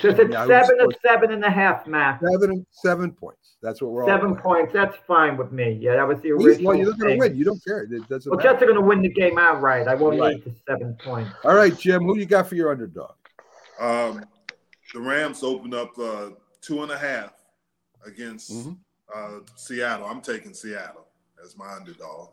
So 0.00 0.08
is 0.08 0.18
it 0.18 0.30
Yeah, 0.32 0.46
seven 0.46 0.80
or 0.80 0.88
seven 1.04 1.30
and 1.32 1.44
a 1.44 1.50
half, 1.50 1.86
Matt? 1.86 2.20
seven 2.20 2.64
seven 2.70 3.12
points. 3.12 3.56
That's 3.62 3.82
what 3.82 3.90
we're 3.90 4.04
all 4.04 4.08
Seven 4.08 4.30
playing. 4.30 4.42
points. 4.42 4.72
That's 4.72 4.96
fine 5.06 5.36
with 5.36 5.52
me. 5.52 5.72
Yeah, 5.82 5.96
that 5.96 6.08
was 6.08 6.18
the 6.22 6.30
original. 6.32 6.68
Well, 6.72 6.78
you're 6.78 6.94
going 6.94 7.12
to 7.12 7.18
win. 7.18 7.36
You 7.36 7.44
don't 7.44 7.62
care. 7.62 7.82
It 7.82 8.08
doesn't 8.08 8.30
Well, 8.30 8.38
matter. 8.38 8.48
Jets 8.52 8.62
are 8.62 8.66
going 8.66 8.78
to 8.78 8.86
win 8.86 9.02
the 9.02 9.10
game 9.10 9.36
outright. 9.36 9.86
I 9.86 9.94
won't 9.94 10.18
Right. 10.18 10.36
need 10.36 10.44
the 10.46 10.54
seven 10.66 10.96
points. 11.04 11.30
All 11.44 11.54
right, 11.54 11.76
Jim. 11.76 12.04
Who 12.04 12.16
you 12.16 12.24
got 12.24 12.46
for 12.48 12.54
your 12.54 12.70
underdog? 12.70 13.12
Um, 13.78 14.24
the 14.94 15.00
Rams 15.00 15.42
opened 15.42 15.74
up 15.74 15.98
uh, 15.98 16.30
two 16.62 16.82
and 16.82 16.90
a 16.90 16.96
half 16.96 17.34
against 18.06 18.50
Mhm. 18.50 18.78
uh, 19.14 19.40
Seattle. 19.56 20.06
I'm 20.06 20.22
taking 20.22 20.54
Seattle 20.54 21.06
as 21.44 21.58
my 21.58 21.70
underdog. 21.74 22.30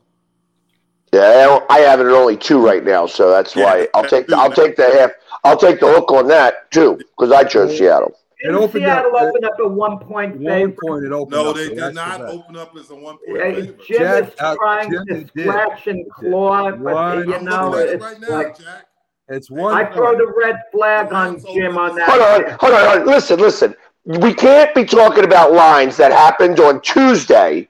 Yeah, 1.13 1.59
I, 1.69 1.79
have 1.79 1.99
it 1.99 2.05
at 2.05 2.11
only 2.11 2.35
two 2.37 2.63
right 2.63 2.83
now, 2.83 3.05
so 3.05 3.29
that's 3.31 3.55
Yeah, 3.55 3.63
why 3.63 3.87
I'll 3.93 4.03
take 4.03 4.27
the, 4.27 4.37
I'll 4.37 4.51
take 4.51 4.75
the 4.75 4.83
half. 4.99 5.11
I'll 5.43 5.57
take 5.57 5.79
the 5.79 5.87
hook 5.87 6.11
on 6.11 6.27
that 6.27 6.69
too 6.71 6.97
because 6.97 7.31
I 7.31 7.43
chose 7.45 7.77
Seattle. 7.77 8.13
It 8.39 8.47
Didn't 8.47 8.55
opened 8.63 8.83
Seattle 8.83 9.15
up- 9.15 9.23
opened 9.29 9.45
up 9.45 9.59
a 9.59 9.67
one 9.67 9.99
point 9.99 10.35
One 10.37 10.45
favorite. 10.45 10.77
point 10.85 11.05
it 11.05 11.11
opened 11.11 11.31
No, 11.31 11.49
up, 11.51 11.55
they 11.55 11.69
so 11.69 11.75
did 11.75 11.95
not 11.95 12.19
the 12.19 12.27
open 12.27 12.55
up 12.57 12.75
as 12.77 12.89
a 12.89 12.95
one 12.95 13.17
point 13.25 13.41
Hey, 13.41 13.55
favorite. 13.55 13.85
Jim 13.87 13.99
Jack, 14.01 14.23
is 14.25 14.29
uh, 14.39 14.55
trying 14.57 14.91
Jim, 14.91 15.05
to 15.07 15.15
it 15.15 15.33
did. 15.33 15.47
scratch 15.47 15.87
and 15.87 16.11
claw, 16.11 16.71
but 16.71 16.79
One- 16.79 17.19
you 17.19 17.39
know, 17.41 17.69
looking 17.69 17.79
at 17.79 17.87
it 17.87 17.93
it's 17.93 18.03
right 18.03 18.19
now, 18.19 18.29
like 18.29 18.59
Jack. 18.59 18.85
It's 19.29 19.49
one. 19.51 19.73
I 19.73 19.85
throw 19.93 20.15
the 20.17 20.31
red 20.37 20.55
flag 20.71 21.09
The 21.09 21.15
on 21.15 21.39
Jim 21.53 21.77
on 21.77 21.91
opened 21.91 22.03
Hold 22.05 22.21
on, 22.21 22.41
that. 22.43 22.59
hold 22.61 22.73
on, 22.73 22.85
hold 22.85 23.01
on. 23.01 23.07
Listen, 23.07 23.39
listen. 23.39 23.75
We 24.05 24.33
can't 24.33 24.73
be 24.75 24.85
talking 24.85 25.23
about 25.25 25.51
lines 25.53 25.97
that 25.97 26.11
happened 26.11 26.59
on 26.59 26.79
Tuesday 26.81 27.67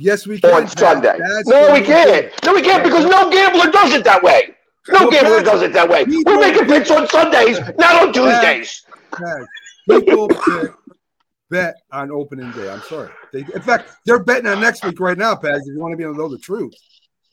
Yes, 0.00 0.26
we 0.26 0.40
can. 0.40 0.50
on. 0.50 0.68
Sunday. 0.68 1.18
That's 1.18 1.46
No, 1.46 1.72
we 1.74 1.82
can't. 1.82 2.32
No, 2.44 2.54
we 2.54 2.62
can't 2.62 2.82
because 2.82 3.04
no 3.04 3.30
gambler 3.30 3.70
does 3.70 3.92
it 3.92 4.02
that 4.04 4.22
way. 4.22 4.56
No 4.88 5.00
Well, 5.00 5.10
gambler 5.10 5.36
Pat, 5.36 5.44
does 5.44 5.62
it 5.62 5.72
that 5.74 5.88
way. 5.90 6.04
We're 6.04 6.40
making 6.40 6.66
picks 6.66 6.90
on 6.90 7.06
Sundays, 7.06 7.60
not 7.76 8.02
on 8.02 8.12
Tuesdays. 8.12 8.82
Pat, 9.12 9.46
People 9.86 10.28
bet 11.50 11.74
on 11.92 12.10
opening 12.10 12.50
day. 12.52 12.70
I'm 12.70 12.80
sorry. 12.82 13.10
They, 13.32 13.40
in 13.40 13.60
fact, 13.60 13.90
they're 14.06 14.22
betting 14.22 14.46
on 14.46 14.58
next 14.60 14.82
week 14.84 14.98
right 15.00 15.18
now, 15.18 15.34
Pags. 15.34 15.60
If 15.60 15.66
you 15.66 15.78
want 15.78 15.92
to 15.92 15.98
be 15.98 16.04
able 16.04 16.14
to 16.14 16.18
know 16.20 16.28
the 16.28 16.38
truth, 16.38 16.72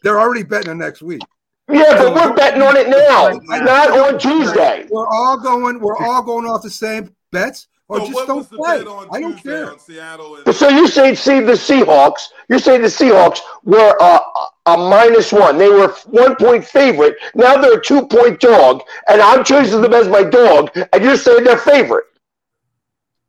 they're 0.04 0.20
already 0.20 0.44
betting 0.44 0.70
on 0.70 0.78
next 0.78 1.02
week. 1.02 1.22
Yeah, 1.70 1.98
but 1.98 2.14
we're 2.14 2.36
betting 2.36 2.62
on 2.62 2.76
it 2.76 2.90
now, 2.90 3.30
not 3.64 3.92
on 3.92 4.20
Tuesday. 4.20 4.88
We're 4.90 5.08
all 5.08 5.40
going. 5.40 5.80
We're 5.80 5.98
all 5.98 6.22
going 6.22 6.46
off 6.46 6.64
the 6.64 6.70
same 6.70 7.16
bets, 7.32 7.68
or 7.90 8.00
So 8.00 8.06
just 8.06 8.16
what 8.16 8.28
don't 8.28 8.38
was 8.38 8.48
the 8.50 8.58
play. 8.58 8.78
bet 8.80 8.88
on 8.88 9.08
I 9.12 9.22
don't 9.22 9.34
Tuesday 9.34 9.50
care. 9.50 9.72
on 9.72 9.80
Seattle 9.80 10.36
and 10.38 10.56
So 10.56 10.70
you 10.70 10.88
say, 10.88 11.16
see 11.16 11.40
the 11.40 11.54
Seahawks? 11.54 12.22
You 12.50 12.60
say 12.60 12.78
the 12.78 12.88
Seahawks 12.88 13.40
were 13.64 13.96
a, 14.00 14.20
a 14.66 14.78
minus 14.78 15.32
one. 15.32 15.58
They 15.58 15.70
were 15.70 15.90
one 16.08 16.36
point 16.36 16.66
favorite. 16.66 17.16
Now 17.36 17.58
they're 17.62 17.78
a 17.80 17.84
two 17.84 18.06
point 18.08 18.40
dog, 18.40 18.84
and 19.08 19.22
I'm 19.22 19.44
choosing 19.44 19.82
them 19.82 19.94
as 19.94 20.08
my 20.08 20.24
dog, 20.24 20.70
and 20.76 21.04
you're 21.04 21.18
saying 21.18 21.44
they're 21.44 21.58
favorite. 21.58 22.06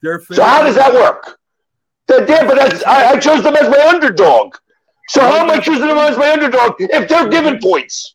They're 0.02 0.20
So 0.22 0.42
how 0.42 0.62
does 0.62 0.76
that 0.76 0.92
work? 0.92 1.38
They're 2.06 2.24
there, 2.24 2.46
but 2.46 2.56
that's, 2.56 2.82
I, 2.84 3.10
I 3.10 3.18
chose 3.18 3.42
them 3.42 3.54
as 3.56 3.68
my 3.68 3.86
underdog. 3.88 4.54
So 5.08 5.20
how 5.20 5.36
am 5.38 5.50
I 5.50 5.58
choosing 5.58 5.86
them 5.88 5.98
as 5.98 6.16
my 6.16 6.32
underdog 6.32 6.74
if 6.78 7.08
they're 7.08 7.28
given 7.28 7.58
points? 7.58 8.14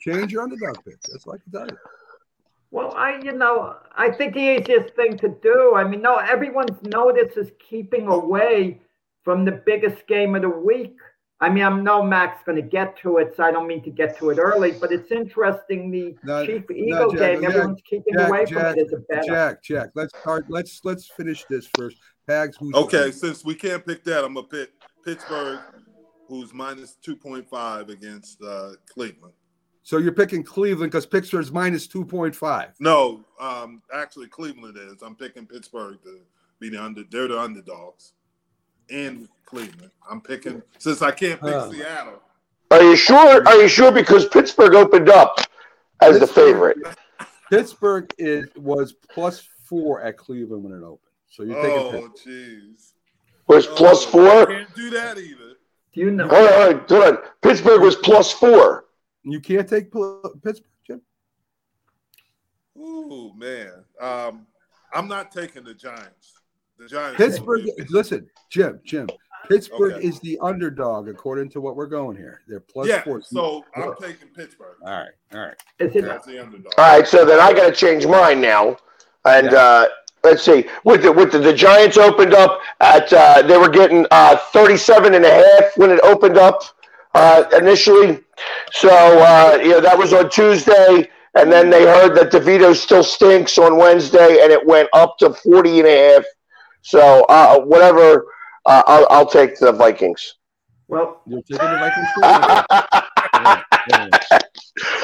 Change 0.00 0.32
your 0.32 0.42
underdog 0.42 0.76
pick. 0.84 1.00
That's 1.10 1.26
like 1.26 1.40
I 1.48 1.58
tell 1.58 1.66
you. 1.66 1.78
Well, 2.74 2.92
I, 2.96 3.20
you 3.22 3.30
know, 3.30 3.76
I 3.96 4.10
think 4.10 4.34
the 4.34 4.58
easiest 4.58 4.96
thing 4.96 5.16
to 5.18 5.28
do. 5.28 5.74
I 5.76 5.84
mean, 5.84 6.02
no, 6.02 6.16
everyone's 6.16 6.82
notice 6.82 7.36
is 7.36 7.52
keeping 7.60 8.08
away 8.08 8.80
from 9.22 9.44
the 9.44 9.62
biggest 9.64 10.08
game 10.08 10.34
of 10.34 10.42
the 10.42 10.48
week. 10.48 10.96
I 11.38 11.50
mean, 11.50 11.62
I 11.62 11.70
know 11.70 12.02
Mac's 12.02 12.42
going 12.44 12.56
to 12.60 12.68
get 12.68 12.98
to 13.02 13.18
it, 13.18 13.34
so 13.36 13.44
I 13.44 13.52
don't 13.52 13.68
mean 13.68 13.84
to 13.84 13.90
get 13.90 14.18
to 14.18 14.30
it 14.30 14.38
early, 14.40 14.72
but 14.72 14.90
it's 14.90 15.12
interesting. 15.12 15.92
The 15.92 16.16
No, 16.24 16.44
Chief 16.44 16.64
no, 16.68 16.74
Eagle 16.74 17.12
Jack, 17.12 17.20
game, 17.20 17.42
Jack, 17.42 17.50
everyone's 17.50 17.82
keeping 17.88 18.14
Jack, 18.14 18.28
away 18.28 18.44
Jack, 18.44 18.48
from 18.48 18.66
it 18.66 18.78
as 18.78 18.92
a 18.92 18.98
better. 19.08 19.22
Jack, 19.24 19.62
Jack. 19.62 19.90
Let's 19.94 20.18
start. 20.18 20.46
Let's 20.48 20.80
let's 20.82 21.06
finish 21.06 21.44
this 21.48 21.68
first. 21.76 21.98
Pags. 22.28 22.54
Who's 22.58 22.74
Okay, 22.74 23.12
since 23.12 23.44
we 23.44 23.54
can't 23.54 23.86
pick 23.86 24.02
that, 24.02 24.24
I'm 24.24 24.34
gonna 24.34 24.48
pick 24.48 24.70
Pittsburgh, 25.04 25.60
who's 26.26 26.52
minus 26.52 26.96
two 26.96 27.14
point 27.14 27.48
five 27.48 27.88
against 27.88 28.42
uh, 28.42 28.70
Cleveland. 28.92 29.34
So 29.86 29.98
you're 29.98 30.12
picking 30.12 30.42
Cleveland 30.42 30.90
because 30.90 31.04
Pittsburgh's 31.06 31.52
minus 31.52 31.86
two 31.86 32.04
point 32.04 32.34
five. 32.34 32.70
No, 32.80 33.22
um, 33.38 33.82
actually 33.92 34.26
Cleveland 34.28 34.76
is. 34.78 35.02
I'm 35.02 35.14
picking 35.14 35.46
Pittsburgh 35.46 35.98
to 36.04 36.20
be 36.58 36.70
the 36.70 36.82
under. 36.82 37.04
They're 37.10 37.28
the 37.28 37.38
underdogs. 37.38 38.12
In 38.90 39.28
Cleveland, 39.46 39.90
I'm 40.10 40.20
picking 40.20 40.62
since 40.78 41.00
I 41.00 41.10
can't 41.10 41.40
pick 41.40 41.52
Huh. 41.54 41.70
Seattle. 41.70 42.20
Are 42.70 42.82
you 42.82 42.96
sure? 42.96 43.46
Are 43.46 43.54
you 43.56 43.68
sure? 43.68 43.90
Because 43.92 44.26
Pittsburgh 44.28 44.74
opened 44.74 45.08
up 45.08 45.38
as 46.02 46.18
the 46.20 46.26
favorite. 46.26 46.78
Pittsburgh 47.50 48.10
is 48.18 48.46
was 48.56 48.92
plus 48.92 49.46
four 49.64 50.02
at 50.02 50.16
Cleveland 50.18 50.64
when 50.64 50.72
it 50.74 50.82
opened. 50.84 50.98
So 51.30 51.42
you're 51.44 51.60
taking 51.62 51.78
Oh, 51.78 51.90
Pittsburgh. 52.08 52.34
jeez. 52.34 52.92
Was 53.48 53.66
plus 53.66 54.06
Oh, 54.06 54.10
four. 54.10 54.46
Can't 54.46 54.74
do 54.74 54.90
that 54.90 55.18
either. 55.18 55.54
Do 55.92 56.00
you 56.00 56.10
know? 56.10 56.28
Hold 56.28 56.46
on, 56.48 56.52
hold 56.52 56.74
on, 56.74 56.84
hold 56.88 57.02
on. 57.04 57.18
Pittsburgh 57.42 57.80
was 57.82 57.96
plus 57.96 58.32
four. 58.32 58.83
You 59.24 59.40
can't 59.40 59.68
take 59.68 59.90
Pittsburgh, 59.92 60.70
Jim. 60.86 61.00
Ooh 62.78 63.32
man, 63.36 63.84
um, 64.00 64.46
I'm 64.92 65.08
not 65.08 65.30
taking 65.32 65.64
the 65.64 65.74
Giants. 65.74 66.32
The 66.78 66.86
Giants. 66.88 67.16
Pittsburgh. 67.16 67.62
Listen, 67.90 68.28
Jim. 68.50 68.80
Jim. 68.84 69.06
Pittsburgh 69.48 69.94
Okay. 69.94 70.06
is 70.06 70.18
the 70.20 70.38
underdog 70.40 71.06
according 71.08 71.50
to 71.50 71.60
what 71.60 71.76
we're 71.76 71.86
going 71.86 72.16
here. 72.16 72.40
They're 72.48 72.60
plus 72.60 72.88
yeah. 72.88 73.02
four. 73.04 73.20
So 73.22 73.64
I'm 73.76 73.94
taking 74.00 74.28
Pittsburgh. 74.28 74.76
all 74.82 74.90
right, 74.90 75.10
all 75.34 75.40
right. 75.40 75.56
Is 75.78 75.92
That's 76.02 76.26
the 76.26 76.38
underdog. 76.42 76.72
All 76.78 76.96
right, 76.98 77.06
so 77.06 77.24
then 77.24 77.38
I 77.40 77.52
got 77.52 77.66
to 77.66 77.72
change 77.72 78.06
mine 78.06 78.40
now, 78.40 78.76
and 79.26 79.50
Yeah. 79.52 79.58
uh, 79.58 79.86
let's 80.24 80.42
see. 80.42 80.64
With 80.84 81.02
the 81.02 81.12
with 81.12 81.30
the, 81.32 81.38
the 81.38 81.52
Giants 81.52 81.96
opened 81.98 82.34
up 82.34 82.58
at 82.80 83.12
uh, 83.12 83.42
they 83.42 83.56
were 83.58 83.68
getting 83.68 84.06
uh, 84.10 84.36
37 84.52 85.14
and 85.14 85.24
a 85.24 85.30
half 85.30 85.76
when 85.76 85.90
it 85.90 86.00
opened 86.02 86.38
up 86.38 86.62
uh, 87.14 87.44
initially. 87.56 88.20
So 88.72 88.90
uh, 88.90 89.58
you 89.62 89.70
know 89.70 89.80
that 89.80 89.96
was 89.96 90.12
on 90.12 90.30
Tuesday, 90.30 91.08
and 91.34 91.50
then 91.50 91.70
they 91.70 91.84
heard 91.84 92.14
that 92.16 92.30
DeVito 92.30 92.74
still 92.74 93.04
stinks 93.04 93.58
on 93.58 93.76
Wednesday, 93.76 94.42
and 94.42 94.52
it 94.52 94.64
went 94.66 94.88
up 94.92 95.16
to 95.18 95.32
40 95.32 95.80
and 95.80 95.88
a 95.88 96.14
half. 96.14 96.24
So 96.82 97.24
uh, 97.28 97.60
whatever, 97.60 98.26
uh, 98.66 98.82
I'll, 98.86 99.06
I'll 99.10 99.26
take 99.26 99.58
the 99.58 99.72
Vikings 99.72 100.34
well? 100.88 101.22
You're 101.26 101.42
taking 101.42 101.56
the 101.58 101.78
Vikings. 101.78 102.08
too? 102.14 103.00
Yeah, 103.90 104.08
yeah. 104.30 104.38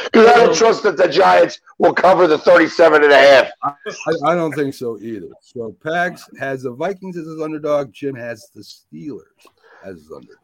because 0.05 0.27
I 0.27 0.35
don't 0.37 0.55
trust 0.55 0.85
that 0.85 0.97
the 0.97 1.09
Giants 1.09 1.61
will 1.79 1.93
cover 1.93 2.27
the 2.27 2.39
37 2.39 3.03
and 3.03 3.13
a 3.13 3.19
half. 3.19 3.51
I, 3.63 3.75
I 4.25 4.35
don't 4.35 4.53
think 4.53 4.73
so 4.73 4.99
either. 5.01 5.27
So 5.43 5.77
Pags 5.85 6.23
has 6.39 6.63
the 6.63 6.73
Vikings 6.73 7.17
as 7.19 7.27
his 7.27 7.43
underdog. 7.43 7.93
Jim 7.93 8.15
has 8.15 8.49
the 8.55 8.63
Steelers 8.63 9.25
as 9.85 9.97
his 9.97 10.13
underdog. 10.13 10.39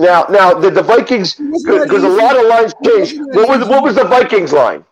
Now, 0.00 0.24
now 0.30 0.54
the, 0.54 0.70
the 0.70 0.82
Vikings 0.82 1.34
because 1.34 2.02
a 2.02 2.08
lot 2.08 2.34
of 2.34 2.46
lines 2.46 2.72
changed. 2.82 3.20
What 3.20 3.48
was 3.50 3.68
what 3.68 3.84
was 3.84 3.96
the 3.96 4.04
Vikings 4.04 4.50
line? 4.50 4.82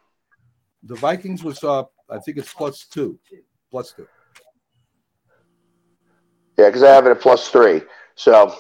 The 0.83 0.97
Vikings 0.97 1.43
was 1.43 1.65
up. 1.65 1.93
I 2.11 2.19
think 2.19 2.37
it's 2.37 2.53
plus 2.53 2.85
two. 2.85 3.19
Plus 3.71 3.93
two. 3.93 4.07
Yeah, 6.59 6.67
because 6.67 6.83
I 6.83 6.91
have 6.91 7.07
it 7.07 7.11
at 7.11 7.21
plus 7.23 7.49
three. 7.49 7.81
So, 8.17 8.35
all 8.35 8.55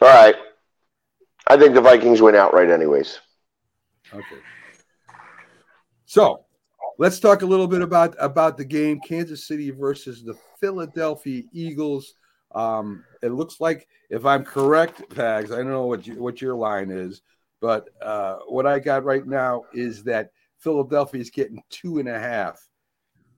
right. 0.00 0.34
I 1.46 1.56
think 1.56 1.74
the 1.74 1.80
Vikings 1.80 2.20
win 2.20 2.34
outright, 2.34 2.68
anyways. 2.68 3.20
Okay. 4.12 4.40
So 6.06 6.46
let's 6.98 7.20
talk 7.20 7.42
a 7.42 7.46
little 7.46 7.68
bit 7.68 7.82
about 7.82 8.16
about 8.18 8.56
the 8.56 8.64
game: 8.64 8.98
Kansas 9.06 9.46
City 9.46 9.70
versus 9.70 10.24
the 10.24 10.34
Philadelphia 10.60 11.44
Eagles. 11.52 12.14
Um, 12.54 13.04
it 13.22 13.32
looks 13.32 13.60
like, 13.60 13.86
if 14.10 14.24
I'm 14.24 14.44
correct, 14.44 15.02
Pags, 15.10 15.52
I 15.52 15.56
don't 15.56 15.70
know 15.70 15.86
what 15.86 16.06
you, 16.06 16.14
what 16.14 16.40
your 16.40 16.54
line 16.54 16.90
is, 16.90 17.22
but 17.60 17.88
uh, 18.02 18.36
what 18.48 18.66
I 18.66 18.78
got 18.78 19.04
right 19.04 19.26
now 19.26 19.64
is 19.72 20.04
that 20.04 20.30
Philadelphia 20.58 21.20
is 21.20 21.30
getting 21.30 21.62
two 21.70 21.98
and 21.98 22.08
a 22.08 22.18
half 22.18 22.60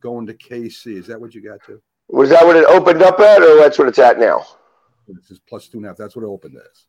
going 0.00 0.26
to 0.26 0.34
KC. 0.34 0.98
Is 0.98 1.06
that 1.06 1.20
what 1.20 1.34
you 1.34 1.42
got 1.42 1.64
to? 1.66 1.80
Was 2.08 2.30
that 2.30 2.44
what 2.44 2.56
it 2.56 2.64
opened 2.66 3.02
up 3.02 3.20
at, 3.20 3.42
or 3.42 3.56
that's 3.56 3.78
what 3.78 3.88
it's 3.88 3.98
at 3.98 4.18
now? 4.18 4.44
This 5.08 5.30
is 5.30 5.40
plus 5.40 5.68
two 5.68 5.78
and 5.78 5.86
a 5.86 5.88
half. 5.90 5.96
That's 5.96 6.16
what 6.16 6.22
it 6.22 6.28
opened 6.28 6.56
as. 6.56 6.86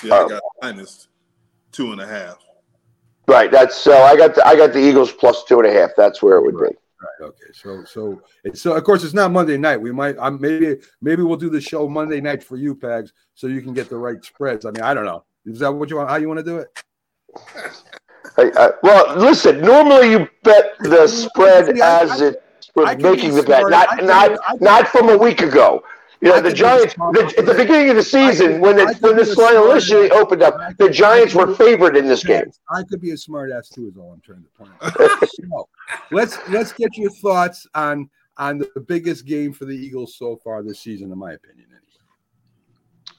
See, 0.00 0.10
I 0.10 0.28
got 0.28 0.42
minus 0.62 1.08
two 1.72 1.92
and 1.92 2.00
a 2.00 2.06
half. 2.06 2.38
Right. 3.26 3.50
That's 3.50 3.76
so. 3.76 4.02
I 4.02 4.16
got 4.16 4.34
the 4.34 4.46
I 4.46 4.56
got 4.56 4.72
the 4.72 4.80
Eagles 4.80 5.12
plus 5.12 5.44
two 5.44 5.60
and 5.60 5.68
a 5.68 5.72
half. 5.72 5.90
That's 5.96 6.22
where 6.22 6.36
it 6.36 6.42
would 6.42 6.58
be. 6.58 6.76
Right. 7.20 7.28
Okay. 7.28 7.52
So 7.52 7.84
so 7.84 8.22
it's 8.44 8.60
so 8.62 8.74
of 8.74 8.84
course 8.84 9.04
it's 9.04 9.14
not 9.14 9.30
Monday 9.30 9.56
night. 9.56 9.76
We 9.80 9.92
might 9.92 10.16
I'm 10.20 10.40
maybe 10.40 10.76
maybe 11.00 11.22
we'll 11.22 11.36
do 11.36 11.50
the 11.50 11.60
show 11.60 11.88
Monday 11.88 12.20
night 12.20 12.42
for 12.42 12.56
you, 12.56 12.74
Pags, 12.74 13.10
so 13.34 13.46
you 13.46 13.60
can 13.62 13.74
get 13.74 13.88
the 13.88 13.96
right 13.96 14.22
spreads. 14.24 14.64
I 14.64 14.70
mean, 14.70 14.82
I 14.82 14.94
don't 14.94 15.04
know. 15.04 15.24
Is 15.46 15.58
that 15.60 15.72
what 15.72 15.90
you 15.90 15.96
want? 15.96 16.08
How 16.10 16.16
you 16.16 16.28
want 16.28 16.38
to 16.38 16.44
do 16.44 16.58
it? 16.58 16.68
Hey, 18.36 18.50
uh, 18.56 18.70
well, 18.82 19.16
listen. 19.16 19.60
Normally, 19.60 20.10
you 20.12 20.28
bet 20.42 20.72
the 20.80 21.06
spread 21.08 21.76
See, 21.76 21.82
I- 21.82 22.02
as 22.02 22.22
I- 22.22 22.26
it 22.26 22.42
was 22.74 22.96
making 22.96 23.34
the 23.34 23.42
bet, 23.42 23.68
not 23.70 24.02
not 24.02 24.60
not 24.60 24.88
from 24.88 25.08
a 25.10 25.16
week 25.16 25.42
ago. 25.42 25.84
You 26.20 26.30
know, 26.30 26.36
I 26.36 26.40
the 26.40 26.52
Giants 26.52 26.94
the, 26.94 27.34
at 27.38 27.46
the 27.46 27.54
beginning 27.54 27.90
of 27.90 27.96
the 27.96 28.02
season 28.02 28.60
when 28.60 28.76
when 28.76 29.16
this 29.16 29.36
line 29.36 29.56
initially 29.56 30.10
opened 30.10 30.42
up, 30.42 30.58
the 30.78 30.88
Giants 30.88 31.34
were 31.34 31.54
favored 31.54 31.96
in 31.96 32.06
this 32.06 32.24
game. 32.24 32.50
I 32.70 32.82
could 32.84 33.00
be 33.00 33.10
a 33.10 33.16
smart 33.16 33.50
ass 33.52 33.68
too, 33.68 33.88
is 33.88 33.96
all 33.96 34.12
I'm 34.12 34.20
trying 34.20 34.42
to 34.44 34.50
point 34.50 34.70
out. 34.80 35.28
so, 35.28 35.68
let's 36.10 36.38
let's 36.48 36.72
get 36.72 36.96
your 36.96 37.10
thoughts 37.10 37.66
on 37.74 38.08
on 38.36 38.58
the 38.58 38.80
biggest 38.80 39.26
game 39.26 39.52
for 39.52 39.64
the 39.64 39.74
Eagles 39.74 40.16
so 40.16 40.36
far 40.36 40.62
this 40.62 40.80
season, 40.80 41.12
in 41.12 41.18
my 41.18 41.32
opinion. 41.32 41.66
Anyway. 41.68 41.80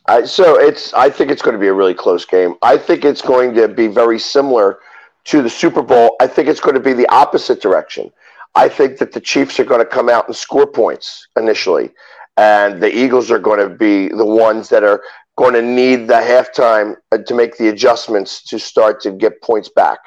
Uh, 0.08 0.26
so 0.26 0.60
it's. 0.60 0.94
I 0.94 1.10
think 1.10 1.32
it's 1.32 1.42
going 1.42 1.54
to 1.54 1.60
be 1.60 1.68
a 1.68 1.74
really 1.74 1.94
close 1.94 2.26
game. 2.26 2.56
I 2.62 2.78
think 2.78 3.06
it's 3.06 3.22
going 3.22 3.54
to 3.56 3.68
be 3.68 3.88
very 3.88 4.20
similar 4.20 4.80
to 5.26 5.42
the 5.42 5.50
Super 5.50 5.82
Bowl. 5.82 6.16
I 6.22 6.28
think 6.28 6.48
it's 6.48 6.60
going 6.60 6.76
to 6.76 6.82
be 6.82 6.94
the 6.94 7.08
opposite 7.10 7.62
direction. 7.62 8.12
I 8.54 8.70
think 8.70 9.00
that 9.00 9.12
the 9.12 9.20
Chiefs 9.20 9.60
are 9.60 9.66
going 9.66 9.82
to 9.82 9.86
come 9.86 10.08
out 10.08 10.28
and 10.28 10.36
score 10.36 10.68
points 10.68 11.28
initially, 11.38 11.92
and 12.38 12.82
the 12.82 12.96
Eagles 12.96 13.32
are 13.32 13.40
going 13.40 13.60
to 13.60 13.74
be 13.74 14.10
the 14.10 14.26
ones 14.26 14.70
that 14.70 14.84
are 14.84 15.02
going 15.38 15.54
to 15.54 15.62
need 15.62 16.08
the 16.08 16.14
halftime 16.14 16.96
uh, 17.12 17.18
to 17.18 17.34
make 17.34 17.58
the 17.58 17.68
adjustments 17.68 18.42
to 18.44 18.58
start 18.58 19.02
to 19.02 19.12
get 19.12 19.42
points 19.42 19.70
back. 19.70 20.00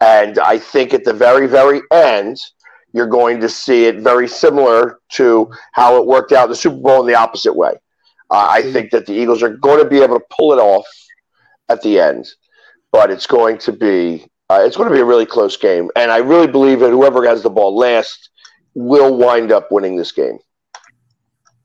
And 0.00 0.38
I 0.38 0.58
think 0.58 0.92
at 0.92 1.04
the 1.04 1.12
very, 1.12 1.46
very 1.46 1.80
end, 1.90 2.38
you're 2.92 3.06
going 3.06 3.40
to 3.40 3.48
see 3.48 3.86
it 3.86 4.00
very 4.00 4.28
similar 4.28 5.00
to 5.12 5.50
how 5.72 5.96
it 6.00 6.06
worked 6.06 6.32
out 6.32 6.44
in 6.44 6.50
the 6.50 6.56
Super 6.56 6.76
Bowl 6.76 7.00
in 7.00 7.06
the 7.06 7.18
opposite 7.18 7.54
way. 7.54 7.72
Uh, 8.30 8.46
I 8.50 8.62
think 8.72 8.90
that 8.90 9.06
the 9.06 9.12
Eagles 9.12 9.42
are 9.42 9.50
going 9.50 9.82
to 9.82 9.88
be 9.88 10.00
able 10.00 10.18
to 10.18 10.24
pull 10.30 10.52
it 10.52 10.58
off 10.58 10.86
at 11.68 11.82
the 11.82 12.00
end, 12.00 12.26
but 12.92 13.10
it's 13.10 13.26
going 13.26 13.58
to 13.58 13.72
be 13.72 14.26
uh, 14.50 14.62
it's 14.62 14.76
going 14.76 14.88
to 14.88 14.94
be 14.94 15.00
a 15.00 15.04
really 15.04 15.24
close 15.24 15.56
game, 15.56 15.90
and 15.96 16.10
I 16.10 16.18
really 16.18 16.46
believe 16.46 16.80
that 16.80 16.90
whoever 16.90 17.26
has 17.26 17.42
the 17.42 17.50
ball 17.50 17.74
last 17.74 18.30
will 18.74 19.16
wind 19.16 19.50
up 19.50 19.72
winning 19.72 19.96
this 19.96 20.12
game. 20.12 20.38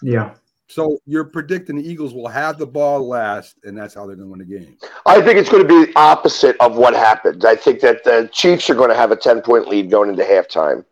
Yeah. 0.02 0.34
So 0.68 1.00
you're 1.08 1.26
predicting 1.26 1.78
the 1.78 1.90
Eagles 1.90 2.14
will 2.14 2.28
have 2.28 2.60
the 2.60 2.68
ball 2.68 3.08
last, 3.08 3.56
and 3.64 3.76
that's 3.76 3.96
how 3.96 4.06
they're 4.06 4.16
going 4.16 4.28
to 4.28 4.32
win 4.32 4.40
the 4.40 4.60
game. 4.60 4.78
I 5.06 5.20
think 5.20 5.40
it's 5.40 5.50
going 5.50 5.64
to 5.64 5.68
be 5.68 5.92
the 5.92 6.00
opposite 6.00 6.56
of 6.60 6.78
what 6.78 6.94
happened. 6.94 7.44
I 7.44 7.56
think 7.56 7.80
that 7.80 8.04
the 8.04 8.30
Chiefs 8.32 8.70
are 8.70 8.76
going 8.76 8.90
to 8.90 8.96
have 8.96 9.12
a 9.12 9.16
ten 9.16 9.42
point 9.42 9.68
lead 9.68 9.90
going 9.90 10.12
into 10.12 10.24
halftime, 10.24 10.86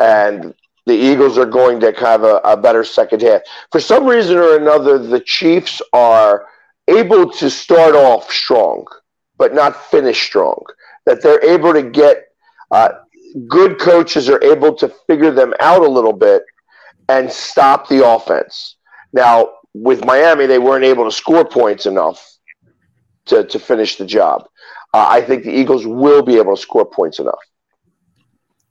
and 0.00 0.52
the 0.86 0.94
Eagles 0.94 1.38
are 1.38 1.46
going 1.46 1.78
to 1.80 1.92
have 1.92 2.24
a, 2.24 2.36
a 2.38 2.56
better 2.56 2.82
second 2.82 3.22
half. 3.22 3.42
For 3.70 3.78
some 3.78 4.04
reason 4.04 4.36
or 4.36 4.56
another, 4.56 4.98
the 4.98 5.20
Chiefs 5.20 5.80
are 5.92 6.46
able 6.88 7.30
to 7.30 7.48
start 7.48 7.94
off 7.94 8.28
strong, 8.32 8.84
but 9.36 9.54
not 9.54 9.90
finish 9.90 10.26
strong. 10.26 10.60
That 11.06 11.22
they're 11.22 11.44
able 11.44 11.72
to 11.72 11.82
get 11.82 12.24
uh, 12.72 12.88
good 13.46 13.78
coaches 13.78 14.28
are 14.28 14.42
able 14.42 14.74
to 14.74 14.88
figure 15.06 15.30
them 15.30 15.54
out 15.60 15.82
a 15.82 15.88
little 15.88 16.12
bit 16.12 16.42
and 17.08 17.30
stop 17.30 17.88
the 17.88 18.06
offense. 18.06 18.76
Now, 19.12 19.50
with 19.74 20.04
Miami, 20.04 20.46
they 20.46 20.58
weren't 20.58 20.84
able 20.84 21.04
to 21.04 21.12
score 21.12 21.44
points 21.44 21.86
enough 21.86 22.24
to, 23.26 23.44
to 23.44 23.58
finish 23.58 23.96
the 23.96 24.06
job. 24.06 24.44
Uh, 24.94 25.06
I 25.08 25.20
think 25.20 25.44
the 25.44 25.52
Eagles 25.52 25.86
will 25.86 26.22
be 26.22 26.36
able 26.36 26.56
to 26.56 26.60
score 26.60 26.84
points 26.84 27.18
enough. 27.18 27.38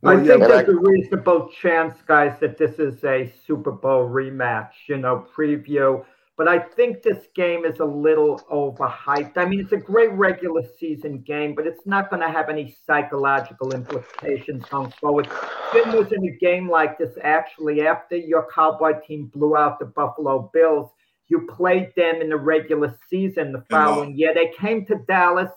I 0.04 0.16
think 0.18 0.28
but 0.40 0.48
there's 0.48 0.70
I- 0.70 0.72
a 0.72 0.76
reasonable 0.76 1.50
chance, 1.62 1.98
guys, 2.06 2.40
that 2.40 2.58
this 2.58 2.80
is 2.80 3.04
a 3.04 3.32
Super 3.46 3.72
Bowl 3.72 4.08
rematch, 4.08 4.72
you 4.88 4.98
know, 4.98 5.26
preview. 5.36 6.06
But 6.38 6.48
I 6.48 6.60
think 6.60 7.02
this 7.02 7.26
game 7.34 7.66
is 7.66 7.80
a 7.80 7.86
little 7.86 8.40
overhyped. 8.52 9.38
I 9.38 9.46
mean, 9.46 9.60
it's 9.60 9.72
a 9.72 9.78
great 9.78 10.12
regular 10.12 10.62
season 10.80 11.22
game, 11.22 11.56
but 11.56 11.66
it's 11.66 11.88
not 11.88 12.12
going 12.12 12.22
to 12.22 12.30
have 12.30 12.48
any 12.48 12.78
psychological 12.86 13.74
implications 13.74 14.64
going 14.66 14.92
forward. 14.92 15.28
Jim 15.74 15.94
was 15.94 16.12
in 16.12 16.24
a 16.24 16.38
game 16.38 16.70
like 16.70 17.00
this 17.00 17.18
actually 17.24 17.88
after 17.88 18.16
your 18.16 18.48
Cowboy 18.54 19.00
team 19.08 19.32
blew 19.34 19.58
out 19.58 19.80
the 19.80 19.86
Buffalo 19.86 20.52
Bills. 20.54 20.92
You 21.28 21.48
played 21.48 21.92
them 21.96 22.22
in 22.22 22.30
the 22.30 22.38
regular 22.38 22.96
season 23.10 23.52
the 23.52 23.58
mm-hmm. 23.58 23.74
following 23.74 24.16
year. 24.16 24.36
They 24.36 24.54
came 24.56 24.86
to 24.86 25.02
Dallas. 25.08 25.52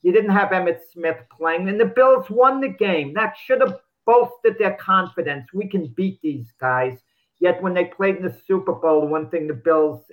You 0.00 0.12
didn't 0.12 0.30
have 0.30 0.48
Emmitt 0.48 0.80
Smith 0.92 1.18
playing, 1.36 1.68
and 1.68 1.78
the 1.78 1.84
Bills 1.84 2.28
won 2.30 2.60
the 2.60 2.70
game. 2.70 3.12
That 3.12 3.34
should 3.44 3.60
have 3.60 3.80
bolstered 4.06 4.58
their 4.58 4.74
confidence. 4.74 5.52
We 5.52 5.68
can 5.68 5.88
beat 5.88 6.20
these 6.22 6.52
guys. 6.58 6.98
Yet 7.42 7.60
when 7.60 7.74
they 7.74 7.86
played 7.86 8.18
in 8.18 8.22
the 8.22 8.36
Super 8.46 8.72
Bowl, 8.72 9.08
one 9.08 9.28
thing 9.28 9.48
the 9.48 9.54
Bills 9.54 10.04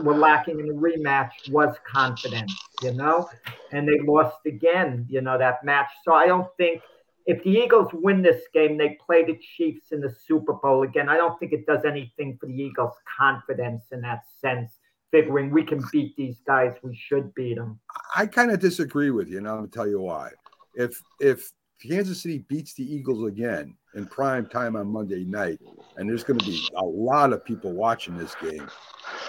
were 0.00 0.16
lacking 0.16 0.58
in 0.58 0.66
the 0.66 0.74
rematch 0.74 1.30
was 1.48 1.76
confidence, 1.88 2.52
you 2.82 2.92
know, 2.92 3.28
and 3.70 3.86
they 3.86 4.00
lost 4.00 4.44
again, 4.46 5.06
you 5.08 5.20
know, 5.20 5.38
that 5.38 5.62
match. 5.62 5.86
So 6.04 6.12
I 6.12 6.26
don't 6.26 6.48
think 6.56 6.82
if 7.24 7.40
the 7.44 7.50
Eagles 7.50 7.90
win 7.92 8.20
this 8.20 8.42
game, 8.52 8.76
they 8.76 8.98
play 9.06 9.24
the 9.24 9.38
Chiefs 9.56 9.92
in 9.92 10.00
the 10.00 10.12
Super 10.26 10.54
Bowl 10.54 10.82
again. 10.82 11.08
I 11.08 11.16
don't 11.16 11.38
think 11.38 11.52
it 11.52 11.66
does 11.66 11.84
anything 11.84 12.36
for 12.40 12.46
the 12.46 12.52
Eagles' 12.52 12.96
confidence 13.16 13.84
in 13.92 14.00
that 14.00 14.24
sense, 14.40 14.72
figuring 15.12 15.52
we 15.52 15.62
can 15.62 15.84
beat 15.92 16.16
these 16.16 16.40
guys, 16.44 16.74
we 16.82 16.96
should 16.96 17.32
beat 17.36 17.58
them. 17.58 17.78
I 18.16 18.26
kind 18.26 18.50
of 18.50 18.58
disagree 18.58 19.12
with 19.12 19.28
you, 19.28 19.38
and 19.38 19.48
I'm 19.48 19.54
gonna 19.58 19.68
tell 19.68 19.86
you 19.86 20.00
why. 20.00 20.30
If 20.74 21.00
if 21.20 21.52
Kansas 21.80 22.22
City 22.22 22.38
beats 22.38 22.74
the 22.74 22.92
Eagles 22.92 23.24
again 23.24 23.76
in 23.94 24.06
prime 24.06 24.46
time 24.46 24.76
on 24.76 24.86
Monday 24.86 25.24
night, 25.24 25.58
and 25.96 26.08
there's 26.08 26.24
going 26.24 26.38
to 26.38 26.44
be 26.44 26.68
a 26.76 26.84
lot 26.84 27.32
of 27.32 27.44
people 27.44 27.72
watching 27.72 28.16
this 28.16 28.34
game. 28.36 28.66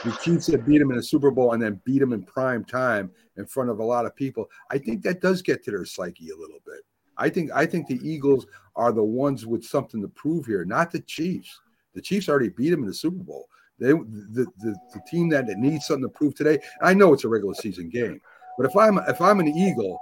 The 0.05 0.11
Chiefs 0.23 0.47
have 0.47 0.65
beat 0.65 0.79
them 0.79 0.91
in 0.91 0.97
the 0.97 1.03
Super 1.03 1.31
Bowl 1.31 1.53
and 1.53 1.61
then 1.61 1.81
beat 1.83 1.99
them 1.99 2.13
in 2.13 2.23
prime 2.23 2.63
time 2.63 3.11
in 3.37 3.45
front 3.45 3.69
of 3.69 3.79
a 3.79 3.83
lot 3.83 4.05
of 4.05 4.15
people. 4.15 4.49
I 4.71 4.77
think 4.77 5.01
that 5.03 5.21
does 5.21 5.41
get 5.41 5.63
to 5.65 5.71
their 5.71 5.85
psyche 5.85 6.29
a 6.29 6.37
little 6.37 6.59
bit. 6.65 6.81
I 7.17 7.29
think 7.29 7.51
I 7.51 7.65
think 7.65 7.87
the 7.87 7.99
Eagles 8.07 8.45
are 8.75 8.91
the 8.91 9.03
ones 9.03 9.45
with 9.45 9.63
something 9.63 10.01
to 10.01 10.07
prove 10.07 10.45
here, 10.45 10.65
not 10.65 10.91
the 10.91 11.01
Chiefs. 11.01 11.59
The 11.93 12.01
Chiefs 12.01 12.29
already 12.29 12.49
beat 12.49 12.71
them 12.71 12.81
in 12.81 12.87
the 12.87 12.93
Super 12.93 13.23
Bowl. 13.23 13.47
They 13.79 13.91
the, 13.91 14.47
the, 14.59 14.75
the 14.93 15.01
team 15.09 15.29
that 15.29 15.45
needs 15.57 15.85
something 15.85 16.03
to 16.03 16.09
prove 16.09 16.35
today. 16.35 16.59
I 16.81 16.93
know 16.93 17.13
it's 17.13 17.23
a 17.23 17.29
regular 17.29 17.53
season 17.53 17.89
game, 17.89 18.19
but 18.57 18.65
if 18.65 18.75
I'm 18.75 18.97
if 19.07 19.19
I'm 19.21 19.39
an 19.39 19.47
Eagle, 19.47 19.99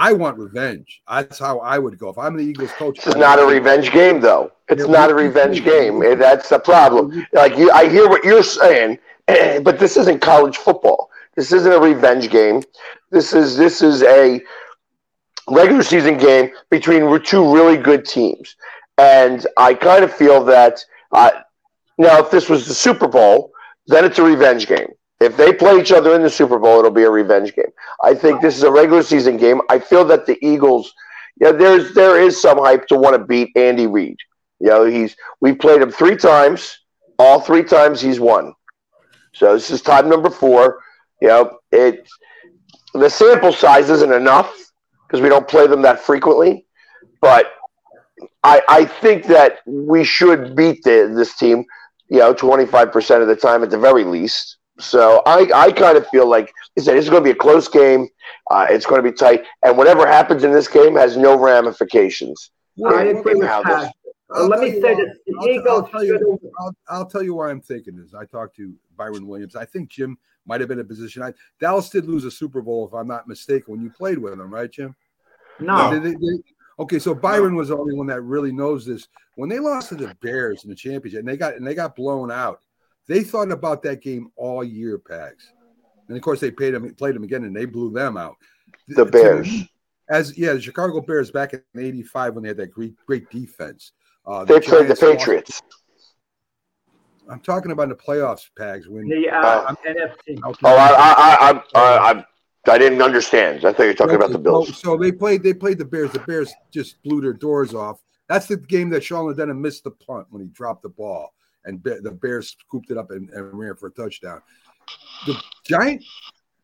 I 0.00 0.12
want 0.12 0.38
revenge. 0.38 1.02
That's 1.10 1.40
how 1.40 1.58
I 1.58 1.78
would 1.78 1.98
go. 1.98 2.08
If 2.08 2.18
I'm 2.18 2.36
the 2.36 2.44
Eagles 2.44 2.70
coach, 2.72 2.96
This 2.98 3.08
is 3.08 3.16
not 3.16 3.40
a 3.40 3.44
revenge 3.44 3.90
game, 3.90 4.20
though. 4.20 4.52
It's 4.68 4.84
Yeah, 4.84 4.92
not 4.92 5.10
a 5.10 5.14
revenge 5.14 5.64
game. 5.64 6.02
Eh, 6.02 6.14
That's 6.14 6.48
the 6.48 6.60
problem. 6.60 7.26
Like 7.32 7.58
you, 7.58 7.70
I 7.72 7.88
hear 7.88 8.08
what 8.08 8.22
you're 8.24 8.44
saying, 8.44 8.98
but 9.26 9.78
this 9.80 9.96
isn't 9.96 10.20
college 10.20 10.56
football. 10.56 11.10
This 11.34 11.52
isn't 11.52 11.72
a 11.72 11.78
revenge 11.80 12.30
game. 12.30 12.62
This 13.10 13.32
is 13.32 13.56
this 13.56 13.82
is 13.82 14.02
a 14.04 14.40
regular 15.48 15.82
season 15.82 16.16
game 16.16 16.50
between 16.70 17.02
two 17.22 17.52
really 17.54 17.76
good 17.76 18.04
teams, 18.04 18.56
and 18.98 19.46
I 19.56 19.74
kind 19.74 20.04
of 20.04 20.12
feel 20.12 20.44
that 20.44 20.84
uh, 21.12 21.30
now 21.96 22.18
if 22.20 22.30
this 22.30 22.48
was 22.48 22.66
the 22.68 22.74
Super 22.74 23.08
Bowl, 23.08 23.50
then 23.86 24.04
it's 24.04 24.18
a 24.18 24.22
revenge 24.22 24.66
game. 24.66 24.88
If 25.20 25.36
they 25.36 25.52
play 25.52 25.80
each 25.80 25.90
other 25.90 26.14
in 26.14 26.22
the 26.22 26.30
Super 26.30 26.58
Bowl, 26.58 26.78
it'll 26.78 26.90
be 26.90 27.02
a 27.02 27.10
revenge 27.10 27.54
game. 27.54 27.70
I 28.04 28.14
think 28.14 28.40
this 28.40 28.56
is 28.56 28.62
a 28.62 28.70
regular 28.70 29.02
season 29.02 29.36
game. 29.36 29.60
I 29.68 29.78
feel 29.78 30.04
that 30.06 30.26
the 30.26 30.38
Eagles, 30.46 30.92
yeah, 31.40 31.52
there's 31.52 31.92
there 31.94 32.20
is 32.20 32.40
some 32.40 32.58
hype 32.58 32.86
to 32.88 32.96
want 32.96 33.16
to 33.16 33.24
beat 33.24 33.50
Andy 33.56 33.86
Reid. 33.86 34.16
You 34.60 34.68
know, 34.68 34.84
he's 34.84 35.16
we 35.40 35.52
played 35.52 35.82
him 35.82 35.90
three 35.90 36.16
times. 36.16 36.78
All 37.18 37.40
three 37.40 37.64
times 37.64 38.00
he's 38.00 38.20
won. 38.20 38.54
So 39.32 39.54
this 39.54 39.70
is 39.70 39.82
time 39.82 40.08
number 40.08 40.30
four. 40.30 40.80
You 41.20 41.28
know, 41.28 41.58
it 41.72 42.08
the 42.94 43.10
sample 43.10 43.52
size 43.52 43.90
isn't 43.90 44.12
enough 44.12 44.54
because 45.06 45.20
we 45.20 45.28
don't 45.28 45.48
play 45.48 45.66
them 45.66 45.82
that 45.82 46.00
frequently. 46.00 46.64
But 47.20 47.46
I 48.44 48.62
I 48.68 48.84
think 48.84 49.26
that 49.26 49.58
we 49.66 50.04
should 50.04 50.54
beat 50.54 50.84
the, 50.84 51.12
this 51.14 51.36
team. 51.36 51.64
You 52.08 52.20
know, 52.20 52.32
twenty 52.32 52.66
five 52.66 52.92
percent 52.92 53.22
of 53.22 53.28
the 53.28 53.36
time 53.36 53.64
at 53.64 53.70
the 53.70 53.78
very 53.78 54.04
least. 54.04 54.57
So 54.80 55.22
I, 55.26 55.50
I 55.54 55.72
kind 55.72 55.96
of 55.98 56.06
feel 56.08 56.28
like 56.28 56.52
I 56.78 56.82
said, 56.82 56.96
this 56.96 57.04
is 57.04 57.10
going 57.10 57.22
to 57.22 57.24
be 57.24 57.32
a 57.32 57.40
close 57.40 57.68
game. 57.68 58.08
Uh, 58.50 58.66
it's 58.70 58.86
going 58.86 59.02
to 59.02 59.10
be 59.10 59.14
tight, 59.16 59.44
and 59.64 59.76
whatever 59.76 60.06
happens 60.06 60.44
in 60.44 60.52
this 60.52 60.68
game 60.68 60.94
has 60.96 61.16
no 61.16 61.36
ramifications. 61.38 62.50
I 62.86 63.06
in- 63.06 63.16
agree 63.18 63.32
in 63.32 63.38
with 63.38 63.48
how 63.48 63.62
Pat. 63.62 63.80
this- 63.82 63.92
Uh, 64.34 64.44
let 64.46 64.56
tell 64.60 64.68
me 64.68 64.74
you 64.76 64.80
say 64.82 64.94
why- 64.94 65.04
this: 65.04 65.18
the 65.26 65.62
I'll, 65.70 65.76
I'll 65.76 65.88
tell 65.88 66.04
you. 66.04 66.18
should 66.18 66.50
I'll, 66.60 66.74
I'll 66.88 67.06
tell 67.06 67.22
you 67.22 67.34
why 67.34 67.50
I'm 67.50 67.60
thinking 67.60 67.96
this. 67.96 68.14
I 68.14 68.24
talked 68.26 68.56
to 68.56 68.74
Byron 68.96 69.26
Williams. 69.26 69.56
I 69.56 69.64
think 69.64 69.88
Jim 69.88 70.16
might 70.46 70.60
have 70.60 70.68
been 70.68 70.78
in 70.78 70.84
a 70.84 70.88
position. 70.88 71.22
I, 71.22 71.32
Dallas 71.60 71.88
did 71.88 72.06
lose 72.06 72.24
a 72.24 72.30
Super 72.30 72.60
Bowl, 72.62 72.86
if 72.86 72.94
I'm 72.94 73.08
not 73.08 73.26
mistaken, 73.26 73.72
when 73.72 73.82
you 73.82 73.90
played 73.90 74.18
with 74.18 74.36
them, 74.36 74.52
right, 74.52 74.70
Jim? 74.70 74.94
no. 75.60 75.90
Did 75.90 76.02
they- 76.04 76.10
they- 76.12 76.42
okay, 76.78 76.98
so 76.98 77.14
Byron 77.14 77.54
was 77.56 77.68
the 77.68 77.76
only 77.76 77.94
one 77.94 78.06
that 78.08 78.20
really 78.22 78.52
knows 78.52 78.86
this. 78.86 79.08
When 79.36 79.48
they 79.48 79.58
lost 79.58 79.88
to 79.90 79.94
the 79.96 80.14
Bears 80.22 80.62
in 80.64 80.70
the 80.70 80.76
championship, 80.76 81.20
and 81.20 81.28
they 81.28 81.36
got 81.36 81.54
and 81.54 81.66
they 81.66 81.74
got 81.74 81.96
blown 81.96 82.30
out, 82.30 82.60
they 83.08 83.22
thought 83.24 83.50
about 83.50 83.82
that 83.82 84.00
game 84.02 84.28
all 84.36 84.62
year, 84.62 84.98
Pags. 84.98 85.50
And 86.08 86.16
of 86.16 86.22
course, 86.22 86.40
they 86.40 86.50
paid 86.50 86.70
them, 86.72 86.94
played 86.94 87.14
them 87.14 87.24
again, 87.24 87.44
and 87.44 87.54
they 87.54 87.64
blew 87.64 87.90
them 87.90 88.16
out. 88.16 88.36
The 88.88 89.04
Bears. 89.04 89.46
me, 89.46 89.70
as 90.08 90.38
yeah, 90.38 90.52
the 90.54 90.60
Chicago 90.60 91.00
Bears 91.00 91.30
back 91.30 91.52
in 91.52 91.62
'85 91.76 92.34
when 92.34 92.42
they 92.44 92.48
had 92.48 92.56
that 92.58 92.70
great 92.70 92.94
great 93.06 93.28
defense. 93.30 93.92
Uh, 94.26 94.44
They 94.44 94.60
played 94.60 94.82
the 94.88 94.94
Giants 94.94 95.02
lost- 95.02 95.18
Patriots. 95.18 95.62
I'm 97.30 97.40
talking 97.40 97.72
about 97.72 97.90
the 97.90 97.94
playoffs, 97.94 98.48
Pags. 98.58 98.88
When 98.88 99.06
The 99.08 99.28
uh, 99.28 99.40
Uh, 99.40 99.74
NFC. 99.86 100.42
Okay. 100.42 100.58
Oh, 100.64 100.76
I, 100.76 100.88
I, 100.88 100.94
I, 100.96 101.50
I, 101.50 101.62
I, 101.74 102.12
I, 102.12 102.24
I 102.72 102.78
didn't 102.78 103.02
understand. 103.02 103.64
I 103.66 103.72
thought 103.72 103.82
you 103.82 103.88
were 103.88 103.94
talking 103.94 104.14
about 104.16 104.32
the 104.32 104.38
Bills. 104.38 104.78
So 104.78 104.96
they 104.96 105.12
played. 105.12 105.42
They 105.42 105.52
played 105.52 105.76
the 105.78 105.84
Bears. 105.84 106.10
The 106.12 106.20
Bears 106.20 106.50
just 106.70 107.02
blew 107.02 107.20
their 107.20 107.34
doors 107.34 107.74
off. 107.74 108.00
That's 108.30 108.46
the 108.46 108.56
game 108.56 108.88
that 108.90 109.04
Sean 109.04 109.26
Landeta 109.32 109.58
missed 109.58 109.84
the 109.84 109.90
punt 109.90 110.26
when 110.30 110.42
he 110.42 110.48
dropped 110.48 110.82
the 110.82 110.88
ball, 110.90 111.32
and 111.64 111.82
the 111.82 112.10
Bears 112.10 112.56
scooped 112.58 112.90
it 112.90 112.98
up 112.98 113.10
and, 113.10 113.30
and 113.30 113.58
ran 113.58 113.74
for 113.74 113.88
a 113.88 113.92
touchdown. 113.92 114.40
The 115.26 115.40
Giant 115.64 116.02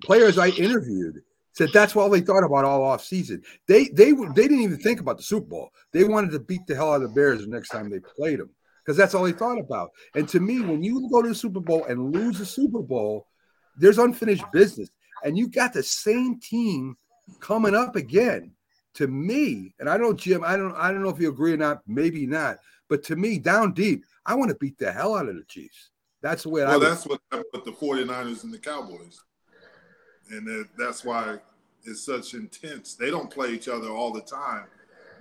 players 0.03 0.39
I 0.39 0.49
interviewed 0.49 1.23
said 1.53 1.71
that's 1.73 1.95
all 1.97 2.11
they 2.11 2.21
thought 2.21 2.45
about 2.45 2.65
all 2.65 2.83
off 2.83 3.05
season. 3.05 3.43
They 3.67 3.89
they 3.89 4.13
they 4.13 4.49
didn't 4.49 4.61
even 4.61 4.79
think 4.79 5.01
about 5.01 5.17
the 5.17 5.23
Super 5.23 5.47
Bowl. 5.47 5.71
They 5.93 6.05
wanted 6.05 6.33
to 6.33 6.41
beat 6.41 6.67
the 6.67 6.75
hell 6.75 6.93
out 6.93 7.03
of 7.03 7.03
the 7.03 7.15
Bears 7.15 7.41
the 7.41 7.47
next 7.47 7.71
time 7.71 7.91
they 7.91 8.01
played 8.01 8.41
them 8.41 8.51
because 8.85 8.97
that's 8.97 9.15
all 9.15 9.25
they 9.25 9.33
thought 9.33 9.59
about. 9.59 9.91
And 10.15 10.29
to 10.29 10.41
me, 10.41 10.61
when 10.61 10.83
you 10.83 11.09
go 11.11 11.23
to 11.23 11.29
the 11.29 11.35
Super 11.35 11.61
Bowl 11.61 11.85
and 11.85 12.13
lose 12.13 12.39
the 12.39 12.47
Super 12.47 12.83
Bowl, 12.83 13.27
there's 13.77 13.99
unfinished 13.99 14.45
business, 14.53 14.91
and 15.25 15.39
you 15.39 15.49
got 15.49 15.73
the 15.73 15.83
same 15.83 16.39
team 16.41 16.97
coming 17.41 17.75
up 17.75 17.97
again. 17.97 18.53
To 18.99 19.09
me, 19.09 19.75
and 19.81 19.91
I 19.91 19.99
don't, 19.99 20.17
Jim. 20.17 20.45
I 20.45 20.57
don't. 20.57 20.73
I 20.77 20.93
don't 20.93 21.03
know 21.03 21.09
if 21.09 21.19
you 21.19 21.29
agree 21.29 21.53
or 21.53 21.57
not. 21.57 21.83
Maybe 21.85 22.27
not. 22.27 22.59
But 22.89 23.03
to 23.05 23.17
me, 23.17 23.39
down 23.39 23.73
deep, 23.73 24.05
I 24.27 24.35
want 24.35 24.51
to 24.51 24.57
beat 24.57 24.79
the 24.79 24.93
hell 24.93 25.15
out 25.15 25.29
of 25.29 25.37
the 25.37 25.45
Chiefs. 25.45 25.91
That's 26.23 26.45
the 26.45 26.51
way 26.51 26.63
I. 26.63 26.71
Well, 26.71 26.81
that's 26.81 27.07
what 27.07 27.21
happened 27.31 27.51
with 27.53 27.65
the 27.65 27.73
49ers 27.73 28.45
and 28.45 28.53
the 28.53 28.59
Cowboys. 28.59 29.21
And 30.31 30.67
that's 30.79 31.05
why 31.05 31.39
it's 31.85 32.05
such 32.05 32.35
intense. 32.35 32.95
They 32.95 33.11
don't 33.11 33.31
play 33.31 33.53
each 33.53 33.69
other 33.69 33.89
all 33.89 34.11
the 34.11 34.23
time, 34.23 34.65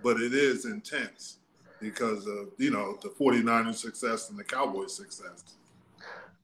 but 0.02 0.22
it 0.22 0.34
is 0.34 0.65
intense 0.65 1.40
because 1.81 2.26
of, 2.26 2.48
you 2.57 2.72
know, 2.72 2.98
the 3.02 3.10
49ers 3.10 3.76
success 3.76 4.30
and 4.30 4.40
the 4.40 4.44
Cowboys 4.44 4.95
success. 4.95 5.44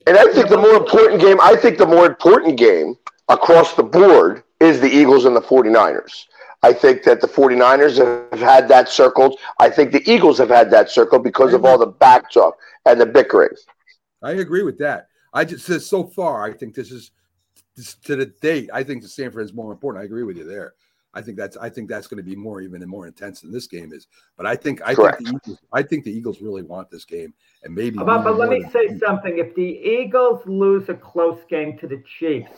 And 0.08 0.18
I 0.18 0.26
think 0.34 0.50
the 0.50 0.58
more 0.58 0.76
important 0.76 1.22
game, 1.22 1.40
I 1.42 1.56
think 1.56 1.78
the 1.78 1.86
more 1.86 2.06
important 2.06 2.58
game 2.58 2.96
across 3.30 3.76
the 3.76 3.84
board 3.84 4.44
is 4.60 4.82
the 4.82 4.90
Eagles 4.90 5.24
and 5.24 5.36
the 5.36 5.42
49ers. 5.42 6.26
I 6.62 6.74
think 6.74 7.04
that 7.04 7.22
the 7.22 7.28
49ers 7.28 7.98
have 8.32 8.40
had 8.40 8.68
that 8.68 8.90
circled. 8.90 9.40
I 9.60 9.70
think 9.70 9.92
the 9.92 10.10
Eagles 10.10 10.38
have 10.40 10.50
had 10.50 10.70
that 10.72 10.90
circled 10.90 11.24
because 11.24 11.54
of 11.54 11.62
mm-hmm. 11.62 11.72
all 11.72 11.78
the 11.78 11.88
back 11.88 12.32
talk 12.32 12.58
and 12.86 13.00
the 13.00 13.06
bickering. 13.06 13.56
I 14.22 14.32
agree 14.32 14.64
with 14.64 14.78
that. 14.80 15.08
I 15.34 15.46
just 15.46 15.66
said 15.66 15.82
so 15.82 16.04
far. 16.04 16.44
I 16.44 16.54
think 16.54 16.76
this 16.76 16.92
is 16.92 17.12
this, 17.76 17.96
to 17.96 18.16
the 18.16 18.26
date. 18.26 18.70
I 18.74 18.84
think 18.84 19.02
the 19.02 19.08
Sanford 19.08 19.44
is 19.44 19.54
more 19.54 19.72
important. 19.72 20.02
I 20.02 20.06
agree 20.06 20.24
with 20.24 20.38
you 20.38 20.44
there. 20.44 20.74
I 21.14 21.22
think 21.22 21.38
that's. 21.38 21.58
I 21.58 21.70
think 21.70 21.90
that's 21.90 22.08
going 22.08 22.18
to 22.18 22.24
be 22.24 22.36
more 22.36 22.62
even 22.62 22.82
and 22.82 22.90
more 22.90 23.08
intense 23.08 23.42
than 23.42 23.52
this 23.52 23.66
game 23.66 23.92
is. 23.94 24.08
But 24.38 24.46
I 24.46 24.56
think. 24.56 24.82
I 24.86 24.94
Correct. 24.94 25.18
think 25.18 25.30
the 25.30 25.52
Eagles. 25.52 25.60
I 25.74 25.82
think 25.82 26.04
the 26.04 26.12
Eagles 26.12 26.42
really 26.42 26.62
want 26.62 26.92
this 26.92 27.04
game, 27.04 27.34
and 27.64 27.74
maybe. 27.74 27.98
But, 27.98 28.24
but 28.24 28.38
let 28.38 28.50
me 28.50 28.62
than- 28.62 28.72
say 28.72 29.00
something. 29.00 29.40
If 29.40 29.56
the 29.56 29.64
Eagles 29.64 30.46
lose 30.46 30.88
a 30.90 30.94
close 30.94 31.40
game 31.50 31.80
to 31.80 31.88
the 31.88 32.04
Chiefs, 32.20 32.52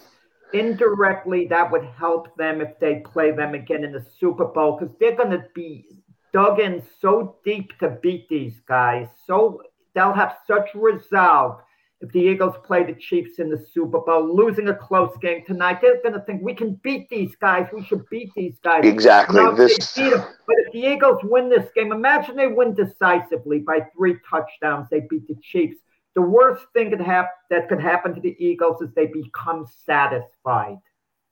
indirectly 0.53 1.48
that 1.48 1.72
would 1.72 1.86
help 1.98 2.36
them 2.38 2.61
if 2.61 2.80
they 2.80 3.03
play 3.06 3.32
them 3.32 3.53
again 3.53 3.84
in 3.84 3.91
the 3.91 4.06
Super 4.19 4.45
Bowl 4.45 4.78
because 4.78 4.94
they're 4.99 5.15
going 5.15 5.32
to 5.32 5.45
be 5.53 5.86
dug 6.34 6.60
in 6.60 6.82
so 6.99 7.38
deep 7.44 7.78
to 7.80 7.98
beat 8.02 8.28
these 8.30 8.60
guys. 8.68 9.07
So 9.26 9.61
they'll 9.94 10.14
have 10.14 10.38
such 10.48 10.69
resolve. 10.76 11.61
If 12.02 12.11
the 12.14 12.19
Eagles 12.19 12.56
play 12.65 12.84
the 12.84 12.95
Chiefs 12.95 13.38
in 13.38 13.49
the 13.52 13.64
Super 13.72 13.99
Bowl, 13.99 14.36
losing 14.36 14.68
a 14.69 14.73
close 14.73 15.15
game 15.22 15.44
tonight, 15.45 15.82
they're 15.82 16.02
going 16.02 16.15
to 16.15 16.22
think 16.22 16.41
we 16.41 16.56
can 16.56 16.73
beat 16.82 17.07
these 17.10 17.36
guys. 17.36 17.68
We 17.72 17.84
should 17.84 18.10
beat 18.10 18.32
these 18.36 18.57
guys. 18.64 18.86
Exactly. 18.86 19.40
Now, 19.40 19.52
This 19.52 19.78
but 19.95 20.56
if 20.57 20.73
the 20.73 20.80
Eagles 20.80 21.19
win 21.23 21.48
this 21.48 21.69
game, 21.76 21.91
imagine 21.91 22.36
they 22.36 22.48
win 22.48 22.73
decisively 22.73 23.60
by 23.60 23.86
three 23.95 24.18
touchdowns. 24.28 24.88
They 24.90 25.02
beat 25.02 25.28
the 25.28 25.36
Chiefs. 25.44 25.78
The 26.15 26.21
worst 26.21 26.65
thing 26.73 26.89
could 26.89 27.01
hap- 27.01 27.33
that 27.49 27.69
could 27.69 27.81
happen 27.81 28.13
to 28.15 28.21
the 28.21 28.35
Eagles 28.39 28.81
is 28.81 28.89
they 28.93 29.07
become 29.07 29.65
satisfied. 29.85 30.77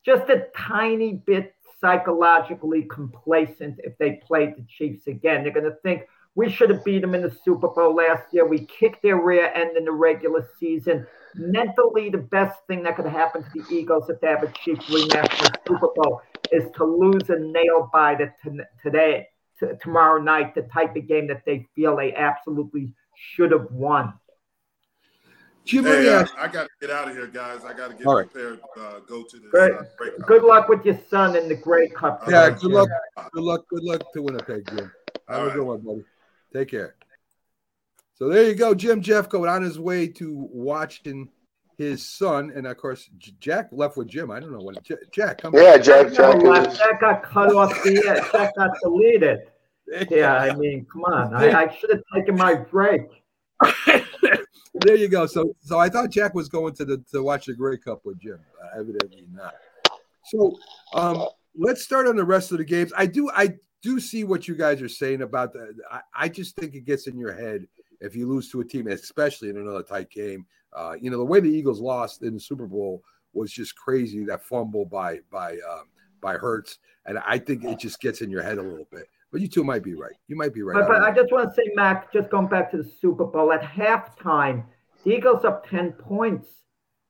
Just 0.05 0.29
a 0.29 0.47
tiny 0.55 1.21
bit 1.25 1.53
psychologically 1.81 2.83
complacent 2.83 3.79
if 3.83 3.97
they 3.97 4.21
play 4.25 4.47
the 4.47 4.65
Chiefs 4.67 5.07
again. 5.07 5.43
They're 5.43 5.53
going 5.53 5.69
to 5.69 5.77
think 5.83 6.03
we 6.35 6.49
should 6.49 6.69
have 6.69 6.85
beat 6.85 7.01
them 7.01 7.15
in 7.15 7.21
the 7.21 7.35
Super 7.43 7.67
Bowl 7.67 7.95
last 7.95 8.33
year. 8.33 8.47
We 8.47 8.65
kicked 8.65 9.01
their 9.01 9.21
rear 9.21 9.51
end 9.53 9.75
in 9.75 9.85
the 9.85 9.91
regular 9.91 10.47
season. 10.59 11.05
Mentally, 11.35 12.09
the 12.09 12.19
best 12.19 12.59
thing 12.67 12.83
that 12.83 12.95
could 12.95 13.05
happen 13.05 13.43
to 13.43 13.49
the 13.53 13.75
Eagles 13.75 14.09
if 14.09 14.19
they 14.21 14.27
have 14.27 14.43
a 14.43 14.51
Chiefs 14.51 14.85
rematch 14.85 15.45
in 15.45 15.51
the 15.51 15.59
Super 15.67 15.89
Bowl 15.95 16.21
is 16.51 16.63
to 16.75 16.85
lose 16.85 17.29
a 17.29 17.39
nail 17.39 17.89
biter 17.91 18.33
to, 18.43 18.57
today, 18.81 19.27
to, 19.59 19.77
tomorrow 19.81 20.21
night, 20.21 20.55
the 20.55 20.61
type 20.63 20.95
of 20.95 21.07
game 21.07 21.27
that 21.27 21.43
they 21.45 21.67
feel 21.75 21.97
they 21.97 22.15
absolutely 22.15 22.93
should 23.15 23.51
have 23.51 23.69
won. 23.71 24.13
Jim, 25.69 25.85
let 25.85 25.99
me 25.99 26.05
Hey, 26.05 26.13
uh, 26.15 26.21
ask- 26.21 26.33
I 26.35 26.47
got 26.47 26.63
to 26.63 26.69
get 26.81 26.89
out 26.89 27.07
of 27.09 27.15
here, 27.15 27.27
guys. 27.27 27.63
I 27.63 27.73
got 27.73 27.89
to 27.91 27.93
get 27.95 28.07
All 28.07 28.15
right. 28.15 28.27
prepared. 28.31 28.59
to 28.75 28.81
Uh, 28.81 28.99
go 29.07 29.21
to 29.23 29.37
this. 29.37 29.51
Good, 29.51 29.71
Uh, 29.73 29.83
break. 29.99 30.17
good 30.25 30.41
luck 30.43 30.67
with 30.67 30.83
your 30.83 30.97
son 31.11 31.35
in 31.35 31.47
the 31.47 31.53
Grey 31.55 31.87
Cup. 31.89 32.23
Yeah, 32.27 32.31
yeah, 32.31 32.45
today, 32.49 32.55
good 32.55 32.61
Jim. 32.61 32.71
luck. 32.71 32.89
Good 33.33 33.43
luck. 33.43 33.65
Good 33.69 33.83
luck 33.83 34.11
to 34.13 34.21
Winnipeg, 34.23 34.67
Jim. 34.67 34.79
Have 34.79 34.91
All 35.29 35.43
a 35.43 35.45
right. 35.47 35.53
good 35.55 35.63
one, 35.63 35.79
buddy. 35.81 36.03
Take 36.53 36.69
care. 36.69 36.95
So 38.15 38.29
there 38.29 38.43
you 38.49 38.55
go, 38.55 38.73
Jim 38.73 39.01
Jeffcoat 39.01 39.47
on 39.49 39.61
his 39.61 39.79
way 39.79 40.07
to 40.07 40.33
watching 40.51 41.29
his 41.77 42.03
son, 42.05 42.51
and 42.55 42.65
of 42.65 42.75
course 42.77 43.07
J- 43.19 43.33
Jack 43.39 43.69
left 43.71 43.95
with 43.95 44.07
Jim. 44.07 44.31
I 44.31 44.39
don't 44.39 44.51
know 44.51 44.57
what 44.59 44.81
J- 44.83 44.95
Jack. 45.11 45.41
Come 45.41 45.53
Yeah, 45.53 45.77
back. 45.77 45.83
Jack. 45.83 46.13
Jack 46.13 46.41
No, 46.43 46.53
is, 46.55 46.77
That 46.79 46.97
got 46.99 47.21
cut 47.23 47.53
off 47.55 47.83
the 47.83 48.03
air. 48.07 48.15
That 48.33 48.53
got 48.57 48.71
deleted. 48.81 49.39
Yeah, 50.11 50.35
I 50.35 50.53
mean, 50.55 50.85
come 50.91 51.03
on. 51.05 51.33
I, 51.33 51.63
I 51.63 51.75
should 51.77 51.89
have 51.91 52.03
taken 52.13 52.35
my 52.35 52.53
break. 52.55 53.01
there 54.81 54.95
you 54.95 55.07
go. 55.07 55.25
So, 55.25 55.55
so 55.59 55.79
I 55.79 55.89
thought 55.89 56.09
Jack 56.09 56.33
was 56.33 56.49
going 56.49 56.73
to 56.75 56.85
the 56.85 57.03
to 57.11 57.23
watch 57.23 57.45
the 57.45 57.53
Grey 57.53 57.77
Cup 57.77 58.01
with 58.05 58.19
Jim. 58.19 58.39
Uh, 58.63 58.79
evidently 58.79 59.25
not. 59.31 59.55
So, 60.25 60.57
um, 60.93 61.27
let's 61.57 61.83
start 61.83 62.07
on 62.07 62.15
the 62.15 62.23
rest 62.23 62.51
of 62.51 62.57
the 62.57 62.65
games. 62.65 62.91
I 62.95 63.05
do, 63.05 63.29
I 63.31 63.55
do 63.81 63.99
see 63.99 64.23
what 64.23 64.47
you 64.47 64.55
guys 64.55 64.81
are 64.81 64.89
saying 64.89 65.21
about 65.21 65.53
the. 65.53 65.73
I, 65.91 66.01
I 66.15 66.29
just 66.29 66.55
think 66.55 66.75
it 66.75 66.85
gets 66.85 67.07
in 67.07 67.17
your 67.17 67.33
head 67.33 67.65
if 68.01 68.15
you 68.15 68.27
lose 68.27 68.49
to 68.51 68.61
a 68.61 68.65
team, 68.65 68.87
especially 68.87 69.49
in 69.49 69.57
another 69.57 69.83
tight 69.83 70.09
game. 70.09 70.45
Uh, 70.73 70.93
you 70.99 71.09
know, 71.09 71.17
the 71.17 71.25
way 71.25 71.39
the 71.39 71.49
Eagles 71.49 71.79
lost 71.79 72.21
in 72.21 72.33
the 72.33 72.39
Super 72.39 72.67
Bowl 72.67 73.03
was 73.33 73.51
just 73.51 73.75
crazy. 73.75 74.23
That 74.25 74.43
fumble 74.43 74.85
by 74.85 75.19
by 75.31 75.53
um, 75.53 75.89
by 76.21 76.35
Hurts, 76.35 76.79
and 77.05 77.19
I 77.19 77.39
think 77.39 77.63
it 77.63 77.79
just 77.79 77.99
gets 78.01 78.21
in 78.21 78.29
your 78.29 78.43
head 78.43 78.57
a 78.57 78.63
little 78.63 78.87
bit. 78.91 79.07
But 79.31 79.41
you 79.41 79.47
two 79.47 79.63
might 79.63 79.83
be 79.83 79.93
right. 79.93 80.15
You 80.27 80.35
might 80.35 80.53
be 80.53 80.63
right. 80.63 80.73
But, 80.73 80.85
I 80.85 80.87
but 80.87 81.03
I 81.03 81.11
just 81.13 81.31
want 81.31 81.49
to 81.49 81.55
say, 81.55 81.69
Mac, 81.75 82.11
just 82.11 82.29
going 82.29 82.47
back 82.47 82.71
to 82.71 82.77
the 82.77 82.89
Super 82.99 83.25
Bowl, 83.25 83.51
at 83.51 83.61
halftime, 83.61 84.63
the 85.03 85.11
Eagles 85.11 85.45
up 85.45 85.69
10 85.69 85.93
points. 85.93 86.47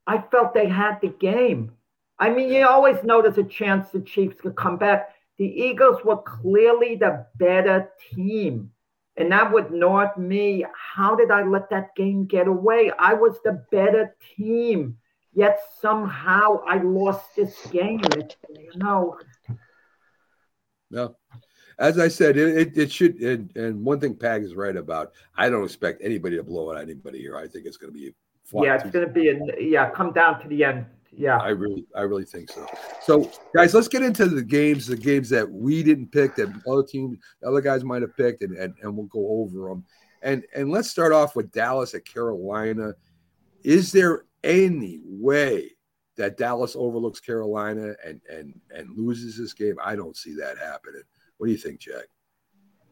I 0.05 0.21
felt 0.31 0.53
they 0.53 0.67
had 0.67 0.99
the 1.01 1.09
game. 1.09 1.71
I 2.17 2.29
mean, 2.29 2.51
you 2.51 2.67
always 2.67 3.01
know 3.03 3.21
there's 3.21 3.37
a 3.37 3.43
chance 3.43 3.89
the 3.89 4.01
Chiefs 4.01 4.41
could 4.41 4.55
come 4.55 4.77
back. 4.77 5.15
The 5.37 5.45
Eagles 5.45 6.03
were 6.03 6.17
clearly 6.17 6.95
the 6.95 7.25
better 7.37 7.89
team. 8.13 8.71
And 9.15 9.31
that 9.31 9.51
would 9.51 9.71
north 9.71 10.17
me. 10.17 10.65
How 10.73 11.15
did 11.15 11.31
I 11.31 11.43
let 11.43 11.69
that 11.69 11.95
game 11.95 12.25
get 12.25 12.47
away? 12.47 12.91
I 12.99 13.13
was 13.13 13.37
the 13.43 13.63
better 13.71 14.15
team. 14.35 14.97
Yet 15.33 15.59
somehow 15.79 16.61
I 16.67 16.81
lost 16.81 17.35
this 17.35 17.55
game. 17.67 18.01
You 18.49 18.71
know, 18.75 19.17
No. 20.89 21.15
As 21.79 21.97
I 21.97 22.09
said, 22.09 22.37
it, 22.37 22.77
it, 22.77 22.91
should. 22.91 23.15
And, 23.21 23.55
and 23.55 23.83
one 23.83 23.99
thing 23.99 24.15
Pag 24.15 24.43
is 24.43 24.53
right 24.53 24.75
about, 24.75 25.13
I 25.37 25.49
don't 25.49 25.63
expect 25.63 26.01
anybody 26.03 26.35
to 26.35 26.43
blow 26.43 26.71
out 26.71 26.81
anybody 26.81 27.19
here. 27.19 27.37
I 27.37 27.47
think 27.47 27.65
it's 27.65 27.77
going 27.77 27.93
to 27.93 27.97
be 27.97 28.13
yeah, 28.53 28.75
it's 28.75 28.89
going 28.89 29.05
to 29.05 29.13
be, 29.13 29.29
a, 29.29 29.39
yeah, 29.59 29.89
come 29.91 30.11
down 30.11 30.41
to 30.41 30.47
the 30.47 30.63
end. 30.63 30.85
Yeah. 31.11 31.37
I 31.37 31.49
really, 31.49 31.85
I 31.95 32.01
really 32.01 32.25
think 32.25 32.51
so. 32.51 32.65
So, 33.01 33.31
guys, 33.53 33.73
let's 33.73 33.87
get 33.87 34.03
into 34.03 34.25
the 34.25 34.41
games, 34.41 34.87
the 34.87 34.95
games 34.95 35.29
that 35.29 35.49
we 35.49 35.83
didn't 35.83 36.11
pick, 36.11 36.35
that 36.35 36.49
other 36.67 36.83
teams, 36.83 37.17
other 37.45 37.61
guys 37.61 37.83
might 37.83 38.01
have 38.01 38.15
picked, 38.15 38.41
and, 38.41 38.55
and, 38.57 38.73
and 38.81 38.95
we'll 38.95 39.07
go 39.07 39.27
over 39.41 39.69
them. 39.69 39.85
And 40.21 40.43
and 40.53 40.69
let's 40.69 40.89
start 40.89 41.13
off 41.13 41.35
with 41.35 41.51
Dallas 41.51 41.93
at 41.93 42.05
Carolina. 42.05 42.93
Is 43.63 43.91
there 43.91 44.25
any 44.43 44.99
way 45.03 45.71
that 46.17 46.37
Dallas 46.37 46.75
overlooks 46.75 47.21
Carolina 47.21 47.93
and 48.05 48.19
and 48.29 48.59
and 48.69 48.97
loses 48.97 49.37
this 49.37 49.53
game? 49.53 49.75
I 49.81 49.95
don't 49.95 50.17
see 50.17 50.33
that 50.35 50.57
happening. 50.57 51.03
What 51.39 51.47
do 51.47 51.53
you 51.53 51.57
think, 51.57 51.79
Jack? 51.79 52.05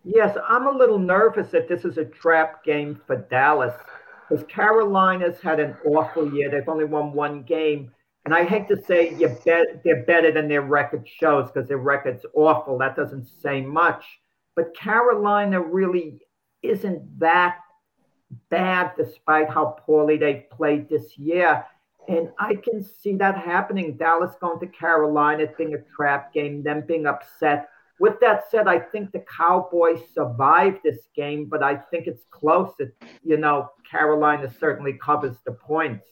Yes, 0.06 0.38
I'm 0.48 0.68
a 0.68 0.72
little 0.72 0.98
nervous 0.98 1.52
that 1.52 1.68
this 1.68 1.84
is 1.84 1.98
a 1.98 2.06
trap 2.06 2.64
game 2.64 3.00
for 3.06 3.18
Dallas 3.18 3.74
because 4.28 4.46
Carolina's 4.46 5.42
had 5.42 5.60
an 5.60 5.76
awful 5.86 6.34
year. 6.34 6.50
They've 6.50 6.68
only 6.68 6.86
won 6.86 7.12
one 7.12 7.44
game. 7.44 7.92
And 8.24 8.34
I 8.34 8.46
hate 8.46 8.70
to 8.70 8.82
say 8.82 9.14
you 9.16 9.38
bet 9.46 9.84
they're 9.84 10.06
better 10.06 10.32
than 10.32 10.48
their 10.48 10.62
record 10.62 11.06
shows 11.06 11.52
because 11.52 11.68
their 11.68 11.78
record's 11.78 12.26
awful. 12.34 12.78
That 12.78 12.96
doesn't 12.96 13.26
say 13.26 13.62
much. 13.62 14.06
But 14.56 14.76
Carolina 14.76 15.62
really 15.62 16.22
isn't 16.64 17.20
that 17.20 17.58
bad 18.50 18.94
despite 18.98 19.50
how 19.50 19.78
poorly 19.86 20.18
they've 20.18 20.50
played 20.50 20.88
this 20.88 21.18
year. 21.18 21.66
And 22.08 22.30
I 22.40 22.56
can 22.56 22.82
see 22.82 23.18
that 23.18 23.38
happening. 23.38 23.98
Dallas 23.98 24.36
going 24.40 24.62
to 24.62 24.68
Carolina, 24.68 25.48
being 25.58 25.74
a 25.74 25.96
trap 25.96 26.34
game, 26.34 26.64
them 26.64 26.84
being 26.88 27.06
upset. 27.06 27.68
With 28.00 28.20
that 28.22 28.44
said, 28.52 28.68
I 28.68 28.80
think 28.80 29.12
the 29.12 29.24
Cowboys 29.36 30.00
survived 30.14 30.80
this 30.84 31.00
game, 31.16 31.46
but 31.46 31.64
I 31.64 31.76
think 31.76 32.08
it's 32.08 32.24
close. 32.30 32.74
It, 32.80 32.96
you 33.24 33.38
know, 33.38 33.70
Carolina 33.90 34.52
certainly 34.60 35.00
covers 35.02 35.38
the 35.46 35.54
points. 35.54 36.06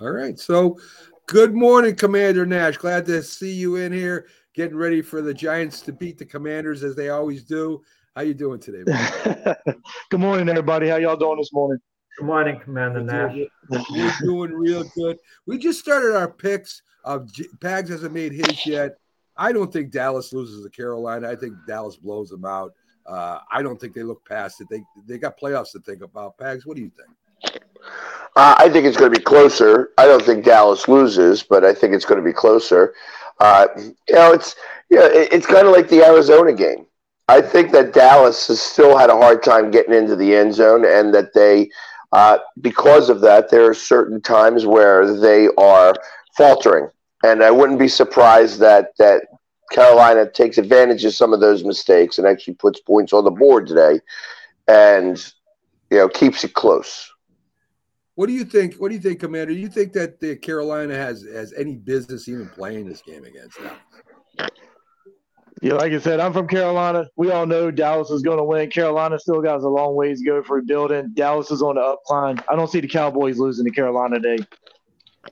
All 0.00 0.10
right. 0.10 0.38
So, 0.38 0.78
good 1.26 1.54
morning, 1.54 1.94
Commander 1.94 2.46
Nash. 2.46 2.78
Glad 2.78 3.04
to 3.06 3.22
see 3.22 3.52
you 3.52 3.76
in 3.76 3.92
here, 3.92 4.28
getting 4.54 4.76
ready 4.76 5.02
for 5.02 5.20
the 5.20 5.34
Giants 5.34 5.82
to 5.82 5.92
beat 5.92 6.16
the 6.16 6.24
Commanders 6.24 6.82
as 6.82 6.96
they 6.96 7.10
always 7.10 7.44
do. 7.44 7.82
How 8.16 8.22
you 8.22 8.34
doing 8.34 8.60
today? 8.60 8.82
Good 10.10 10.20
morning, 10.20 10.48
everybody. 10.48 10.88
How 10.88 10.96
y'all 10.96 11.16
doing 11.16 11.38
this 11.38 11.52
morning? 11.52 11.78
Good 12.18 12.26
morning, 12.26 12.60
Commander 12.60 13.02
Nash. 13.02 13.36
We're 13.68 14.12
doing 14.22 14.52
real 14.52 14.84
good. 14.96 15.16
We 15.46 15.58
just 15.58 15.78
started 15.78 16.16
our 16.16 16.30
picks. 16.30 16.82
Of 17.04 17.32
J- 17.32 17.46
Pags 17.58 17.88
hasn't 17.88 18.12
made 18.12 18.32
his 18.32 18.66
yet. 18.66 18.96
I 19.40 19.52
don't 19.52 19.72
think 19.72 19.90
Dallas 19.90 20.34
loses 20.34 20.62
to 20.62 20.70
Carolina. 20.70 21.30
I 21.30 21.34
think 21.34 21.54
Dallas 21.66 21.96
blows 21.96 22.28
them 22.28 22.44
out. 22.44 22.74
Uh, 23.06 23.38
I 23.50 23.62
don't 23.62 23.80
think 23.80 23.94
they 23.94 24.02
look 24.02 24.22
past 24.28 24.60
it. 24.60 24.68
They 24.70 24.82
they 25.06 25.18
got 25.18 25.40
playoffs 25.40 25.72
to 25.72 25.80
think 25.80 26.02
about. 26.02 26.36
Pags, 26.36 26.66
what 26.66 26.76
do 26.76 26.82
you 26.82 26.90
think? 26.90 27.62
Uh, 28.36 28.54
I 28.58 28.68
think 28.68 28.84
it's 28.84 28.98
going 28.98 29.12
to 29.12 29.18
be 29.18 29.24
closer. 29.24 29.90
I 29.96 30.06
don't 30.06 30.22
think 30.22 30.44
Dallas 30.44 30.86
loses, 30.86 31.42
but 31.42 31.64
I 31.64 31.72
think 31.72 31.94
it's 31.94 32.04
going 32.04 32.20
to 32.20 32.24
be 32.24 32.34
closer. 32.34 32.94
Uh, 33.40 33.66
you 33.76 34.14
know, 34.14 34.32
it's 34.32 34.54
yeah, 34.90 35.06
it, 35.06 35.32
it's 35.32 35.46
kind 35.46 35.66
of 35.66 35.72
like 35.72 35.88
the 35.88 36.04
Arizona 36.04 36.52
game. 36.52 36.86
I 37.28 37.40
think 37.40 37.72
that 37.72 37.94
Dallas 37.94 38.48
has 38.48 38.60
still 38.60 38.98
had 38.98 39.08
a 39.08 39.16
hard 39.16 39.42
time 39.42 39.70
getting 39.70 39.94
into 39.94 40.16
the 40.16 40.34
end 40.34 40.54
zone, 40.54 40.84
and 40.84 41.14
that 41.14 41.32
they, 41.32 41.70
uh, 42.12 42.38
because 42.60 43.08
of 43.08 43.22
that, 43.22 43.50
there 43.50 43.64
are 43.64 43.74
certain 43.74 44.20
times 44.20 44.66
where 44.66 45.16
they 45.18 45.48
are 45.56 45.94
faltering. 46.36 46.90
And 47.22 47.42
I 47.42 47.50
wouldn't 47.50 47.78
be 47.78 47.88
surprised 47.88 48.58
that 48.60 48.92
that 48.98 49.24
Carolina 49.70 50.30
takes 50.30 50.58
advantage 50.58 51.04
of 51.04 51.14
some 51.14 51.32
of 51.32 51.40
those 51.40 51.64
mistakes 51.64 52.18
and 52.18 52.26
actually 52.26 52.54
puts 52.54 52.80
points 52.80 53.12
on 53.12 53.24
the 53.24 53.30
board 53.30 53.66
today, 53.66 54.00
and 54.68 55.32
you 55.90 55.98
know 55.98 56.08
keeps 56.08 56.44
it 56.44 56.54
close. 56.54 57.10
What 58.16 58.26
do 58.26 58.32
you 58.32 58.44
think? 58.44 58.74
What 58.74 58.88
do 58.88 58.94
you 58.94 59.00
think, 59.00 59.20
Commander? 59.20 59.54
Do 59.54 59.58
you 59.60 59.68
think 59.68 59.92
that 59.94 60.20
the 60.20 60.36
Carolina 60.36 60.94
has 60.94 61.22
has 61.22 61.52
any 61.54 61.76
business 61.76 62.28
even 62.28 62.48
playing 62.48 62.88
this 62.88 63.00
game 63.00 63.24
against 63.24 63.58
them? 63.58 64.50
Yeah, 65.62 65.74
like 65.74 65.92
I 65.92 65.98
said, 65.98 66.20
I'm 66.20 66.32
from 66.32 66.48
Carolina. 66.48 67.06
We 67.16 67.30
all 67.30 67.44
know 67.44 67.70
Dallas 67.70 68.08
is 68.10 68.22
going 68.22 68.38
to 68.38 68.44
win. 68.44 68.70
Carolina 68.70 69.18
still 69.18 69.42
got 69.42 69.60
a 69.60 69.68
long 69.68 69.94
ways 69.94 70.20
to 70.20 70.24
go 70.24 70.42
for 70.42 70.56
rebuilding. 70.56 71.10
Dallas 71.12 71.50
is 71.50 71.60
on 71.60 71.74
the 71.74 71.82
upline. 71.82 72.42
I 72.48 72.56
don't 72.56 72.70
see 72.70 72.80
the 72.80 72.88
Cowboys 72.88 73.38
losing 73.38 73.66
to 73.66 73.70
Carolina 73.70 74.18
today. 74.18 74.42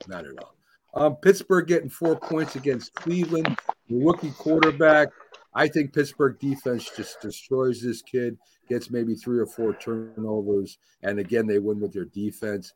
Not 0.07 0.25
at 0.25 0.31
all. 0.37 0.55
Um, 0.93 1.15
Pittsburgh 1.15 1.67
getting 1.67 1.89
four 1.89 2.15
points 2.15 2.55
against 2.55 2.93
Cleveland, 2.93 3.45
the 3.47 3.78
rookie 3.89 4.31
quarterback. 4.31 5.09
I 5.53 5.67
think 5.67 5.93
Pittsburgh 5.93 6.37
defense 6.39 6.89
just 6.95 7.21
destroys 7.21 7.81
this 7.81 8.01
kid, 8.01 8.37
gets 8.67 8.91
maybe 8.91 9.15
three 9.15 9.39
or 9.39 9.47
four 9.47 9.73
turnovers, 9.73 10.77
and 11.01 11.19
again 11.19 11.47
they 11.47 11.59
win 11.59 11.79
with 11.79 11.93
their 11.93 12.05
defense. 12.05 12.73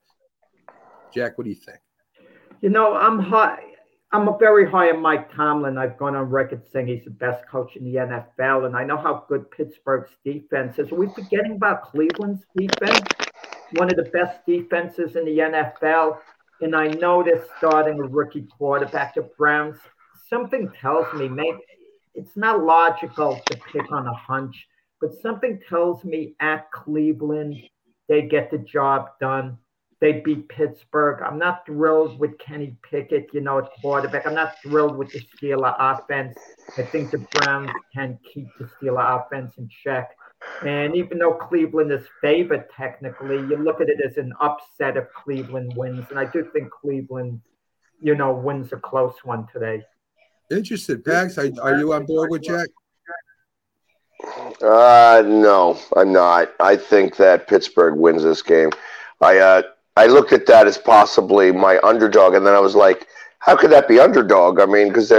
Jack, 1.14 1.38
what 1.38 1.44
do 1.46 1.52
you 1.52 1.56
think? 1.56 1.80
You 2.62 2.70
know, 2.70 2.96
I'm 2.96 3.20
high. 3.20 3.60
I'm 4.12 4.28
a 4.28 4.38
very 4.38 4.70
high 4.70 4.92
on 4.92 5.02
Mike 5.02 5.34
Tomlin. 5.34 5.78
I've 5.78 5.98
gone 5.98 6.16
on 6.16 6.30
record 6.30 6.62
saying 6.72 6.88
he's 6.88 7.04
the 7.04 7.10
best 7.10 7.48
coach 7.48 7.76
in 7.76 7.84
the 7.84 7.96
NFL, 7.96 8.66
and 8.66 8.76
I 8.76 8.84
know 8.84 8.98
how 8.98 9.26
good 9.28 9.50
Pittsburgh's 9.52 10.12
defense 10.24 10.78
is. 10.78 10.92
Are 10.92 10.96
we 10.96 11.08
forgetting 11.14 11.54
about 11.54 11.84
Cleveland's 11.84 12.46
defense? 12.56 13.02
One 13.74 13.90
of 13.90 13.96
the 13.96 14.10
best 14.12 14.46
defenses 14.46 15.16
in 15.16 15.26
the 15.26 15.40
NFL. 15.40 16.20
And 16.62 16.76
I 16.76 16.88
know 16.88 17.24
they're 17.24 17.44
starting 17.58 18.00
a 18.00 18.04
rookie 18.04 18.48
quarterback, 18.58 19.16
the 19.16 19.24
Browns. 19.38 19.78
Something 20.34 20.72
tells 20.82 21.14
me 21.14 21.28
maybe 21.30 21.60
it's 22.16 22.36
not 22.36 22.64
logical 22.64 23.40
to 23.46 23.58
pick 23.72 23.92
on 23.92 24.08
a 24.08 24.14
hunch, 24.16 24.68
but 25.00 25.14
something 25.22 25.60
tells 25.70 26.04
me 26.04 26.34
at 26.40 26.72
Cleveland, 26.72 27.56
they 28.10 28.24
get 28.24 28.50
the 28.50 28.58
job 28.58 29.10
done. 29.22 29.60
They 30.02 30.22
beat 30.26 30.50
Pittsburgh. 30.50 31.22
I'm 31.24 31.38
not 31.38 31.68
thrilled 31.68 32.18
with 32.18 32.40
Kenny 32.40 32.76
Pickett, 32.82 33.28
you 33.32 33.42
know, 33.42 33.60
at 33.60 33.70
quarterback. 33.80 34.26
I'm 34.26 34.34
not 34.34 34.56
thrilled 34.64 34.98
with 34.98 35.12
the 35.12 35.20
Steeler 35.20 35.76
offense. 35.78 36.36
I 36.80 36.82
think 36.82 37.12
the 37.12 37.20
Browns 37.36 37.70
can 37.94 38.18
keep 38.34 38.48
the 38.58 38.66
Steeler 38.66 39.24
offense 39.24 39.54
in 39.60 39.70
check. 39.84 40.16
And 40.66 40.96
even 40.96 41.20
though 41.20 41.36
Cleveland 41.36 41.92
is 41.92 42.08
favored 42.22 42.66
technically, 42.76 43.36
you 43.36 43.58
look 43.58 43.82
at 43.82 43.88
it 43.88 44.00
as 44.04 44.18
an 44.18 44.34
upset 44.42 44.98
if 44.98 45.06
Cleveland 45.14 45.74
wins. 45.76 46.08
And 46.10 46.18
I 46.18 46.26
do 46.26 46.50
think 46.52 46.72
Cleveland, 46.72 47.40
you 48.02 48.16
know, 48.16 48.34
wins 48.34 48.74
a 48.74 48.78
close 48.78 49.14
one 49.24 49.46
today. 49.54 49.84
Interested, 50.54 51.04
Pags. 51.04 51.38
Are, 51.38 51.62
are 51.62 51.78
you 51.78 51.94
on 51.94 52.06
board 52.06 52.30
with 52.30 52.44
Jack? 52.44 52.68
Uh, 54.62 55.24
no, 55.26 55.78
I'm 55.98 56.14
not. 56.14 56.54
I 56.60 56.78
think 56.78 57.18
that 57.18 57.48
Pittsburgh 57.48 57.96
wins 57.96 58.24
this 58.24 58.42
game. 58.42 58.70
I, 59.20 59.38
uh, 59.40 59.62
I 59.98 60.08
looked 60.08 60.32
at 60.32 60.46
that 60.46 60.68
as 60.68 60.78
possibly 60.78 61.52
my 61.52 61.80
underdog, 61.84 62.34
and 62.34 62.46
then 62.46 62.54
I 62.54 62.60
was 62.60 62.76
like, 62.76 63.08
how 63.40 63.58
could 63.58 63.72
that 63.72 63.88
be 63.88 64.00
underdog? 64.00 64.60
I 64.60 64.66
mean, 64.66 64.88
because 64.88 65.12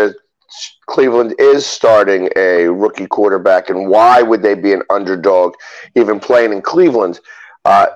Cleveland 0.87 1.35
is 1.39 1.67
starting 1.67 2.31
a 2.37 2.69
rookie 2.69 3.07
quarterback, 3.07 3.69
and 3.69 3.89
why 3.89 4.23
would 4.23 4.43
they 4.43 4.55
be 4.55 4.73
an 4.73 4.83
underdog 4.89 5.55
even 5.95 6.19
playing 6.19 6.53
in 6.53 6.63
Cleveland? 6.63 7.21
Uh, 7.65 7.87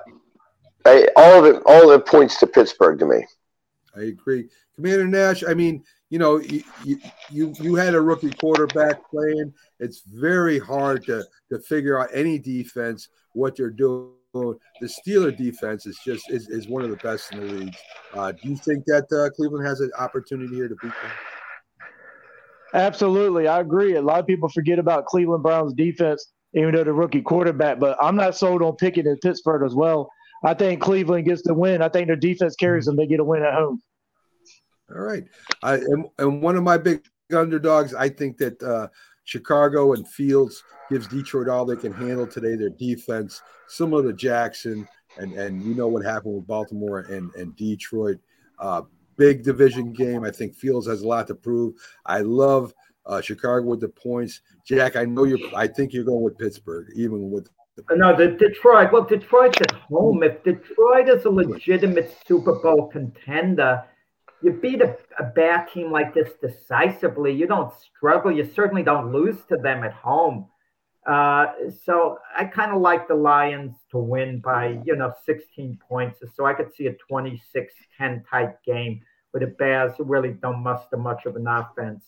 I, 0.85 1.07
all 1.15 1.39
of 1.39 1.45
it, 1.45 1.61
all 1.65 1.91
of 1.91 1.99
it 1.99 2.05
points 2.05 2.39
to 2.39 2.47
Pittsburgh 2.47 2.99
to 2.99 3.05
me. 3.05 3.25
I 3.95 4.01
agree, 4.01 4.49
Commander 4.75 5.07
Nash. 5.07 5.43
I 5.43 5.53
mean, 5.53 5.83
you 6.09 6.17
know, 6.17 6.37
you 6.37 6.63
you 7.31 7.53
you 7.59 7.75
had 7.75 7.93
a 7.93 8.01
rookie 8.01 8.31
quarterback 8.31 9.07
playing. 9.09 9.53
It's 9.79 10.01
very 10.01 10.57
hard 10.57 11.05
to 11.05 11.23
to 11.51 11.59
figure 11.59 11.99
out 11.99 12.09
any 12.13 12.39
defense 12.39 13.09
what 13.33 13.55
they're 13.55 13.69
doing. 13.69 14.13
The 14.33 14.57
Steeler 14.83 15.35
defense 15.35 15.85
is 15.85 15.99
just 16.05 16.29
is, 16.29 16.49
is 16.49 16.67
one 16.67 16.83
of 16.83 16.89
the 16.89 16.97
best 16.97 17.31
in 17.31 17.39
the 17.39 17.53
league. 17.53 17.75
Uh, 18.13 18.31
do 18.31 18.49
you 18.49 18.55
think 18.55 18.85
that 18.85 19.05
uh, 19.11 19.29
Cleveland 19.35 19.65
has 19.65 19.81
an 19.81 19.91
opportunity 19.99 20.55
here 20.55 20.67
to 20.67 20.75
beat 20.75 20.91
them? 20.91 21.11
Absolutely, 22.73 23.47
I 23.47 23.59
agree. 23.59 23.95
A 23.95 24.01
lot 24.01 24.19
of 24.19 24.27
people 24.27 24.49
forget 24.49 24.77
about 24.77 25.05
Cleveland 25.05 25.41
Browns 25.41 25.73
defense, 25.73 26.31
even 26.53 26.75
though 26.75 26.83
the 26.83 26.93
rookie 26.93 27.21
quarterback. 27.21 27.79
But 27.79 27.97
I'm 28.01 28.15
not 28.15 28.35
sold 28.35 28.61
on 28.61 28.75
picking 28.75 29.07
in 29.07 29.17
Pittsburgh 29.17 29.63
as 29.65 29.75
well. 29.75 30.09
I 30.43 30.53
think 30.53 30.81
Cleveland 30.81 31.25
gets 31.25 31.41
the 31.43 31.53
win. 31.53 31.81
I 31.81 31.89
think 31.89 32.07
their 32.07 32.15
defense 32.15 32.55
carries 32.55 32.85
them. 32.85 32.95
They 32.95 33.07
get 33.07 33.19
a 33.19 33.23
win 33.23 33.43
at 33.43 33.53
home. 33.53 33.81
All 34.93 35.01
right. 35.01 35.25
I 35.63 35.75
and, 35.75 36.05
and 36.17 36.41
one 36.41 36.55
of 36.55 36.63
my 36.63 36.77
big 36.77 37.05
underdogs, 37.35 37.93
I 37.93 38.09
think 38.09 38.37
that 38.37 38.61
uh, 38.63 38.87
Chicago 39.23 39.93
and 39.93 40.07
Fields 40.07 40.63
gives 40.89 41.07
Detroit 41.07 41.47
all 41.47 41.65
they 41.65 41.75
can 41.75 41.93
handle 41.93 42.25
today. 42.25 42.55
Their 42.55 42.69
defense, 42.69 43.41
similar 43.67 44.03
to 44.03 44.13
Jackson, 44.13 44.87
and 45.17 45.33
and 45.33 45.61
you 45.63 45.75
know 45.75 45.87
what 45.87 46.03
happened 46.03 46.35
with 46.35 46.47
Baltimore 46.47 46.99
and 46.99 47.33
and 47.35 47.55
Detroit. 47.55 48.17
Uh, 48.59 48.81
big 49.17 49.43
division 49.43 49.93
game. 49.93 50.23
I 50.23 50.31
think 50.31 50.55
Fields 50.55 50.87
has 50.87 51.01
a 51.01 51.07
lot 51.07 51.27
to 51.27 51.35
prove. 51.35 51.75
I 52.05 52.21
love 52.21 52.73
uh, 53.05 53.21
Chicago 53.21 53.65
with 53.65 53.81
the 53.81 53.89
points. 53.89 54.41
Jack, 54.65 54.95
I 54.95 55.05
know 55.05 55.25
you're. 55.25 55.39
I 55.55 55.67
think 55.67 55.93
you're 55.93 56.03
going 56.03 56.23
with 56.23 56.37
Pittsburgh, 56.37 56.87
even 56.95 57.29
with. 57.29 57.49
The- 57.75 57.95
no, 57.95 58.15
the 58.15 58.29
Detroit. 58.29 58.91
Well, 58.91 59.03
Detroit's 59.03 59.61
at 59.61 59.71
home. 59.71 60.23
If 60.23 60.43
Detroit 60.43 61.07
is 61.07 61.25
a 61.25 61.29
legitimate 61.29 62.17
Super 62.25 62.55
Bowl 62.59 62.87
contender, 62.87 63.83
you 64.41 64.53
beat 64.53 64.81
a, 64.81 64.97
a 65.17 65.23
bad 65.23 65.67
team 65.71 65.91
like 65.91 66.13
this 66.13 66.31
decisively. 66.41 67.33
You 67.33 67.47
don't 67.47 67.73
struggle. 67.73 68.31
You 68.31 68.49
certainly 68.53 68.83
don't 68.83 69.11
lose 69.11 69.37
to 69.49 69.57
them 69.57 69.83
at 69.83 69.93
home. 69.93 70.47
Uh, 71.05 71.47
so 71.85 72.19
I 72.35 72.45
kind 72.45 72.71
of 72.71 72.81
like 72.81 73.07
the 73.07 73.15
Lions 73.15 73.75
to 73.91 73.97
win 73.97 74.39
by, 74.39 74.79
you 74.85 74.95
know, 74.95 75.13
16 75.25 75.79
points. 75.87 76.19
So 76.35 76.45
I 76.45 76.53
could 76.53 76.73
see 76.73 76.87
a 76.87 76.93
26 76.93 77.73
10 77.97 78.23
type 78.29 78.63
game 78.63 79.01
with 79.33 79.41
the 79.41 79.47
Bears 79.47 79.93
who 79.97 80.03
really 80.03 80.31
don't 80.31 80.61
muster 80.61 80.97
much 80.97 81.25
of 81.25 81.35
an 81.35 81.47
offense. 81.47 82.05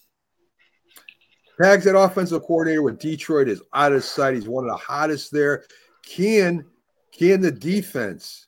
Pags, 1.61 1.83
that 1.83 1.97
offensive 1.97 2.41
coordinator 2.43 2.81
with 2.81 2.99
Detroit 2.99 3.47
is 3.47 3.61
out 3.73 3.91
of 3.91 4.03
sight. 4.03 4.35
He's 4.35 4.47
one 4.47 4.65
of 4.65 4.71
the 4.71 4.77
hottest 4.77 5.31
there. 5.31 5.65
Can 6.03 6.65
can 7.11 7.41
the 7.41 7.51
defense 7.51 8.47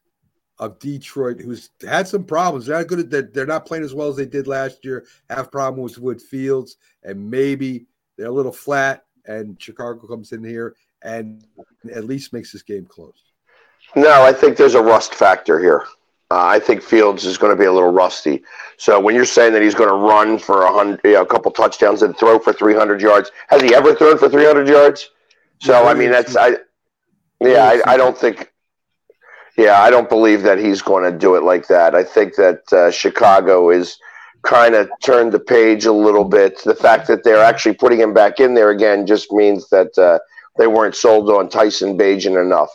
of 0.64 0.80
Detroit, 0.80 1.42
who's 1.42 1.70
had 1.88 2.08
some 2.08 2.24
problems, 2.24 2.66
they're 2.66 2.78
not 2.78 2.88
good 2.88 3.00
at 3.00 3.10
that. 3.12 3.34
They're 3.34 3.46
not 3.46 3.66
playing 3.66 3.84
as 3.84 3.94
well 3.94 4.08
as 4.08 4.16
they 4.16 4.26
did 4.26 4.48
last 4.48 4.84
year. 4.86 5.06
Have 5.30 5.52
problems 5.52 6.00
with 6.00 6.22
Fields, 6.22 6.78
and 7.04 7.30
maybe 7.30 7.86
they're 8.18 8.28
a 8.28 8.32
little 8.32 8.52
flat. 8.52 9.06
And 9.26 9.62
Chicago 9.62 10.06
comes 10.06 10.34
in 10.34 10.44
here 10.44 10.76
and 11.04 11.46
at 11.94 12.06
least 12.06 12.34
makes 12.34 12.52
this 12.52 12.62
game 12.62 12.86
close. 12.86 13.24
No, 13.96 14.24
I 14.24 14.34
think 14.34 14.58
there's 14.58 14.76
a 14.76 14.82
rust 14.82 15.14
factor 15.14 15.60
here. 15.60 15.86
Uh, 16.32 16.46
I 16.46 16.60
think 16.60 16.82
Fields 16.82 17.26
is 17.26 17.38
going 17.38 17.56
to 17.56 17.60
be 17.60 17.66
a 17.66 17.72
little 17.72 17.92
rusty. 17.92 18.44
So 18.78 19.00
when 19.00 19.14
you're 19.14 19.26
saying 19.26 19.54
that 19.54 19.62
he's 19.62 19.76
going 19.76 19.90
to 19.90 19.96
run 19.96 20.40
for 20.40 20.64
a 20.64 20.72
hundred, 20.72 21.02
you 21.04 21.14
know, 21.14 21.22
a 21.22 21.26
couple 21.26 21.52
touchdowns 21.52 22.02
and 22.02 22.18
throw 22.18 22.40
for 22.40 22.54
300 22.54 23.02
yards, 23.02 23.32
has 23.50 23.62
he 23.62 23.76
ever 23.76 23.94
thrown 23.94 24.18
for 24.18 24.30
300 24.30 24.68
yards? 24.68 25.12
So 25.62 25.86
I 25.86 25.94
mean, 25.94 26.12
that's 26.12 26.36
I. 26.36 26.58
Yeah, 27.40 27.80
I, 27.86 27.94
I 27.94 27.98
don't 27.98 28.18
think. 28.18 28.53
Yeah, 29.58 29.82
I 29.82 29.90
don't 29.90 30.10
believe 30.10 30.42
that 30.44 30.58
he's 30.58 30.82
going 30.82 31.10
to 31.12 31.18
do 31.18 31.36
it 31.36 31.44
like 31.44 31.68
that. 31.68 31.94
I 31.94 32.04
think 32.04 32.36
that 32.36 32.74
uh, 32.74 32.92
Chicago 32.92 33.70
is 33.70 33.98
kind 34.42 34.76
of 34.76 34.90
turned 35.04 35.32
the 35.32 35.40
page 35.40 35.86
a 35.86 35.94
little 35.94 36.26
bit. 36.26 36.62
The 36.64 36.76
fact 36.76 37.08
that 37.08 37.24
they're 37.24 37.44
actually 37.44 37.76
putting 37.76 38.00
him 38.00 38.14
back 38.14 38.40
in 38.40 38.56
there 38.56 38.72
again 38.72 39.06
just 39.06 39.32
means 39.32 39.70
that 39.70 39.98
uh, 39.98 40.20
they 40.58 40.68
weren't 40.68 40.96
sold 40.96 41.30
on 41.30 41.50
Tyson 41.50 41.98
Bagent 41.98 42.42
enough. 42.42 42.72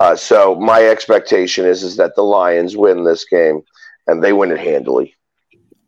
Uh, 0.00 0.16
so 0.16 0.54
my 0.56 0.82
expectation 0.84 1.64
is 1.64 1.82
is 1.82 1.96
that 1.96 2.14
the 2.16 2.22
Lions 2.22 2.76
win 2.76 3.04
this 3.04 3.24
game, 3.24 3.62
and 4.06 4.22
they 4.22 4.32
win 4.32 4.50
it 4.50 4.58
handily. 4.58 5.14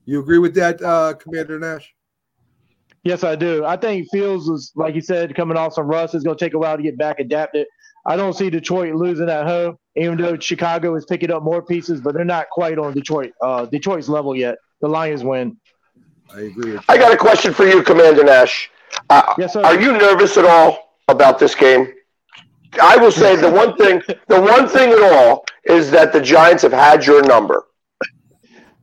You 0.07 0.21
agree 0.21 0.39
with 0.39 0.55
that, 0.55 0.81
uh, 0.81 1.15
Commander 1.15 1.59
Nash? 1.59 1.93
Yes, 3.03 3.25
I 3.25 3.37
do. 3.37 3.65
I 3.65 3.77
think 3.77 4.09
Fields 4.11 4.49
was, 4.49 4.73
like 4.75 4.95
you 4.95 5.01
said, 5.01 5.35
coming 5.35 5.57
off 5.57 5.75
some 5.75 5.87
rust. 5.87 6.15
It's 6.15 6.25
going 6.25 6.37
to 6.37 6.45
take 6.45 6.55
a 6.55 6.59
while 6.59 6.77
to 6.77 6.83
get 6.83 6.97
back 6.97 7.21
adapted. 7.21 7.67
I 8.09 8.17
don't 8.17 8.33
see 8.33 8.49
Detroit 8.49 8.95
losing 8.95 9.29
at 9.29 9.47
home, 9.47 9.77
even 9.95 10.17
though 10.17 10.39
Chicago 10.39 10.95
is 10.95 11.05
picking 11.05 11.31
up 11.31 11.43
more 11.43 11.61
pieces, 11.63 12.01
but 12.01 12.15
they're 12.15 12.25
not 12.25 12.49
quite 12.51 12.79
on 12.79 12.95
Detroit 12.95 13.33
uh, 13.43 13.67
Detroit's 13.67 14.09
level 14.09 14.35
yet. 14.35 14.57
The 14.81 14.89
Lions 14.89 15.23
win. 15.23 15.59
I 16.35 16.41
agree. 16.41 16.79
I 16.89 16.97
got 16.97 17.13
a 17.13 17.19
question 17.19 17.53
for 17.53 17.67
you, 17.67 17.83
Commander 17.83 18.25
Nash. 18.25 18.71
Uh, 19.11 19.35
Yes, 19.37 19.53
sir. 19.53 19.63
Are 19.63 19.79
you 19.79 19.93
nervous 19.93 20.39
at 20.39 20.47
all 20.47 20.97
about 21.09 21.39
this 21.39 21.55
game? 21.55 21.93
I 22.83 22.97
will 22.97 23.13
say 23.13 23.37
the 23.37 23.51
one 23.51 23.77
thing, 23.77 24.01
the 24.27 24.41
one 24.41 24.67
thing 24.67 24.91
at 24.91 25.03
all 25.03 25.45
is 25.65 25.91
that 25.91 26.15
the 26.15 26.21
Giants 26.21 26.63
have 26.63 26.73
had 26.73 27.05
your 27.05 27.23
number. 27.23 27.67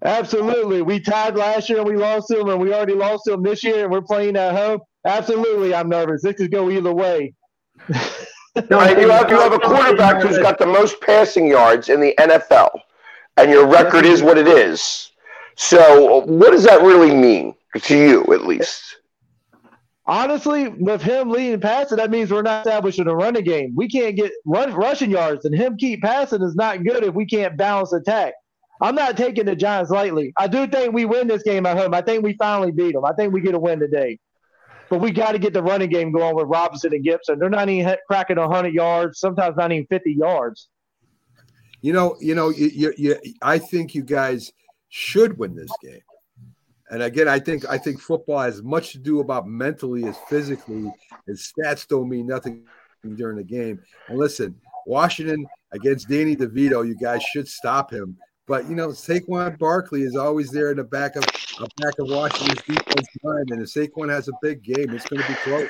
Absolutely. 0.03 0.83
We 0.83 0.99
tied 0.99 1.35
last 1.35 1.67
year 1.67 1.79
and 1.79 1.87
we 1.87 1.97
lost 1.97 2.27
to 2.27 2.35
them, 2.35 2.49
and 2.49 2.61
we 2.61 2.75
already 2.75 2.93
lost 2.93 3.23
to 3.25 3.31
them 3.31 3.41
this 3.41 3.63
year, 3.63 3.85
and 3.85 3.91
we're 3.91 4.03
playing 4.03 4.35
at 4.35 4.55
home. 4.55 4.81
Absolutely, 5.03 5.73
I'm 5.73 5.89
nervous. 5.89 6.21
This 6.21 6.35
could 6.35 6.51
go 6.51 6.69
either 6.69 6.93
way. 6.93 7.33
And 8.55 9.01
you 9.01 9.09
have, 9.09 9.29
you 9.29 9.37
have 9.37 9.53
a 9.53 9.59
quarterback 9.59 10.21
who's 10.21 10.37
got 10.37 10.57
the 10.57 10.65
most 10.65 11.01
passing 11.01 11.47
yards 11.47 11.89
in 11.89 11.99
the 11.99 12.13
NFL, 12.17 12.69
and 13.37 13.51
your 13.51 13.67
record 13.67 14.05
is 14.05 14.21
what 14.21 14.37
it 14.37 14.47
is. 14.47 15.11
So, 15.55 16.25
what 16.25 16.51
does 16.51 16.63
that 16.63 16.81
really 16.81 17.13
mean 17.13 17.55
to 17.75 17.97
you, 17.97 18.21
at 18.33 18.45
least? 18.45 18.97
Honestly, 20.07 20.67
with 20.67 21.01
him 21.01 21.31
leading 21.31 21.59
passing, 21.59 21.97
that 21.97 22.11
means 22.11 22.31
we're 22.31 22.43
not 22.43 22.65
establishing 22.65 23.07
a 23.07 23.15
running 23.15 23.43
game. 23.43 23.73
We 23.75 23.89
can't 23.89 24.15
get 24.15 24.31
run, 24.45 24.73
rushing 24.73 25.09
yards, 25.09 25.45
and 25.45 25.55
him 25.55 25.77
keep 25.77 26.01
passing 26.01 26.43
is 26.43 26.55
not 26.55 26.83
good 26.83 27.03
if 27.03 27.15
we 27.15 27.25
can't 27.25 27.57
balance 27.57 27.91
attack. 27.91 28.33
I'm 28.81 28.95
not 28.95 29.17
taking 29.17 29.45
the 29.45 29.55
Giants 29.55 29.89
lightly. 29.89 30.33
I 30.37 30.47
do 30.47 30.67
think 30.67 30.93
we 30.93 31.05
win 31.05 31.27
this 31.27 31.43
game 31.43 31.65
at 31.65 31.77
home. 31.77 31.93
I 31.93 32.01
think 32.01 32.23
we 32.23 32.33
finally 32.33 32.71
beat 32.71 32.93
them. 32.93 33.05
I 33.05 33.13
think 33.13 33.33
we 33.33 33.41
get 33.41 33.55
a 33.55 33.59
win 33.59 33.79
today. 33.79 34.19
But 34.89 34.99
we 34.99 35.11
got 35.11 35.31
to 35.31 35.39
get 35.39 35.53
the 35.53 35.63
running 35.63 35.89
game 35.89 36.11
going 36.11 36.35
with 36.35 36.47
Robinson 36.47 36.93
and 36.93 37.03
Gibson. 37.03 37.39
They're 37.39 37.49
not 37.49 37.69
even 37.69 37.95
cracking 38.07 38.37
100 38.37 38.73
yards, 38.73 39.19
sometimes 39.19 39.55
not 39.57 39.71
even 39.71 39.87
50 39.87 40.13
yards. 40.13 40.69
You 41.81 41.93
know, 41.93 42.15
you 42.19 42.35
know, 42.35 42.49
you, 42.49 42.67
you, 42.67 42.93
you, 42.97 43.15
I 43.41 43.57
think 43.59 43.93
you 43.95 44.03
guys 44.03 44.51
should 44.89 45.37
win 45.37 45.55
this 45.55 45.71
game. 45.81 46.01
And 46.89 47.01
again, 47.01 47.27
I 47.27 47.39
think 47.39 47.67
I 47.67 47.77
think 47.77 47.99
football 47.99 48.39
has 48.39 48.61
much 48.61 48.91
to 48.91 48.99
do 48.99 49.19
about 49.19 49.47
mentally 49.47 50.05
as 50.05 50.17
physically. 50.29 50.91
And 51.27 51.37
stats 51.37 51.87
don't 51.87 52.09
mean 52.09 52.27
nothing 52.27 52.63
during 53.15 53.37
the 53.37 53.43
game. 53.43 53.81
And 54.07 54.17
listen, 54.17 54.55
Washington 54.85 55.47
against 55.71 56.07
Danny 56.07 56.35
DeVito, 56.35 56.87
you 56.87 56.95
guys 56.95 57.23
should 57.23 57.47
stop 57.47 57.91
him. 57.91 58.17
But 58.47 58.69
you 58.69 58.75
know, 58.75 58.89
Saquon 58.89 59.57
Barkley 59.57 60.03
is 60.03 60.15
always 60.15 60.51
there 60.51 60.71
in 60.71 60.77
the 60.77 60.83
back 60.83 61.15
of 61.15 61.23
a 61.59 61.67
back 61.81 61.97
of 61.99 62.09
Washington's 62.09 62.61
defense 62.61 63.07
line, 63.23 63.45
and 63.49 63.61
if 63.61 63.69
Saquon 63.69 64.09
has 64.09 64.27
a 64.27 64.33
big 64.41 64.63
game, 64.63 64.91
it's 64.91 65.05
going 65.05 65.21
to 65.21 65.27
be 65.27 65.35
close. 65.35 65.69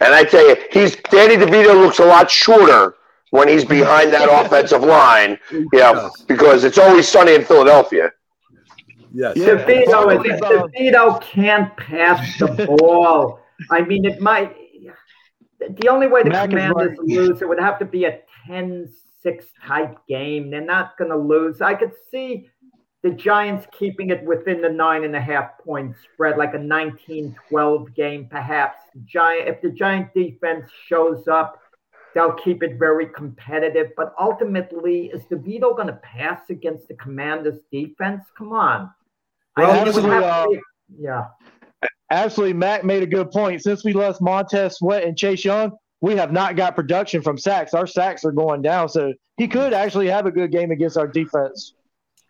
And 0.00 0.14
I 0.14 0.24
tell 0.24 0.46
you, 0.48 0.56
he's 0.70 0.96
Danny 1.10 1.36
DeVito 1.36 1.74
looks 1.74 1.98
a 1.98 2.04
lot 2.04 2.30
shorter 2.30 2.94
when 3.30 3.48
he's 3.48 3.64
behind 3.64 4.12
that 4.12 4.28
offensive 4.46 4.82
line. 4.82 5.38
Yeah, 5.72 6.08
because 6.26 6.64
it's 6.64 6.78
always 6.78 7.08
sunny 7.08 7.34
in 7.34 7.44
Philadelphia. 7.44 8.10
Yes. 9.12 9.36
DeVito, 9.36 10.24
is, 10.24 10.40
DeVito 10.40 11.20
can't 11.20 11.76
pass 11.76 12.38
the 12.38 12.66
ball. 12.66 13.40
I 13.70 13.82
mean, 13.82 14.06
it 14.06 14.20
might. 14.20 14.56
The 15.60 15.88
only 15.88 16.08
way 16.08 16.22
the 16.22 16.30
Mac 16.30 16.48
is 16.48 16.50
Commanders 16.50 16.98
right. 16.98 17.08
lose, 17.08 17.42
it 17.42 17.48
would 17.48 17.60
have 17.60 17.78
to 17.78 17.84
be 17.84 18.06
a 18.06 18.20
10 18.46 18.88
6 19.22 19.44
type 19.66 19.96
game. 20.08 20.50
They're 20.50 20.60
not 20.60 20.96
going 20.98 21.10
to 21.10 21.16
lose. 21.16 21.60
I 21.60 21.74
could 21.74 21.92
see 22.10 22.48
the 23.02 23.10
Giants 23.10 23.66
keeping 23.76 24.10
it 24.10 24.24
within 24.24 24.62
the 24.62 24.68
nine 24.68 25.04
and 25.04 25.14
a 25.16 25.20
half 25.20 25.58
point 25.64 25.94
spread, 26.12 26.38
like 26.38 26.54
a 26.54 26.58
19 26.58 27.36
12 27.48 27.94
game, 27.94 28.28
perhaps. 28.30 28.78
Giant, 29.04 29.48
if 29.48 29.60
the 29.60 29.70
Giant 29.70 30.14
defense 30.14 30.70
shows 30.86 31.26
up, 31.26 31.60
they'll 32.14 32.34
keep 32.34 32.62
it 32.62 32.78
very 32.78 33.06
competitive. 33.06 33.88
But 33.96 34.14
ultimately, 34.20 35.06
is 35.06 35.24
DeVito 35.24 35.74
going 35.76 35.88
to 35.88 35.98
pass 36.02 36.42
against 36.48 36.88
the 36.88 36.94
Commanders 36.94 37.60
defense? 37.72 38.24
Come 38.38 38.52
on. 38.52 38.90
Well, 39.56 39.70
I 39.70 39.74
mean, 39.74 39.82
it 39.82 39.88
absolutely, 39.88 40.24
uh, 40.24 40.46
be- 40.46 40.60
yeah. 41.00 41.24
Absolutely, 42.10 42.54
Mac 42.54 42.84
made 42.84 43.02
a 43.02 43.06
good 43.06 43.30
point. 43.30 43.62
Since 43.62 43.84
we 43.84 43.94
lost 43.94 44.20
Montez 44.22 44.76
Sweat 44.76 45.04
and 45.04 45.16
Chase 45.16 45.44
Young, 45.44 45.72
we 46.02 46.16
have 46.16 46.32
not 46.32 46.56
got 46.56 46.74
production 46.74 47.22
from 47.22 47.38
sacks. 47.38 47.72
Our 47.72 47.86
sacks 47.86 48.24
are 48.24 48.32
going 48.32 48.60
down, 48.60 48.88
so 48.90 49.14
he 49.38 49.48
could 49.48 49.72
actually 49.72 50.08
have 50.08 50.26
a 50.26 50.32
good 50.32 50.50
game 50.50 50.70
against 50.72 50.98
our 50.98 51.06
defense. 51.06 51.74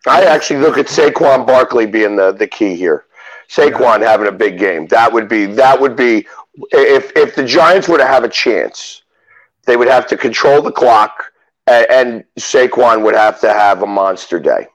I 0.07 0.23
actually 0.25 0.59
look 0.59 0.77
at 0.77 0.85
Saquon 0.85 1.45
Barkley 1.45 1.87
being 1.87 2.15
the, 2.15 2.31
the 2.31 2.47
key 2.47 2.75
here. 2.75 3.05
Saquon 3.49 4.01
having 4.01 4.27
a 4.27 4.31
big 4.31 4.57
game. 4.57 4.87
That 4.87 5.11
would 5.11 5.27
be 5.27 5.45
that 5.45 5.81
would 5.81 5.95
be 5.95 6.27
if 6.71 7.11
if 7.15 7.35
the 7.35 7.43
Giants 7.43 7.89
were 7.89 7.97
to 7.97 8.05
have 8.05 8.23
a 8.23 8.29
chance, 8.29 9.01
they 9.65 9.75
would 9.75 9.87
have 9.87 10.07
to 10.07 10.17
control 10.17 10.61
the 10.61 10.71
clock, 10.71 11.31
and, 11.67 11.87
and 11.89 12.23
Saquon 12.39 13.03
would 13.03 13.15
have 13.15 13.39
to 13.41 13.51
have 13.51 13.81
a 13.81 13.87
monster 13.87 14.39
day. 14.39 14.67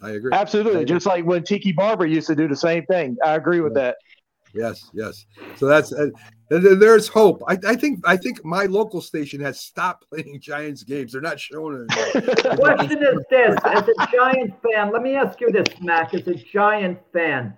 I 0.00 0.10
agree. 0.10 0.32
Absolutely, 0.32 0.84
just 0.84 1.06
like 1.06 1.24
when 1.24 1.44
Tiki 1.44 1.72
Barber 1.72 2.06
used 2.06 2.26
to 2.28 2.34
do 2.34 2.48
the 2.48 2.56
same 2.56 2.86
thing. 2.86 3.16
I 3.24 3.34
agree 3.34 3.60
with 3.60 3.74
that. 3.74 3.96
Yes, 4.54 4.90
yes. 4.92 5.26
So 5.56 5.66
that's 5.66 5.92
uh, 5.92 5.96
th- 5.96 6.12
th- 6.12 6.32
there's 6.58 7.08
hope. 7.08 7.42
I, 7.48 7.56
I 7.66 7.76
think 7.76 8.00
I 8.06 8.16
think 8.16 8.44
my 8.44 8.64
local 8.66 9.00
station 9.00 9.40
has 9.40 9.60
stopped 9.60 10.06
playing 10.10 10.40
Giants 10.40 10.82
games. 10.82 11.12
They're 11.12 11.20
not 11.20 11.38
showing 11.40 11.86
it. 11.88 12.16
anymore. 12.16 12.56
Question 12.56 13.02
is 13.02 13.18
this: 13.30 13.56
As 13.64 13.88
a 13.88 14.06
Giant 14.14 14.54
fan, 14.62 14.92
let 14.92 15.02
me 15.02 15.14
ask 15.16 15.40
you 15.40 15.50
this, 15.50 15.68
Mac. 15.80 16.14
As 16.14 16.26
a 16.28 16.34
Giant 16.34 16.98
fan, 17.12 17.56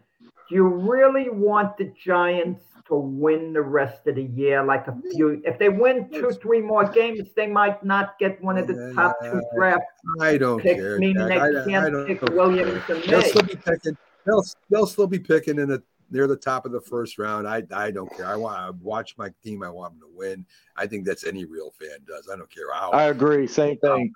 do 0.48 0.54
you 0.54 0.66
really 0.66 1.30
want 1.30 1.76
the 1.76 1.92
Giants 2.04 2.62
to 2.88 2.94
win 2.96 3.54
the 3.54 3.62
rest 3.62 4.06
of 4.06 4.16
the 4.16 4.24
year? 4.24 4.62
Like 4.62 4.86
a 4.88 4.96
few, 5.12 5.40
if 5.44 5.58
they 5.58 5.70
win 5.70 6.08
two, 6.10 6.30
three 6.32 6.60
more 6.60 6.84
games, 6.86 7.28
they 7.34 7.46
might 7.46 7.82
not 7.82 8.18
get 8.18 8.42
one 8.42 8.58
of 8.58 8.66
the 8.66 8.92
top 8.94 9.16
two 9.22 9.40
draft 9.56 9.82
I 10.20 10.36
don't 10.36 10.60
picks, 10.60 10.80
care. 10.80 10.98
meaning 10.98 11.26
they 11.26 11.38
I, 11.38 11.48
I 11.48 11.64
can't 11.66 11.92
don't 11.92 12.06
pick. 12.06 12.20
Williams 12.22 12.82
and 12.88 13.02
They'll 13.04 13.22
still 13.22 13.42
be 13.42 13.56
picking. 13.56 13.96
They'll 14.26 14.44
they'll 14.70 14.86
still 14.86 15.06
be 15.06 15.18
picking 15.18 15.58
in 15.58 15.68
the 15.68 15.82
near 16.14 16.26
the 16.26 16.36
top 16.36 16.64
of 16.64 16.72
the 16.72 16.80
first 16.80 17.18
round. 17.18 17.46
I 17.46 17.62
I 17.72 17.90
don't 17.90 18.10
care. 18.16 18.24
I 18.26 18.36
want 18.36 18.56
I 18.58 18.70
watch 18.80 19.14
my 19.18 19.30
team. 19.42 19.62
I 19.62 19.68
want 19.68 19.92
them 19.92 20.08
to 20.08 20.16
win. 20.16 20.46
I 20.76 20.86
think 20.86 21.04
that's 21.04 21.24
any 21.26 21.44
real 21.44 21.72
fan 21.78 21.98
does. 22.06 22.30
I 22.32 22.36
don't 22.36 22.50
care 22.50 22.72
how. 22.72 22.90
I 22.92 23.04
agree. 23.04 23.46
Same 23.46 23.76
thing. 23.78 24.12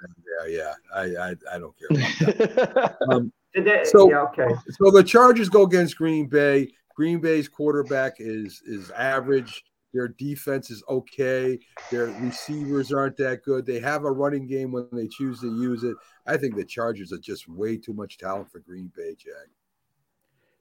yeah, 0.47 0.47
yeah. 0.57 0.75
I, 0.95 1.31
I 1.31 1.35
I 1.53 1.59
don't 1.59 1.75
care. 1.79 1.89
About 1.91 2.39
that. 2.65 2.97
Um, 3.11 3.33
they- 3.55 3.85
So- 3.85 4.09
yeah, 4.09 4.23
okay. 4.23 4.49
so 4.71 4.91
the 4.91 5.03
Chargers 5.05 5.49
go 5.51 5.63
against 5.65 5.97
Green 5.99 6.27
Bay. 6.29 6.71
Green 6.95 7.21
Bay's 7.21 7.49
quarterback 7.49 8.15
is 8.19 8.63
is 8.65 8.91
average. 8.93 9.65
Their 9.95 10.09
defense 10.09 10.71
is 10.71 10.83
okay. 10.89 11.59
Their 11.91 12.07
receivers 12.21 12.93
aren't 12.93 13.17
that 13.17 13.43
good. 13.43 13.65
They 13.65 13.81
have 13.81 14.05
a 14.05 14.11
running 14.13 14.47
game 14.47 14.71
when 14.71 14.87
they 14.93 15.09
choose 15.09 15.41
to 15.41 15.47
use 15.47 15.83
it. 15.83 15.97
I 16.27 16.37
think 16.37 16.57
the 16.57 16.65
Chargers 16.65 17.11
are 17.13 17.19
just 17.19 17.49
way 17.49 17.79
too 17.79 17.95
much 17.95 18.19
talent 18.19 18.53
for 18.53 18.61
Green 18.61 18.93
Bay, 18.95 19.17
Jack. 19.19 19.49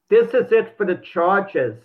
This 0.09 0.33
is 0.33 0.51
it 0.51 0.75
for 0.77 0.85
the 0.85 0.95
Chargers. 1.13 1.77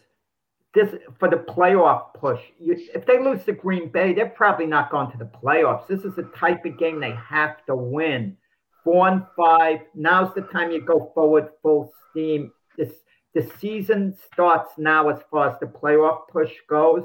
This 0.75 0.95
for 1.19 1.29
the 1.29 1.37
playoff 1.37 2.15
push. 2.15 2.41
You, 2.59 2.77
if 2.95 3.05
they 3.05 3.23
lose 3.23 3.45
to 3.45 3.53
Green 3.53 3.89
Bay, 3.91 4.15
they're 4.15 4.31
probably 4.31 4.67
not 4.67 4.91
going 4.91 5.11
to 5.11 5.19
the 5.19 5.27
playoffs. 5.27 5.87
This 5.87 6.05
is 6.05 6.15
the 6.15 6.31
type 6.35 6.65
of 6.65 6.79
game 6.79 6.99
they 6.99 7.15
have 7.29 7.65
to 7.67 7.77
win. 7.77 8.37
Four 8.83 9.09
and 9.09 9.23
five. 9.37 9.81
Now's 9.95 10.35
the 10.35 10.43
time 10.43 10.71
you 10.71 10.81
go 10.81 11.11
forward 11.15 11.49
full 11.63 11.93
steam. 12.11 12.53
This 12.79 12.93
the 13.35 13.51
season 13.59 14.17
starts 14.33 14.73
now 14.79 15.09
as 15.09 15.19
far 15.31 15.51
as 15.51 15.59
the 15.61 15.67
playoff 15.67 16.29
push 16.29 16.53
goes, 16.69 17.05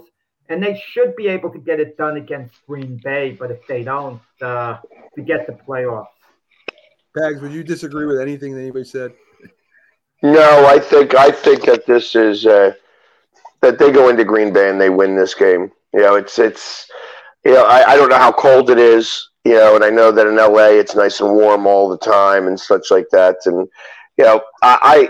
and 0.49 0.61
they 0.61 0.81
should 0.91 1.15
be 1.15 1.27
able 1.27 1.49
to 1.52 1.60
get 1.60 1.80
it 1.80 1.98
done 1.98 2.18
against 2.18 2.56
Green 2.68 2.99
Bay. 3.03 3.31
But 3.31 3.52
if 3.52 3.65
they 3.68 3.84
don't, 3.84 4.22
uh, 4.41 4.77
forget 5.15 5.48
the 5.48 5.53
playoffs. 5.53 6.07
Pags, 7.18 7.41
would 7.41 7.53
you 7.53 7.64
disagree 7.64 8.06
with 8.06 8.19
anything 8.19 8.53
that 8.53 8.61
anybody 8.61 8.85
said? 8.85 9.14
No, 10.23 10.65
I 10.65 10.80
think 10.80 11.15
I 11.15 11.30
think 11.31 11.65
that 11.65 11.85
this 11.85 12.15
is 12.15 12.45
uh, 12.45 12.73
that 13.61 13.80
they 13.80 13.91
go 13.91 14.10
into 14.10 14.26
Green 14.26 14.53
Bay 14.53 14.69
and 14.69 14.80
they 14.81 14.89
win 14.89 15.15
this 15.15 15.34
game. 15.35 15.72
You 15.94 16.02
know, 16.02 16.15
it's 16.15 16.39
it's 16.39 16.89
you 17.45 17.53
know 17.53 17.65
I, 17.65 17.91
I 17.91 17.95
don't 17.98 18.10
know 18.10 18.18
how 18.18 18.31
cold 18.31 18.69
it 18.69 18.80
is. 18.80 19.30
You 19.45 19.56
know, 19.56 19.76
and 19.76 19.84
I 19.85 19.89
know 19.89 20.11
that 20.11 20.27
in 20.27 20.38
LA 20.38 20.80
it's 20.80 20.95
nice 20.95 21.22
and 21.22 21.34
warm 21.34 21.68
all 21.68 21.89
the 21.89 21.98
time 21.98 22.48
and 22.48 22.60
such 22.60 22.91
like 22.91 23.07
that. 23.11 23.38
And 23.45 23.68
you 24.18 24.26
know, 24.26 24.41
I 24.61 25.10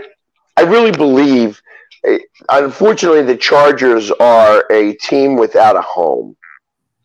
I, 0.58 0.64
I 0.64 0.66
really 0.66 0.92
believe. 0.92 1.62
eh, 2.06 2.20
Unfortunately, 2.50 3.24
the 3.24 3.38
Chargers 3.38 4.12
are 4.12 4.66
a 4.72 4.94
team 4.96 5.36
without 5.38 5.76
a 5.76 5.82
home. 5.82 6.38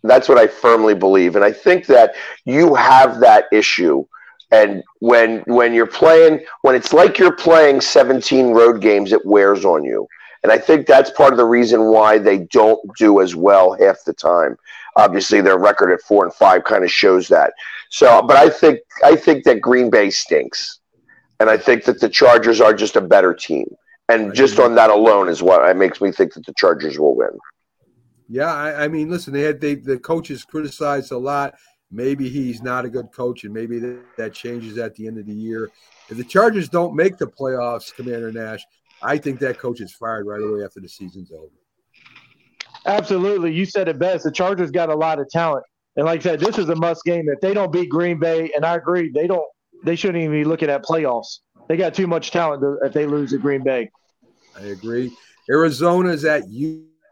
That's 0.04 0.28
what 0.28 0.38
I 0.38 0.48
firmly 0.48 0.94
believe, 0.94 1.36
and 1.36 1.44
I 1.44 1.52
think 1.52 1.86
that 1.86 2.14
you 2.44 2.74
have 2.74 3.20
that 3.20 3.46
issue. 3.52 4.04
And 4.52 4.84
when 5.00 5.40
when 5.46 5.72
you're 5.72 5.86
playing, 5.86 6.44
when 6.60 6.76
it's 6.76 6.92
like 6.92 7.18
you're 7.18 7.34
playing 7.34 7.80
17 7.80 8.48
road 8.48 8.80
games, 8.80 9.12
it 9.12 9.24
wears 9.24 9.64
on 9.64 9.82
you. 9.82 10.06
And 10.42 10.52
I 10.52 10.58
think 10.58 10.86
that's 10.86 11.10
part 11.10 11.32
of 11.32 11.38
the 11.38 11.44
reason 11.44 11.84
why 11.84 12.18
they 12.18 12.38
don't 12.38 12.80
do 12.96 13.20
as 13.20 13.34
well 13.34 13.76
half 13.80 14.04
the 14.04 14.12
time. 14.12 14.56
Obviously, 14.96 15.40
their 15.40 15.58
record 15.58 15.90
at 15.90 16.02
four 16.02 16.24
and 16.24 16.34
five 16.34 16.64
kind 16.64 16.84
of 16.84 16.90
shows 16.90 17.28
that. 17.28 17.54
So, 17.88 18.22
but 18.22 18.36
I 18.36 18.50
think 18.50 18.80
I 19.02 19.16
think 19.16 19.44
that 19.44 19.60
Green 19.60 19.88
Bay 19.88 20.10
stinks, 20.10 20.80
and 21.40 21.48
I 21.48 21.56
think 21.56 21.84
that 21.84 22.00
the 22.00 22.08
Chargers 22.08 22.60
are 22.60 22.74
just 22.74 22.96
a 22.96 23.00
better 23.00 23.32
team. 23.32 23.66
And 24.08 24.34
just 24.34 24.58
on 24.58 24.74
that 24.74 24.90
alone 24.90 25.28
is 25.30 25.42
what 25.42 25.66
it 25.66 25.76
makes 25.76 26.00
me 26.00 26.12
think 26.12 26.34
that 26.34 26.44
the 26.44 26.52
Chargers 26.58 26.98
will 26.98 27.16
win. 27.16 27.30
Yeah, 28.28 28.52
I, 28.52 28.84
I 28.84 28.88
mean, 28.88 29.08
listen, 29.10 29.32
they 29.32 29.42
had 29.42 29.60
they 29.60 29.76
the 29.76 29.98
coaches 29.98 30.44
criticized 30.44 31.12
a 31.12 31.18
lot. 31.18 31.54
Maybe 31.92 32.28
he's 32.28 32.62
not 32.62 32.86
a 32.86 32.88
good 32.88 33.12
coach, 33.12 33.44
and 33.44 33.52
maybe 33.52 33.78
that, 34.16 34.32
changes 34.32 34.78
at 34.78 34.94
the 34.94 35.06
end 35.06 35.18
of 35.18 35.26
the 35.26 35.34
year. 35.34 35.70
If 36.08 36.16
the 36.16 36.24
Chargers 36.24 36.68
don't 36.68 36.96
make 36.96 37.18
the 37.18 37.26
playoffs, 37.26 37.94
Commander 37.94 38.32
Nash, 38.32 38.64
I 39.02 39.18
think 39.18 39.38
that 39.40 39.58
coach 39.58 39.80
is 39.80 39.92
fired 39.92 40.26
right 40.26 40.40
away 40.40 40.64
after 40.64 40.80
the 40.80 40.88
season's 40.88 41.30
over. 41.30 41.50
Absolutely. 42.86 43.52
You 43.52 43.66
said 43.66 43.88
it 43.88 43.98
best. 43.98 44.24
The 44.24 44.32
Chargers 44.32 44.70
got 44.70 44.88
a 44.88 44.94
lot 44.94 45.20
of 45.20 45.28
talent. 45.28 45.64
And 45.96 46.06
like 46.06 46.20
I 46.20 46.22
said, 46.22 46.40
this 46.40 46.58
is 46.58 46.68
a 46.68 46.76
must 46.76 47.04
game. 47.04 47.28
If 47.28 47.40
they 47.40 47.52
don't 47.52 47.70
beat 47.70 47.90
Green 47.90 48.18
Bay, 48.18 48.50
and 48.56 48.64
I 48.64 48.76
agree, 48.76 49.10
they 49.12 49.26
don't 49.26 49.44
they 49.84 49.96
shouldn't 49.96 50.22
even 50.22 50.32
be 50.32 50.44
looking 50.44 50.70
at 50.70 50.82
playoffs. 50.82 51.40
They 51.68 51.76
got 51.76 51.94
too 51.94 52.06
much 52.06 52.30
talent 52.30 52.62
to, 52.62 52.78
if 52.84 52.92
they 52.92 53.06
lose 53.06 53.30
to 53.30 53.38
Green 53.38 53.62
Bay. 53.62 53.90
I 54.56 54.66
agree. 54.66 55.12
Arizona 55.50 56.10
is 56.10 56.24
at 56.24 56.48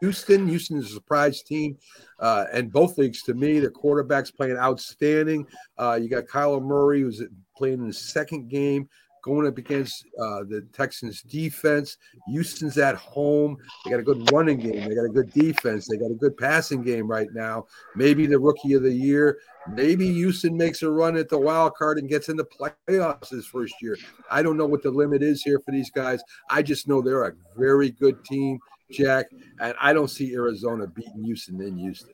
Houston. 0.01 0.47
Houston 0.47 0.77
is 0.77 0.91
a 0.91 0.93
surprise 0.95 1.41
team, 1.43 1.77
uh, 2.19 2.45
and 2.51 2.71
both 2.71 2.97
leagues 2.97 3.21
to 3.23 3.33
me, 3.33 3.59
the 3.59 3.69
quarterback's 3.69 4.31
playing 4.31 4.57
outstanding. 4.57 5.47
Uh, 5.77 5.97
you 6.01 6.09
got 6.09 6.25
Kyler 6.25 6.61
Murray 6.61 7.01
who's 7.01 7.23
playing 7.55 7.79
in 7.79 7.85
his 7.85 8.11
second 8.11 8.49
game, 8.49 8.89
going 9.23 9.47
up 9.47 9.57
against 9.57 10.05
uh, 10.19 10.43
the 10.43 10.67
Texans 10.73 11.21
defense. 11.21 11.97
Houston's 12.27 12.77
at 12.77 12.95
home. 12.95 13.57
They 13.85 13.91
got 13.91 13.99
a 13.99 14.03
good 14.03 14.31
running 14.31 14.57
game. 14.57 14.89
They 14.89 14.95
got 14.95 15.05
a 15.05 15.09
good 15.09 15.31
defense. 15.31 15.87
They 15.87 15.97
got 15.97 16.11
a 16.11 16.15
good 16.15 16.35
passing 16.37 16.81
game 16.81 17.07
right 17.07 17.29
now. 17.33 17.65
Maybe 17.95 18.25
the 18.25 18.39
rookie 18.39 18.73
of 18.73 18.83
the 18.83 18.91
year. 18.91 19.37
Maybe 19.69 20.11
Houston 20.11 20.57
makes 20.57 20.81
a 20.81 20.89
run 20.89 21.15
at 21.15 21.29
the 21.29 21.37
wild 21.37 21.75
card 21.75 21.99
and 21.99 22.09
gets 22.09 22.29
in 22.29 22.37
the 22.37 22.45
playoffs 22.45 23.29
his 23.29 23.45
first 23.45 23.75
year. 23.81 23.95
I 24.31 24.41
don't 24.41 24.57
know 24.57 24.65
what 24.65 24.81
the 24.81 24.89
limit 24.89 25.21
is 25.21 25.43
here 25.43 25.59
for 25.59 25.71
these 25.71 25.91
guys. 25.91 26.23
I 26.49 26.63
just 26.63 26.87
know 26.87 27.01
they're 27.01 27.25
a 27.25 27.33
very 27.55 27.91
good 27.91 28.25
team, 28.25 28.57
Jack, 28.91 29.27
and 29.59 29.73
I 29.81 29.93
don't 29.93 30.09
see 30.09 30.33
Arizona 30.33 30.87
beating 30.87 31.23
Houston 31.23 31.61
in 31.61 31.77
Houston. 31.77 32.13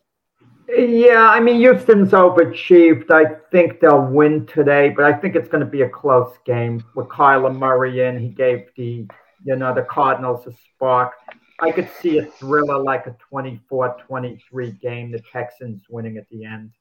Yeah, 0.69 1.29
I 1.29 1.39
mean 1.39 1.57
Houston's 1.57 2.11
overachieved. 2.11 3.09
I 3.09 3.35
think 3.51 3.79
they'll 3.79 4.05
win 4.05 4.45
today, 4.47 4.89
but 4.89 5.05
I 5.05 5.13
think 5.13 5.35
it's 5.35 5.47
going 5.47 5.63
to 5.63 5.69
be 5.69 5.83
a 5.83 5.89
close 5.89 6.35
game 6.45 6.83
with 6.93 7.07
Kyler 7.07 7.55
Murray 7.55 8.05
in. 8.05 8.19
He 8.19 8.29
gave 8.29 8.67
the 8.75 9.07
you 9.45 9.55
know 9.55 9.73
the 9.73 9.83
Cardinals 9.83 10.45
a 10.45 10.51
spark. 10.75 11.13
I 11.59 11.71
could 11.71 11.89
see 12.01 12.19
a 12.19 12.25
thriller 12.25 12.77
like 12.83 13.07
a 13.07 13.15
24-23 13.33 14.79
game, 14.79 15.09
the 15.09 15.21
Texans 15.31 15.81
winning 15.89 16.17
at 16.17 16.29
the 16.29 16.45
end. 16.45 16.71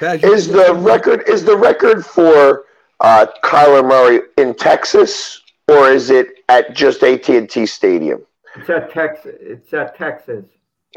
Is 0.00 0.48
the 0.48 0.72
record 0.72 1.28
is 1.28 1.44
the 1.44 1.56
record 1.56 2.06
for 2.06 2.64
uh, 3.00 3.26
Kyler 3.42 3.86
Murray 3.86 4.20
in 4.38 4.54
Texas, 4.54 5.42
or 5.68 5.90
is 5.90 6.10
it 6.10 6.28
at 6.48 6.74
just 6.74 7.02
AT 7.02 7.28
and 7.28 7.50
T 7.50 7.66
Stadium? 7.66 8.24
It's 8.56 8.68
at 8.70 8.90
Texas. 8.92 9.34
It's 9.40 9.72
at 9.72 9.96
Texas. 9.96 10.44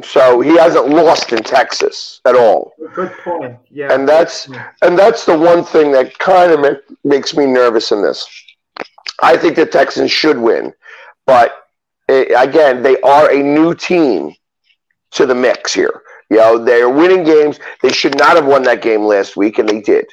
So 0.03 0.41
he 0.41 0.57
hasn't 0.57 0.89
lost 0.89 1.33
in 1.33 1.43
Texas 1.43 2.19
at 2.25 2.35
all, 2.35 2.73
Good 2.95 3.11
point. 3.23 3.57
Yeah. 3.69 3.93
and 3.93 4.09
that's 4.09 4.49
and 4.81 4.97
that's 4.97 5.23
the 5.25 5.37
one 5.37 5.63
thing 5.63 5.91
that 5.91 6.17
kind 6.17 6.51
of 6.51 6.61
ma- 6.61 6.95
makes 7.03 7.35
me 7.37 7.45
nervous 7.45 7.91
in 7.91 8.01
this. 8.01 8.25
I 9.21 9.37
think 9.37 9.55
the 9.55 9.67
Texans 9.67 10.11
should 10.11 10.39
win, 10.39 10.73
but 11.27 11.53
eh, 12.09 12.25
again, 12.35 12.81
they 12.81 12.99
are 13.01 13.31
a 13.31 13.37
new 13.43 13.75
team 13.75 14.33
to 15.11 15.27
the 15.27 15.35
mix 15.35 15.75
here. 15.75 16.01
You 16.31 16.37
know, 16.37 16.57
they're 16.57 16.89
winning 16.89 17.23
games. 17.23 17.59
They 17.83 17.91
should 17.91 18.17
not 18.17 18.35
have 18.35 18.47
won 18.47 18.63
that 18.63 18.81
game 18.81 19.03
last 19.03 19.37
week, 19.37 19.59
and 19.59 19.69
they 19.69 19.81
did. 19.81 20.07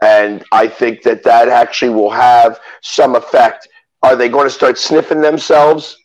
And 0.00 0.44
I 0.52 0.68
think 0.68 1.02
that 1.02 1.24
that 1.24 1.48
actually 1.48 1.90
will 1.92 2.10
have 2.10 2.60
some 2.82 3.16
effect. 3.16 3.66
Are 4.04 4.14
they 4.14 4.28
going 4.28 4.46
to 4.46 4.54
start 4.54 4.78
sniffing 4.78 5.20
themselves? 5.20 5.96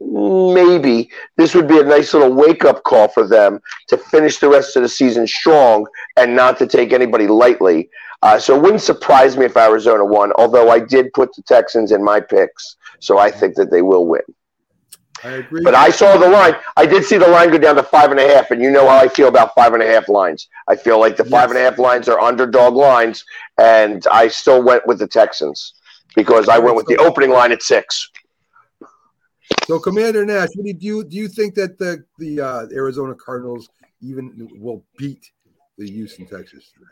Maybe. 0.00 1.10
This 1.36 1.54
would 1.54 1.68
be 1.68 1.78
a 1.78 1.84
nice 1.84 2.14
little 2.14 2.32
wake 2.32 2.64
up 2.64 2.82
call 2.84 3.08
for 3.08 3.26
them 3.26 3.60
to 3.88 3.98
finish 3.98 4.38
the 4.38 4.48
rest 4.48 4.74
of 4.76 4.82
the 4.82 4.88
season 4.88 5.26
strong 5.26 5.86
and 6.16 6.34
not 6.34 6.58
to 6.58 6.66
take 6.66 6.92
anybody 6.92 7.26
lightly. 7.26 7.90
Uh, 8.22 8.38
so 8.38 8.56
it 8.56 8.62
wouldn't 8.62 8.82
surprise 8.82 9.36
me 9.36 9.46
if 9.46 9.56
Arizona 9.56 10.04
won, 10.04 10.32
although 10.36 10.70
I 10.70 10.78
did 10.78 11.12
put 11.12 11.34
the 11.34 11.42
Texans 11.42 11.92
in 11.92 12.02
my 12.02 12.20
picks. 12.20 12.76
So 12.98 13.18
I 13.18 13.30
think 13.30 13.54
that 13.56 13.70
they 13.70 13.82
will 13.82 14.06
win. 14.06 14.22
I 15.22 15.28
agree. 15.32 15.62
But 15.62 15.74
I 15.74 15.90
saw 15.90 16.16
the 16.16 16.28
line. 16.28 16.54
I 16.76 16.86
did 16.86 17.04
see 17.04 17.18
the 17.18 17.28
line 17.28 17.50
go 17.50 17.58
down 17.58 17.76
to 17.76 17.82
five 17.82 18.10
and 18.10 18.20
a 18.20 18.26
half, 18.26 18.50
and 18.50 18.62
you 18.62 18.70
know 18.70 18.88
how 18.88 18.96
I 18.96 19.08
feel 19.08 19.28
about 19.28 19.54
five 19.54 19.74
and 19.74 19.82
a 19.82 19.86
half 19.86 20.08
lines. 20.08 20.48
I 20.66 20.76
feel 20.76 20.98
like 20.98 21.16
the 21.16 21.24
five 21.24 21.50
and 21.50 21.58
a 21.58 21.62
half 21.62 21.78
lines 21.78 22.08
are 22.08 22.20
underdog 22.20 22.74
lines, 22.74 23.24
and 23.58 24.06
I 24.10 24.28
still 24.28 24.62
went 24.62 24.86
with 24.86 24.98
the 24.98 25.06
Texans 25.06 25.74
because 26.14 26.48
I 26.48 26.58
went 26.58 26.76
with 26.76 26.86
the 26.86 26.96
opening 26.96 27.30
line 27.30 27.52
at 27.52 27.62
six. 27.62 28.10
So, 29.66 29.78
Commander 29.78 30.24
Nash, 30.24 30.48
what 30.54 30.64
do 30.64 30.74
you 30.80 31.04
do? 31.04 31.16
You 31.16 31.28
think 31.28 31.54
that 31.54 31.78
the 31.78 32.04
the 32.18 32.40
uh, 32.40 32.66
Arizona 32.72 33.14
Cardinals 33.14 33.68
even 34.00 34.48
will 34.58 34.84
beat 34.96 35.24
the 35.78 35.88
Houston 35.88 36.26
Texans 36.26 36.70
today? 36.72 36.86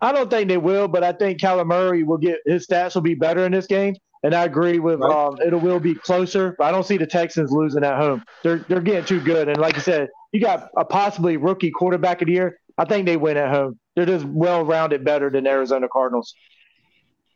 I 0.00 0.12
don't 0.12 0.30
think 0.30 0.48
they 0.48 0.58
will, 0.58 0.88
but 0.88 1.02
I 1.02 1.12
think 1.12 1.40
Kyler 1.40 1.66
Murray 1.66 2.02
will 2.02 2.18
get 2.18 2.38
his 2.46 2.66
stats 2.66 2.94
will 2.94 3.02
be 3.02 3.14
better 3.14 3.44
in 3.44 3.52
this 3.52 3.66
game. 3.66 3.94
And 4.22 4.34
I 4.34 4.44
agree 4.44 4.78
with 4.78 5.00
Right. 5.00 5.12
um, 5.12 5.36
it 5.40 5.54
will 5.54 5.78
be 5.78 5.94
closer, 5.94 6.54
but 6.58 6.64
I 6.64 6.70
don't 6.70 6.84
see 6.86 6.96
the 6.96 7.06
Texans 7.06 7.52
losing 7.52 7.84
at 7.84 7.96
home. 7.96 8.22
They're 8.42 8.58
they're 8.68 8.80
getting 8.80 9.04
too 9.04 9.20
good, 9.20 9.48
and 9.48 9.58
like 9.58 9.76
I 9.76 9.80
said, 9.80 10.08
you 10.32 10.40
got 10.40 10.68
a 10.76 10.84
possibly 10.84 11.36
rookie 11.36 11.70
quarterback 11.70 12.22
of 12.22 12.26
the 12.26 12.32
year. 12.32 12.58
I 12.78 12.84
think 12.84 13.06
they 13.06 13.16
win 13.16 13.36
at 13.36 13.54
home. 13.54 13.78
They're 13.94 14.06
just 14.06 14.24
well 14.24 14.64
rounded 14.64 15.04
better 15.04 15.30
than 15.30 15.46
Arizona 15.46 15.88
Cardinals. 15.92 16.34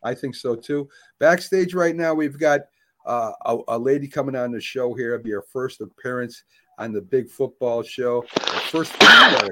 I 0.03 0.15
think 0.15 0.35
so 0.35 0.55
too. 0.55 0.89
Backstage 1.19 1.73
right 1.73 1.95
now, 1.95 2.13
we've 2.13 2.37
got 2.39 2.61
uh, 3.05 3.31
a, 3.45 3.57
a 3.69 3.79
lady 3.79 4.07
coming 4.07 4.35
on 4.35 4.51
the 4.51 4.61
show 4.61 4.93
here. 4.93 5.13
It'll 5.13 5.23
be 5.23 5.31
her 5.31 5.43
first 5.51 5.81
appearance 5.81 6.43
on 6.77 6.93
the 6.93 7.01
Big 7.01 7.29
Football 7.29 7.83
Show. 7.83 8.23
Her 8.33 8.59
first 8.69 8.93
on 9.03 9.49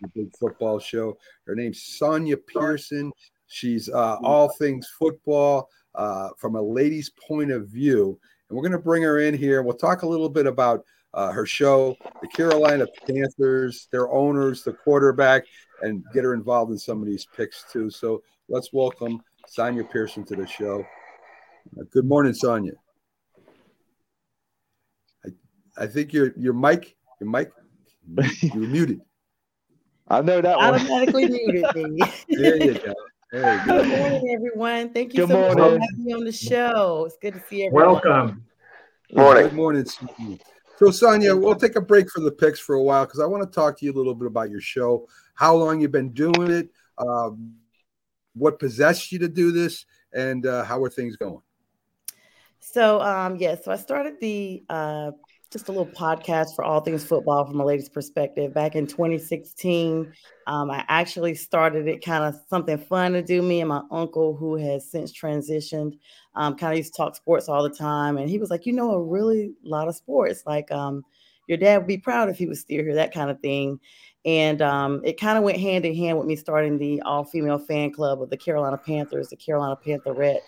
the 0.00 0.08
Big 0.14 0.36
Football 0.36 0.78
Show. 0.78 1.16
Her 1.46 1.54
name's 1.54 1.98
Sonja 2.00 2.36
Pearson. 2.46 3.12
She's 3.46 3.88
uh, 3.88 4.16
all 4.22 4.48
things 4.48 4.88
football 4.98 5.68
uh, 5.94 6.30
from 6.38 6.56
a 6.56 6.62
lady's 6.62 7.10
point 7.10 7.50
of 7.50 7.68
view. 7.68 8.18
And 8.48 8.56
we're 8.56 8.62
going 8.62 8.72
to 8.72 8.78
bring 8.78 9.02
her 9.02 9.20
in 9.20 9.34
here. 9.34 9.62
We'll 9.62 9.74
talk 9.74 10.02
a 10.02 10.08
little 10.08 10.28
bit 10.28 10.46
about 10.46 10.84
uh, 11.14 11.30
her 11.30 11.46
show, 11.46 11.96
the 12.20 12.28
Carolina 12.28 12.86
Panthers, 13.06 13.88
their 13.92 14.10
owners, 14.10 14.64
the 14.64 14.72
quarterback, 14.72 15.44
and 15.82 16.04
get 16.12 16.24
her 16.24 16.34
involved 16.34 16.72
in 16.72 16.78
some 16.78 17.00
of 17.00 17.06
these 17.06 17.26
picks 17.36 17.64
too. 17.70 17.90
So 17.90 18.22
let's 18.48 18.72
welcome 18.72 19.22
Sonja 19.56 19.88
Pearson 19.88 20.24
to 20.24 20.36
the 20.36 20.46
show. 20.46 20.84
Uh, 21.78 21.84
good 21.92 22.06
morning, 22.06 22.32
Sonja. 22.32 22.72
I, 25.76 25.84
I 25.84 25.86
think 25.86 26.12
your 26.12 26.32
your 26.36 26.52
mic, 26.52 26.96
your 27.20 27.30
mic, 27.30 27.52
you're 28.42 28.56
muted. 28.56 29.00
I 30.08 30.20
know 30.20 30.40
that 30.40 30.56
one. 30.56 30.74
automatically 30.74 31.28
muted 31.28 31.64
me. 31.74 32.02
There 32.28 32.56
you 32.56 32.74
go. 32.74 32.94
There 33.32 33.54
you 33.54 33.64
Good 33.64 33.88
morning, 33.88 34.34
everyone. 34.34 34.92
Thank 34.92 35.14
you 35.14 35.26
Good 35.26 35.30
so 35.30 35.40
much 35.40 35.52
for 35.54 35.80
having 35.80 36.04
me 36.04 36.12
on 36.12 36.24
the 36.24 36.32
show. 36.32 37.04
It's 37.06 37.16
good 37.20 37.34
to 37.34 37.40
see 37.48 37.66
everyone. 37.66 37.92
Welcome. 37.94 38.44
Morning. 39.12 39.42
Good 39.44 39.54
morning. 39.54 39.84
Sonja. 39.84 40.40
So, 40.76 40.86
Sonja, 40.86 41.40
we'll 41.40 41.54
take 41.54 41.76
a 41.76 41.80
break 41.80 42.10
from 42.10 42.24
the 42.24 42.32
picks 42.32 42.58
for 42.58 42.74
a 42.74 42.82
while 42.82 43.06
because 43.06 43.20
I 43.20 43.26
want 43.26 43.42
to 43.44 43.54
talk 43.54 43.78
to 43.78 43.84
you 43.84 43.92
a 43.92 43.96
little 43.96 44.14
bit 44.14 44.26
about 44.26 44.50
your 44.50 44.60
show, 44.60 45.08
how 45.34 45.54
long 45.54 45.80
you've 45.80 45.92
been 45.92 46.10
doing 46.10 46.50
it, 46.50 46.70
um, 46.98 47.54
what 48.34 48.58
possessed 48.58 49.12
you 49.12 49.18
to 49.20 49.28
do 49.28 49.52
this, 49.52 49.86
and 50.12 50.46
uh, 50.46 50.64
how 50.64 50.82
are 50.82 50.90
things 50.90 51.16
going? 51.16 51.40
So, 52.60 53.00
um, 53.00 53.36
yeah, 53.36 53.54
so 53.54 53.70
I 53.70 53.76
started 53.76 54.18
the 54.20 54.64
uh, 54.68 55.12
just 55.54 55.68
a 55.68 55.72
little 55.72 55.86
podcast 55.86 56.56
for 56.56 56.64
all 56.64 56.80
things 56.80 57.04
football 57.04 57.46
from 57.46 57.60
a 57.60 57.64
lady's 57.64 57.88
perspective 57.88 58.52
back 58.52 58.74
in 58.74 58.88
2016. 58.88 60.12
Um, 60.48 60.68
I 60.68 60.84
actually 60.88 61.36
started 61.36 61.86
it 61.86 62.04
kind 62.04 62.24
of 62.24 62.34
something 62.50 62.76
fun 62.76 63.12
to 63.12 63.22
do. 63.22 63.40
Me 63.40 63.60
and 63.60 63.68
my 63.68 63.82
uncle, 63.92 64.34
who 64.34 64.56
has 64.56 64.90
since 64.90 65.12
transitioned, 65.12 65.96
um, 66.34 66.56
kind 66.56 66.72
of 66.72 66.78
used 66.78 66.92
to 66.94 66.96
talk 66.96 67.14
sports 67.14 67.48
all 67.48 67.62
the 67.62 67.70
time, 67.70 68.18
and 68.18 68.28
he 68.28 68.36
was 68.36 68.50
like, 68.50 68.66
"You 68.66 68.72
know, 68.72 68.90
a 68.90 69.02
really 69.02 69.52
lot 69.62 69.86
of 69.86 69.94
sports. 69.94 70.42
Like, 70.44 70.72
um, 70.72 71.04
your 71.46 71.56
dad 71.56 71.78
would 71.78 71.86
be 71.86 71.98
proud 71.98 72.28
if 72.28 72.36
he 72.36 72.46
was 72.46 72.58
still 72.58 72.82
here, 72.82 72.96
that 72.96 73.14
kind 73.14 73.30
of 73.30 73.38
thing." 73.38 73.78
And 74.24 74.60
um, 74.60 75.02
it 75.04 75.20
kind 75.20 75.38
of 75.38 75.44
went 75.44 75.60
hand 75.60 75.86
in 75.86 75.94
hand 75.94 76.18
with 76.18 76.26
me 76.26 76.34
starting 76.34 76.78
the 76.78 77.00
all-female 77.02 77.60
fan 77.60 77.92
club 77.92 78.20
of 78.20 78.28
the 78.28 78.36
Carolina 78.36 78.76
Panthers, 78.76 79.28
the 79.28 79.36
Carolina 79.36 79.76
Pantherettes 79.86 80.40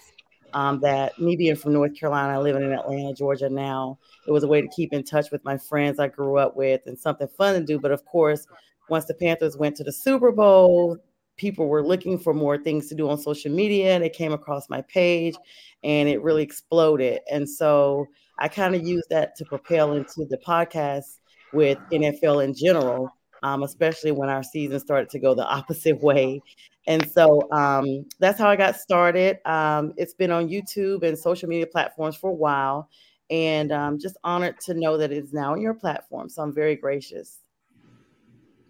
um, 0.57 0.81
that 0.81 1.19
me 1.19 1.37
being 1.37 1.55
from 1.55 1.75
North 1.75 1.95
Carolina, 1.95 2.41
living 2.41 2.63
in 2.63 2.73
Atlanta, 2.73 3.13
Georgia 3.15 3.51
now, 3.51 3.99
it 4.27 4.33
was 4.33 4.43
a 4.43 4.49
way 4.49 4.61
to 4.61 4.69
keep 4.69 4.93
in 4.93 5.05
touch 5.05 5.31
with 5.31 5.45
my 5.45 5.57
friends 5.57 5.99
I 5.99 6.09
grew 6.09 6.39
up 6.39 6.57
with 6.57 6.83
and 6.87 6.99
something 6.99 7.29
fun 7.29 7.55
to 7.55 7.65
do. 7.65 7.79
But 7.79 7.93
of 7.93 8.05
course, 8.05 8.47
once 8.89 9.05
the 9.07 9.15
Panthers 9.15 9.57
went 9.57 9.77
to 9.77 9.85
the 9.85 9.93
Super 9.93 10.33
Bowl, 10.33 10.99
people 11.37 11.69
were 11.69 11.87
looking 11.87 12.19
for 12.19 12.33
more 12.33 12.59
things 12.59 12.89
to 12.89 12.95
do 12.95 13.09
on 13.09 13.19
social 13.19 13.53
media. 13.53 13.95
and 13.95 14.05
it 14.05 14.13
came 14.13 14.33
across 14.33 14.69
my 14.69 14.83
page 14.83 15.37
and 15.85 16.09
it 16.09 16.23
really 16.23 16.43
exploded. 16.43 17.21
And 17.31 17.49
so 17.49 18.07
I 18.39 18.49
kind 18.49 18.75
of 18.75 18.87
used 18.87 19.09
that 19.11 19.37
to 19.37 19.45
propel 19.45 19.93
into 19.93 20.27
the 20.29 20.39
podcast 20.39 21.19
with 21.53 21.79
NFL 21.93 22.45
in 22.45 22.55
general, 22.55 23.11
um, 23.43 23.63
especially 23.63 24.13
when 24.13 24.29
our 24.29 24.43
season 24.43 24.81
started 24.81 25.09
to 25.11 25.19
go 25.19 25.35
the 25.35 25.47
opposite 25.47 26.03
way. 26.03 26.41
And 26.87 27.09
so 27.11 27.51
um, 27.53 28.07
that's 28.21 28.39
how 28.39 28.49
I 28.49 28.57
got 28.57 28.77
started. 28.77 29.39
Um, 29.49 29.93
it's 29.97 30.15
been 30.15 30.31
on 30.31 30.49
YouTube 30.49 31.03
and 31.03 31.19
social 31.19 31.49
media 31.49 31.67
platforms 31.67 32.17
for 32.17 32.31
a 32.31 32.35
while, 32.35 32.89
and 33.31 33.73
um, 33.73 33.99
just 33.99 34.17
honored 34.25 34.61
to 34.61 34.75
know 34.75 34.97
that 34.97 35.13
it's 35.13 35.33
now 35.33 35.53
on 35.53 35.61
your 35.61 35.75
platform. 35.75 36.29
So 36.29 36.43
I'm 36.43 36.53
very 36.53 36.77
gracious. 36.77 37.39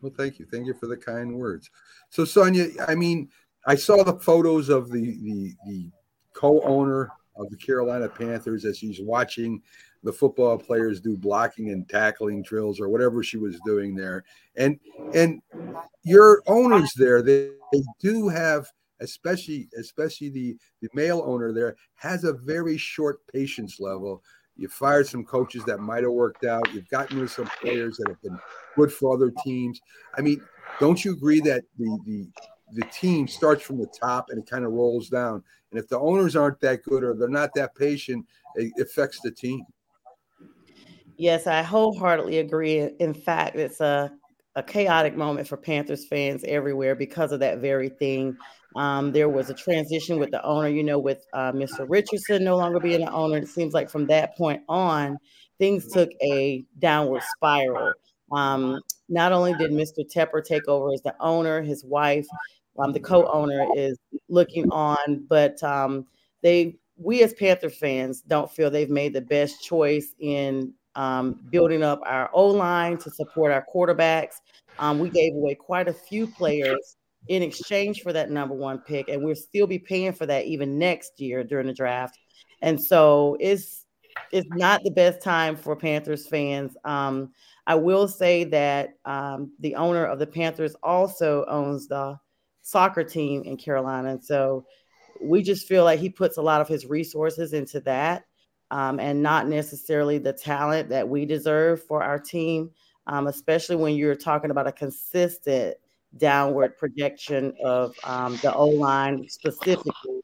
Well, 0.01 0.13
thank 0.17 0.39
you. 0.39 0.47
Thank 0.51 0.67
you 0.67 0.75
for 0.75 0.87
the 0.87 0.97
kind 0.97 1.35
words. 1.37 1.71
So, 2.11 2.25
Sonja, 2.25 2.73
I 2.89 2.95
mean, 2.95 3.29
I 3.67 3.75
saw 3.75 4.03
the 4.03 4.19
photos 4.19 4.69
of 4.69 4.91
the 4.91 5.19
the, 5.23 5.55
the 5.67 5.91
co-owner 6.33 7.11
of 7.37 7.51
the 7.51 7.57
Carolina 7.57 8.09
Panthers 8.09 8.65
as 8.65 8.79
she's 8.79 9.01
watching 9.01 9.63
the 10.03 10.13
football 10.13 10.57
players 10.57 11.01
do 11.01 11.17
blocking 11.17 11.71
and 11.71 11.89
tackling 11.89 12.43
drills 12.43 12.81
or 12.81 12.89
whatever 12.89 13.23
she 13.23 13.37
was 13.37 13.59
doing 13.67 13.95
there. 13.95 14.25
And 14.57 14.79
and 15.15 15.43
your 16.05 16.43
owners 16.47 16.93
there, 16.97 17.23
they, 17.23 17.51
they 17.73 17.83
do 18.01 18.29
have 18.29 18.67
especially 19.01 19.69
especially 19.79 20.31
the 20.31 20.57
the 20.81 20.89
male 20.95 21.23
owner 21.27 21.53
there 21.53 21.77
has 21.97 22.25
a 22.25 22.33
very 22.33 22.77
short 22.77 23.27
patience 23.27 23.81
level. 23.81 24.23
You 24.57 24.69
fired 24.69 25.07
some 25.07 25.25
coaches 25.25 25.65
that 25.65 25.81
might 25.81 26.03
have 26.03 26.13
worked 26.13 26.45
out. 26.45 26.73
You've 26.73 26.89
gotten 26.89 27.17
rid 27.17 27.25
of 27.25 27.31
some 27.31 27.51
players 27.61 27.99
that 27.99 28.09
have 28.09 28.23
been 28.23 28.39
good 28.75 28.93
for 28.93 29.15
other 29.15 29.33
teams. 29.45 29.81
I 30.17 30.23
mean, 30.23 30.41
don't 30.81 31.05
you 31.05 31.13
agree 31.13 31.41
that 31.41 31.65
the 31.79 31.99
the 32.07 32.29
the 32.73 32.87
team 32.87 33.29
starts 33.29 33.63
from 33.63 33.79
the 33.79 33.87
top 33.87 34.31
and 34.31 34.39
it 34.43 34.49
kind 34.49 34.65
of 34.65 34.73
rolls 34.73 35.09
down? 35.09 35.43
And 35.71 35.81
if 35.81 35.89
the 35.89 35.99
owners 35.99 36.37
aren't 36.37 36.61
that 36.61 36.83
good 36.83 37.05
or 37.05 37.15
they're 37.15 37.29
not 37.29 37.51
that 37.55 37.75
patient, 37.75 38.27
it 38.55 38.73
affects 38.81 39.21
the 39.21 39.31
team. 39.31 39.63
Yes, 41.19 41.47
I 41.47 41.63
wholeheartedly 41.63 42.39
agree. 42.39 42.91
In 42.99 43.15
fact, 43.15 43.57
it's 43.57 43.81
a, 43.81 44.13
a 44.55 44.63
chaotic 44.63 45.17
moment 45.17 45.49
for 45.49 45.57
Panthers 45.57 46.07
fans 46.07 46.45
everywhere 46.45 46.95
because 46.95 47.33
of 47.33 47.41
that 47.41 47.59
very 47.59 47.89
thing. 47.89 48.37
Um, 48.77 49.11
there 49.11 49.29
was 49.29 49.49
a 49.49 49.55
transition 49.55 50.19
with 50.19 50.31
the 50.31 50.45
owner, 50.45 50.69
you 50.69 50.83
know, 50.83 50.99
with 50.99 51.25
uh, 51.33 51.51
Mr. 51.53 51.87
Richardson 51.89 52.45
no 52.45 52.57
longer 52.57 52.79
being 52.79 53.01
the 53.01 53.11
owner. 53.11 53.39
It 53.39 53.49
seems 53.49 53.73
like 53.73 53.89
from 53.89 54.07
that 54.09 54.37
point 54.37 54.63
on, 54.69 55.19
things 55.59 55.91
took 55.91 56.11
a 56.23 56.63
downward 56.79 57.23
spiral. 57.37 57.95
Um, 58.33 58.81
not 59.09 59.33
only 59.33 59.55
did 59.55 59.71
Mr. 59.71 60.01
Tepper 60.07 60.45
take 60.45 60.69
over 60.69 60.93
as 60.93 61.01
the 61.01 61.15
owner, 61.21 61.63
his 61.63 61.85
wife, 61.85 62.27
um, 62.79 62.93
the 62.93 63.01
co-owner 63.01 63.67
is 63.75 63.99
looking 64.29 64.71
on, 64.71 65.25
but 65.29 65.63
um, 65.63 66.07
they, 66.43 66.77
we 66.99 67.23
as 67.23 67.33
Panther 67.33 67.71
fans, 67.71 68.21
don't 68.21 68.51
feel 68.51 68.71
they've 68.71 68.91
made 68.91 69.15
the 69.15 69.23
best 69.23 69.63
choice 69.63 70.15
in 70.19 70.75
um, 70.97 71.41
building 71.51 71.83
up 71.83 72.01
our 72.05 72.29
O 72.35 72.47
line 72.47 72.99
to 72.99 73.11
support 73.11 73.53
our 73.53 73.65
quarterbacks. 73.75 74.37
Um, 74.79 74.99
we 74.99 75.09
gave 75.09 75.35
away 75.35 75.55
quite 75.55 75.89
a 75.89 75.93
few 75.93 76.27
players 76.27 76.96
in 77.29 77.43
exchange 77.43 78.03
for 78.03 78.13
that 78.13 78.31
number 78.31 78.55
one 78.55 78.79
pick, 78.79 79.09
and 79.09 79.23
we'll 79.23 79.35
still 79.35 79.67
be 79.67 79.79
paying 79.79 80.13
for 80.13 80.27
that 80.27 80.47
even 80.47 80.79
next 80.79 81.21
year 81.21 81.45
during 81.45 81.67
the 81.67 81.73
draft. 81.73 82.19
And 82.63 82.83
so 82.83 83.37
it's 83.41 83.85
it's 84.33 84.49
not 84.51 84.83
the 84.83 84.91
best 84.91 85.23
time 85.23 85.57
for 85.57 85.77
Panthers 85.77 86.27
fans. 86.27 86.77
Um, 86.85 87.33
I 87.67 87.75
will 87.75 88.09
say 88.09 88.45
that 88.45 88.95
um, 89.05 89.53
the 89.61 89.75
owner 89.75 90.07
of 90.07 90.19
the 90.19 90.27
Panthers 90.27 90.75
also 90.83 91.45
owns 91.49 91.89
the 91.89 92.19
soccer 92.63 93.05
team 93.05 93.43
in 93.45 93.57
Carolina, 93.57 94.11
and 94.11 94.25
so 94.25 94.65
we 95.21 95.43
just 95.43 95.67
feel 95.67 95.85
like 95.85 96.01
he 96.01 96.11
puts 96.11 96.37
a 96.37 96.43
lot 96.43 96.61
of 96.61 96.69
his 96.69 96.87
resources 96.87 97.53
into 97.53 97.81
that 97.81 98.25
um, 98.71 98.99
and 99.01 99.23
not 99.23 99.47
necessarily 99.49 100.19
the 100.19 100.33
talent 100.33 100.89
that 100.89 101.09
we 101.09 101.25
deserve 101.25 101.83
for 101.83 102.03
our 102.03 102.19
team, 102.19 102.71
um, 103.07 103.27
especially 103.27 103.77
when 103.77 103.95
you're 103.95 104.17
talking 104.17 104.51
about 104.51 104.67
a 104.67 104.73
consistent 104.73 105.77
downward 106.19 106.77
projection 106.79 107.53
of 107.65 107.95
um, 108.05 108.39
the 108.43 108.53
O 108.55 108.67
line 108.67 109.29
specifically 109.29 110.21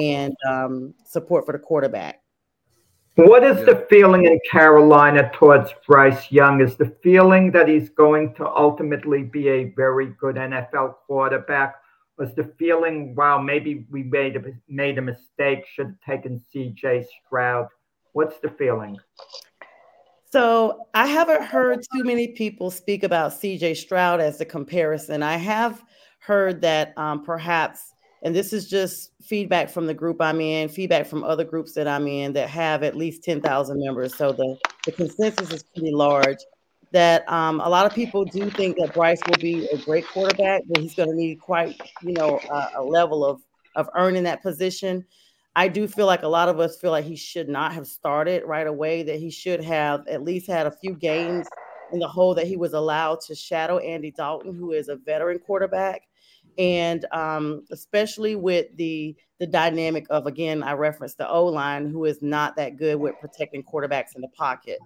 and 0.00 0.34
um, 0.48 0.94
support 1.04 1.46
for 1.46 1.52
the 1.52 1.58
quarterback. 1.58 2.20
What 3.16 3.44
is 3.44 3.58
Yeah. 3.58 3.74
the 3.74 3.86
feeling 3.88 4.24
in 4.24 4.40
Carolina 4.50 5.30
towards 5.32 5.72
Bryce 5.86 6.32
Young? 6.32 6.60
Is 6.60 6.76
the 6.76 6.96
feeling 7.02 7.52
that 7.52 7.68
he's 7.68 7.88
going 7.90 8.34
to 8.34 8.46
ultimately 8.48 9.22
be 9.22 9.48
a 9.48 9.64
very 9.76 10.06
good 10.18 10.36
NFL 10.36 10.96
quarterback? 11.06 11.76
Was 12.18 12.34
the 12.34 12.44
feeling, 12.58 13.14
wow, 13.14 13.38
maybe 13.38 13.86
we 13.90 14.02
made 14.02 14.36
a, 14.36 14.42
made 14.68 14.98
a 14.98 15.02
mistake, 15.02 15.64
should 15.66 15.86
have 15.86 16.00
taken 16.00 16.42
CJ 16.52 17.06
Stroud? 17.26 17.68
What's 18.12 18.38
the 18.38 18.50
feeling? 18.50 18.98
So 20.34 20.88
I 20.94 21.06
haven't 21.06 21.44
heard 21.44 21.86
too 21.94 22.02
many 22.02 22.26
people 22.26 22.68
speak 22.68 23.04
about 23.04 23.30
CJ 23.30 23.76
Stroud 23.76 24.18
as 24.18 24.40
a 24.40 24.44
comparison. 24.44 25.22
I 25.22 25.36
have 25.36 25.84
heard 26.18 26.60
that 26.62 26.92
um, 26.98 27.22
perhaps, 27.22 27.94
and 28.24 28.34
this 28.34 28.52
is 28.52 28.68
just 28.68 29.12
feedback 29.22 29.70
from 29.70 29.86
the 29.86 29.94
group 29.94 30.20
I'm 30.20 30.40
in, 30.40 30.68
feedback 30.68 31.06
from 31.06 31.22
other 31.22 31.44
groups 31.44 31.72
that 31.74 31.86
I'm 31.86 32.08
in 32.08 32.32
that 32.32 32.48
have 32.48 32.82
at 32.82 32.96
least 32.96 33.22
10,000 33.22 33.78
members. 33.78 34.16
So 34.16 34.32
the, 34.32 34.58
the 34.84 34.90
consensus 34.90 35.52
is 35.52 35.62
pretty 35.62 35.92
large 35.92 36.38
that 36.90 37.30
um, 37.32 37.60
a 37.60 37.68
lot 37.68 37.86
of 37.86 37.94
people 37.94 38.24
do 38.24 38.50
think 38.50 38.76
that 38.78 38.92
Bryce 38.92 39.20
will 39.28 39.38
be 39.38 39.68
a 39.68 39.78
great 39.78 40.04
quarterback, 40.08 40.62
but 40.66 40.82
he's 40.82 40.96
going 40.96 41.10
to 41.10 41.14
need 41.14 41.36
quite, 41.36 41.80
you 42.02 42.12
know, 42.12 42.40
a, 42.50 42.70
a 42.78 42.82
level 42.82 43.24
of 43.24 43.40
of 43.76 43.88
earning 43.94 44.24
that 44.24 44.42
position. 44.42 45.04
I 45.56 45.68
do 45.68 45.86
feel 45.86 46.06
like 46.06 46.22
a 46.22 46.28
lot 46.28 46.48
of 46.48 46.58
us 46.58 46.76
feel 46.80 46.90
like 46.90 47.04
he 47.04 47.16
should 47.16 47.48
not 47.48 47.72
have 47.72 47.86
started 47.86 48.42
right 48.44 48.66
away, 48.66 49.02
that 49.04 49.20
he 49.20 49.30
should 49.30 49.62
have 49.62 50.06
at 50.08 50.24
least 50.24 50.48
had 50.48 50.66
a 50.66 50.72
few 50.72 50.94
games 50.94 51.46
in 51.92 52.00
the 52.00 52.08
hole 52.08 52.34
that 52.34 52.46
he 52.46 52.56
was 52.56 52.72
allowed 52.72 53.20
to 53.22 53.34
shadow 53.34 53.78
Andy 53.78 54.10
Dalton, 54.10 54.54
who 54.54 54.72
is 54.72 54.88
a 54.88 54.96
veteran 54.96 55.38
quarterback. 55.38 56.02
And 56.58 57.04
um, 57.12 57.64
especially 57.70 58.36
with 58.36 58.66
the 58.76 59.16
the 59.40 59.46
dynamic 59.46 60.06
of 60.10 60.26
again, 60.26 60.62
I 60.62 60.72
referenced 60.72 61.18
the 61.18 61.28
O 61.28 61.46
line, 61.46 61.88
who 61.88 62.04
is 62.04 62.22
not 62.22 62.56
that 62.56 62.76
good 62.76 62.96
with 62.96 63.18
protecting 63.20 63.62
quarterbacks 63.64 64.14
in 64.14 64.22
the 64.22 64.28
pocket. 64.28 64.78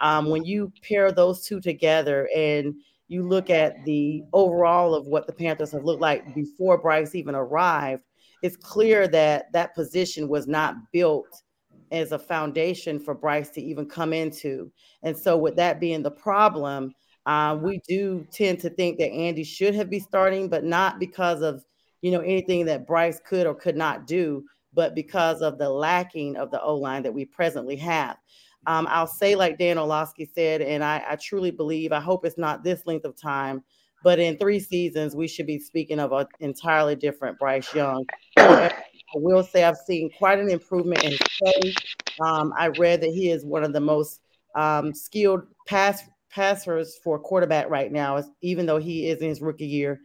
Um, 0.00 0.28
when 0.28 0.44
you 0.44 0.72
pair 0.86 1.10
those 1.12 1.46
two 1.46 1.60
together 1.60 2.28
and 2.34 2.74
you 3.08 3.26
look 3.26 3.48
at 3.50 3.82
the 3.84 4.22
overall 4.32 4.94
of 4.94 5.06
what 5.06 5.26
the 5.26 5.32
Panthers 5.32 5.72
have 5.72 5.84
looked 5.84 6.02
like 6.02 6.34
before 6.34 6.78
Bryce 6.78 7.14
even 7.14 7.34
arrived, 7.34 8.02
it's 8.44 8.58
clear 8.58 9.08
that 9.08 9.50
that 9.54 9.74
position 9.74 10.28
was 10.28 10.46
not 10.46 10.76
built 10.92 11.42
as 11.90 12.12
a 12.12 12.18
foundation 12.18 13.00
for 13.00 13.14
Bryce 13.14 13.48
to 13.48 13.62
even 13.62 13.86
come 13.86 14.12
into. 14.12 14.70
And 15.02 15.16
so, 15.16 15.38
with 15.38 15.56
that 15.56 15.80
being 15.80 16.02
the 16.02 16.10
problem, 16.10 16.92
uh, 17.24 17.58
we 17.58 17.80
do 17.88 18.26
tend 18.30 18.60
to 18.60 18.68
think 18.68 18.98
that 18.98 19.10
Andy 19.10 19.44
should 19.44 19.74
have 19.74 19.88
been 19.88 20.02
starting, 20.02 20.50
but 20.50 20.62
not 20.62 21.00
because 21.00 21.40
of 21.40 21.64
you 22.02 22.10
know 22.10 22.20
anything 22.20 22.66
that 22.66 22.86
Bryce 22.86 23.18
could 23.26 23.46
or 23.46 23.54
could 23.54 23.78
not 23.78 24.06
do, 24.06 24.44
but 24.74 24.94
because 24.94 25.40
of 25.40 25.56
the 25.56 25.70
lacking 25.70 26.36
of 26.36 26.50
the 26.50 26.60
O 26.60 26.76
line 26.76 27.02
that 27.04 27.14
we 27.14 27.24
presently 27.24 27.76
have. 27.76 28.18
Um, 28.66 28.86
I'll 28.90 29.06
say, 29.06 29.36
like 29.36 29.56
Dan 29.56 29.78
Orlovsky 29.78 30.26
said, 30.26 30.60
and 30.60 30.84
I, 30.84 31.02
I 31.08 31.16
truly 31.16 31.50
believe, 31.50 31.92
I 31.92 32.00
hope 32.00 32.26
it's 32.26 32.36
not 32.36 32.62
this 32.62 32.82
length 32.84 33.06
of 33.06 33.16
time, 33.16 33.64
but 34.04 34.18
in 34.18 34.36
three 34.36 34.60
seasons, 34.60 35.16
we 35.16 35.26
should 35.26 35.46
be 35.46 35.58
speaking 35.58 35.98
of 35.98 36.12
an 36.12 36.26
entirely 36.40 36.94
different 36.94 37.38
Bryce 37.38 37.74
Young. 37.74 38.04
I 38.36 38.70
will 39.14 39.42
say 39.42 39.64
I've 39.64 39.78
seen 39.78 40.10
quite 40.18 40.38
an 40.38 40.50
improvement 40.50 41.02
in 41.02 41.12
his 41.12 41.20
play. 41.38 41.74
Um, 42.20 42.52
I 42.56 42.68
read 42.68 43.00
that 43.00 43.10
he 43.10 43.30
is 43.30 43.44
one 43.46 43.64
of 43.64 43.72
the 43.72 43.80
most 43.80 44.20
um, 44.54 44.92
skilled 44.92 45.42
pass 45.66 46.02
passers 46.30 46.98
for 47.02 47.18
quarterback 47.18 47.70
right 47.70 47.90
now, 47.90 48.22
even 48.42 48.66
though 48.66 48.78
he 48.78 49.08
is 49.08 49.20
in 49.20 49.28
his 49.28 49.40
rookie 49.40 49.66
year. 49.66 50.00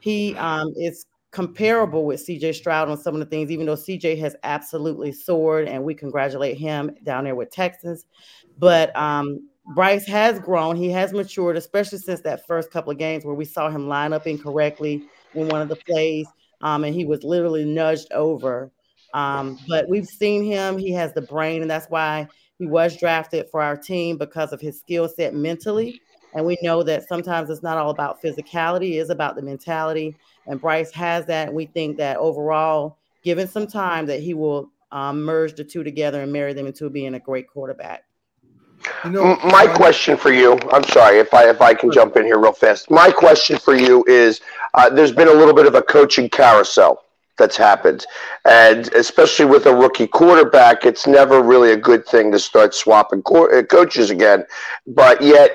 He 0.00 0.34
um, 0.36 0.72
is 0.76 1.06
comparable 1.30 2.06
with 2.06 2.26
CJ 2.26 2.54
Stroud 2.54 2.88
on 2.88 2.96
some 2.96 3.14
of 3.14 3.20
the 3.20 3.26
things, 3.26 3.50
even 3.50 3.66
though 3.66 3.76
CJ 3.76 4.18
has 4.18 4.34
absolutely 4.42 5.12
soared, 5.12 5.68
and 5.68 5.84
we 5.84 5.94
congratulate 5.94 6.56
him 6.56 6.90
down 7.04 7.24
there 7.24 7.36
with 7.36 7.50
Texas. 7.50 8.04
But 8.58 8.94
um, 8.96 9.48
Bryce 9.66 10.06
has 10.06 10.38
grown. 10.38 10.76
He 10.76 10.90
has 10.90 11.12
matured, 11.12 11.56
especially 11.56 11.98
since 11.98 12.20
that 12.20 12.46
first 12.46 12.70
couple 12.70 12.92
of 12.92 12.98
games 12.98 13.24
where 13.24 13.34
we 13.34 13.44
saw 13.44 13.70
him 13.70 13.88
line 13.88 14.12
up 14.12 14.26
incorrectly 14.26 15.04
in 15.34 15.48
one 15.48 15.62
of 15.62 15.68
the 15.68 15.76
plays, 15.76 16.26
um, 16.60 16.84
and 16.84 16.94
he 16.94 17.04
was 17.04 17.24
literally 17.24 17.64
nudged 17.64 18.12
over. 18.12 18.70
Um, 19.14 19.58
but 19.68 19.88
we've 19.88 20.06
seen 20.06 20.44
him. 20.44 20.76
He 20.76 20.92
has 20.92 21.14
the 21.14 21.22
brain, 21.22 21.62
and 21.62 21.70
that's 21.70 21.86
why 21.88 22.28
he 22.58 22.66
was 22.66 22.96
drafted 22.96 23.48
for 23.50 23.62
our 23.62 23.76
team 23.76 24.18
because 24.18 24.52
of 24.52 24.60
his 24.60 24.78
skill 24.78 25.08
set 25.08 25.34
mentally. 25.34 26.00
And 26.34 26.44
we 26.44 26.58
know 26.62 26.82
that 26.82 27.08
sometimes 27.08 27.48
it's 27.48 27.62
not 27.62 27.78
all 27.78 27.90
about 27.90 28.20
physicality; 28.20 29.00
it's 29.00 29.10
about 29.10 29.36
the 29.36 29.42
mentality. 29.42 30.16
And 30.46 30.60
Bryce 30.60 30.90
has 30.92 31.24
that. 31.26 31.48
And 31.48 31.56
we 31.56 31.66
think 31.66 31.96
that 31.98 32.18
overall, 32.18 32.98
given 33.22 33.48
some 33.48 33.66
time, 33.66 34.06
that 34.06 34.20
he 34.20 34.34
will 34.34 34.70
um, 34.92 35.22
merge 35.22 35.54
the 35.54 35.64
two 35.64 35.82
together 35.82 36.22
and 36.22 36.32
marry 36.32 36.52
them 36.52 36.66
into 36.66 36.90
being 36.90 37.14
a 37.14 37.20
great 37.20 37.48
quarterback. 37.48 38.04
You 39.04 39.10
know, 39.10 39.36
my 39.44 39.66
question 39.66 40.16
for 40.16 40.32
you, 40.32 40.58
I'm 40.72 40.84
sorry 40.84 41.18
if 41.18 41.32
I 41.34 41.48
if 41.48 41.60
I 41.60 41.74
can 41.74 41.90
jump 41.90 42.16
in 42.16 42.24
here 42.24 42.38
real 42.38 42.52
fast. 42.52 42.90
My 42.90 43.10
question 43.10 43.58
for 43.58 43.74
you 43.74 44.04
is 44.06 44.40
uh, 44.74 44.90
there's 44.90 45.12
been 45.12 45.28
a 45.28 45.32
little 45.32 45.54
bit 45.54 45.66
of 45.66 45.74
a 45.74 45.82
coaching 45.82 46.28
carousel 46.28 47.04
that's 47.36 47.56
happened. 47.56 48.06
And 48.44 48.92
especially 48.94 49.46
with 49.46 49.66
a 49.66 49.74
rookie 49.74 50.06
quarterback, 50.06 50.84
it's 50.84 51.06
never 51.06 51.42
really 51.42 51.72
a 51.72 51.76
good 51.76 52.06
thing 52.06 52.30
to 52.32 52.38
start 52.38 52.74
swapping 52.74 53.22
co- 53.22 53.50
uh, 53.50 53.62
coaches 53.62 54.10
again. 54.10 54.44
But 54.86 55.20
yet, 55.22 55.50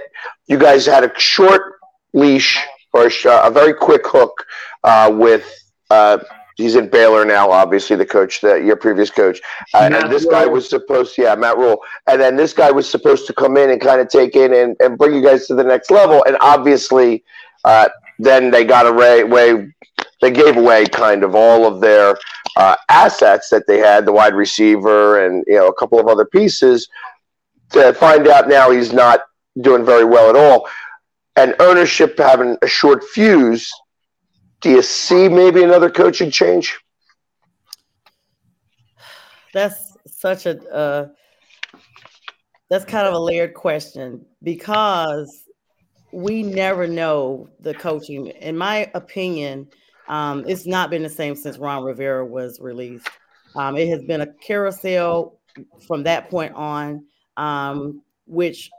you 0.47 0.57
guys 0.57 0.85
had 0.85 1.03
a 1.03 1.19
short 1.19 1.73
leash 2.13 2.59
or 2.93 3.07
a, 3.07 3.47
a 3.47 3.51
very 3.51 3.73
quick 3.73 4.05
hook 4.05 4.45
uh, 4.83 5.11
with 5.13 5.45
uh, 5.89 6.19
he's 6.59 6.75
in 6.75 6.89
Baylor 6.89 7.25
now, 7.25 7.49
obviously 7.49 7.95
the 7.95 8.05
coach, 8.05 8.41
that 8.41 8.63
your 8.63 8.75
previous 8.75 9.09
coach. 9.09 9.41
Uh, 9.73 9.89
and 9.91 10.11
this 10.11 10.25
guy 10.25 10.45
was 10.45 10.69
supposed, 10.69 11.17
yeah, 11.17 11.33
Matt 11.33 11.57
Rhule, 11.57 11.79
and 12.07 12.21
then 12.21 12.35
this 12.35 12.53
guy 12.53 12.69
was 12.69 12.87
supposed 12.87 13.25
to 13.27 13.33
come 13.33 13.57
in 13.57 13.69
and 13.71 13.81
kind 13.81 14.01
of 14.01 14.09
take 14.09 14.35
in 14.35 14.53
and, 14.53 14.75
and 14.79 14.97
bring 14.97 15.15
you 15.15 15.21
guys 15.21 15.47
to 15.47 15.55
the 15.55 15.63
next 15.63 15.89
level. 15.89 16.23
And 16.27 16.37
obviously, 16.41 17.23
uh, 17.63 17.89
then 18.19 18.51
they 18.51 18.65
got 18.65 18.85
away, 18.85 19.23
way, 19.23 19.73
they 20.21 20.31
gave 20.31 20.57
away 20.57 20.85
kind 20.85 21.23
of 21.23 21.33
all 21.33 21.65
of 21.65 21.79
their 21.79 22.17
uh, 22.57 22.75
assets 22.89 23.49
that 23.49 23.65
they 23.67 23.79
had, 23.79 24.05
the 24.05 24.11
wide 24.11 24.35
receiver 24.35 25.25
and 25.25 25.45
you 25.47 25.55
know 25.55 25.67
a 25.67 25.73
couple 25.73 25.99
of 25.99 26.07
other 26.07 26.25
pieces. 26.25 26.89
To 27.71 27.93
find 27.93 28.27
out 28.27 28.49
now 28.49 28.71
he's 28.71 28.91
not 28.91 29.21
doing 29.61 29.85
very 29.85 30.03
well 30.03 30.29
at 30.29 30.35
all, 30.35 30.67
and 31.35 31.55
ownership 31.59 32.17
having 32.17 32.57
a 32.61 32.67
short 32.67 33.03
fuse 33.03 33.71
do 34.61 34.69
you 34.69 34.81
see 34.81 35.29
maybe 35.29 35.63
another 35.63 35.89
coaching 35.89 36.31
change? 36.31 36.79
That's 39.53 39.97
such 40.05 40.45
a 40.45 40.59
uh, 40.69 41.07
that's 42.69 42.85
kind 42.85 43.07
of 43.07 43.13
a 43.13 43.19
layered 43.19 43.53
question 43.53 44.25
because 44.43 45.45
we 46.11 46.43
never 46.43 46.87
know 46.87 47.49
the 47.59 47.73
coaching. 47.73 48.27
In 48.27 48.57
my 48.57 48.91
opinion, 48.93 49.67
um, 50.07 50.43
it's 50.47 50.65
not 50.65 50.89
been 50.89 51.03
the 51.03 51.09
same 51.09 51.35
since 51.35 51.57
Ron 51.57 51.83
Rivera 51.83 52.25
was 52.25 52.59
released. 52.59 53.09
Um, 53.55 53.77
it 53.77 53.87
has 53.89 54.03
been 54.03 54.21
a 54.21 54.33
carousel 54.33 55.39
from 55.87 56.03
that 56.03 56.29
point 56.29 56.53
on, 56.53 57.05
um, 57.37 58.01
which 58.25 58.69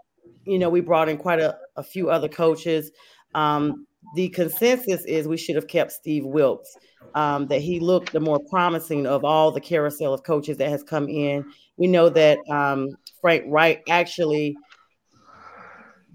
you 0.44 0.58
know 0.58 0.68
we 0.68 0.80
brought 0.80 1.08
in 1.08 1.16
quite 1.16 1.40
a, 1.40 1.58
a 1.76 1.82
few 1.82 2.10
other 2.10 2.28
coaches. 2.28 2.92
Um, 3.34 3.86
the 4.14 4.28
consensus 4.30 5.04
is 5.04 5.28
we 5.28 5.36
should 5.36 5.56
have 5.56 5.68
kept 5.68 5.92
Steve 5.92 6.24
Wilks. 6.24 6.76
Um, 7.14 7.48
that 7.48 7.60
he 7.60 7.80
looked 7.80 8.12
the 8.12 8.20
more 8.20 8.38
promising 8.50 9.04
of 9.04 9.24
all 9.24 9.50
the 9.50 9.60
carousel 9.60 10.14
of 10.14 10.22
coaches 10.22 10.58
that 10.58 10.68
has 10.68 10.84
come 10.84 11.08
in. 11.08 11.44
We 11.76 11.88
know 11.88 12.08
that 12.08 12.38
um, 12.48 12.90
Frank 13.20 13.44
Reich 13.48 13.82
actually 13.88 14.56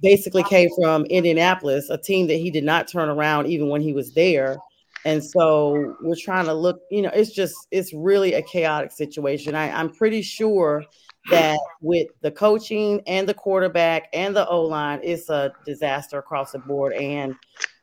basically 0.01 0.43
came 0.43 0.69
from 0.79 1.03
Indianapolis, 1.05 1.89
a 1.89 1.97
team 1.97 2.27
that 2.27 2.35
he 2.35 2.49
did 2.49 2.63
not 2.63 2.87
turn 2.87 3.09
around 3.09 3.47
even 3.47 3.67
when 3.67 3.81
he 3.81 3.91
was 3.91 4.13
there. 4.13 4.55
And 5.03 5.23
so 5.23 5.95
we're 6.01 6.15
trying 6.15 6.45
to 6.45 6.53
look, 6.53 6.79
you 6.89 7.01
know, 7.01 7.11
it's 7.13 7.31
just, 7.31 7.55
it's 7.71 7.93
really 7.93 8.33
a 8.33 8.41
chaotic 8.41 8.91
situation. 8.91 9.53
I, 9.53 9.69
I'm 9.71 9.89
pretty 9.89 10.21
sure 10.21 10.83
that 11.29 11.59
with 11.81 12.07
the 12.21 12.31
coaching 12.31 13.01
and 13.05 13.27
the 13.27 13.33
quarterback 13.33 14.07
and 14.13 14.35
the 14.35 14.47
O 14.47 14.61
line, 14.61 14.99
it's 15.03 15.29
a 15.29 15.51
disaster 15.65 16.19
across 16.19 16.51
the 16.51 16.59
board. 16.59 16.93
And 16.93 17.35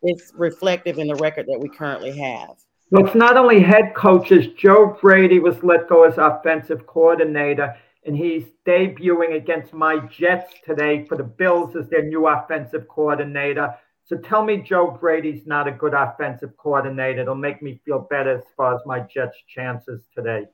it's 0.03 0.33
reflective 0.35 0.99
in 0.99 1.07
the 1.07 1.15
record 1.17 1.47
that 1.47 1.59
we 1.59 1.69
currently 1.69 2.17
have. 2.19 2.57
Well, 2.91 3.07
it's 3.07 3.15
not 3.15 3.37
only 3.37 3.61
head 3.61 3.95
coaches. 3.95 4.49
Joe 4.59 4.99
Brady 5.01 5.39
was 5.39 5.63
let 5.63 5.89
go 5.89 6.05
as 6.05 6.19
offensive 6.19 6.87
coordinator, 6.87 7.75
and 8.05 8.17
he's 8.17 8.45
debuting 8.67 9.37
against 9.37 9.73
my 9.73 9.99
Jets 10.09 10.53
today 10.65 11.07
for 11.07 11.17
the 11.17 11.25
Bills 11.25 11.75
as 11.75 11.89
their 11.89 12.03
new 12.03 12.27
offensive 12.27 12.87
coordinator. 12.89 13.75
So 14.05 14.19
tell 14.19 14.45
me 14.45 14.59
Joe 14.59 14.91
Brady's 15.01 15.47
not 15.47 15.69
a 15.69 15.73
good 15.73 15.95
offensive 15.95 16.55
coordinator. 16.59 17.23
It'll 17.23 17.35
make 17.35 17.63
me 17.63 17.81
feel 17.85 18.07
better 18.11 18.37
as 18.37 18.45
far 18.57 18.75
as 18.75 18.81
my 18.85 19.01
Jets' 19.01 19.37
chances 19.49 20.03
today. 20.15 20.45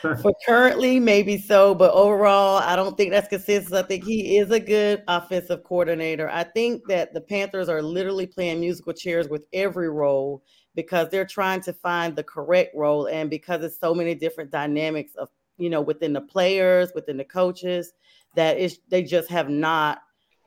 For 0.00 0.32
currently, 0.46 0.98
maybe 0.98 1.38
so, 1.38 1.74
but 1.74 1.92
overall, 1.92 2.58
I 2.58 2.76
don't 2.76 2.96
think 2.96 3.10
that's 3.10 3.28
consensus. 3.28 3.72
I 3.72 3.82
think 3.82 4.04
he 4.04 4.36
is 4.38 4.50
a 4.50 4.60
good 4.60 5.02
offensive 5.08 5.62
coordinator. 5.64 6.28
I 6.28 6.44
think 6.44 6.82
that 6.88 7.14
the 7.14 7.20
Panthers 7.20 7.68
are 7.68 7.82
literally 7.82 8.26
playing 8.26 8.60
musical 8.60 8.92
chairs 8.92 9.28
with 9.28 9.44
every 9.52 9.90
role 9.90 10.42
because 10.74 11.08
they're 11.10 11.26
trying 11.26 11.60
to 11.62 11.72
find 11.72 12.16
the 12.16 12.24
correct 12.24 12.74
role, 12.74 13.06
and 13.06 13.30
because 13.30 13.62
it's 13.62 13.78
so 13.78 13.94
many 13.94 14.14
different 14.14 14.50
dynamics 14.50 15.14
of 15.16 15.28
you 15.58 15.70
know 15.70 15.80
within 15.80 16.12
the 16.12 16.20
players, 16.20 16.92
within 16.94 17.16
the 17.16 17.24
coaches, 17.24 17.92
that 18.34 18.58
is 18.58 18.80
they 18.88 19.02
just 19.02 19.30
have 19.30 19.48
not 19.48 20.00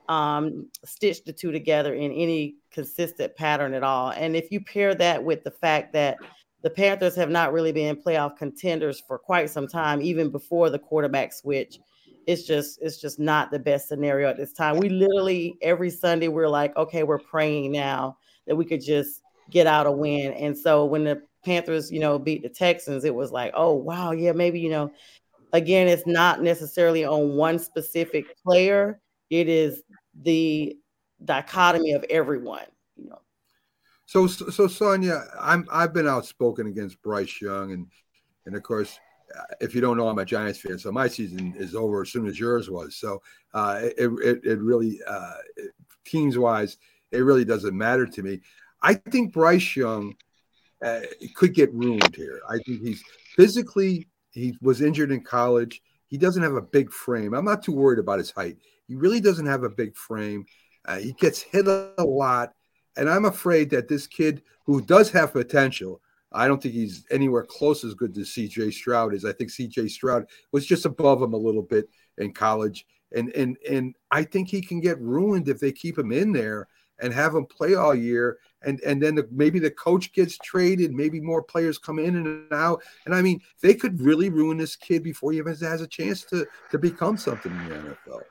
um, 0.10 0.70
stitched 0.84 1.26
the 1.26 1.34
two 1.34 1.52
together 1.52 1.94
in 1.94 2.12
any 2.12 2.56
consistent 2.72 3.36
pattern 3.36 3.74
at 3.74 3.84
all. 3.84 4.12
And 4.12 4.36
if 4.36 4.52
you 4.52 4.60
pair 4.60 4.94
that 4.96 5.24
with 5.24 5.44
the 5.44 5.52
fact 5.52 5.94
that 5.94 6.18
the 6.66 6.72
Panthers 6.72 7.16
have 7.16 7.30
not 7.30 7.54
really 7.54 7.72
been 7.72 7.96
playoff 7.96 8.38
contenders 8.38 9.00
for 9.00 9.20
quite 9.20 9.52
some 9.52 9.68
time, 9.68 10.02
even 10.02 10.32
before 10.32 10.72
the 10.72 10.80
quarterback 10.80 11.32
switch. 11.32 11.78
it's 12.26 12.42
just 12.42 12.80
it's 12.82 13.00
just 13.00 13.20
not 13.20 13.52
the 13.52 13.60
best 13.60 13.88
scenario 13.88 14.28
at 14.28 14.36
this 14.36 14.52
time. 14.52 14.78
We 14.78 14.90
literally 14.90 15.60
every 15.62 15.92
Sunday 15.92 16.28
we're 16.28 16.50
like, 16.50 16.76
okay, 16.76 17.04
we're 17.04 17.20
praying 17.20 17.72
now 17.72 18.18
that 18.48 18.56
we 18.56 18.66
could 18.66 18.84
just 18.84 19.22
get 19.52 19.68
out 19.68 19.86
a 19.86 19.92
win. 19.92 20.34
And 20.34 20.58
so 20.58 20.86
when 20.86 21.04
the 21.04 21.22
Panthers, 21.46 21.92
you 21.92 22.00
know, 22.00 22.18
beat 22.18 22.42
the 22.42 22.50
Texans, 22.50 23.06
it 23.06 23.14
was 23.14 23.32
like, 23.32 23.52
oh 23.54 23.76
wow, 23.76 24.10
yeah, 24.10 24.32
maybe 24.32 24.60
you 24.60 24.72
know, 24.72 24.92
again, 25.54 25.88
it's 25.88 26.08
not 26.08 26.42
necessarily 26.42 27.06
on 27.06 27.36
one 27.36 27.60
specific 27.60 28.26
player. 28.44 29.00
It 29.30 29.48
is 29.48 29.84
the 30.24 30.76
dichotomy 31.24 31.92
of 31.92 32.04
everyone. 32.10 32.66
So, 34.06 34.28
so 34.28 34.68
Sonja, 34.68 35.28
I'm 35.40 35.68
I've 35.72 35.94
been 35.94 36.08
outspoken 36.08 36.68
against 36.68 37.02
Bryce 37.02 37.42
Young, 37.42 37.72
and 37.72 37.88
and 38.46 38.56
of 38.56 38.64
course, 38.64 39.00
if 39.60 39.74
you 39.74 39.82
don't 39.82 39.98
know, 39.98 40.08
I'm 40.08 40.20
a 40.20 40.26
Giants 40.26 40.60
fan, 40.60 40.78
so 40.78 40.92
my 40.92 41.08
season 41.08 41.54
is 41.58 41.74
over 41.76 42.04
as 42.04 42.12
soon 42.12 42.28
as 42.28 42.40
yours 42.40 42.70
was. 42.70 42.96
So, 42.98 43.22
uh, 43.54 43.82
it, 43.98 44.12
it 44.24 44.40
it 44.44 44.60
really 44.60 45.00
uh, 45.08 45.34
teams 46.06 46.38
wise, 46.38 46.78
it 47.12 47.20
really 47.20 47.46
doesn't 47.46 47.76
matter 47.76 48.06
to 48.06 48.24
me. 48.24 48.42
I 48.82 48.94
think 48.94 49.34
Bryce 49.34 49.76
Young 49.76 50.16
uh, 50.84 51.02
could 51.36 51.56
get 51.56 51.74
ruined 51.74 52.16
here. 52.16 52.42
I 52.48 52.60
think 52.66 52.82
he's 52.82 53.04
physically 53.36 54.08
he 54.32 54.56
was 54.62 54.82
injured 54.82 55.12
in 55.12 55.24
college. 55.24 55.82
He 56.08 56.18
doesn't 56.18 56.44
have 56.44 56.54
a 56.54 56.62
big 56.62 56.92
frame. 56.92 57.34
I'm 57.34 57.46
not 57.46 57.64
too 57.64 57.72
worried 57.72 58.00
about 58.00 58.20
his 58.20 58.30
height. 58.30 58.58
He 58.88 58.96
really 58.96 59.20
doesn't 59.20 59.48
have 59.48 59.64
a 59.64 59.70
big 59.70 59.96
frame. 59.96 60.46
Uh, 60.86 60.98
he 60.98 61.14
gets 61.14 61.42
hit 61.42 61.68
a 61.68 61.94
lot. 62.04 62.54
And 62.98 63.10
I'm 63.10 63.26
afraid 63.26 63.70
that 63.72 63.88
this 63.88 64.08
kid 64.08 64.42
who 64.66 64.82
does 64.82 65.12
have 65.12 65.34
potential, 65.34 66.02
I 66.32 66.48
don't 66.48 66.62
think 66.62 66.74
he's 66.74 67.06
anywhere 67.12 67.44
close 67.44 67.84
as 67.84 67.94
good 67.94 68.18
as 68.18 68.30
CJ 68.30 68.74
Stroud 68.74 69.14
is. 69.14 69.26
I 69.26 69.34
think 69.34 69.52
CJ 69.52 69.90
Stroud 69.90 70.26
was 70.52 70.66
just 70.66 70.86
above 70.86 71.22
him 71.22 71.34
a 71.34 71.38
little 71.38 71.62
bit 71.62 71.90
in 72.18 72.34
college. 72.34 72.86
And 73.16 73.30
and 73.36 73.58
and 73.70 73.96
I 74.12 74.24
think 74.24 74.50
he 74.50 74.62
can 74.62 74.82
get 74.82 75.00
ruined 75.00 75.48
if 75.48 75.60
they 75.60 75.72
keep 75.72 75.98
him 75.98 76.12
in 76.12 76.32
there 76.32 76.68
and 77.00 77.14
have 77.14 77.36
him 77.36 77.46
play 77.46 77.76
all 77.76 77.96
year. 77.96 78.40
And 78.64 78.82
and 78.82 79.02
then 79.02 79.16
the, 79.16 79.28
maybe 79.32 79.60
the 79.60 79.72
coach 79.72 80.12
gets 80.12 80.38
traded, 80.40 80.92
maybe 80.92 81.22
more 81.22 81.44
players 81.44 81.78
come 81.78 82.00
in 82.00 82.16
and 82.16 82.52
out. 82.52 82.82
And 83.06 83.14
I 83.14 83.22
mean, 83.22 83.40
they 83.62 83.76
could 83.76 84.02
really 84.02 84.30
ruin 84.30 84.58
this 84.58 84.76
kid 84.76 85.04
before 85.04 85.32
he 85.32 85.38
even 85.38 85.56
has 85.56 85.82
a 85.82 85.88
chance 85.88 86.24
to 86.26 86.46
to 86.72 86.80
become 86.80 87.18
something 87.18 87.52
in 87.52 87.70
the 87.70 87.76
NFL 87.76 88.24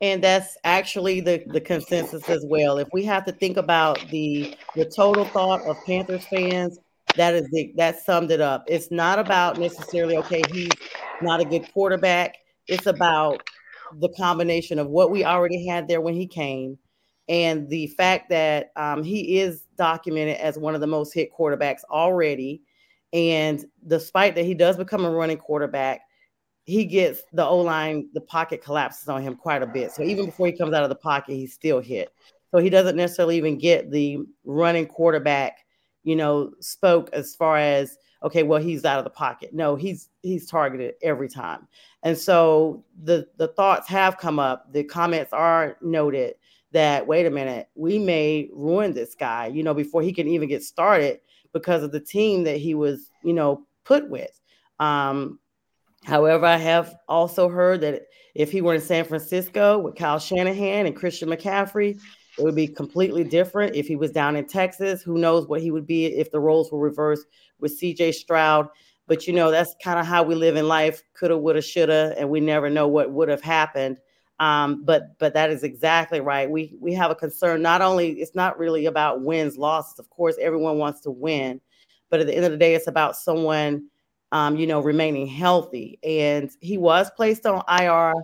and 0.00 0.22
that's 0.22 0.56
actually 0.64 1.20
the 1.20 1.42
the 1.48 1.60
consensus 1.60 2.28
as 2.28 2.44
well. 2.46 2.78
If 2.78 2.88
we 2.92 3.04
have 3.04 3.24
to 3.26 3.32
think 3.32 3.56
about 3.56 3.98
the 4.10 4.56
the 4.74 4.84
total 4.84 5.24
thought 5.24 5.62
of 5.62 5.76
Panthers 5.84 6.24
fans, 6.26 6.78
that 7.16 7.34
is 7.34 7.48
the 7.50 7.72
that 7.76 8.00
summed 8.00 8.30
it 8.30 8.40
up. 8.40 8.64
It's 8.68 8.90
not 8.90 9.18
about 9.18 9.58
necessarily 9.58 10.16
okay, 10.18 10.42
he's 10.52 10.70
not 11.20 11.40
a 11.40 11.44
good 11.44 11.70
quarterback. 11.72 12.36
It's 12.66 12.86
about 12.86 13.42
the 14.00 14.10
combination 14.10 14.78
of 14.78 14.88
what 14.88 15.10
we 15.10 15.24
already 15.24 15.66
had 15.66 15.88
there 15.88 16.00
when 16.00 16.14
he 16.14 16.26
came, 16.26 16.78
and 17.28 17.68
the 17.68 17.88
fact 17.88 18.28
that 18.30 18.70
um, 18.76 19.02
he 19.02 19.38
is 19.40 19.64
documented 19.76 20.36
as 20.36 20.58
one 20.58 20.74
of 20.74 20.80
the 20.80 20.86
most 20.86 21.12
hit 21.12 21.30
quarterbacks 21.36 21.82
already. 21.90 22.62
And 23.14 23.64
despite 23.86 24.34
that, 24.34 24.44
he 24.44 24.52
does 24.52 24.76
become 24.76 25.06
a 25.06 25.10
running 25.10 25.38
quarterback 25.38 26.02
he 26.68 26.84
gets 26.84 27.22
the 27.32 27.42
O 27.42 27.56
line, 27.56 28.10
the 28.12 28.20
pocket 28.20 28.62
collapses 28.62 29.08
on 29.08 29.22
him 29.22 29.34
quite 29.34 29.62
a 29.62 29.66
bit. 29.66 29.90
So 29.90 30.02
even 30.02 30.26
before 30.26 30.48
he 30.48 30.52
comes 30.52 30.74
out 30.74 30.82
of 30.82 30.90
the 30.90 30.96
pocket, 30.96 31.32
he's 31.32 31.54
still 31.54 31.80
hit. 31.80 32.12
So 32.50 32.58
he 32.58 32.68
doesn't 32.68 32.94
necessarily 32.94 33.38
even 33.38 33.56
get 33.56 33.90
the 33.90 34.18
running 34.44 34.84
quarterback, 34.84 35.64
you 36.04 36.14
know, 36.14 36.52
spoke 36.60 37.08
as 37.14 37.34
far 37.34 37.56
as 37.56 37.96
okay, 38.22 38.42
well, 38.42 38.60
he's 38.60 38.84
out 38.84 38.98
of 38.98 39.04
the 39.04 39.10
pocket. 39.10 39.54
No, 39.54 39.76
he's 39.76 40.10
he's 40.20 40.46
targeted 40.46 40.96
every 41.02 41.30
time. 41.30 41.66
And 42.02 42.18
so 42.18 42.84
the 43.02 43.26
the 43.38 43.48
thoughts 43.48 43.88
have 43.88 44.18
come 44.18 44.38
up, 44.38 44.70
the 44.70 44.84
comments 44.84 45.32
are 45.32 45.78
noted 45.80 46.34
that 46.72 47.06
wait 47.06 47.24
a 47.24 47.30
minute, 47.30 47.70
we 47.76 47.98
may 47.98 48.50
ruin 48.52 48.92
this 48.92 49.14
guy, 49.14 49.46
you 49.46 49.62
know, 49.62 49.72
before 49.72 50.02
he 50.02 50.12
can 50.12 50.28
even 50.28 50.50
get 50.50 50.62
started 50.62 51.20
because 51.54 51.82
of 51.82 51.92
the 51.92 52.00
team 52.00 52.44
that 52.44 52.58
he 52.58 52.74
was, 52.74 53.10
you 53.24 53.32
know, 53.32 53.66
put 53.86 54.10
with. 54.10 54.38
Um, 54.80 55.38
However, 56.08 56.46
I 56.46 56.56
have 56.56 56.96
also 57.06 57.50
heard 57.50 57.82
that 57.82 58.04
if 58.34 58.50
he 58.50 58.62
were 58.62 58.74
in 58.74 58.80
San 58.80 59.04
Francisco 59.04 59.78
with 59.78 59.94
Kyle 59.94 60.18
Shanahan 60.18 60.86
and 60.86 60.96
Christian 60.96 61.28
McCaffrey, 61.28 62.00
it 62.38 62.42
would 62.42 62.54
be 62.54 62.66
completely 62.66 63.24
different. 63.24 63.76
If 63.76 63.86
he 63.86 63.94
was 63.94 64.10
down 64.10 64.34
in 64.34 64.46
Texas, 64.46 65.02
who 65.02 65.18
knows 65.18 65.46
what 65.46 65.60
he 65.60 65.70
would 65.70 65.86
be 65.86 66.06
if 66.06 66.30
the 66.30 66.40
roles 66.40 66.72
were 66.72 66.78
reversed 66.78 67.26
with 67.60 67.78
CJ 67.78 68.14
Stroud. 68.14 68.68
But 69.06 69.26
you 69.26 69.34
know, 69.34 69.50
that's 69.50 69.74
kind 69.84 70.00
of 70.00 70.06
how 70.06 70.22
we 70.22 70.34
live 70.34 70.56
in 70.56 70.66
life 70.66 71.02
coulda, 71.12 71.36
woulda, 71.36 71.60
shoulda, 71.60 72.14
and 72.16 72.30
we 72.30 72.40
never 72.40 72.70
know 72.70 72.88
what 72.88 73.12
would 73.12 73.28
have 73.28 73.42
happened. 73.42 73.98
Um, 74.40 74.86
but 74.86 75.18
but 75.18 75.34
that 75.34 75.50
is 75.50 75.62
exactly 75.62 76.22
right. 76.22 76.48
We 76.50 76.74
we 76.80 76.94
have 76.94 77.10
a 77.10 77.14
concern. 77.14 77.60
Not 77.60 77.82
only 77.82 78.12
it's 78.12 78.34
not 78.34 78.58
really 78.58 78.86
about 78.86 79.20
wins, 79.20 79.58
losses. 79.58 79.98
Of 79.98 80.08
course, 80.08 80.36
everyone 80.40 80.78
wants 80.78 81.02
to 81.02 81.10
win, 81.10 81.60
but 82.08 82.20
at 82.20 82.26
the 82.26 82.34
end 82.34 82.46
of 82.46 82.52
the 82.52 82.56
day, 82.56 82.74
it's 82.74 82.86
about 82.86 83.14
someone 83.14 83.88
um, 84.32 84.56
you 84.56 84.66
know, 84.66 84.80
remaining 84.80 85.26
healthy. 85.26 85.98
And 86.02 86.50
he 86.60 86.78
was 86.78 87.10
placed 87.16 87.46
on 87.46 87.62
IR 87.68 88.14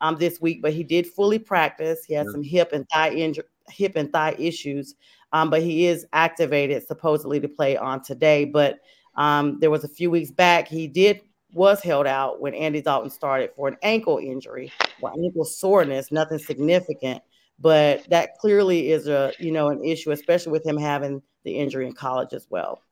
um, 0.00 0.16
this 0.18 0.40
week, 0.40 0.62
but 0.62 0.72
he 0.72 0.82
did 0.82 1.06
fully 1.06 1.38
practice. 1.38 2.04
He 2.04 2.14
had 2.14 2.26
yeah. 2.26 2.32
some 2.32 2.42
hip 2.42 2.70
and 2.72 2.88
thigh 2.88 3.10
injury, 3.10 3.44
hip 3.68 3.92
and 3.96 4.12
thigh 4.12 4.34
issues, 4.38 4.94
um, 5.32 5.50
but 5.50 5.62
he 5.62 5.86
is 5.86 6.06
activated 6.12 6.86
supposedly 6.86 7.40
to 7.40 7.48
play 7.48 7.76
on 7.76 8.02
today. 8.02 8.44
But 8.44 8.80
um, 9.14 9.58
there 9.60 9.70
was 9.70 9.84
a 9.84 9.88
few 9.88 10.10
weeks 10.10 10.30
back 10.30 10.68
he 10.68 10.86
did 10.86 11.20
was 11.52 11.82
held 11.82 12.06
out 12.06 12.40
when 12.40 12.54
Andy 12.54 12.80
Dalton 12.80 13.10
started 13.10 13.50
for 13.54 13.68
an 13.68 13.76
ankle 13.82 14.18
injury 14.18 14.72
or 15.02 15.10
ankle 15.10 15.44
soreness, 15.44 16.10
nothing 16.10 16.38
significant. 16.38 17.22
But 17.58 18.08
that 18.08 18.38
clearly 18.38 18.90
is 18.90 19.06
a 19.06 19.32
you 19.38 19.52
know 19.52 19.68
an 19.68 19.84
issue, 19.84 20.10
especially 20.10 20.52
with 20.52 20.66
him 20.66 20.76
having 20.76 21.22
the 21.44 21.52
injury 21.52 21.86
in 21.86 21.92
college 21.92 22.32
as 22.32 22.46
well. 22.50 22.82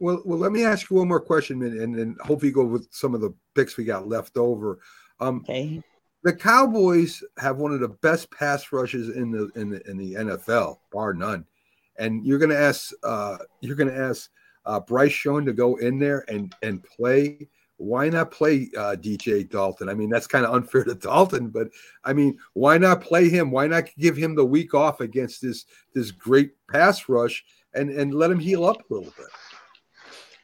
Well, 0.00 0.22
well, 0.24 0.38
let 0.38 0.52
me 0.52 0.64
ask 0.64 0.90
you 0.90 0.96
one 0.96 1.08
more 1.08 1.20
question, 1.20 1.62
and 1.62 1.94
then 1.96 2.16
hopefully 2.20 2.52
go 2.52 2.64
with 2.64 2.88
some 2.90 3.14
of 3.14 3.20
the 3.20 3.32
picks 3.54 3.76
we 3.76 3.84
got 3.84 4.08
left 4.08 4.36
over. 4.36 4.80
Um, 5.20 5.40
okay. 5.48 5.82
The 6.24 6.32
Cowboys 6.32 7.22
have 7.38 7.58
one 7.58 7.72
of 7.72 7.80
the 7.80 7.88
best 7.88 8.30
pass 8.30 8.72
rushes 8.72 9.14
in 9.14 9.30
the 9.30 9.50
in 9.54 9.70
the 9.70 9.90
in 9.90 9.98
the 9.98 10.14
NFL, 10.14 10.78
bar 10.90 11.12
none. 11.12 11.44
And 11.98 12.26
you're 12.26 12.38
going 12.38 12.50
to 12.50 12.58
ask 12.58 12.92
uh, 13.02 13.36
you're 13.60 13.76
going 13.76 13.90
to 13.90 13.96
ask 13.96 14.30
uh, 14.66 14.80
Bryce 14.80 15.24
Young 15.24 15.44
to 15.44 15.52
go 15.52 15.76
in 15.76 15.98
there 15.98 16.24
and 16.28 16.54
and 16.62 16.82
play. 16.82 17.48
Why 17.76 18.08
not 18.08 18.30
play 18.30 18.70
uh, 18.76 18.96
DJ 18.98 19.48
Dalton? 19.48 19.88
I 19.88 19.94
mean, 19.94 20.08
that's 20.08 20.26
kind 20.26 20.46
of 20.46 20.54
unfair 20.54 20.84
to 20.84 20.94
Dalton, 20.94 21.48
but 21.48 21.68
I 22.04 22.12
mean, 22.12 22.38
why 22.54 22.78
not 22.78 23.02
play 23.02 23.28
him? 23.28 23.50
Why 23.50 23.66
not 23.66 23.90
give 23.98 24.16
him 24.16 24.34
the 24.34 24.44
week 24.44 24.74
off 24.74 25.00
against 25.00 25.42
this 25.42 25.66
this 25.92 26.10
great 26.10 26.52
pass 26.70 27.08
rush 27.08 27.44
and 27.74 27.90
and 27.90 28.14
let 28.14 28.30
him 28.30 28.38
heal 28.38 28.64
up 28.64 28.78
a 28.78 28.94
little 28.94 29.12
bit? 29.16 29.26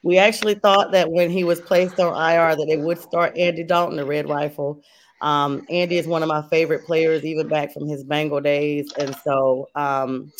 We 0.03 0.17
actually 0.17 0.55
thought 0.55 0.91
that 0.91 1.11
when 1.11 1.29
he 1.29 1.43
was 1.43 1.61
placed 1.61 1.99
on 1.99 2.13
IR 2.13 2.55
that 2.55 2.65
they 2.67 2.77
would 2.77 2.99
start 2.99 3.37
Andy 3.37 3.63
Dalton, 3.63 3.97
the 3.97 4.05
Red 4.05 4.27
Rifle. 4.27 4.81
Um, 5.21 5.65
Andy 5.69 5.97
is 5.97 6.07
one 6.07 6.23
of 6.23 6.29
my 6.29 6.41
favorite 6.49 6.85
players, 6.85 7.23
even 7.23 7.47
back 7.47 7.71
from 7.71 7.87
his 7.87 8.03
Bengal 8.03 8.41
days, 8.41 8.91
and 8.97 9.15
so 9.23 9.67
um, 9.75 10.31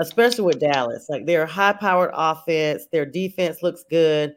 especially 0.00 0.44
with 0.44 0.60
Dallas, 0.60 1.06
like 1.08 1.26
they're 1.26 1.46
high-powered 1.46 2.10
offense. 2.12 2.86
Their 2.90 3.06
defense 3.06 3.62
looks 3.62 3.84
good. 3.88 4.34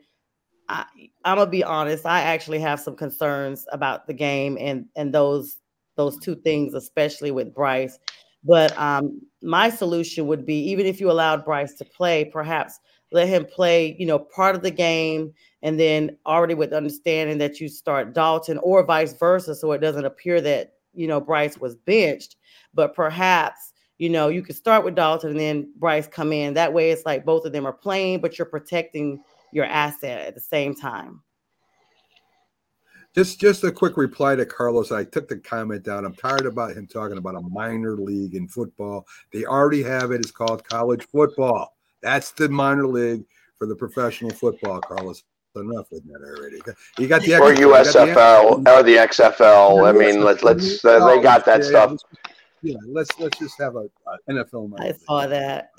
I, 0.70 0.86
I'm 1.26 1.38
gonna 1.38 1.50
be 1.50 1.64
honest. 1.64 2.06
I 2.06 2.22
actually 2.22 2.60
have 2.60 2.80
some 2.80 2.96
concerns 2.96 3.66
about 3.72 4.06
the 4.06 4.14
game 4.14 4.58
and 4.60 4.86
and 4.96 5.12
those 5.12 5.58
those 5.96 6.20
two 6.20 6.36
things, 6.36 6.76
especially 6.76 7.32
with 7.32 7.54
Bryce. 7.54 7.98
But 8.44 8.78
um, 8.78 9.20
my 9.42 9.70
solution 9.70 10.28
would 10.28 10.46
be 10.46 10.60
even 10.70 10.86
if 10.86 11.02
you 11.02 11.10
allowed 11.12 11.44
Bryce 11.44 11.74
to 11.76 11.86
play, 11.86 12.26
perhaps 12.26 12.80
let 13.12 13.28
him 13.28 13.46
play, 13.46 13.96
you 14.00 14.06
know, 14.06 14.20
part 14.20 14.56
of 14.56 14.62
the 14.62 14.72
game, 14.72 15.34
and 15.62 15.80
then 15.80 16.18
already 16.26 16.54
with 16.54 16.74
understanding 16.74 17.38
that 17.40 17.60
you 17.60 17.68
start 17.68 18.14
Dalton 18.14 18.60
or 18.60 18.84
vice 18.84 19.14
versa, 19.14 19.56
so 19.56 19.72
it 19.72 19.80
doesn't 19.80 20.06
appear 20.06 20.42
that 20.42 20.74
you 20.94 21.08
know 21.08 21.20
Bryce 21.20 21.58
was 21.58 21.76
benched, 21.76 22.36
but 22.74 22.96
perhaps 22.96 23.74
you 23.98 24.10
know 24.10 24.28
you 24.28 24.42
could 24.42 24.56
start 24.56 24.86
with 24.86 24.96
Dalton 24.96 25.32
and 25.32 25.40
then 25.40 25.72
Bryce 25.78 26.08
come 26.08 26.32
in. 26.32 26.54
That 26.54 26.74
way, 26.74 26.92
it's 26.92 27.06
like 27.06 27.26
both 27.26 27.46
of 27.46 27.52
them 27.52 27.66
are 27.66 27.74
playing, 27.74 28.22
but 28.22 28.38
you're 28.38 28.46
protecting 28.46 29.24
your 29.52 29.66
asset 29.66 30.28
at 30.28 30.36
the 30.36 30.42
same 30.42 30.76
time. 30.76 31.22
Just 33.16 33.40
just 33.40 33.64
a 33.64 33.72
quick 33.72 33.98
reply 33.98 34.36
to 34.36 34.46
Carlos. 34.46 34.92
I 34.92 35.04
took 35.04 35.28
the 35.28 35.38
comment 35.38 35.84
down. 35.84 36.06
I'm 36.06 36.14
tired 36.14 36.46
about 36.46 36.78
him 36.78 36.86
talking 36.86 37.18
about 37.18 37.36
a 37.36 37.42
minor 37.42 37.98
league 37.98 38.36
in 38.36 38.48
football. 38.48 39.08
They 39.34 39.46
already 39.46 39.82
have 39.82 40.12
it. 40.12 40.22
It's 40.22 40.32
called 40.32 40.64
college 40.64 41.08
football. 41.08 41.76
That's 42.02 42.32
the 42.32 42.50
minor 42.50 42.88
league 42.88 43.26
for 43.58 43.68
the 43.68 43.76
professional 43.76 44.32
football, 44.32 44.80
Carlos. 44.82 45.24
Enough 45.56 45.88
with 45.92 46.06
that 46.06 46.22
already. 46.22 46.62
You 47.00 47.08
got 47.08 47.24
the 47.24 47.34
or 47.36 47.54
USFL 47.54 48.64
the 48.64 48.72
or 48.72 48.84
the 48.84 48.96
XFL. 48.96 49.90
I 49.90 49.92
mean, 49.92 50.24
let's 50.24 50.44
let's 50.44 50.86
uh, 50.86 51.06
they 51.08 51.22
got 51.22 51.44
that 51.46 51.64
yeah, 51.64 51.68
stuff. 51.68 51.98
Yeah, 52.62 52.78
let's 52.88 53.20
let's 53.20 53.38
just 53.40 53.60
have 53.60 53.76
a, 53.76 53.90
a 54.08 54.32
NFL. 54.32 54.80
I 54.80 54.94
saw 54.94 55.28
that. 55.28 55.72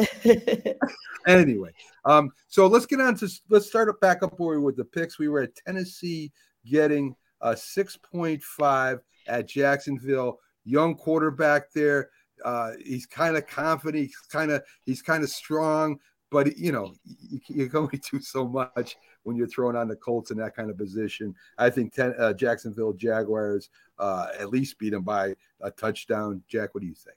anyway, 1.27 1.71
um, 2.05 2.31
so 2.49 2.67
let's 2.67 2.85
get 2.85 3.01
on 3.01 3.15
to 3.19 3.29
let's 3.49 3.69
start 3.69 3.89
it 3.89 4.01
back 4.01 4.25
up 4.25 4.39
where 4.39 4.61
with 4.61 4.77
the 4.77 4.85
picks. 4.85 5.21
We 5.21 5.29
were 5.29 5.43
at 5.43 5.55
Tennessee 5.55 6.33
getting 6.67 7.15
a 7.41 7.53
6.5 7.53 9.01
at 9.29 9.49
Jacksonville. 9.49 10.41
Young 10.65 10.95
quarterback 10.95 11.73
there. 11.73 12.11
Uh, 12.45 12.73
he's 12.85 13.07
kind 13.07 13.37
of 13.37 13.47
confident. 13.47 14.07
He's 14.07 14.17
kind 14.31 14.51
of 14.51 14.63
he's 14.85 15.03
kind 15.03 15.23
of 15.23 15.31
strong, 15.31 15.99
but 16.31 16.57
you 16.57 16.73
know 16.73 16.95
you, 17.05 17.41
you 17.49 17.69
can 17.69 17.81
only 17.81 18.01
do 18.11 18.21
so 18.21 18.47
much 18.47 18.97
when 19.23 19.37
you're 19.37 19.49
throwing 19.49 19.77
on 19.77 19.89
the 19.89 19.97
Colts 19.97 20.31
in 20.31 20.39
that 20.39 20.57
kind 20.57 20.71
of 20.71 20.79
position. 20.79 21.35
I 21.59 21.71
think 21.71 21.95
ten, 21.95 22.15
uh, 22.19 22.33
Jacksonville 22.33 22.93
Jaguars 22.93 23.71
uh, 23.99 24.29
at 24.39 24.51
least 24.51 24.79
beat 24.79 24.91
them 24.91 25.03
by 25.03 25.35
a 25.61 25.71
touchdown. 25.71 26.43
Jack, 26.49 26.75
what 26.75 26.81
do 26.81 26.87
you 26.87 26.95
think? 26.95 27.17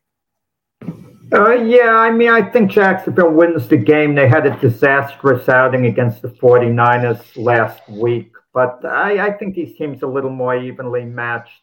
Uh, 1.32 1.54
yeah, 1.54 1.96
I 1.96 2.12
mean, 2.12 2.30
I 2.30 2.44
think 2.44 2.70
Jacksonville 2.70 3.32
wins 3.32 3.68
the 3.68 3.78
game. 3.78 4.14
They 4.14 4.28
had 4.28 4.46
a 4.46 4.60
disastrous 4.60 5.50
outing 5.50 5.88
against 5.88 6.22
the 6.22 6.28
49ers 6.28 7.22
last 7.36 7.88
week, 7.90 8.34
but 8.54 8.86
I, 8.86 9.28
I 9.28 9.32
think 9.32 9.56
these 9.56 9.76
teams 9.76 10.04
are 10.04 10.06
a 10.06 10.12
little 10.12 10.30
more 10.30 10.56
evenly 10.56 11.06
matched 11.06 11.63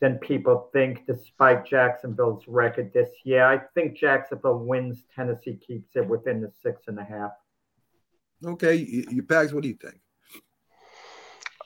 than 0.00 0.18
people 0.18 0.70
think, 0.72 1.06
despite 1.06 1.66
Jacksonville's 1.66 2.48
record 2.48 2.92
this 2.92 3.10
year. 3.24 3.44
I 3.44 3.58
think 3.74 3.96
Jacksonville 3.96 4.58
wins. 4.58 5.04
Tennessee 5.14 5.58
keeps 5.66 5.94
it 5.94 6.06
within 6.06 6.40
the 6.40 6.50
six 6.62 6.88
and 6.88 6.98
a 6.98 7.04
half. 7.04 7.32
Okay, 8.44 8.74
you, 8.76 9.04
you 9.10 9.22
Pags, 9.22 9.52
what 9.52 9.62
do 9.62 9.68
you 9.68 9.74
think? 9.74 10.00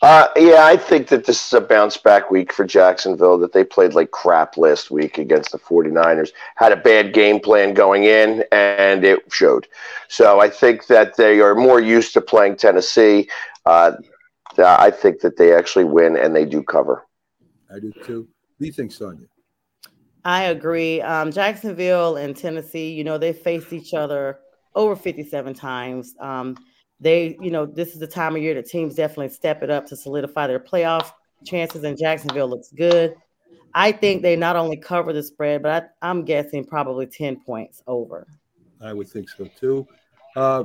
Uh, 0.03 0.29
yeah, 0.37 0.67
I 0.67 0.77
think 0.77 1.09
that 1.09 1.25
this 1.25 1.47
is 1.47 1.53
a 1.55 1.61
bounce 1.61 1.97
back 1.97 2.31
week 2.31 2.53
for 2.53 2.67
Jacksonville, 2.67 3.39
that 3.39 3.53
they 3.53 3.65
played 3.65 3.95
like 3.95 4.11
crap 4.11 4.59
last 4.59 4.91
week 4.91 5.17
against 5.17 5.53
the 5.53 5.59
49ers, 5.59 6.31
had 6.57 6.73
a 6.73 6.77
bad 6.77 7.15
game 7.15 7.41
plan 7.41 7.73
going 7.73 8.05
in, 8.05 8.45
and 8.53 9.05
it 9.05 9.21
showed. 9.33 9.67
So 10.09 10.41
I 10.41 10.51
think 10.51 10.89
that 10.89 11.17
they 11.17 11.41
are 11.41 11.55
more 11.55 11.81
used 11.81 12.13
to 12.15 12.21
playing 12.21 12.57
Tennessee. 12.57 13.31
Uh, 13.65 13.93
I 14.59 14.91
think 14.91 15.21
that 15.21 15.39
they 15.39 15.55
actually 15.55 15.85
win 15.85 16.17
and 16.17 16.37
they 16.37 16.45
do 16.45 16.63
cover. 16.63 17.07
I 17.71 17.79
do 17.79 17.93
too. 18.05 18.21
What 18.21 18.61
do 18.61 18.67
you 18.67 18.73
think, 18.73 18.93
Sonja? 18.93 19.27
I 20.25 20.45
agree. 20.45 21.01
Um, 21.03 21.31
Jacksonville 21.31 22.17
and 22.17 22.37
Tennessee, 22.37 22.93
you 22.93 23.05
know, 23.05 23.19
they 23.19 23.33
faced 23.33 23.73
each 23.73 23.93
other 23.93 24.39
over 24.75 24.97
57 24.97 25.55
times. 25.55 26.15
Um, 26.19 26.57
they, 27.01 27.37
you 27.41 27.51
know, 27.51 27.67
this 27.67 27.93
is 27.93 27.99
the 27.99 28.07
time 28.07 28.35
of 28.35 28.43
year 28.43 28.55
that 28.55 28.67
teams 28.67 28.95
definitely 28.95 29.29
step 29.29 29.63
it 29.63 29.71
up 29.71 29.87
to 29.87 29.97
solidify 29.97 30.47
their 30.47 30.61
playoff 30.61 31.13
chances, 31.45 31.85
and 31.85 31.99
Jacksonville 31.99 32.49
looks 32.49 32.71
good. 32.71 33.15
I 33.75 33.93
think 33.93 34.23
they 34.23 34.37
not 34.37 34.57
only 34.57 34.77
cover 34.77 35.13
the 35.13 35.23
spread, 35.23 35.63
but 35.63 35.91
I, 36.03 36.09
I'm 36.09 36.25
guessing 36.25 36.65
probably 36.65 37.07
10 37.07 37.41
points 37.45 37.83
over. 37.87 38.27
I 38.81 38.93
would 38.93 39.09
think 39.09 39.29
so 39.29 39.49
too. 39.59 39.87
Uh, 40.37 40.65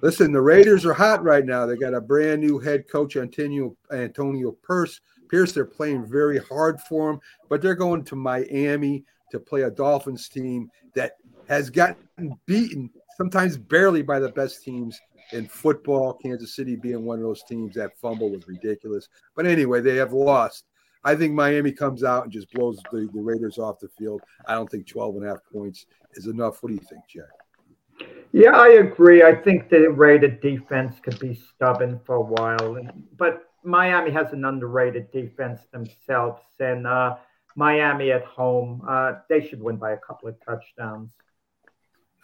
listen, 0.00 0.32
the 0.32 0.40
Raiders 0.40 0.86
are 0.86 0.94
hot 0.94 1.22
right 1.22 1.44
now. 1.44 1.66
They 1.66 1.76
got 1.76 1.94
a 1.94 2.00
brand 2.00 2.40
new 2.40 2.58
head 2.58 2.88
coach, 2.90 3.16
Antonio 3.16 3.76
Antonio 3.92 4.52
Pierce. 4.66 5.00
Pierce, 5.32 5.52
they're 5.52 5.64
playing 5.64 6.04
very 6.04 6.38
hard 6.38 6.78
for 6.82 7.10
him, 7.10 7.20
but 7.48 7.62
they're 7.62 7.74
going 7.74 8.04
to 8.04 8.14
Miami 8.14 9.02
to 9.30 9.40
play 9.40 9.62
a 9.62 9.70
Dolphins 9.70 10.28
team 10.28 10.70
that 10.94 11.12
has 11.48 11.70
gotten 11.70 12.36
beaten 12.44 12.90
sometimes 13.16 13.56
barely 13.56 14.02
by 14.02 14.18
the 14.18 14.28
best 14.28 14.62
teams 14.62 15.00
in 15.32 15.48
football. 15.48 16.12
Kansas 16.12 16.54
City 16.54 16.76
being 16.76 17.06
one 17.06 17.18
of 17.18 17.24
those 17.24 17.42
teams 17.44 17.74
that 17.76 17.98
fumble 17.98 18.30
was 18.30 18.46
ridiculous. 18.46 19.08
But 19.34 19.46
anyway, 19.46 19.80
they 19.80 19.96
have 19.96 20.12
lost. 20.12 20.66
I 21.02 21.16
think 21.16 21.32
Miami 21.32 21.72
comes 21.72 22.04
out 22.04 22.24
and 22.24 22.32
just 22.32 22.52
blows 22.52 22.78
the, 22.92 23.08
the 23.14 23.20
Raiders 23.20 23.56
off 23.56 23.80
the 23.80 23.88
field. 23.88 24.20
I 24.46 24.54
don't 24.54 24.70
think 24.70 24.86
12 24.86 25.16
and 25.16 25.24
a 25.24 25.28
half 25.28 25.38
points 25.50 25.86
is 26.12 26.26
enough. 26.26 26.62
What 26.62 26.68
do 26.68 26.74
you 26.74 26.86
think, 26.90 27.02
Jack? 27.08 28.10
Yeah, 28.32 28.50
I 28.50 28.68
agree. 28.68 29.22
I 29.22 29.34
think 29.34 29.70
the 29.70 29.88
Raider 29.88 30.28
defense 30.28 30.96
could 31.02 31.18
be 31.18 31.34
stubborn 31.34 32.00
for 32.04 32.16
a 32.16 32.20
while, 32.20 32.76
but 33.16 33.51
Miami 33.64 34.10
has 34.10 34.32
an 34.32 34.44
underrated 34.44 35.10
defense 35.12 35.60
themselves, 35.72 36.42
and 36.58 36.86
uh, 36.86 37.16
Miami 37.54 38.12
at 38.12 38.24
home, 38.24 38.82
uh, 38.88 39.14
they 39.28 39.46
should 39.46 39.62
win 39.62 39.76
by 39.76 39.92
a 39.92 39.98
couple 39.98 40.28
of 40.28 40.36
touchdowns. 40.44 41.10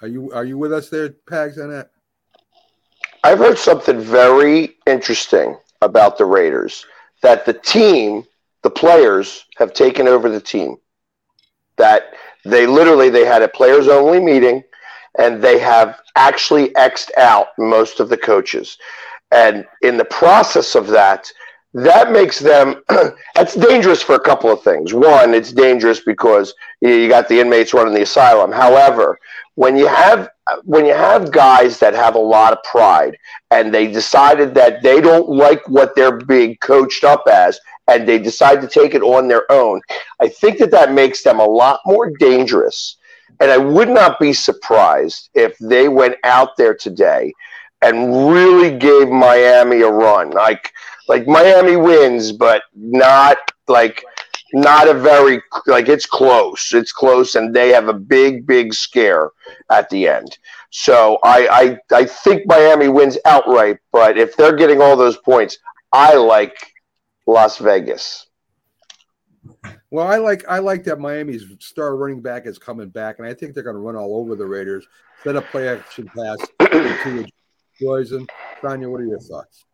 Are 0.00 0.08
you 0.08 0.30
are 0.32 0.44
you 0.44 0.58
with 0.58 0.72
us 0.72 0.88
there, 0.88 1.10
Pags, 1.10 1.62
on 1.62 1.70
that? 1.70 1.90
I've 3.24 3.38
heard 3.38 3.58
something 3.58 4.00
very 4.00 4.76
interesting 4.86 5.58
about 5.82 6.18
the 6.18 6.24
Raiders 6.24 6.86
that 7.22 7.44
the 7.44 7.52
team, 7.52 8.24
the 8.62 8.70
players 8.70 9.44
have 9.56 9.72
taken 9.72 10.06
over 10.06 10.28
the 10.28 10.40
team. 10.40 10.76
That 11.76 12.14
they 12.44 12.66
literally 12.66 13.10
they 13.10 13.24
had 13.24 13.42
a 13.42 13.48
players 13.48 13.88
only 13.88 14.20
meeting 14.20 14.62
and 15.18 15.42
they 15.42 15.58
have 15.58 16.00
actually 16.16 16.70
xed 16.70 17.10
out 17.16 17.48
most 17.58 18.00
of 18.00 18.08
the 18.08 18.16
coaches. 18.16 18.78
And 19.30 19.66
in 19.82 19.96
the 19.96 20.04
process 20.04 20.74
of 20.74 20.86
that, 20.88 21.30
that 21.74 22.12
makes 22.12 22.38
them 22.38 22.82
that's 23.34 23.54
dangerous 23.54 24.02
for 24.02 24.14
a 24.14 24.20
couple 24.20 24.50
of 24.50 24.62
things. 24.62 24.94
One, 24.94 25.34
it's 25.34 25.52
dangerous 25.52 26.00
because 26.00 26.54
you 26.80 27.08
got 27.08 27.28
the 27.28 27.40
inmates 27.40 27.74
running 27.74 27.94
the 27.94 28.02
asylum. 28.02 28.52
However, 28.52 29.18
when 29.54 29.76
you 29.76 29.86
have 29.86 30.30
when 30.64 30.86
you 30.86 30.94
have 30.94 31.30
guys 31.30 31.78
that 31.78 31.94
have 31.94 32.14
a 32.14 32.18
lot 32.18 32.52
of 32.52 32.62
pride 32.62 33.16
and 33.50 33.74
they 33.74 33.86
decided 33.86 34.54
that 34.54 34.82
they 34.82 35.00
don't 35.00 35.28
like 35.28 35.66
what 35.68 35.94
they're 35.94 36.16
being 36.16 36.56
coached 36.56 37.04
up 37.04 37.24
as 37.30 37.60
and 37.86 38.08
they 38.08 38.18
decide 38.18 38.60
to 38.62 38.68
take 38.68 38.94
it 38.94 39.02
on 39.02 39.28
their 39.28 39.50
own, 39.52 39.80
I 40.20 40.28
think 40.28 40.58
that 40.58 40.70
that 40.70 40.92
makes 40.92 41.22
them 41.22 41.38
a 41.38 41.44
lot 41.44 41.80
more 41.84 42.10
dangerous. 42.18 42.96
And 43.40 43.50
I 43.50 43.58
would 43.58 43.88
not 43.88 44.18
be 44.18 44.32
surprised 44.32 45.28
if 45.34 45.56
they 45.58 45.88
went 45.88 46.16
out 46.24 46.56
there 46.56 46.74
today 46.74 47.32
and 47.82 48.28
really 48.32 48.76
gave 48.76 49.08
Miami 49.08 49.82
a 49.82 49.90
run. 49.90 50.30
Like 50.30 50.72
like 51.08 51.26
Miami 51.26 51.76
wins, 51.76 52.32
but 52.32 52.62
not 52.74 53.38
like 53.66 54.04
not 54.52 54.88
a 54.88 54.94
very 54.94 55.42
like 55.66 55.88
it's 55.88 56.06
close. 56.06 56.72
It's 56.72 56.92
close, 56.92 57.34
and 57.34 57.54
they 57.54 57.68
have 57.70 57.88
a 57.88 57.94
big, 57.94 58.46
big 58.46 58.74
scare 58.74 59.30
at 59.70 59.88
the 59.90 60.08
end. 60.08 60.38
So 60.70 61.18
I 61.22 61.78
I, 61.92 61.96
I 61.96 62.04
think 62.04 62.46
Miami 62.46 62.88
wins 62.88 63.18
outright, 63.24 63.78
but 63.92 64.18
if 64.18 64.36
they're 64.36 64.56
getting 64.56 64.80
all 64.80 64.96
those 64.96 65.18
points, 65.18 65.58
I 65.92 66.14
like 66.14 66.56
Las 67.26 67.58
Vegas. 67.58 68.26
Well, 69.90 70.06
I 70.06 70.16
like 70.16 70.44
I 70.48 70.58
like 70.58 70.84
that 70.84 70.98
Miami's 70.98 71.46
star 71.60 71.96
running 71.96 72.20
back 72.20 72.46
is 72.46 72.58
coming 72.58 72.88
back, 72.88 73.18
and 73.18 73.26
I 73.26 73.34
think 73.34 73.54
they're 73.54 73.62
going 73.62 73.76
to 73.76 73.80
run 73.80 73.96
all 73.96 74.18
over 74.18 74.34
the 74.34 74.46
Raiders. 74.46 74.86
Set 75.24 75.36
a 75.36 75.42
play 75.42 75.68
action 75.68 76.10
pass 76.14 76.38
to 76.60 77.26
Poison. 77.80 78.26
What 78.60 79.00
are 79.00 79.04
your 79.04 79.20
thoughts? 79.20 79.64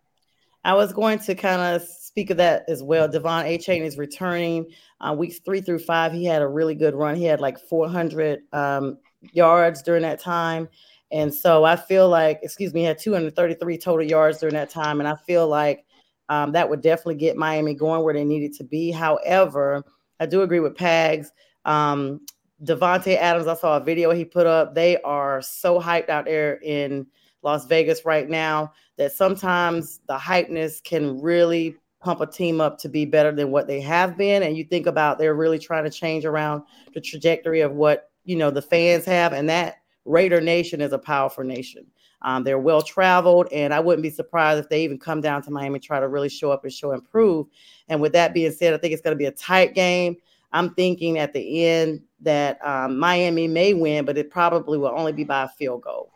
I 0.64 0.74
was 0.74 0.92
going 0.92 1.18
to 1.20 1.34
kind 1.34 1.60
of 1.60 1.86
speak 1.86 2.30
of 2.30 2.38
that 2.38 2.64
as 2.68 2.82
well. 2.82 3.08
De'Von 3.08 3.44
Achane 3.44 3.82
is 3.82 3.98
returning 3.98 4.66
uh, 5.00 5.14
weeks 5.16 5.40
three 5.40 5.60
through 5.60 5.80
five. 5.80 6.12
He 6.12 6.24
had 6.24 6.42
a 6.42 6.48
really 6.48 6.74
good 6.74 6.94
run. 6.94 7.16
He 7.16 7.24
had 7.24 7.40
like 7.40 7.58
400 7.58 8.40
um, 8.52 8.98
yards 9.32 9.82
during 9.82 10.02
that 10.02 10.20
time. 10.20 10.68
And 11.12 11.32
so 11.32 11.64
I 11.64 11.76
feel 11.76 12.08
like, 12.08 12.40
excuse 12.42 12.72
me, 12.72 12.80
he 12.80 12.86
had 12.86 12.98
233 12.98 13.78
total 13.78 14.06
yards 14.06 14.38
during 14.38 14.54
that 14.54 14.70
time. 14.70 15.00
And 15.00 15.08
I 15.08 15.16
feel 15.26 15.46
like 15.46 15.84
um, 16.28 16.52
that 16.52 16.68
would 16.68 16.80
definitely 16.80 17.16
get 17.16 17.36
Miami 17.36 17.74
going 17.74 18.02
where 18.02 18.14
they 18.14 18.24
needed 18.24 18.54
to 18.54 18.64
be. 18.64 18.90
However, 18.90 19.84
I 20.18 20.26
do 20.26 20.42
agree 20.42 20.60
with 20.60 20.74
Pags. 20.74 21.28
Um, 21.64 22.20
Davante 22.62 23.16
Adams, 23.16 23.46
I 23.46 23.54
saw 23.54 23.76
a 23.76 23.84
video 23.84 24.12
he 24.12 24.24
put 24.24 24.46
up. 24.46 24.74
They 24.74 24.96
are 25.02 25.42
so 25.42 25.78
hyped 25.78 26.08
out 26.08 26.24
there 26.24 26.58
in 26.62 27.06
Las 27.44 27.66
Vegas 27.66 28.04
right 28.04 28.28
now 28.28 28.72
that 28.96 29.12
sometimes 29.12 30.00
the 30.08 30.16
hypeness 30.16 30.82
can 30.82 31.20
really 31.20 31.76
pump 32.00 32.20
a 32.20 32.26
team 32.26 32.60
up 32.60 32.78
to 32.78 32.88
be 32.88 33.04
better 33.04 33.32
than 33.32 33.50
what 33.50 33.66
they 33.66 33.80
have 33.80 34.16
been. 34.16 34.42
And 34.42 34.56
you 34.56 34.64
think 34.64 34.86
about 34.86 35.18
they're 35.18 35.34
really 35.34 35.58
trying 35.58 35.84
to 35.84 35.90
change 35.90 36.24
around 36.24 36.62
the 36.94 37.00
trajectory 37.00 37.60
of 37.60 37.72
what 37.72 38.10
you 38.24 38.36
know 38.36 38.50
the 38.50 38.62
fans 38.62 39.04
have, 39.04 39.32
and 39.32 39.48
that 39.50 39.76
Raider 40.04 40.40
Nation 40.40 40.80
is 40.80 40.92
a 40.92 40.98
powerful 40.98 41.44
nation. 41.44 41.86
Um, 42.22 42.42
they're 42.42 42.58
well 42.58 42.80
traveled, 42.80 43.48
and 43.52 43.74
I 43.74 43.80
wouldn't 43.80 44.02
be 44.02 44.08
surprised 44.08 44.58
if 44.58 44.70
they 44.70 44.82
even 44.82 44.98
come 44.98 45.20
down 45.20 45.42
to 45.42 45.50
Miami 45.50 45.78
try 45.78 46.00
to 46.00 46.08
really 46.08 46.30
show 46.30 46.50
up 46.50 46.64
and 46.64 46.72
show 46.72 46.92
improve. 46.92 47.46
And 47.88 48.00
with 48.00 48.12
that 48.14 48.32
being 48.32 48.50
said, 48.50 48.72
I 48.72 48.78
think 48.78 48.94
it's 48.94 49.02
going 49.02 49.14
to 49.14 49.18
be 49.18 49.26
a 49.26 49.32
tight 49.32 49.74
game. 49.74 50.16
I'm 50.52 50.72
thinking 50.74 51.18
at 51.18 51.34
the 51.34 51.64
end 51.64 52.00
that 52.20 52.64
um, 52.64 52.98
Miami 52.98 53.46
may 53.46 53.74
win, 53.74 54.06
but 54.06 54.16
it 54.16 54.30
probably 54.30 54.78
will 54.78 54.94
only 54.96 55.12
be 55.12 55.24
by 55.24 55.42
a 55.42 55.48
field 55.48 55.82
goal. 55.82 56.13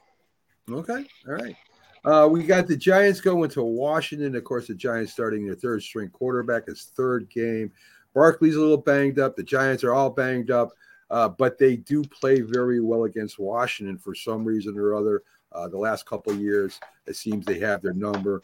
Okay, 0.71 1.07
all 1.27 1.35
right. 1.35 1.57
Uh, 2.05 2.29
we 2.31 2.43
got 2.43 2.67
the 2.67 2.77
Giants 2.77 3.21
going 3.21 3.51
to 3.51 3.63
Washington. 3.63 4.37
Of 4.37 4.45
course, 4.45 4.67
the 4.69 4.75
Giants 4.75 5.13
starting 5.13 5.47
their 5.47 5.55
third 5.55 5.83
string 5.83 6.09
quarterback, 6.11 6.67
his 6.67 6.93
third 6.97 7.29
game. 7.31 7.73
Barkley's 8.15 8.57
a 8.57 8.61
little 8.61 8.77
banged 8.77 9.19
up. 9.19 9.37
The 9.37 9.43
Giants 9.43 9.85
are 9.85 9.95
all 9.95 10.11
banged 10.11 10.51
up, 10.51 10.71
uh, 11.11 11.29
but 11.29 11.59
they 11.59 11.77
do 11.77 12.03
play 12.03 12.41
very 12.41 12.81
well 12.81 13.05
against 13.05 13.39
Washington 13.39 13.99
for 13.99 14.15
some 14.15 14.45
reason 14.45 14.79
or 14.79 14.95
other. 14.95 15.23
Uh, 15.53 15.69
the 15.69 15.79
last 15.79 16.07
couple 16.07 16.33
of 16.33 16.41
years, 16.41 16.79
it 17.07 17.17
seems 17.17 17.47
they 17.47 17.59
have 17.59 17.81
their 17.81 17.95
number. 17.95 18.41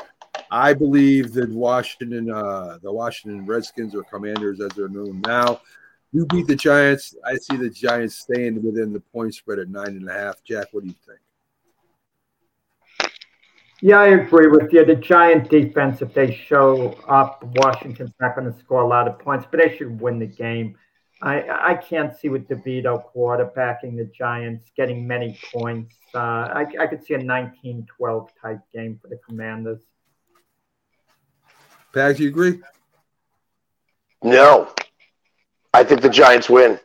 I 0.51 0.73
believe 0.73 1.33
that 1.35 1.51
Washington, 1.51 2.31
uh, 2.31 2.79
the 2.83 2.93
Washington 2.93 3.45
Redskins 3.45 3.95
or 3.95 4.05
Commanders, 4.05 4.61
as 4.61 4.71
they're 4.73 4.89
known 4.89 5.21
now, 5.21 5.61
do 6.13 6.25
beat 6.27 6.47
the 6.47 6.57
Giants. 6.57 7.15
I 7.25 7.37
see 7.37 7.57
the 7.57 7.71
Giants 7.71 8.17
staying 8.17 8.63
within 8.63 8.93
the 8.93 9.01
point 9.01 9.35
spread 9.35 9.59
at 9.59 9.69
nine 9.69 9.89
and 9.89 10.09
a 10.09 10.13
half. 10.13 10.43
Jack, 10.45 10.69
what 10.73 10.85
do 10.85 10.89
you 10.89 10.95
think? 11.07 11.19
Yeah, 13.85 14.01
I 14.01 14.07
agree 14.07 14.47
with 14.47 14.73
you. 14.73 14.83
The 14.83 14.95
Giant 14.95 15.51
defense, 15.51 16.01
if 16.01 16.15
they 16.15 16.35
show 16.35 16.93
up, 17.07 17.45
Washington's 17.57 18.15
not 18.19 18.35
going 18.35 18.51
to 18.51 18.59
score 18.59 18.81
a 18.81 18.87
lot 18.87 19.07
of 19.07 19.19
points, 19.19 19.47
but 19.51 19.61
they 19.61 19.77
should 19.77 20.01
win 20.01 20.19
the 20.19 20.27
game. 20.27 20.79
I, 21.21 21.43
I 21.51 21.75
can't 21.75 22.17
see 22.17 22.31
with 22.31 22.49
DeVito 22.49 23.05
quarterbacking 23.15 23.99
the 23.99 24.11
Giants 24.17 24.71
getting 24.75 25.07
many 25.07 25.39
points. 25.53 25.97
Uh, 26.15 26.19
I, 26.19 26.67
I 26.81 26.87
could 26.87 27.05
see 27.05 27.13
a 27.13 27.19
19 27.19 27.87
12 27.99 28.31
type 28.41 28.61
game 28.73 28.99
for 29.03 29.09
the 29.09 29.19
Commanders. 29.19 29.83
Pags, 31.93 32.19
you 32.19 32.29
agree? 32.29 32.63
No, 34.23 34.73
I 35.75 35.85
think 35.85 36.01
the 36.01 36.09
Giants 36.09 36.49
win. 36.49 36.81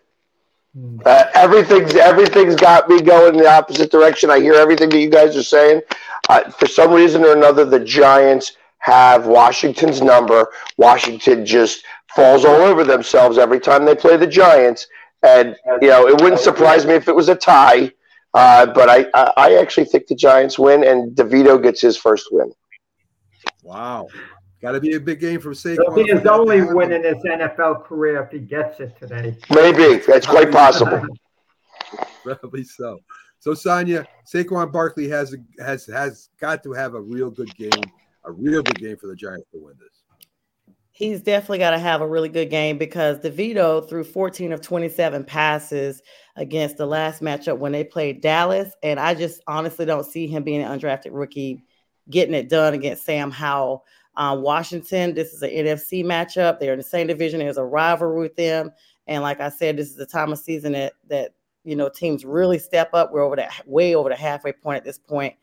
Hmm. 0.76 1.00
Uh, 1.06 1.26
everything's 1.34 1.96
everything's 1.96 2.56
got 2.56 2.90
me 2.90 3.02
going 3.02 3.36
in 3.36 3.42
the 3.42 3.50
opposite 3.50 3.92
direction. 3.92 4.30
I 4.30 4.40
hear 4.40 4.54
everything 4.54 4.90
that 4.90 5.00
you 5.00 5.10
guys 5.10 5.36
are 5.36 5.44
saying. 5.44 5.82
Uh, 6.30 6.50
for 6.52 6.68
some 6.68 6.92
reason 6.92 7.24
or 7.24 7.34
another, 7.34 7.66
the 7.66 7.80
Giants 7.80 8.56
have 8.80 9.26
Washington's 9.26 10.02
number. 10.02 10.48
Washington 10.78 11.46
just 11.46 11.84
falls 12.16 12.46
all 12.46 12.62
over 12.62 12.84
themselves 12.84 13.38
every 13.38 13.60
time 13.60 13.84
they 13.86 13.96
play 13.96 14.16
the 14.16 14.28
Giants, 14.28 14.88
and 15.24 15.56
you 15.82 15.90
know 15.90 16.08
it 16.08 16.22
wouldn't 16.22 16.42
surprise 16.42 16.86
me 16.86 16.94
if 16.94 17.08
it 17.08 17.16
was 17.16 17.30
a 17.30 17.36
tie. 17.36 17.92
Uh, 18.36 18.68
but 18.68 18.90
I, 18.90 19.08
I 19.16 19.34
I 19.38 19.54
actually 19.56 19.86
think 19.86 20.06
the 20.06 20.16
Giants 20.16 20.60
win, 20.60 20.84
and 20.84 21.16
DeVito 21.16 21.62
gets 21.62 21.82
his 21.82 21.98
first 21.98 22.28
win. 22.32 22.52
Wow. 23.64 24.08
Got 24.62 24.74
to 24.74 24.82
be 24.82 24.94
a 24.94 25.00
big 25.00 25.20
game 25.22 25.40
from 25.40 25.54
Saquon. 25.54 25.80
It'll 25.80 25.96
be 25.96 26.10
for 26.10 26.16
his 26.16 26.24
that 26.24 26.34
only 26.34 26.60
happen. 26.60 26.76
win 26.76 26.92
in 26.92 27.04
his 27.04 27.24
NFL 27.24 27.86
career 27.86 28.24
if 28.24 28.32
he 28.32 28.40
gets 28.40 28.80
it 28.80 28.98
today. 29.00 29.38
Maybe 29.50 30.04
that's 30.06 30.28
quite 30.28 30.52
possible. 30.52 31.02
Probably 32.24 32.64
so. 32.64 33.00
So 33.40 33.52
Sonja, 33.52 34.06
Saquon 34.32 34.72
Barkley 34.72 35.08
has 35.08 35.36
has 35.60 35.86
has 35.86 36.30
got 36.40 36.62
to 36.64 36.74
have 36.74 36.94
a 36.94 37.02
real 37.02 37.30
good 37.32 37.56
game, 37.56 37.72
a 38.26 38.32
real 38.32 38.62
good 38.62 38.80
game 38.80 38.98
for 38.98 39.08
the 39.08 39.16
Giants 39.16 39.48
to 39.54 39.60
win 39.60 39.76
this. 39.80 40.00
He's 40.92 41.22
definitely 41.22 41.60
got 41.60 41.72
to 41.72 41.80
have 41.80 42.02
a 42.02 42.08
really 42.08 42.28
good 42.28 42.50
game 42.50 42.78
because 42.78 43.20
DeVito 43.20 43.88
threw 43.88 44.04
14 44.04 44.52
of 44.52 44.60
27 44.60 45.24
passes 45.24 46.02
against 46.36 46.76
the 46.76 46.86
last 46.86 47.22
matchup 47.22 47.58
when 47.58 47.72
they 47.72 47.86
played 47.86 48.20
Dallas. 48.20 48.74
And 48.84 49.00
I 49.00 49.14
just 49.14 49.42
honestly 49.48 49.86
don't 49.86 50.06
see 50.06 50.28
him 50.28 50.44
being 50.44 50.62
an 50.62 50.78
undrafted 50.78 51.12
rookie 51.14 51.64
getting 52.10 52.34
it 52.34 52.50
done 52.50 52.74
against 52.74 53.06
Sam 53.06 53.32
Howell. 53.32 53.86
Um, 54.20 54.42
Washington, 54.42 55.14
this 55.14 55.34
is 55.34 55.42
an 55.42 55.50
NFC 55.50 56.04
matchup. 56.04 56.60
They're 56.60 56.74
in 56.74 56.78
the 56.78 56.84
same 56.84 57.08
division. 57.08 57.40
There's 57.40 57.56
a 57.56 57.64
rivalry 57.64 58.20
with 58.20 58.36
them. 58.36 58.70
And 59.08 59.24
like 59.24 59.40
I 59.40 59.48
said, 59.48 59.78
this 59.78 59.88
is 59.88 59.96
the 59.96 60.06
time 60.06 60.34
of 60.34 60.38
season 60.38 60.74
that 60.74 60.94
that 61.08 61.34
you 61.64 61.76
know 61.78 61.88
teams 61.88 62.26
really 62.26 62.60
step 62.60 62.94
up. 62.94 63.14
We're 63.14 63.24
over 63.24 63.38
that 63.38 63.66
way 63.66 63.96
over 63.96 64.10
the 64.10 64.18
halfway 64.18 64.52
point 64.52 64.76
at 64.76 64.84
this 64.84 65.00
point. 65.00 65.36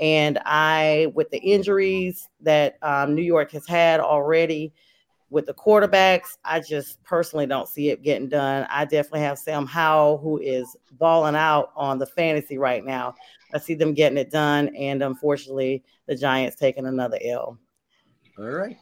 And 0.00 0.40
I, 0.44 1.12
with 1.14 1.30
the 1.30 1.38
injuries 1.38 2.28
that 2.40 2.76
um, 2.82 3.14
New 3.14 3.22
York 3.22 3.52
has 3.52 3.68
had 3.68 4.00
already, 4.00 4.72
with 5.30 5.46
the 5.46 5.54
quarterbacks, 5.54 6.36
I 6.44 6.58
just 6.58 7.00
personally 7.04 7.46
don't 7.46 7.68
see 7.68 7.90
it 7.90 8.02
getting 8.02 8.28
done. 8.28 8.66
I 8.68 8.84
definitely 8.84 9.20
have 9.20 9.38
Sam 9.38 9.64
Howell, 9.64 10.18
who 10.18 10.38
is 10.38 10.76
balling 10.98 11.36
out 11.36 11.70
on 11.76 11.98
the 11.98 12.06
fantasy 12.06 12.58
right 12.58 12.84
now. 12.84 13.14
I 13.54 13.58
see 13.58 13.74
them 13.74 13.94
getting 13.94 14.18
it 14.18 14.32
done, 14.32 14.74
and 14.74 15.04
unfortunately, 15.04 15.84
the 16.06 16.16
Giants 16.16 16.56
taking 16.56 16.86
another 16.86 17.18
L. 17.24 17.60
All 18.38 18.50
right. 18.50 18.76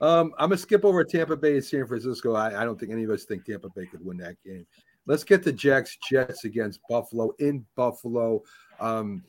Um, 0.00 0.34
I'm 0.38 0.50
gonna 0.50 0.58
skip 0.58 0.84
over 0.84 1.02
Tampa 1.04 1.36
Bay 1.36 1.54
and 1.54 1.64
San 1.64 1.86
Francisco. 1.86 2.34
I, 2.34 2.60
I 2.60 2.64
don't 2.64 2.78
think 2.78 2.92
any 2.92 3.04
of 3.04 3.10
us 3.10 3.24
think 3.24 3.44
Tampa 3.44 3.70
Bay 3.70 3.86
could 3.86 4.04
win 4.04 4.18
that 4.18 4.36
game. 4.44 4.66
Let's 5.06 5.24
get 5.24 5.42
the 5.42 5.52
Jacks 5.52 5.96
Jets 6.10 6.44
against 6.44 6.80
Buffalo 6.88 7.32
in 7.38 7.64
Buffalo. 7.76 8.42
Um, 8.78 9.22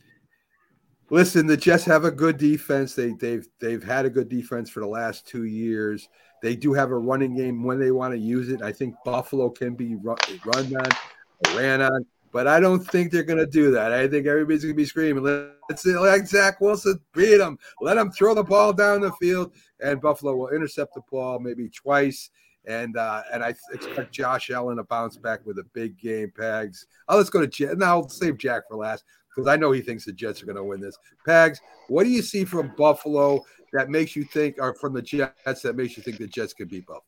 listen, 1.09 1.47
the 1.47 1.55
Jets 1.55 1.85
have 1.85 2.03
a 2.03 2.11
good 2.11 2.37
defense. 2.37 2.95
They 2.95 3.13
they've 3.13 3.47
they've 3.59 3.83
had 3.83 4.05
a 4.05 4.09
good 4.09 4.27
defense 4.27 4.69
for 4.69 4.81
the 4.81 4.87
last 4.87 5.25
two 5.25 5.45
years. 5.45 6.09
They 6.43 6.55
do 6.55 6.73
have 6.73 6.91
a 6.91 6.97
running 6.97 7.35
game 7.35 7.63
when 7.63 7.79
they 7.79 7.91
want 7.91 8.13
to 8.13 8.19
use 8.19 8.49
it. 8.49 8.61
I 8.61 8.71
think 8.71 8.95
Buffalo 9.05 9.49
can 9.49 9.75
be 9.75 9.95
run, 9.95 10.17
run 10.45 10.75
on, 10.75 11.55
ran 11.57 11.81
on, 11.81 12.05
but 12.31 12.47
I 12.47 12.59
don't 12.59 12.79
think 12.79 13.11
they're 13.11 13.23
going 13.23 13.39
to 13.39 13.45
do 13.45 13.71
that. 13.71 13.93
I 13.93 14.07
think 14.07 14.27
everybody's 14.27 14.63
going 14.63 14.73
to 14.73 14.77
be 14.77 14.85
screaming, 14.85 15.23
"Let's 15.69 15.85
let 15.85 16.27
Zach 16.27 16.59
Wilson 16.61 16.99
beat 17.13 17.39
him. 17.39 17.57
Let 17.81 17.97
him 17.97 18.11
throw 18.11 18.33
the 18.33 18.43
ball 18.43 18.73
down 18.73 19.01
the 19.01 19.11
field." 19.13 19.53
And 19.79 20.01
Buffalo 20.01 20.35
will 20.35 20.49
intercept 20.49 20.93
the 20.93 21.01
ball 21.11 21.39
maybe 21.39 21.69
twice. 21.69 22.29
And 22.65 22.97
uh, 22.97 23.23
and 23.31 23.43
I 23.43 23.55
expect 23.71 24.11
Josh 24.11 24.49
Allen 24.49 24.77
to 24.77 24.83
bounce 24.83 25.17
back 25.17 25.45
with 25.45 25.57
a 25.59 25.63
big 25.73 25.97
game. 25.97 26.31
Pags. 26.37 26.85
Oh, 27.07 27.17
let's 27.17 27.29
go 27.29 27.39
to 27.39 27.47
Jet. 27.47 27.77
Now 27.77 28.01
I'll 28.01 28.09
save 28.09 28.37
Jack 28.37 28.63
for 28.69 28.75
last 28.75 29.05
because 29.29 29.47
I 29.47 29.55
know 29.55 29.71
he 29.71 29.81
thinks 29.81 30.03
the 30.03 30.11
Jets 30.11 30.41
are 30.41 30.45
going 30.45 30.57
to 30.57 30.63
win 30.63 30.81
this. 30.81 30.97
Pags, 31.25 31.59
what 31.87 32.03
do 32.03 32.09
you 32.09 32.21
see 32.21 32.43
from 32.43 32.73
Buffalo 32.75 33.45
that 33.71 33.89
makes 33.89 34.15
you 34.15 34.23
think, 34.23 34.55
or 34.59 34.73
from 34.73 34.93
the 34.93 35.01
Jets 35.01 35.61
that 35.61 35.75
makes 35.75 35.95
you 35.95 36.03
think 36.03 36.17
the 36.17 36.27
Jets 36.27 36.53
could 36.53 36.69
beat 36.69 36.85
Buffalo? 36.87 37.03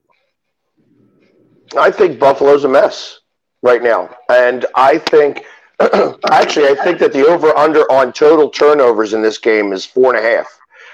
I 1.78 1.92
think 1.92 2.20
Buffalo's 2.20 2.64
a 2.64 2.70
mess 2.70 3.20
right 3.62 3.84
now, 3.84 4.10
and 4.30 4.66
I 4.76 4.98
think 4.98 5.46
actually 6.32 6.68
I 6.68 6.76
think 6.84 7.00
that 7.00 7.14
the 7.14 7.26
over 7.26 7.56
under 7.58 7.90
on 7.92 8.14
total 8.14 8.50
turnovers 8.50 9.14
in 9.14 9.22
this 9.22 9.38
game 9.38 9.72
is 9.74 9.86
four 9.86 10.16
and 10.16 10.26
a 10.26 10.30
half. 10.30 10.48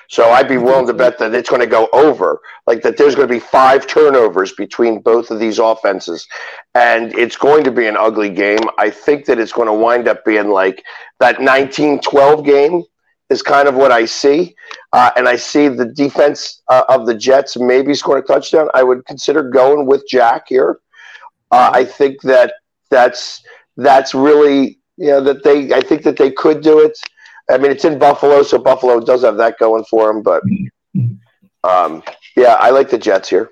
So 0.08 0.30
I'd 0.30 0.48
be 0.48 0.58
willing 0.58 0.88
to 0.88 0.94
bet 0.94 1.18
that 1.18 1.34
it's 1.34 1.50
going 1.50 1.62
to 1.62 1.68
go 1.68 1.90
over, 1.92 2.40
like 2.68 2.84
that 2.84 2.98
there's 2.98 3.16
going 3.16 3.28
to 3.28 3.34
be 3.34 3.40
five 3.40 3.88
turnovers 3.88 4.54
between 4.54 5.02
both 5.02 5.32
of 5.32 5.40
these 5.40 5.60
offenses. 5.60 6.28
And 6.76 7.18
it's 7.18 7.36
going 7.36 7.64
to 7.64 7.72
be 7.72 7.88
an 7.88 7.98
ugly 7.98 8.30
game. 8.30 8.60
I 8.78 8.90
think 8.90 9.26
that 9.26 9.40
it's 9.40 9.52
going 9.52 9.68
to 9.68 9.74
wind 9.74 10.08
up 10.08 10.24
being 10.24 10.50
like 10.50 10.84
that 11.20 11.42
19 11.42 12.02
12 12.02 12.46
game 12.46 12.84
is 13.30 13.42
kind 13.42 13.68
of 13.68 13.76
what 13.76 13.92
I 13.92 14.06
see. 14.06 14.56
Uh, 14.94 15.10
and 15.18 15.28
I 15.28 15.36
see 15.36 15.68
the 15.68 15.86
defense 15.86 16.62
uh, 16.68 16.84
of 16.88 17.08
the 17.08 17.16
Jets 17.16 17.58
maybe 17.58 17.96
scoring 17.96 18.24
a 18.24 18.28
touchdown. 18.28 18.70
I 18.74 18.84
would 18.84 19.06
consider 19.06 19.50
going 19.50 19.88
with 19.88 20.08
Jack 20.08 20.46
here. 20.50 20.80
Uh, 21.52 21.70
I 21.74 21.86
think 21.86 22.22
that 22.24 22.54
that's 22.90 23.44
that's 23.78 24.14
really 24.14 24.80
you 24.98 25.08
know 25.08 25.22
that 25.22 25.44
they 25.44 25.74
I 25.74 25.82
think 25.82 26.04
that 26.04 26.18
they 26.18 26.32
could 26.32 26.62
do 26.62 26.80
it. 26.80 26.98
I 27.50 27.58
mean, 27.58 27.72
it's 27.72 27.86
in 27.86 28.00
Buffalo, 28.00 28.42
so 28.44 28.58
Buffalo 28.58 29.00
does 29.00 29.24
have 29.24 29.38
that 29.38 29.60
going 29.60 29.84
for 29.86 30.08
them. 30.08 30.24
But 30.24 30.44
um, 31.64 32.04
yeah, 32.36 32.58
I 32.60 32.72
like 32.72 32.90
the 32.90 32.98
Jets 32.98 33.30
here. 33.30 33.52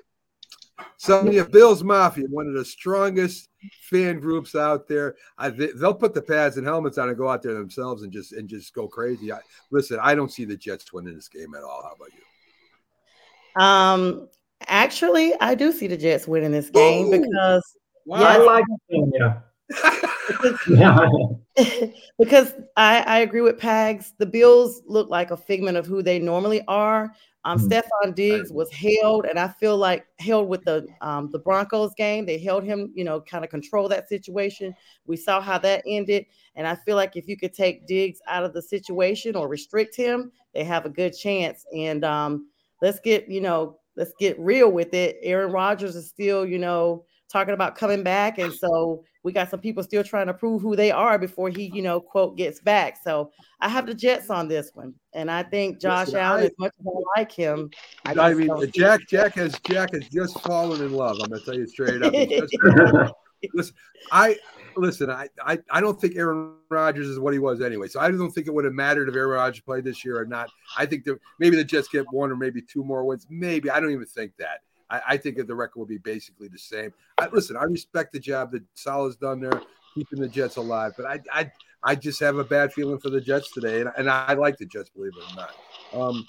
So 0.96 1.30
yeah, 1.30 1.42
Bills 1.42 1.84
Mafia, 1.84 2.24
one 2.30 2.46
of 2.46 2.54
the 2.54 2.64
strongest 2.64 3.50
fan 3.82 4.20
groups 4.20 4.54
out 4.54 4.88
there. 4.88 5.16
I, 5.36 5.50
they, 5.50 5.68
they'll 5.76 5.94
put 5.94 6.14
the 6.14 6.22
pads 6.22 6.56
and 6.56 6.66
helmets 6.66 6.98
on 6.98 7.08
and 7.08 7.18
go 7.18 7.28
out 7.28 7.42
there 7.42 7.54
themselves 7.54 8.02
and 8.02 8.12
just 8.12 8.32
and 8.32 8.48
just 8.48 8.72
go 8.74 8.88
crazy. 8.88 9.30
I, 9.32 9.38
listen, 9.70 9.98
I 10.00 10.14
don't 10.14 10.32
see 10.32 10.44
the 10.44 10.56
Jets 10.56 10.92
winning 10.92 11.14
this 11.14 11.28
game 11.28 11.54
at 11.54 11.62
all. 11.62 11.82
How 11.82 11.92
about 11.94 12.08
you? 12.14 13.62
Um, 13.62 14.28
actually, 14.66 15.34
I 15.40 15.54
do 15.54 15.72
see 15.72 15.86
the 15.86 15.96
Jets 15.96 16.26
winning 16.26 16.52
this 16.52 16.70
game 16.70 17.08
Ooh. 17.08 17.20
because 17.20 17.76
Wow. 18.06 18.22
I 18.22 18.36
like 18.38 18.64
Virginia. 18.90 19.44
Yeah. 20.68 21.08
because 22.18 22.54
I, 22.76 23.00
I 23.00 23.18
agree 23.20 23.40
with 23.40 23.58
Pags. 23.58 24.12
The 24.18 24.26
Bills 24.26 24.82
look 24.86 25.08
like 25.08 25.30
a 25.30 25.36
figment 25.36 25.76
of 25.76 25.86
who 25.86 26.02
they 26.02 26.18
normally 26.18 26.62
are. 26.66 27.14
Um, 27.46 27.58
Mhm. 27.58 27.68
Stefon 27.68 28.14
Diggs 28.14 28.50
was 28.50 28.72
held, 28.72 29.26
and 29.26 29.38
I 29.38 29.48
feel 29.48 29.76
like 29.76 30.06
held 30.18 30.48
with 30.48 30.64
the 30.64 30.86
um, 31.02 31.30
the 31.30 31.38
Broncos 31.38 31.92
game. 31.94 32.24
They 32.24 32.38
held 32.38 32.64
him, 32.64 32.90
you 32.94 33.04
know, 33.04 33.20
kind 33.20 33.44
of 33.44 33.50
control 33.50 33.86
that 33.88 34.08
situation. 34.08 34.74
We 35.06 35.16
saw 35.16 35.40
how 35.42 35.58
that 35.58 35.82
ended, 35.86 36.24
and 36.56 36.66
I 36.66 36.74
feel 36.74 36.96
like 36.96 37.16
if 37.16 37.28
you 37.28 37.36
could 37.36 37.52
take 37.52 37.86
Diggs 37.86 38.20
out 38.26 38.44
of 38.44 38.54
the 38.54 38.62
situation 38.62 39.36
or 39.36 39.46
restrict 39.46 39.94
him, 39.94 40.32
they 40.54 40.64
have 40.64 40.86
a 40.86 40.90
good 40.90 41.10
chance. 41.10 41.66
And 41.76 42.02
um, 42.04 42.48
let's 42.80 42.98
get, 42.98 43.28
you 43.28 43.42
know, 43.42 43.78
let's 43.94 44.12
get 44.18 44.38
real 44.40 44.72
with 44.72 44.94
it. 44.94 45.18
Aaron 45.22 45.52
Rodgers 45.52 45.96
is 45.96 46.08
still, 46.08 46.46
you 46.46 46.58
know, 46.58 47.04
talking 47.28 47.54
about 47.54 47.76
coming 47.76 48.02
back, 48.02 48.38
and 48.38 48.52
so 48.52 49.04
we 49.22 49.32
got 49.32 49.50
some 49.50 49.60
people 49.60 49.82
still 49.82 50.04
trying 50.04 50.26
to 50.26 50.34
prove 50.34 50.62
who 50.62 50.76
they 50.76 50.90
are 50.90 51.18
before 51.18 51.48
he, 51.48 51.70
you 51.74 51.82
know, 51.82 52.00
quote 52.00 52.36
gets 52.36 52.60
back. 52.60 52.98
So 53.02 53.30
I 53.60 53.68
have 53.68 53.86
the 53.86 53.94
Jets 53.94 54.30
on 54.30 54.48
this 54.48 54.70
one, 54.74 54.94
and 55.12 55.30
I 55.30 55.42
think 55.42 55.80
Josh 55.80 56.08
Listen, 56.08 56.20
Allen, 56.20 56.42
I- 56.42 56.46
as 56.46 56.52
much 56.58 56.72
as 56.78 56.86
I 56.86 57.20
like 57.20 57.32
him, 57.32 57.70
I, 58.04 58.12
I, 58.12 58.34
mean, 58.34 58.50
Jack, 58.72 59.00
Jack 59.08 59.34
has 59.34 59.58
Jack 59.60 59.92
has 59.94 60.08
just 60.08 60.40
fallen 60.40 60.82
in 60.82 60.92
love. 60.92 61.18
I'm 61.22 61.30
gonna 61.30 61.42
tell 61.42 61.54
you 61.54 61.66
straight 61.66 62.02
up. 62.02 62.12
Listen, 63.52 63.74
I 64.10 64.36
listen. 64.76 65.10
I, 65.10 65.28
I 65.44 65.58
I 65.70 65.80
don't 65.80 66.00
think 66.00 66.16
Aaron 66.16 66.54
Rodgers 66.70 67.08
is 67.08 67.18
what 67.18 67.32
he 67.32 67.38
was 67.38 67.60
anyway. 67.60 67.88
So 67.88 68.00
I 68.00 68.10
don't 68.10 68.30
think 68.30 68.46
it 68.46 68.54
would 68.54 68.64
have 68.64 68.74
mattered 68.74 69.08
if 69.08 69.14
Aaron 69.14 69.30
Rodgers 69.30 69.60
played 69.60 69.84
this 69.84 70.04
year 70.04 70.18
or 70.18 70.24
not. 70.26 70.50
I 70.76 70.86
think 70.86 71.04
that 71.04 71.18
maybe 71.38 71.56
the 71.56 71.64
Jets 71.64 71.88
get 71.88 72.06
one 72.10 72.30
or 72.30 72.36
maybe 72.36 72.62
two 72.62 72.84
more 72.84 73.04
wins. 73.04 73.26
Maybe 73.28 73.70
I 73.70 73.80
don't 73.80 73.90
even 73.90 74.06
think 74.06 74.32
that. 74.38 74.60
I, 74.94 75.14
I 75.14 75.16
think 75.16 75.36
that 75.36 75.46
the 75.46 75.54
record 75.54 75.78
will 75.78 75.86
be 75.86 75.98
basically 75.98 76.48
the 76.48 76.58
same. 76.58 76.92
I, 77.18 77.28
listen, 77.32 77.56
I 77.56 77.64
respect 77.64 78.12
the 78.12 78.20
job 78.20 78.52
that 78.52 78.62
Salah's 78.74 79.16
done 79.16 79.40
there, 79.40 79.60
keeping 79.94 80.20
the 80.20 80.28
Jets 80.28 80.56
alive. 80.56 80.92
But 80.96 81.06
I 81.06 81.20
I 81.32 81.50
I 81.82 81.94
just 81.94 82.18
have 82.20 82.38
a 82.38 82.44
bad 82.44 82.72
feeling 82.72 82.98
for 82.98 83.10
the 83.10 83.20
Jets 83.20 83.52
today, 83.52 83.80
and, 83.82 83.90
and 83.96 84.08
I 84.08 84.32
like 84.34 84.56
the 84.56 84.66
Jets, 84.66 84.88
believe 84.88 85.12
it 85.16 85.32
or 85.32 85.36
not. 85.36 85.54
Um, 85.92 86.26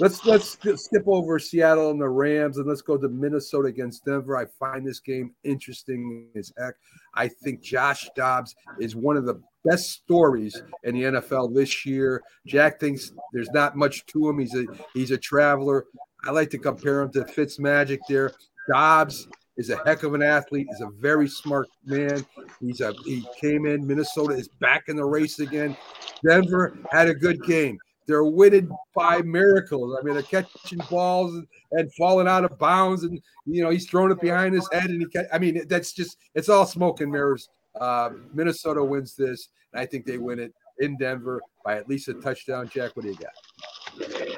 let's 0.00 0.24
let's 0.24 0.56
skip 0.56 1.02
over 1.06 1.38
Seattle 1.38 1.90
and 1.90 2.00
the 2.00 2.08
Rams, 2.08 2.58
and 2.58 2.66
let's 2.66 2.82
go 2.82 2.96
to 2.96 3.08
Minnesota 3.08 3.68
against 3.68 4.04
Denver. 4.04 4.36
I 4.36 4.46
find 4.58 4.86
this 4.86 5.00
game 5.00 5.34
interesting 5.44 6.28
as 6.36 6.52
heck. 6.58 6.74
I 7.14 7.28
think 7.28 7.62
Josh 7.62 8.08
Dobbs 8.16 8.54
is 8.78 8.96
one 8.96 9.16
of 9.16 9.26
the 9.26 9.42
best 9.64 9.90
stories 9.90 10.62
in 10.84 10.94
the 10.94 11.02
NFL 11.02 11.54
this 11.54 11.84
year. 11.84 12.22
Jack 12.46 12.80
thinks 12.80 13.12
there's 13.32 13.50
not 13.50 13.76
much 13.76 14.06
to 14.06 14.28
him. 14.28 14.38
He's 14.38 14.54
a 14.54 14.66
he's 14.94 15.10
a 15.10 15.18
traveler. 15.18 15.86
I 16.24 16.30
like 16.30 16.50
to 16.50 16.58
compare 16.58 17.02
him 17.02 17.12
to 17.12 17.24
Fitz 17.24 17.58
Magic 17.58 18.00
there. 18.08 18.32
Dobbs 18.68 19.26
is 19.56 19.70
a 19.70 19.76
heck 19.84 20.02
of 20.02 20.14
an 20.14 20.22
athlete. 20.22 20.66
He's 20.70 20.80
a 20.80 20.90
very 21.00 21.28
smart 21.28 21.68
man. 21.84 22.24
He's 22.60 22.80
a 22.80 22.92
he 23.04 23.26
came 23.40 23.66
in. 23.66 23.86
Minnesota 23.86 24.34
is 24.34 24.48
back 24.60 24.84
in 24.88 24.96
the 24.96 25.04
race 25.04 25.40
again. 25.40 25.76
Denver 26.24 26.76
had 26.90 27.08
a 27.08 27.14
good 27.14 27.42
game. 27.44 27.78
They're 28.06 28.24
winning 28.24 28.70
by 28.94 29.22
miracles. 29.22 29.96
I 29.98 30.04
mean, 30.04 30.14
they're 30.14 30.22
catching 30.22 30.80
balls 30.90 31.34
and, 31.34 31.46
and 31.72 31.94
falling 31.94 32.28
out 32.28 32.44
of 32.44 32.58
bounds, 32.58 33.04
and 33.04 33.20
you 33.46 33.62
know 33.62 33.70
he's 33.70 33.88
throwing 33.88 34.10
it 34.10 34.20
behind 34.20 34.54
his 34.54 34.68
head, 34.72 34.90
and 34.90 35.00
he. 35.00 35.20
I 35.32 35.38
mean, 35.38 35.66
that's 35.68 35.92
just 35.92 36.18
it's 36.34 36.48
all 36.48 36.66
smoke 36.66 37.00
and 37.00 37.10
mirrors. 37.10 37.48
Uh, 37.80 38.10
Minnesota 38.32 38.82
wins 38.82 39.14
this, 39.14 39.48
and 39.72 39.80
I 39.80 39.86
think 39.86 40.06
they 40.06 40.18
win 40.18 40.38
it 40.38 40.52
in 40.78 40.96
Denver 40.98 41.40
by 41.64 41.76
at 41.76 41.88
least 41.88 42.08
a 42.08 42.14
touchdown. 42.14 42.68
Jack, 42.68 42.96
what 42.96 43.04
do 43.04 43.10
you 43.10 43.16
got? 43.16 43.32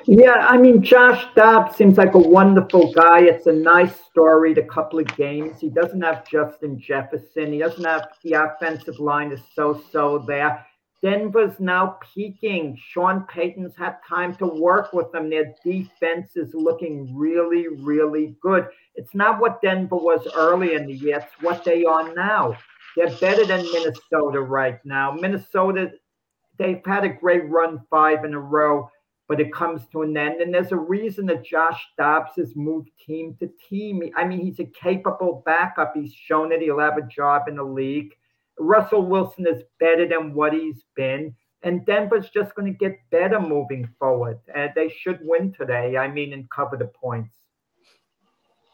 Yeah, 0.06 0.46
I 0.48 0.56
mean, 0.58 0.82
Josh 0.82 1.24
Dobbs 1.34 1.76
seems 1.76 1.96
like 1.96 2.14
a 2.14 2.18
wonderful 2.18 2.92
guy. 2.92 3.20
It's 3.20 3.46
a 3.46 3.52
nice 3.52 3.94
story. 4.10 4.52
The 4.52 4.62
couple 4.62 4.98
of 4.98 5.06
games 5.16 5.60
he 5.60 5.70
doesn't 5.70 6.02
have 6.02 6.28
Justin 6.28 6.78
Jefferson. 6.78 7.52
He 7.52 7.58
doesn't 7.58 7.84
have 7.84 8.08
the 8.22 8.34
offensive 8.34 8.98
line 8.98 9.32
is 9.32 9.40
so-so 9.54 10.18
there. 10.26 10.64
Denver's 11.02 11.60
now 11.60 11.98
peaking. 12.14 12.78
Sean 12.90 13.26
Payton's 13.28 13.76
had 13.76 13.96
time 14.08 14.34
to 14.36 14.46
work 14.46 14.94
with 14.94 15.12
them. 15.12 15.28
Their 15.28 15.54
defense 15.62 16.30
is 16.34 16.54
looking 16.54 17.14
really, 17.14 17.68
really 17.68 18.36
good. 18.40 18.68
It's 18.94 19.14
not 19.14 19.38
what 19.38 19.60
Denver 19.60 19.96
was 19.96 20.26
early 20.34 20.74
in 20.74 20.86
the 20.86 20.94
year. 20.94 21.18
It's 21.18 21.42
what 21.42 21.62
they 21.62 21.84
are 21.84 22.14
now. 22.14 22.56
They're 22.96 23.14
better 23.16 23.44
than 23.44 23.70
Minnesota 23.72 24.40
right 24.40 24.78
now. 24.84 25.12
Minnesota, 25.12 25.92
they've 26.58 26.80
had 26.86 27.04
a 27.04 27.08
great 27.10 27.50
run 27.50 27.82
five 27.90 28.24
in 28.24 28.32
a 28.32 28.40
row, 28.40 28.88
but 29.28 29.40
it 29.40 29.52
comes 29.52 29.82
to 29.92 30.02
an 30.02 30.16
end. 30.16 30.40
And 30.40 30.52
there's 30.52 30.72
a 30.72 30.76
reason 30.76 31.26
that 31.26 31.44
Josh 31.44 31.80
Dobbs 31.98 32.32
has 32.36 32.54
moved 32.54 32.90
team 33.04 33.36
to 33.40 33.50
team. 33.68 34.02
I 34.16 34.24
mean, 34.24 34.40
he's 34.40 34.60
a 34.60 34.64
capable 34.64 35.42
backup. 35.46 35.94
He's 35.94 36.12
shown 36.12 36.50
that 36.50 36.60
he'll 36.60 36.78
have 36.78 36.98
a 36.98 37.06
job 37.06 37.48
in 37.48 37.56
the 37.56 37.64
league. 37.64 38.14
Russell 38.58 39.06
Wilson 39.06 39.46
is 39.46 39.62
better 39.80 40.06
than 40.06 40.34
what 40.34 40.52
he's 40.52 40.84
been. 40.94 41.34
And 41.62 41.86
Denver's 41.86 42.28
just 42.28 42.54
going 42.54 42.70
to 42.70 42.78
get 42.78 42.98
better 43.10 43.40
moving 43.40 43.88
forward. 43.98 44.38
And 44.54 44.70
they 44.74 44.90
should 45.00 45.18
win 45.22 45.52
today. 45.52 45.96
I 45.96 46.08
mean, 46.08 46.34
and 46.34 46.48
cover 46.50 46.76
the 46.76 46.86
points. 46.86 47.34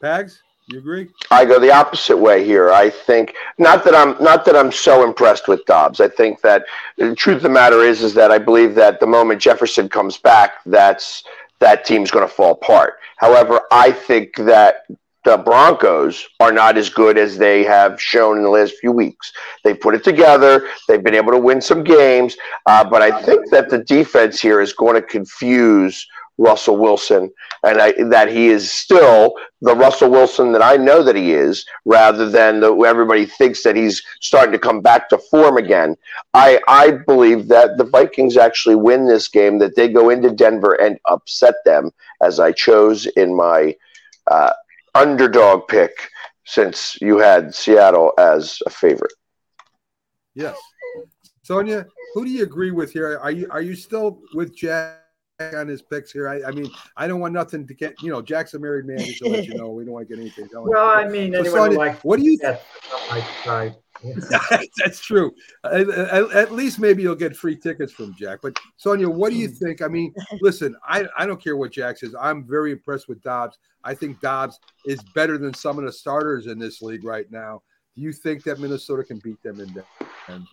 Pags, 0.03 0.39
you 0.71 0.79
agree? 0.79 1.09
I 1.29 1.45
go 1.45 1.59
the 1.59 1.71
opposite 1.71 2.17
way 2.17 2.45
here. 2.45 2.71
I 2.71 2.89
think 2.89 3.33
not 3.57 3.83
that 3.83 3.95
I'm 3.95 4.21
not 4.23 4.45
that 4.45 4.55
I'm 4.55 4.71
so 4.71 5.03
impressed 5.03 5.47
with 5.47 5.65
Dobbs. 5.65 5.99
I 5.99 6.07
think 6.07 6.41
that 6.41 6.65
the 6.97 7.15
truth 7.15 7.37
of 7.37 7.43
the 7.43 7.49
matter 7.49 7.81
is 7.81 8.01
is 8.01 8.13
that 8.13 8.31
I 8.31 8.37
believe 8.37 8.75
that 8.75 8.99
the 8.99 9.07
moment 9.07 9.41
Jefferson 9.41 9.89
comes 9.89 10.17
back, 10.17 10.53
that's 10.65 11.23
that 11.59 11.85
team's 11.85 12.11
going 12.11 12.27
to 12.27 12.33
fall 12.33 12.53
apart. 12.53 12.95
However, 13.17 13.61
I 13.71 13.91
think 13.91 14.35
that 14.37 14.85
the 15.23 15.37
Broncos 15.37 16.27
are 16.39 16.51
not 16.51 16.77
as 16.77 16.89
good 16.89 17.17
as 17.17 17.37
they 17.37 17.63
have 17.63 18.01
shown 18.01 18.37
in 18.37 18.43
the 18.43 18.49
last 18.49 18.73
few 18.79 18.91
weeks. 18.91 19.31
They 19.63 19.73
put 19.73 19.93
it 19.93 20.03
together. 20.03 20.67
They've 20.87 21.03
been 21.03 21.13
able 21.13 21.31
to 21.31 21.37
win 21.37 21.61
some 21.61 21.83
games, 21.83 22.35
uh, 22.65 22.83
but 22.83 23.03
I 23.03 23.21
think 23.21 23.49
that 23.51 23.69
the 23.69 23.83
defense 23.83 24.41
here 24.41 24.61
is 24.61 24.73
going 24.73 24.95
to 24.95 25.01
confuse 25.01 26.07
Russell 26.41 26.77
Wilson, 26.77 27.31
and 27.63 27.79
I, 27.79 27.91
that 28.09 28.29
he 28.29 28.47
is 28.47 28.71
still 28.71 29.35
the 29.61 29.75
Russell 29.75 30.09
Wilson 30.09 30.51
that 30.53 30.63
I 30.63 30.75
know 30.75 31.03
that 31.03 31.15
he 31.15 31.33
is, 31.33 31.65
rather 31.85 32.27
than 32.29 32.59
the, 32.59 32.75
everybody 32.81 33.27
thinks 33.27 33.61
that 33.63 33.75
he's 33.75 34.01
starting 34.21 34.51
to 34.51 34.59
come 34.59 34.81
back 34.81 35.07
to 35.09 35.19
form 35.19 35.57
again. 35.57 35.95
I, 36.33 36.59
I 36.67 36.91
believe 36.91 37.47
that 37.49 37.77
the 37.77 37.83
Vikings 37.83 38.37
actually 38.37 38.75
win 38.75 39.07
this 39.07 39.27
game, 39.27 39.59
that 39.59 39.75
they 39.75 39.87
go 39.87 40.09
into 40.09 40.31
Denver 40.31 40.73
and 40.81 40.97
upset 41.05 41.55
them, 41.63 41.91
as 42.21 42.39
I 42.39 42.51
chose 42.51 43.05
in 43.05 43.35
my 43.35 43.75
uh, 44.25 44.53
underdog 44.95 45.67
pick, 45.67 45.91
since 46.45 46.97
you 47.01 47.19
had 47.19 47.53
Seattle 47.53 48.13
as 48.17 48.59
a 48.65 48.71
favorite. 48.71 49.13
Yes, 50.33 50.57
Sonja, 51.47 51.85
who 52.15 52.25
do 52.25 52.31
you 52.31 52.43
agree 52.43 52.71
with 52.71 52.91
here? 52.93 53.19
Are 53.19 53.31
you 53.31 53.47
are 53.51 53.61
you 53.61 53.75
still 53.75 54.21
with 54.33 54.55
Jack? 54.55 55.00
On 55.55 55.67
his 55.67 55.81
picks 55.81 56.11
here. 56.11 56.29
I, 56.29 56.43
I, 56.43 56.51
mean, 56.51 56.69
I 56.97 57.07
don't 57.07 57.19
want 57.19 57.33
nothing 57.33 57.67
to 57.67 57.73
get, 57.73 58.01
you 58.01 58.11
know, 58.11 58.21
Jack's 58.21 58.53
a 58.53 58.59
married 58.59 58.85
man, 58.85 58.99
just 58.99 59.19
to 59.19 59.29
let 59.29 59.45
you 59.45 59.55
know. 59.55 59.69
We 59.69 59.83
don't 59.83 59.93
want 59.93 60.07
to 60.07 60.15
get 60.15 60.21
anything 60.21 60.47
going. 60.51 60.69
Well, 60.69 60.89
I 60.89 61.07
mean, 61.07 61.33
So, 61.45 61.63
like 61.65 61.99
what 62.01 62.19
do 62.19 62.25
you 62.25 62.37
yes, 62.41 62.61
I 63.09 63.25
tried. 63.43 63.75
That's 64.77 64.99
true. 64.99 65.31
At, 65.63 65.89
at- 65.89 66.31
at 66.31 66.51
least 66.51 66.79
maybe 66.79 67.03
you'll 67.03 67.15
get 67.15 67.35
free 67.35 67.55
tickets 67.55 67.91
from 67.91 68.15
Jack. 68.15 68.39
But 68.41 68.57
Sonja, 68.83 69.07
what 69.07 69.31
do 69.31 69.37
you 69.37 69.47
hmm. 69.47 69.55
think? 69.55 69.81
I 69.81 69.87
mean, 69.87 70.13
listen, 70.41 70.75
I, 70.83 71.05
I 71.17 71.25
don't 71.25 71.41
care 71.41 71.57
what 71.57 71.71
Jack 71.71 71.97
says. 71.97 72.15
I'm 72.19 72.47
very 72.47 72.71
impressed 72.71 73.07
with 73.07 73.21
Dobbs. 73.21 73.57
I 73.83 73.93
think 73.93 74.19
Dobbs 74.21 74.59
is 74.85 75.01
better 75.15 75.37
than 75.37 75.53
some 75.53 75.77
of 75.79 75.85
the 75.85 75.91
starters 75.91 76.47
in 76.47 76.59
this 76.59 76.81
league 76.81 77.03
right 77.03 77.29
now. 77.31 77.61
Do 77.95 78.01
you 78.01 78.13
think 78.13 78.43
that 78.43 78.59
Minnesota 78.59 79.03
can 79.03 79.19
beat 79.19 79.41
them 79.43 79.59
in 79.59 79.67
Denver? 80.27 80.45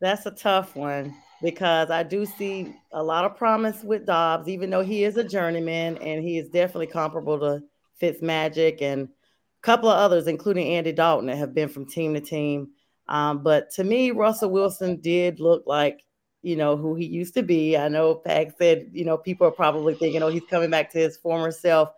That's 0.00 0.26
a 0.26 0.30
tough 0.30 0.76
one 0.76 1.14
because 1.42 1.90
I 1.90 2.02
do 2.02 2.24
see 2.24 2.74
a 2.92 3.02
lot 3.02 3.24
of 3.24 3.36
promise 3.36 3.82
with 3.82 4.06
Dobbs, 4.06 4.48
even 4.48 4.70
though 4.70 4.82
he 4.82 5.04
is 5.04 5.16
a 5.16 5.24
journeyman 5.24 5.98
and 5.98 6.22
he 6.22 6.38
is 6.38 6.48
definitely 6.48 6.86
comparable 6.86 7.38
to 7.40 7.62
Fitzmagic 8.00 8.80
and 8.82 9.04
a 9.04 9.62
couple 9.62 9.88
of 9.88 9.98
others, 9.98 10.26
including 10.26 10.68
Andy 10.68 10.92
Dalton, 10.92 11.26
that 11.26 11.36
have 11.36 11.54
been 11.54 11.68
from 11.68 11.86
team 11.86 12.14
to 12.14 12.20
team. 12.20 12.70
Um, 13.08 13.42
but 13.42 13.70
to 13.72 13.84
me, 13.84 14.10
Russell 14.10 14.50
Wilson 14.50 15.00
did 15.00 15.40
look 15.40 15.64
like, 15.66 16.02
you 16.42 16.56
know, 16.56 16.76
who 16.76 16.94
he 16.94 17.06
used 17.06 17.34
to 17.34 17.42
be. 17.42 17.76
I 17.76 17.88
know 17.88 18.14
Pag 18.14 18.52
said, 18.58 18.90
you 18.92 19.04
know, 19.04 19.18
people 19.18 19.46
are 19.46 19.52
probably 19.52 19.94
thinking, 19.94 20.22
oh, 20.22 20.28
he's 20.28 20.42
coming 20.48 20.70
back 20.70 20.90
to 20.92 20.98
his 20.98 21.16
former 21.16 21.50
self. 21.50 21.90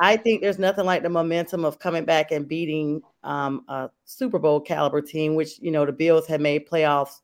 I 0.00 0.16
think 0.16 0.40
there's 0.40 0.58
nothing 0.58 0.84
like 0.84 1.02
the 1.02 1.08
momentum 1.08 1.64
of 1.64 1.80
coming 1.80 2.04
back 2.04 2.30
and 2.30 2.46
beating 2.46 3.02
um, 3.24 3.64
a 3.68 3.90
Super 4.04 4.38
Bowl 4.38 4.60
caliber 4.60 5.00
team, 5.00 5.34
which, 5.34 5.58
you 5.58 5.72
know, 5.72 5.84
the 5.84 5.92
Bills 5.92 6.26
had 6.26 6.40
made 6.40 6.68
playoffs 6.68 7.20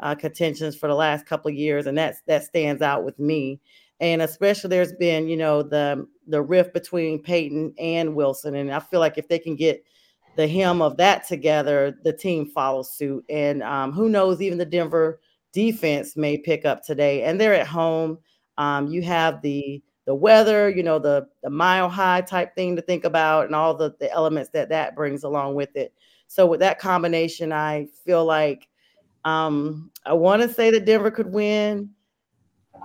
uh, 0.00 0.14
contentions 0.14 0.76
for 0.76 0.88
the 0.88 0.94
last 0.94 1.26
couple 1.26 1.50
of 1.50 1.56
years, 1.56 1.86
and 1.86 1.96
that's 1.96 2.20
that 2.26 2.44
stands 2.44 2.82
out 2.82 3.04
with 3.04 3.18
me. 3.18 3.60
And 4.00 4.22
especially, 4.22 4.70
there's 4.70 4.92
been 4.92 5.28
you 5.28 5.36
know 5.36 5.62
the 5.62 6.06
the 6.26 6.42
rift 6.42 6.74
between 6.74 7.22
Payton 7.22 7.74
and 7.78 8.14
Wilson, 8.14 8.54
and 8.54 8.72
I 8.72 8.80
feel 8.80 9.00
like 9.00 9.18
if 9.18 9.28
they 9.28 9.38
can 9.38 9.56
get 9.56 9.84
the 10.36 10.48
hem 10.48 10.82
of 10.82 10.96
that 10.96 11.26
together, 11.26 11.96
the 12.02 12.12
team 12.12 12.46
follows 12.46 12.92
suit. 12.92 13.24
And 13.28 13.62
um, 13.62 13.92
who 13.92 14.08
knows, 14.08 14.40
even 14.42 14.58
the 14.58 14.64
Denver 14.64 15.20
defense 15.52 16.16
may 16.16 16.36
pick 16.36 16.64
up 16.64 16.82
today, 16.82 17.22
and 17.22 17.40
they're 17.40 17.54
at 17.54 17.66
home. 17.66 18.18
Um, 18.58 18.88
you 18.88 19.02
have 19.02 19.42
the 19.42 19.82
the 20.06 20.14
weather, 20.14 20.68
you 20.68 20.82
know, 20.82 20.98
the 20.98 21.26
the 21.42 21.50
mile 21.50 21.88
high 21.88 22.20
type 22.20 22.54
thing 22.54 22.76
to 22.76 22.82
think 22.82 23.04
about, 23.04 23.46
and 23.46 23.54
all 23.54 23.74
the 23.74 23.94
the 24.00 24.10
elements 24.12 24.50
that 24.50 24.68
that 24.70 24.94
brings 24.96 25.22
along 25.22 25.54
with 25.54 25.74
it. 25.76 25.94
So 26.26 26.46
with 26.46 26.60
that 26.60 26.80
combination, 26.80 27.52
I 27.52 27.86
feel 28.04 28.24
like 28.24 28.68
um, 29.24 29.90
I 30.04 30.12
want 30.12 30.42
to 30.42 30.48
say 30.48 30.70
that 30.70 30.84
Denver 30.84 31.10
could 31.10 31.32
win, 31.32 31.90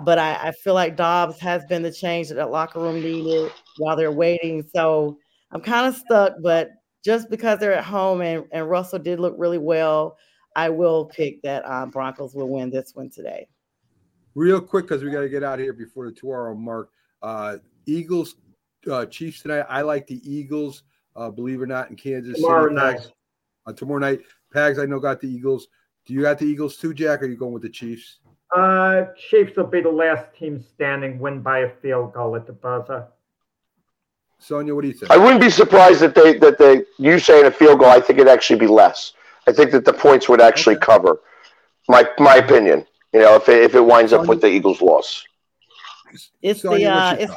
but 0.03 0.17
I, 0.17 0.47
I 0.47 0.51
feel 0.51 0.73
like 0.73 0.95
Dobbs 0.95 1.39
has 1.39 1.65
been 1.65 1.81
the 1.81 1.91
change 1.91 2.29
that 2.29 2.35
that 2.35 2.51
locker 2.51 2.79
room 2.79 3.01
needed 3.01 3.51
while 3.77 3.95
they're 3.95 4.11
waiting. 4.11 4.63
So 4.73 5.17
I'm 5.51 5.61
kind 5.61 5.87
of 5.87 5.95
stuck, 5.95 6.33
but 6.41 6.69
just 7.03 7.29
because 7.29 7.59
they're 7.59 7.73
at 7.73 7.83
home 7.83 8.21
and, 8.21 8.45
and 8.51 8.69
Russell 8.69 8.99
did 8.99 9.19
look 9.19 9.35
really 9.37 9.57
well, 9.57 10.17
I 10.55 10.69
will 10.69 11.05
pick 11.05 11.41
that 11.43 11.65
um, 11.69 11.89
Broncos 11.89 12.35
will 12.35 12.49
win 12.49 12.69
this 12.69 12.91
one 12.93 13.09
today. 13.09 13.47
Real 14.35 14.61
quick, 14.61 14.87
because 14.87 15.03
we 15.03 15.11
got 15.11 15.21
to 15.21 15.29
get 15.29 15.43
out 15.43 15.59
of 15.59 15.63
here 15.63 15.73
before 15.73 16.05
the 16.05 16.11
two 16.11 16.31
hour 16.31 16.53
mark. 16.55 16.89
Uh, 17.21 17.57
Eagles, 17.85 18.35
uh, 18.89 19.05
Chiefs 19.05 19.41
tonight. 19.41 19.65
I 19.69 19.81
like 19.81 20.07
the 20.07 20.21
Eagles, 20.29 20.83
uh, 21.15 21.29
believe 21.29 21.59
it 21.59 21.63
or 21.63 21.67
not, 21.67 21.89
in 21.89 21.95
Kansas 21.95 22.35
Tomorrow 22.35 22.65
City. 22.65 22.75
night. 22.75 22.97
Pags, 22.97 23.11
uh, 23.65 23.73
tomorrow 23.73 23.99
night. 23.99 24.21
Pags, 24.53 24.81
I 24.81 24.85
know, 24.85 24.99
got 24.99 25.19
the 25.19 25.27
Eagles. 25.27 25.67
Do 26.09 26.15
you 26.15 26.23
got 26.23 26.39
the 26.39 26.45
Eagles 26.45 26.75
too, 26.75 26.91
Jack? 26.95 27.21
Or 27.21 27.25
are 27.25 27.27
you 27.27 27.35
going 27.35 27.53
with 27.53 27.61
the 27.61 27.69
Chiefs? 27.69 28.17
Uh, 28.55 29.05
Chiefs 29.29 29.55
will 29.55 29.67
be 29.67 29.79
the 29.79 29.91
last 29.91 30.25
team 30.35 30.59
standing, 30.59 31.19
win 31.19 31.39
by 31.39 31.59
a 31.59 31.69
field 31.83 32.13
goal 32.13 32.35
at 32.35 32.47
the 32.47 32.53
buzzer. 32.53 33.05
Sonja, 34.41 34.73
what 34.73 34.81
do 34.81 34.87
you 34.87 34.95
think? 34.95 35.11
I 35.11 35.17
wouldn't 35.17 35.39
be 35.39 35.51
surprised 35.51 35.99
that 35.99 36.15
they 36.15 36.39
that 36.39 36.57
they 36.57 36.81
you 36.97 37.19
saying 37.19 37.45
a 37.45 37.51
field 37.51 37.77
goal. 37.77 37.89
I 37.89 37.99
think 37.99 38.17
it'd 38.17 38.27
actually 38.27 38.57
be 38.57 38.65
less. 38.65 39.13
I 39.45 39.51
think 39.51 39.69
that 39.69 39.85
the 39.85 39.93
points 39.93 40.27
would 40.27 40.41
actually 40.41 40.77
cover. 40.77 41.21
My 41.87 42.09
my 42.17 42.37
opinion. 42.37 42.87
You 43.13 43.19
know, 43.19 43.35
if 43.35 43.47
it, 43.47 43.61
if 43.61 43.75
it 43.75 43.81
winds 43.81 44.11
up 44.11 44.25
with 44.25 44.41
the 44.41 44.47
Eagles' 44.47 44.81
loss. 44.81 45.23
It's 46.41 46.63
Sonja, 46.63 46.77
the 46.77 46.85
uh, 46.87 47.15
it's 47.19 47.33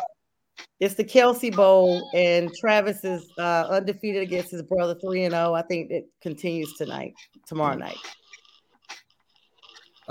it's 0.80 0.94
the 0.94 1.04
Kelce 1.04 1.54
Bowl, 1.54 2.08
and 2.14 2.50
Travis 2.58 3.04
is 3.04 3.30
uh, 3.36 3.66
undefeated 3.68 4.22
against 4.22 4.50
his 4.50 4.62
brother, 4.62 4.94
three 4.94 5.24
and 5.24 5.32
zero. 5.32 5.52
I 5.52 5.60
think 5.60 5.90
it 5.90 6.06
continues 6.22 6.72
tonight, 6.78 7.12
tomorrow 7.46 7.76
night. 7.76 7.98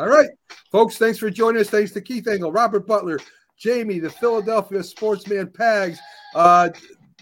All 0.02 0.10
right, 0.10 0.32
folks. 0.72 0.98
Thanks 0.98 1.19
for 1.19 1.30
joining 1.30 1.61
us. 1.61 1.69
Thanks 1.69 1.91
to 1.91 2.02
Keith 2.02 2.28
Engel, 2.28 2.52
Robert 2.52 2.88
Butler, 2.88 3.19
Jamie, 3.56 3.99
the 3.99 4.10
Philadelphia 4.10 4.82
sportsman 4.82 5.45
Pags, 5.45 5.99
uh, 6.34 6.69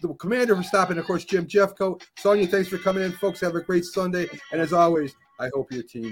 the 0.02 0.14
commander 0.14 0.56
for 0.56 0.64
stopping, 0.64 0.98
of 0.98 1.04
course, 1.04 1.26
Jim 1.26 1.46
Jeffcoat. 1.46 2.02
Sonja, 2.18 2.50
thanks 2.50 2.70
for 2.70 2.78
coming 2.78 3.04
in, 3.04 3.12
folks. 3.12 3.42
Have 3.42 3.56
a 3.56 3.62
great 3.62 3.84
Sunday, 3.84 4.30
and 4.54 4.62
as 4.62 4.72
always, 4.72 5.14
I 5.42 5.50
hope 5.54 5.74
your 5.74 5.84
team 5.84 6.06